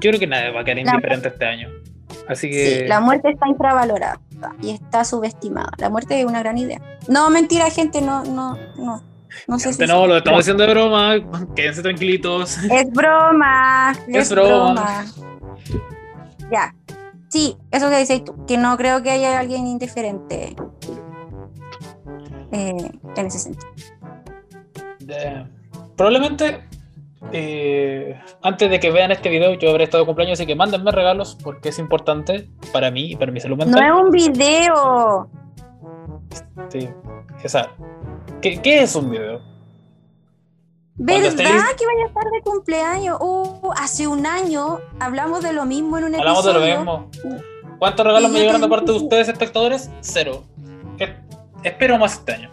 Yo 0.00 0.10
creo 0.10 0.20
que 0.20 0.26
nadie 0.26 0.50
va 0.50 0.60
a 0.60 0.64
quedar 0.64 0.78
indiferente 0.78 1.28
este 1.28 1.44
año. 1.44 1.68
Así 2.28 2.50
que. 2.50 2.80
Sí, 2.82 2.86
la 2.86 3.00
muerte 3.00 3.30
está 3.30 3.48
infravalorada 3.48 4.20
y 4.60 4.70
está 4.70 5.04
subestimada. 5.04 5.72
La 5.78 5.90
muerte 5.90 6.20
es 6.20 6.26
una 6.26 6.40
gran 6.40 6.58
idea. 6.58 6.80
No, 7.08 7.30
mentira, 7.30 7.70
gente, 7.70 8.00
no, 8.00 8.24
no, 8.24 8.56
no. 8.76 9.02
No 9.46 9.58
sé 9.58 9.72
si. 9.72 9.86
No, 9.86 10.06
lo 10.06 10.18
estamos 10.18 10.40
haciendo 10.40 10.64
de 10.64 10.70
broma. 10.70 11.16
Quédense 11.54 11.82
tranquilitos. 11.82 12.58
Es 12.70 12.90
broma. 12.90 13.94
Es, 14.08 14.30
broma. 14.30 15.04
Ya. 16.50 16.74
Sí, 17.28 17.56
eso 17.70 17.90
que 17.90 17.98
dices 17.98 18.24
tú, 18.24 18.46
que 18.46 18.56
no 18.56 18.76
creo 18.78 19.02
que 19.02 19.10
haya 19.10 19.38
alguien 19.38 19.66
indiferente 19.66 20.56
eh, 22.52 22.90
en 23.16 23.26
ese 23.26 23.38
sentido. 23.38 23.72
probablemente 25.96 26.64
eh, 27.32 28.18
antes 28.42 28.70
de 28.70 28.80
que 28.80 28.90
vean 28.90 29.10
este 29.10 29.28
video 29.28 29.54
yo 29.54 29.70
habré 29.70 29.84
estado 29.84 30.04
de 30.04 30.06
cumpleaños, 30.06 30.38
así 30.38 30.46
que 30.46 30.54
mándenme 30.54 30.92
regalos 30.92 31.36
porque 31.42 31.70
es 31.70 31.78
importante 31.78 32.48
para 32.72 32.90
mí 32.90 33.12
y 33.12 33.16
para 33.16 33.32
mi 33.32 33.40
salud 33.40 33.56
mental. 33.56 33.80
No 33.80 33.98
es 33.98 34.04
un 34.04 34.10
video. 34.10 35.30
Sí, 36.70 36.88
esa, 37.42 37.70
¿Qué, 38.40 38.60
¿Qué, 38.62 38.82
es 38.82 38.94
un 38.94 39.10
video? 39.10 39.40
¿Verdad 40.94 41.30
que 41.36 41.86
vaya 41.86 42.04
a 42.04 42.06
estar 42.06 42.24
de 42.24 42.42
cumpleaños? 42.42 43.18
Uh, 43.20 43.70
hace 43.76 44.06
un 44.06 44.26
año 44.26 44.80
hablamos 45.00 45.42
de 45.42 45.52
lo 45.52 45.64
mismo 45.64 45.98
en 45.98 46.04
un 46.04 46.14
hablamos 46.14 46.44
episodio. 46.46 46.74
Hablamos 46.74 47.12
de 47.12 47.24
lo 47.24 47.30
mismo. 47.30 47.48
¿Cuántos 47.78 48.06
regalos 48.06 48.30
me 48.30 48.40
llegaron 48.40 48.60
de 48.60 48.68
parte 48.68 48.92
de 48.92 48.98
ustedes, 48.98 49.28
espectadores? 49.28 49.90
Cero. 50.00 50.44
Espero 51.62 51.98
más 51.98 52.14
este 52.14 52.32
año. 52.32 52.50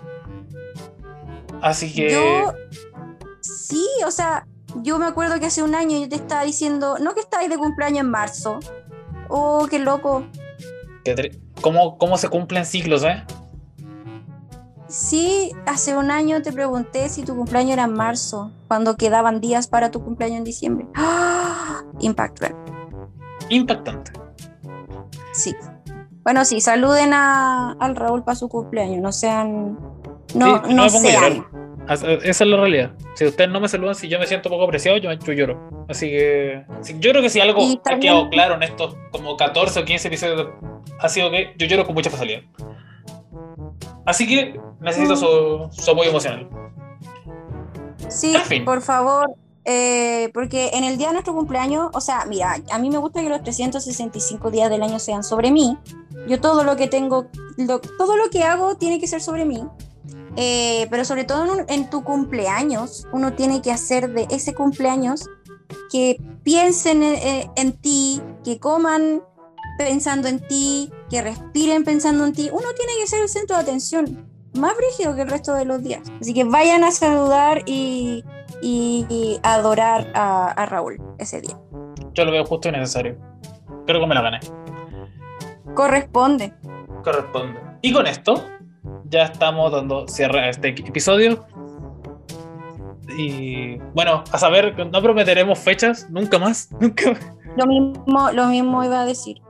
Así 1.62 1.94
que. 1.94 2.12
Yo. 2.12 2.54
Sí, 3.42 3.86
o 4.06 4.12
sea, 4.12 4.48
yo 4.82 5.00
me 5.00 5.06
acuerdo 5.06 5.40
que 5.40 5.46
hace 5.46 5.64
un 5.64 5.76
año 5.76 6.00
yo 6.00 6.10
te 6.10 6.16
estaba 6.16 6.44
diciendo, 6.44 6.98
no 7.00 7.14
que 7.14 7.22
estáis 7.22 7.50
de 7.50 7.58
cumpleaños 7.58 8.02
en 8.02 8.12
marzo. 8.12 8.60
Oh, 9.30 9.68
qué 9.70 9.80
loco. 9.80 10.26
¿Cómo, 11.62 11.98
cómo 11.98 12.18
se 12.18 12.30
cumplen 12.30 12.66
siglos, 12.66 13.04
eh? 13.04 13.24
Sí, 14.88 15.52
hace 15.66 15.98
un 15.98 16.12
año 16.12 16.42
te 16.42 16.52
pregunté 16.52 17.10
si 17.10 17.24
tu 17.24 17.36
cumpleaños 17.36 17.74
era 17.74 17.84
en 17.86 17.94
marzo, 17.94 18.52
cuando 18.68 18.96
quedaban 18.96 19.42
días 19.42 19.68
para 19.68 19.92
tu 19.92 20.04
cumpleaños 20.04 20.40
en 20.40 20.44
diciembre. 20.44 20.88
¡Ah! 20.96 21.84
Impactante. 23.50 24.14
Sí. 25.34 25.56
Bueno, 26.26 26.44
sí, 26.44 26.60
saluden 26.60 27.14
a, 27.14 27.74
al 27.74 27.96
Raúl 27.96 28.24
para 28.24 28.36
su 28.36 28.50
cumpleaños, 28.50 29.00
no 29.00 29.12
sean. 29.12 29.78
No, 30.34 30.60
no, 30.64 30.90
sean. 30.90 31.46
Esa 31.88 32.44
es 32.44 32.50
la 32.50 32.58
realidad. 32.58 32.94
Si 33.14 33.26
ustedes 33.26 33.52
no 33.52 33.60
me 33.60 33.70
saludan, 33.70 33.94
si 33.94 34.08
yo 34.08 34.18
me 34.18 34.26
siento 34.26 34.50
poco 34.50 34.64
apreciado, 34.64 34.98
yo, 34.98 35.14
yo 35.14 35.34
lloro. 35.34 35.86
Así 35.88 36.10
que 36.10 36.66
yo 37.00 37.12
creo 37.12 37.22
que 37.22 37.30
si 37.30 37.40
algo 37.40 37.62
ha 37.62 38.00
quedado 38.00 38.28
claro 38.32 38.56
en 38.56 38.64
estos 38.64 38.96
como 39.12 39.38
14 39.38 39.80
o 39.80 39.86
15 39.86 40.08
episodios 40.08 40.48
ha 41.00 41.10
sido 41.10 41.30
que 41.30 41.54
yo 41.60 41.68
lloro 41.68 41.86
con 41.86 41.94
mucha 41.94 42.10
facilidad. 42.10 42.42
Así 44.04 44.28
que 44.28 44.60
necesito 44.82 45.16
su, 45.16 45.92
apoyo 45.92 46.10
emocional. 46.10 46.50
Sí, 48.10 48.36
por 48.66 48.82
favor, 48.82 49.36
eh, 49.66 50.30
porque 50.32 50.70
en 50.74 50.84
el 50.84 50.98
día 50.98 51.08
de 51.08 51.14
nuestro 51.14 51.34
cumpleaños, 51.34 51.90
o 51.94 52.00
sea, 52.00 52.26
mira, 52.26 52.62
a 52.72 52.78
mí 52.78 52.92
me 52.92 53.00
gusta 53.00 53.22
que 53.22 53.30
los 53.30 53.42
365 53.42 54.52
días 54.52 54.70
del 54.70 54.84
año 54.84 55.00
sean 55.00 55.24
sobre 55.24 55.52
mí. 55.52 55.78
Yo 56.28 56.40
todo 56.40 56.64
lo 56.64 56.76
que 56.76 56.88
tengo, 56.88 57.28
todo 57.98 58.16
lo 58.16 58.30
que 58.30 58.44
hago 58.44 58.76
tiene 58.76 59.00
que 59.00 59.08
ser 59.08 59.22
sobre 59.22 59.44
mí. 59.44 59.68
Eh, 60.38 60.88
pero 60.92 61.04
sobre 61.04 61.24
todo 61.24 61.66
en, 61.68 61.90
tu 61.90 62.04
cumpleaños, 62.04 63.08
uno 63.12 63.34
tiene 63.34 63.62
que 63.62 63.72
hacer 63.72 64.12
de 64.12 64.28
ese 64.30 64.54
cumpleaños 64.54 65.30
que 65.92 66.22
piensen 66.44 67.02
eh, 67.02 67.50
en, 67.56 67.72
ti, 67.74 68.22
que 68.44 68.60
coman 68.60 69.24
pensando 69.80 70.28
en 70.28 70.46
ti, 70.46 70.92
que 71.10 71.22
respiren 71.22 71.84
pensando 71.84 72.26
en 72.26 72.34
ti. 72.34 72.50
Uno 72.52 72.68
tiene 72.78 72.92
que 73.00 73.08
ser 73.08 73.22
el 73.22 73.30
centro 73.30 73.56
de 73.56 73.64
atención, 73.64 74.30
más 74.54 74.76
brígido 74.78 75.16
que 75.16 75.22
el 75.22 75.30
resto 75.30 75.56
de 75.56 75.66
los 75.66 75.82
días. 75.82 76.02
Así 76.22 76.34
que 76.34 76.44
vayan 76.44 76.84
a 76.84 76.92
saludar 76.92 77.64
y, 77.66 78.24
adorar 79.44 80.12
a, 80.14 80.52
a, 80.52 80.66
Raúl 80.66 81.02
ese 81.18 81.42
día. 81.42 81.58
Yo 82.14 82.26
lo 82.26 82.32
veo 82.32 82.46
justo 82.46 82.70
y 82.70 82.72
necesario. 82.72 83.18
Creo 83.86 84.02
que 84.02 84.08
me 84.08 84.16
la 84.16 84.22
gané. 84.22 84.40
Corresponde. 85.76 86.54
Corresponde. 87.04 87.60
Y 87.82 87.94
con 87.94 88.08
esto 88.08 88.44
ya 89.10 89.24
estamos 89.24 89.72
dando 89.72 90.08
cierre 90.08 90.40
a 90.40 90.50
este 90.50 90.70
episodio. 90.70 91.46
Y 93.18 93.78
bueno, 93.94 94.24
a 94.32 94.38
saber, 94.38 94.76
no 94.92 95.02
prometeremos 95.02 95.60
fechas, 95.60 96.10
nunca 96.10 96.40
más, 96.40 96.72
nunca 96.80 97.14
Lo 97.56 97.66
mismo, 97.68 98.32
lo 98.32 98.48
mismo 98.48 98.84
iba 98.84 99.02
a 99.02 99.06
decir. 99.06 99.42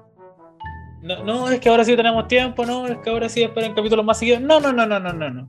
No, 1.02 1.24
no, 1.24 1.50
es 1.50 1.60
que 1.60 1.70
ahora 1.70 1.86
sí 1.86 1.96
tenemos 1.96 2.28
tiempo, 2.28 2.66
no, 2.66 2.88
es 2.88 2.98
que 2.98 3.12
ahora 3.12 3.30
sí 3.30 3.44
esperen 3.44 3.74
capítulos 3.76 4.04
más 4.04 4.18
seguidos. 4.18 4.42
No, 4.42 4.60
no, 4.60 4.74
no, 4.74 4.86
no, 4.86 5.00
no, 5.00 5.14
no, 5.14 5.30
no. 5.30 5.48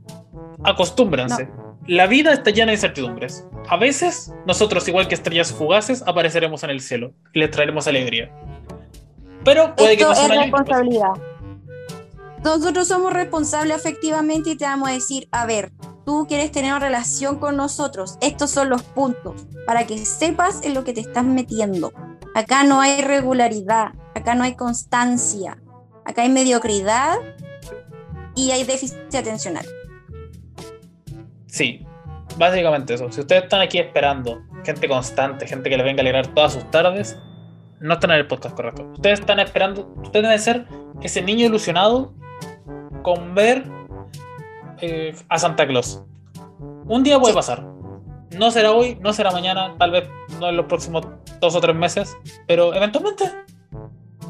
Acostúmbrense. 0.62 1.48
La 1.88 2.06
vida 2.06 2.32
está 2.32 2.50
llena 2.50 2.66
de 2.66 2.74
incertidumbres. 2.74 3.46
A 3.68 3.76
veces, 3.76 4.32
nosotros, 4.44 4.88
igual 4.88 5.06
que 5.06 5.14
estrellas 5.14 5.52
fugaces, 5.52 6.02
apareceremos 6.06 6.64
en 6.64 6.70
el 6.70 6.80
cielo 6.80 7.12
y 7.32 7.38
les 7.38 7.50
traeremos 7.50 7.86
alegría. 7.86 8.30
Pero 9.44 9.76
puede 9.76 9.96
que 9.96 10.04
pase 10.04 10.24
un 10.24 10.32
año 10.32 10.42
responsabilidad. 10.42 11.10
Nosotros 12.42 12.88
somos 12.88 13.12
responsables 13.12 13.76
efectivamente 13.76 14.50
y 14.50 14.56
te 14.56 14.64
vamos 14.64 14.88
a 14.88 14.92
decir, 14.92 15.28
a 15.30 15.46
ver, 15.46 15.72
tú 16.04 16.26
quieres 16.28 16.50
tener 16.52 16.72
una 16.72 16.80
relación 16.80 17.38
con 17.38 17.56
nosotros, 17.56 18.18
estos 18.20 18.50
son 18.50 18.68
los 18.68 18.82
puntos, 18.82 19.46
para 19.66 19.86
que 19.86 19.98
sepas 20.04 20.62
en 20.64 20.74
lo 20.74 20.84
que 20.84 20.92
te 20.92 21.00
estás 21.00 21.24
metiendo. 21.24 21.92
Acá 22.34 22.64
no 22.64 22.80
hay 22.80 23.02
regularidad, 23.02 23.92
acá 24.14 24.34
no 24.34 24.44
hay 24.44 24.54
constancia, 24.54 25.58
acá 26.04 26.22
hay 26.22 26.28
mediocridad 26.28 27.16
y 28.34 28.50
hay 28.50 28.64
déficit 28.64 29.14
atencional. 29.14 29.66
Sí, 31.46 31.86
básicamente 32.38 32.94
eso. 32.94 33.10
Si 33.10 33.20
ustedes 33.20 33.44
están 33.44 33.60
aquí 33.60 33.78
esperando 33.78 34.42
gente 34.64 34.88
constante, 34.88 35.46
gente 35.46 35.70
que 35.70 35.76
le 35.76 35.82
venga 35.82 36.00
a 36.00 36.02
alegrar 36.02 36.26
todas 36.28 36.52
sus 36.52 36.70
tardes, 36.70 37.18
no 37.80 37.94
están 37.94 38.10
en 38.10 38.18
el 38.18 38.26
podcast 38.26 38.56
correcto. 38.56 38.90
Ustedes 38.92 39.20
están 39.20 39.38
esperando, 39.38 39.92
ustedes 40.02 40.22
deben 40.24 40.38
ser 40.38 40.66
ese 41.02 41.22
niño 41.22 41.46
ilusionado 41.46 42.14
con 43.02 43.34
ver 43.34 43.64
eh, 44.80 45.14
a 45.28 45.38
Santa 45.38 45.66
Claus. 45.66 46.02
Un 46.86 47.02
día 47.02 47.18
puede 47.18 47.34
pasar. 47.34 47.64
No 48.36 48.50
será 48.50 48.72
hoy, 48.72 48.98
no 49.00 49.12
será 49.12 49.30
mañana, 49.30 49.74
tal 49.78 49.92
vez 49.92 50.08
no 50.40 50.48
en 50.48 50.56
los 50.56 50.66
próximos 50.66 51.06
dos 51.40 51.54
o 51.54 51.60
tres 51.60 51.76
meses, 51.76 52.16
pero 52.46 52.74
eventualmente 52.74 53.30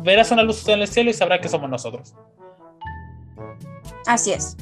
verás 0.02 0.30
una 0.30 0.42
luz 0.42 0.66
en 0.68 0.80
el 0.80 0.88
cielo 0.88 1.10
y 1.10 1.14
sabrás 1.14 1.40
que 1.40 1.48
somos 1.48 1.70
nosotros. 1.70 2.14
Así 4.06 4.32
es. 4.32 4.56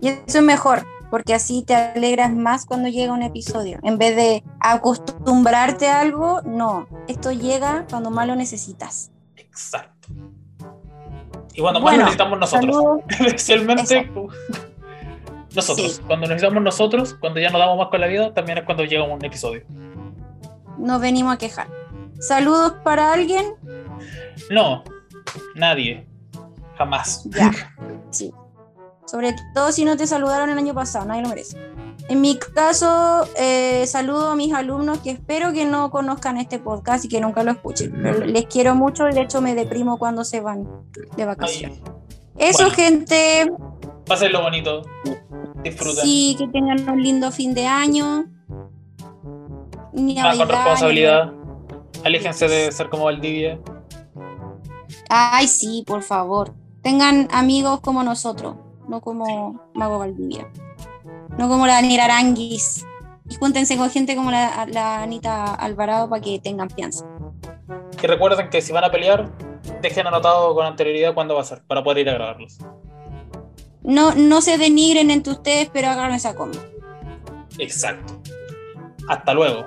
Y 0.00 0.08
eso 0.08 0.38
es 0.38 0.42
mejor, 0.42 0.84
porque 1.10 1.34
así 1.34 1.62
te 1.62 1.74
alegras 1.74 2.32
más 2.32 2.66
cuando 2.66 2.88
llega 2.88 3.12
un 3.12 3.22
episodio. 3.22 3.78
En 3.82 3.98
vez 3.98 4.16
de 4.16 4.44
acostumbrarte 4.60 5.88
a 5.88 6.00
algo, 6.00 6.40
no. 6.44 6.86
Esto 7.08 7.32
llega 7.32 7.86
cuando 7.90 8.10
más 8.10 8.26
lo 8.26 8.36
necesitas. 8.36 9.10
Exacto. 9.36 10.08
Y 11.54 11.60
cuando 11.60 11.80
más 11.80 11.98
necesitamos 11.98 12.38
nosotros. 12.38 13.00
Especialmente 13.08 14.10
nosotros. 15.54 16.00
Cuando 16.06 16.28
necesitamos 16.28 16.62
nosotros, 16.62 17.16
cuando 17.20 17.40
ya 17.40 17.50
nos 17.50 17.60
damos 17.60 17.78
más 17.78 17.88
con 17.88 18.00
la 18.00 18.06
vida, 18.06 18.32
también 18.32 18.58
es 18.58 18.64
cuando 18.64 18.84
llega 18.84 19.02
un 19.02 19.24
episodio. 19.24 19.64
Nos 20.78 21.00
venimos 21.00 21.34
a 21.34 21.38
quejar. 21.38 21.68
¿Saludos 22.20 22.74
para 22.84 23.12
alguien? 23.12 23.54
No, 24.50 24.84
nadie. 25.54 26.06
Jamás. 26.76 27.24
Ya. 27.30 27.50
Sí. 28.10 28.32
Sobre 29.06 29.34
todo 29.54 29.72
si 29.72 29.84
no 29.84 29.96
te 29.96 30.06
saludaron 30.06 30.50
el 30.50 30.58
año 30.58 30.74
pasado, 30.74 31.04
nadie 31.06 31.22
lo 31.22 31.28
merece. 31.28 31.56
En 32.08 32.20
mi 32.20 32.36
caso, 32.38 33.28
eh, 33.36 33.86
saludo 33.86 34.30
a 34.30 34.36
mis 34.36 34.52
alumnos 34.52 34.98
que 34.98 35.10
espero 35.10 35.52
que 35.52 35.64
no 35.64 35.90
conozcan 35.90 36.38
este 36.38 36.58
podcast 36.58 37.04
y 37.04 37.08
que 37.08 37.20
nunca 37.20 37.42
lo 37.44 37.52
escuchen. 37.52 38.02
les 38.32 38.46
quiero 38.46 38.74
mucho, 38.74 39.04
de 39.04 39.20
hecho 39.20 39.40
me 39.40 39.54
deprimo 39.54 39.98
cuando 39.98 40.24
se 40.24 40.40
van 40.40 40.68
de 41.16 41.24
vacaciones. 41.24 41.80
Eso, 42.36 42.70
gente. 42.70 43.50
Pasen 44.06 44.32
lo 44.32 44.42
bonito. 44.42 44.82
Disfruten. 45.62 46.04
Sí, 46.04 46.34
que 46.38 46.48
tengan 46.48 46.88
un 46.88 47.02
lindo 47.02 47.30
fin 47.30 47.54
de 47.54 47.66
año. 47.66 48.26
Más 49.92 50.36
con 50.36 50.48
responsabilidad. 50.48 51.32
Aléjense 52.04 52.48
de 52.48 52.72
ser 52.72 52.88
como 52.88 53.04
Valdivia. 53.04 53.60
Ay, 55.08 55.48
sí, 55.48 55.84
por 55.86 56.02
favor. 56.02 56.54
Tengan 56.82 57.28
amigos 57.30 57.80
como 57.80 58.02
nosotros, 58.02 58.56
no 58.90 59.00
como 59.00 59.70
Mago 59.74 59.98
Valdivia 59.98 60.46
no 61.38 61.48
como 61.48 61.66
la 61.66 61.74
Daniela 61.74 62.04
Aranguis. 62.04 62.84
Y 63.28 63.34
júntense 63.36 63.76
con 63.76 63.90
gente 63.90 64.16
como 64.16 64.30
la, 64.30 65.02
Anita 65.02 65.54
Alvarado 65.54 66.08
para 66.08 66.20
que 66.20 66.40
tengan 66.40 66.68
fianza. 66.68 67.06
Y 68.02 68.06
recuerden 68.06 68.50
que 68.50 68.60
si 68.60 68.72
van 68.72 68.84
a 68.84 68.90
pelear, 68.90 69.30
dejen 69.80 70.06
anotado 70.06 70.54
con 70.54 70.66
anterioridad 70.66 71.14
cuándo 71.14 71.34
va 71.34 71.42
a 71.42 71.44
ser, 71.44 71.62
para 71.62 71.84
poder 71.84 71.98
ir 71.98 72.10
a 72.10 72.14
grabarlos. 72.14 72.58
No, 73.82 74.14
no 74.14 74.40
se 74.40 74.58
denigren 74.58 75.10
entre 75.10 75.32
ustedes, 75.32 75.70
pero 75.72 75.88
hagan 75.88 76.12
esa 76.12 76.34
comida. 76.34 76.60
Exacto. 77.58 78.20
Hasta 79.08 79.32
luego. 79.32 79.66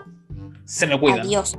Se 0.65 0.85
me 0.85 0.99
cuidan. 0.99 1.21
Adiós. 1.21 1.57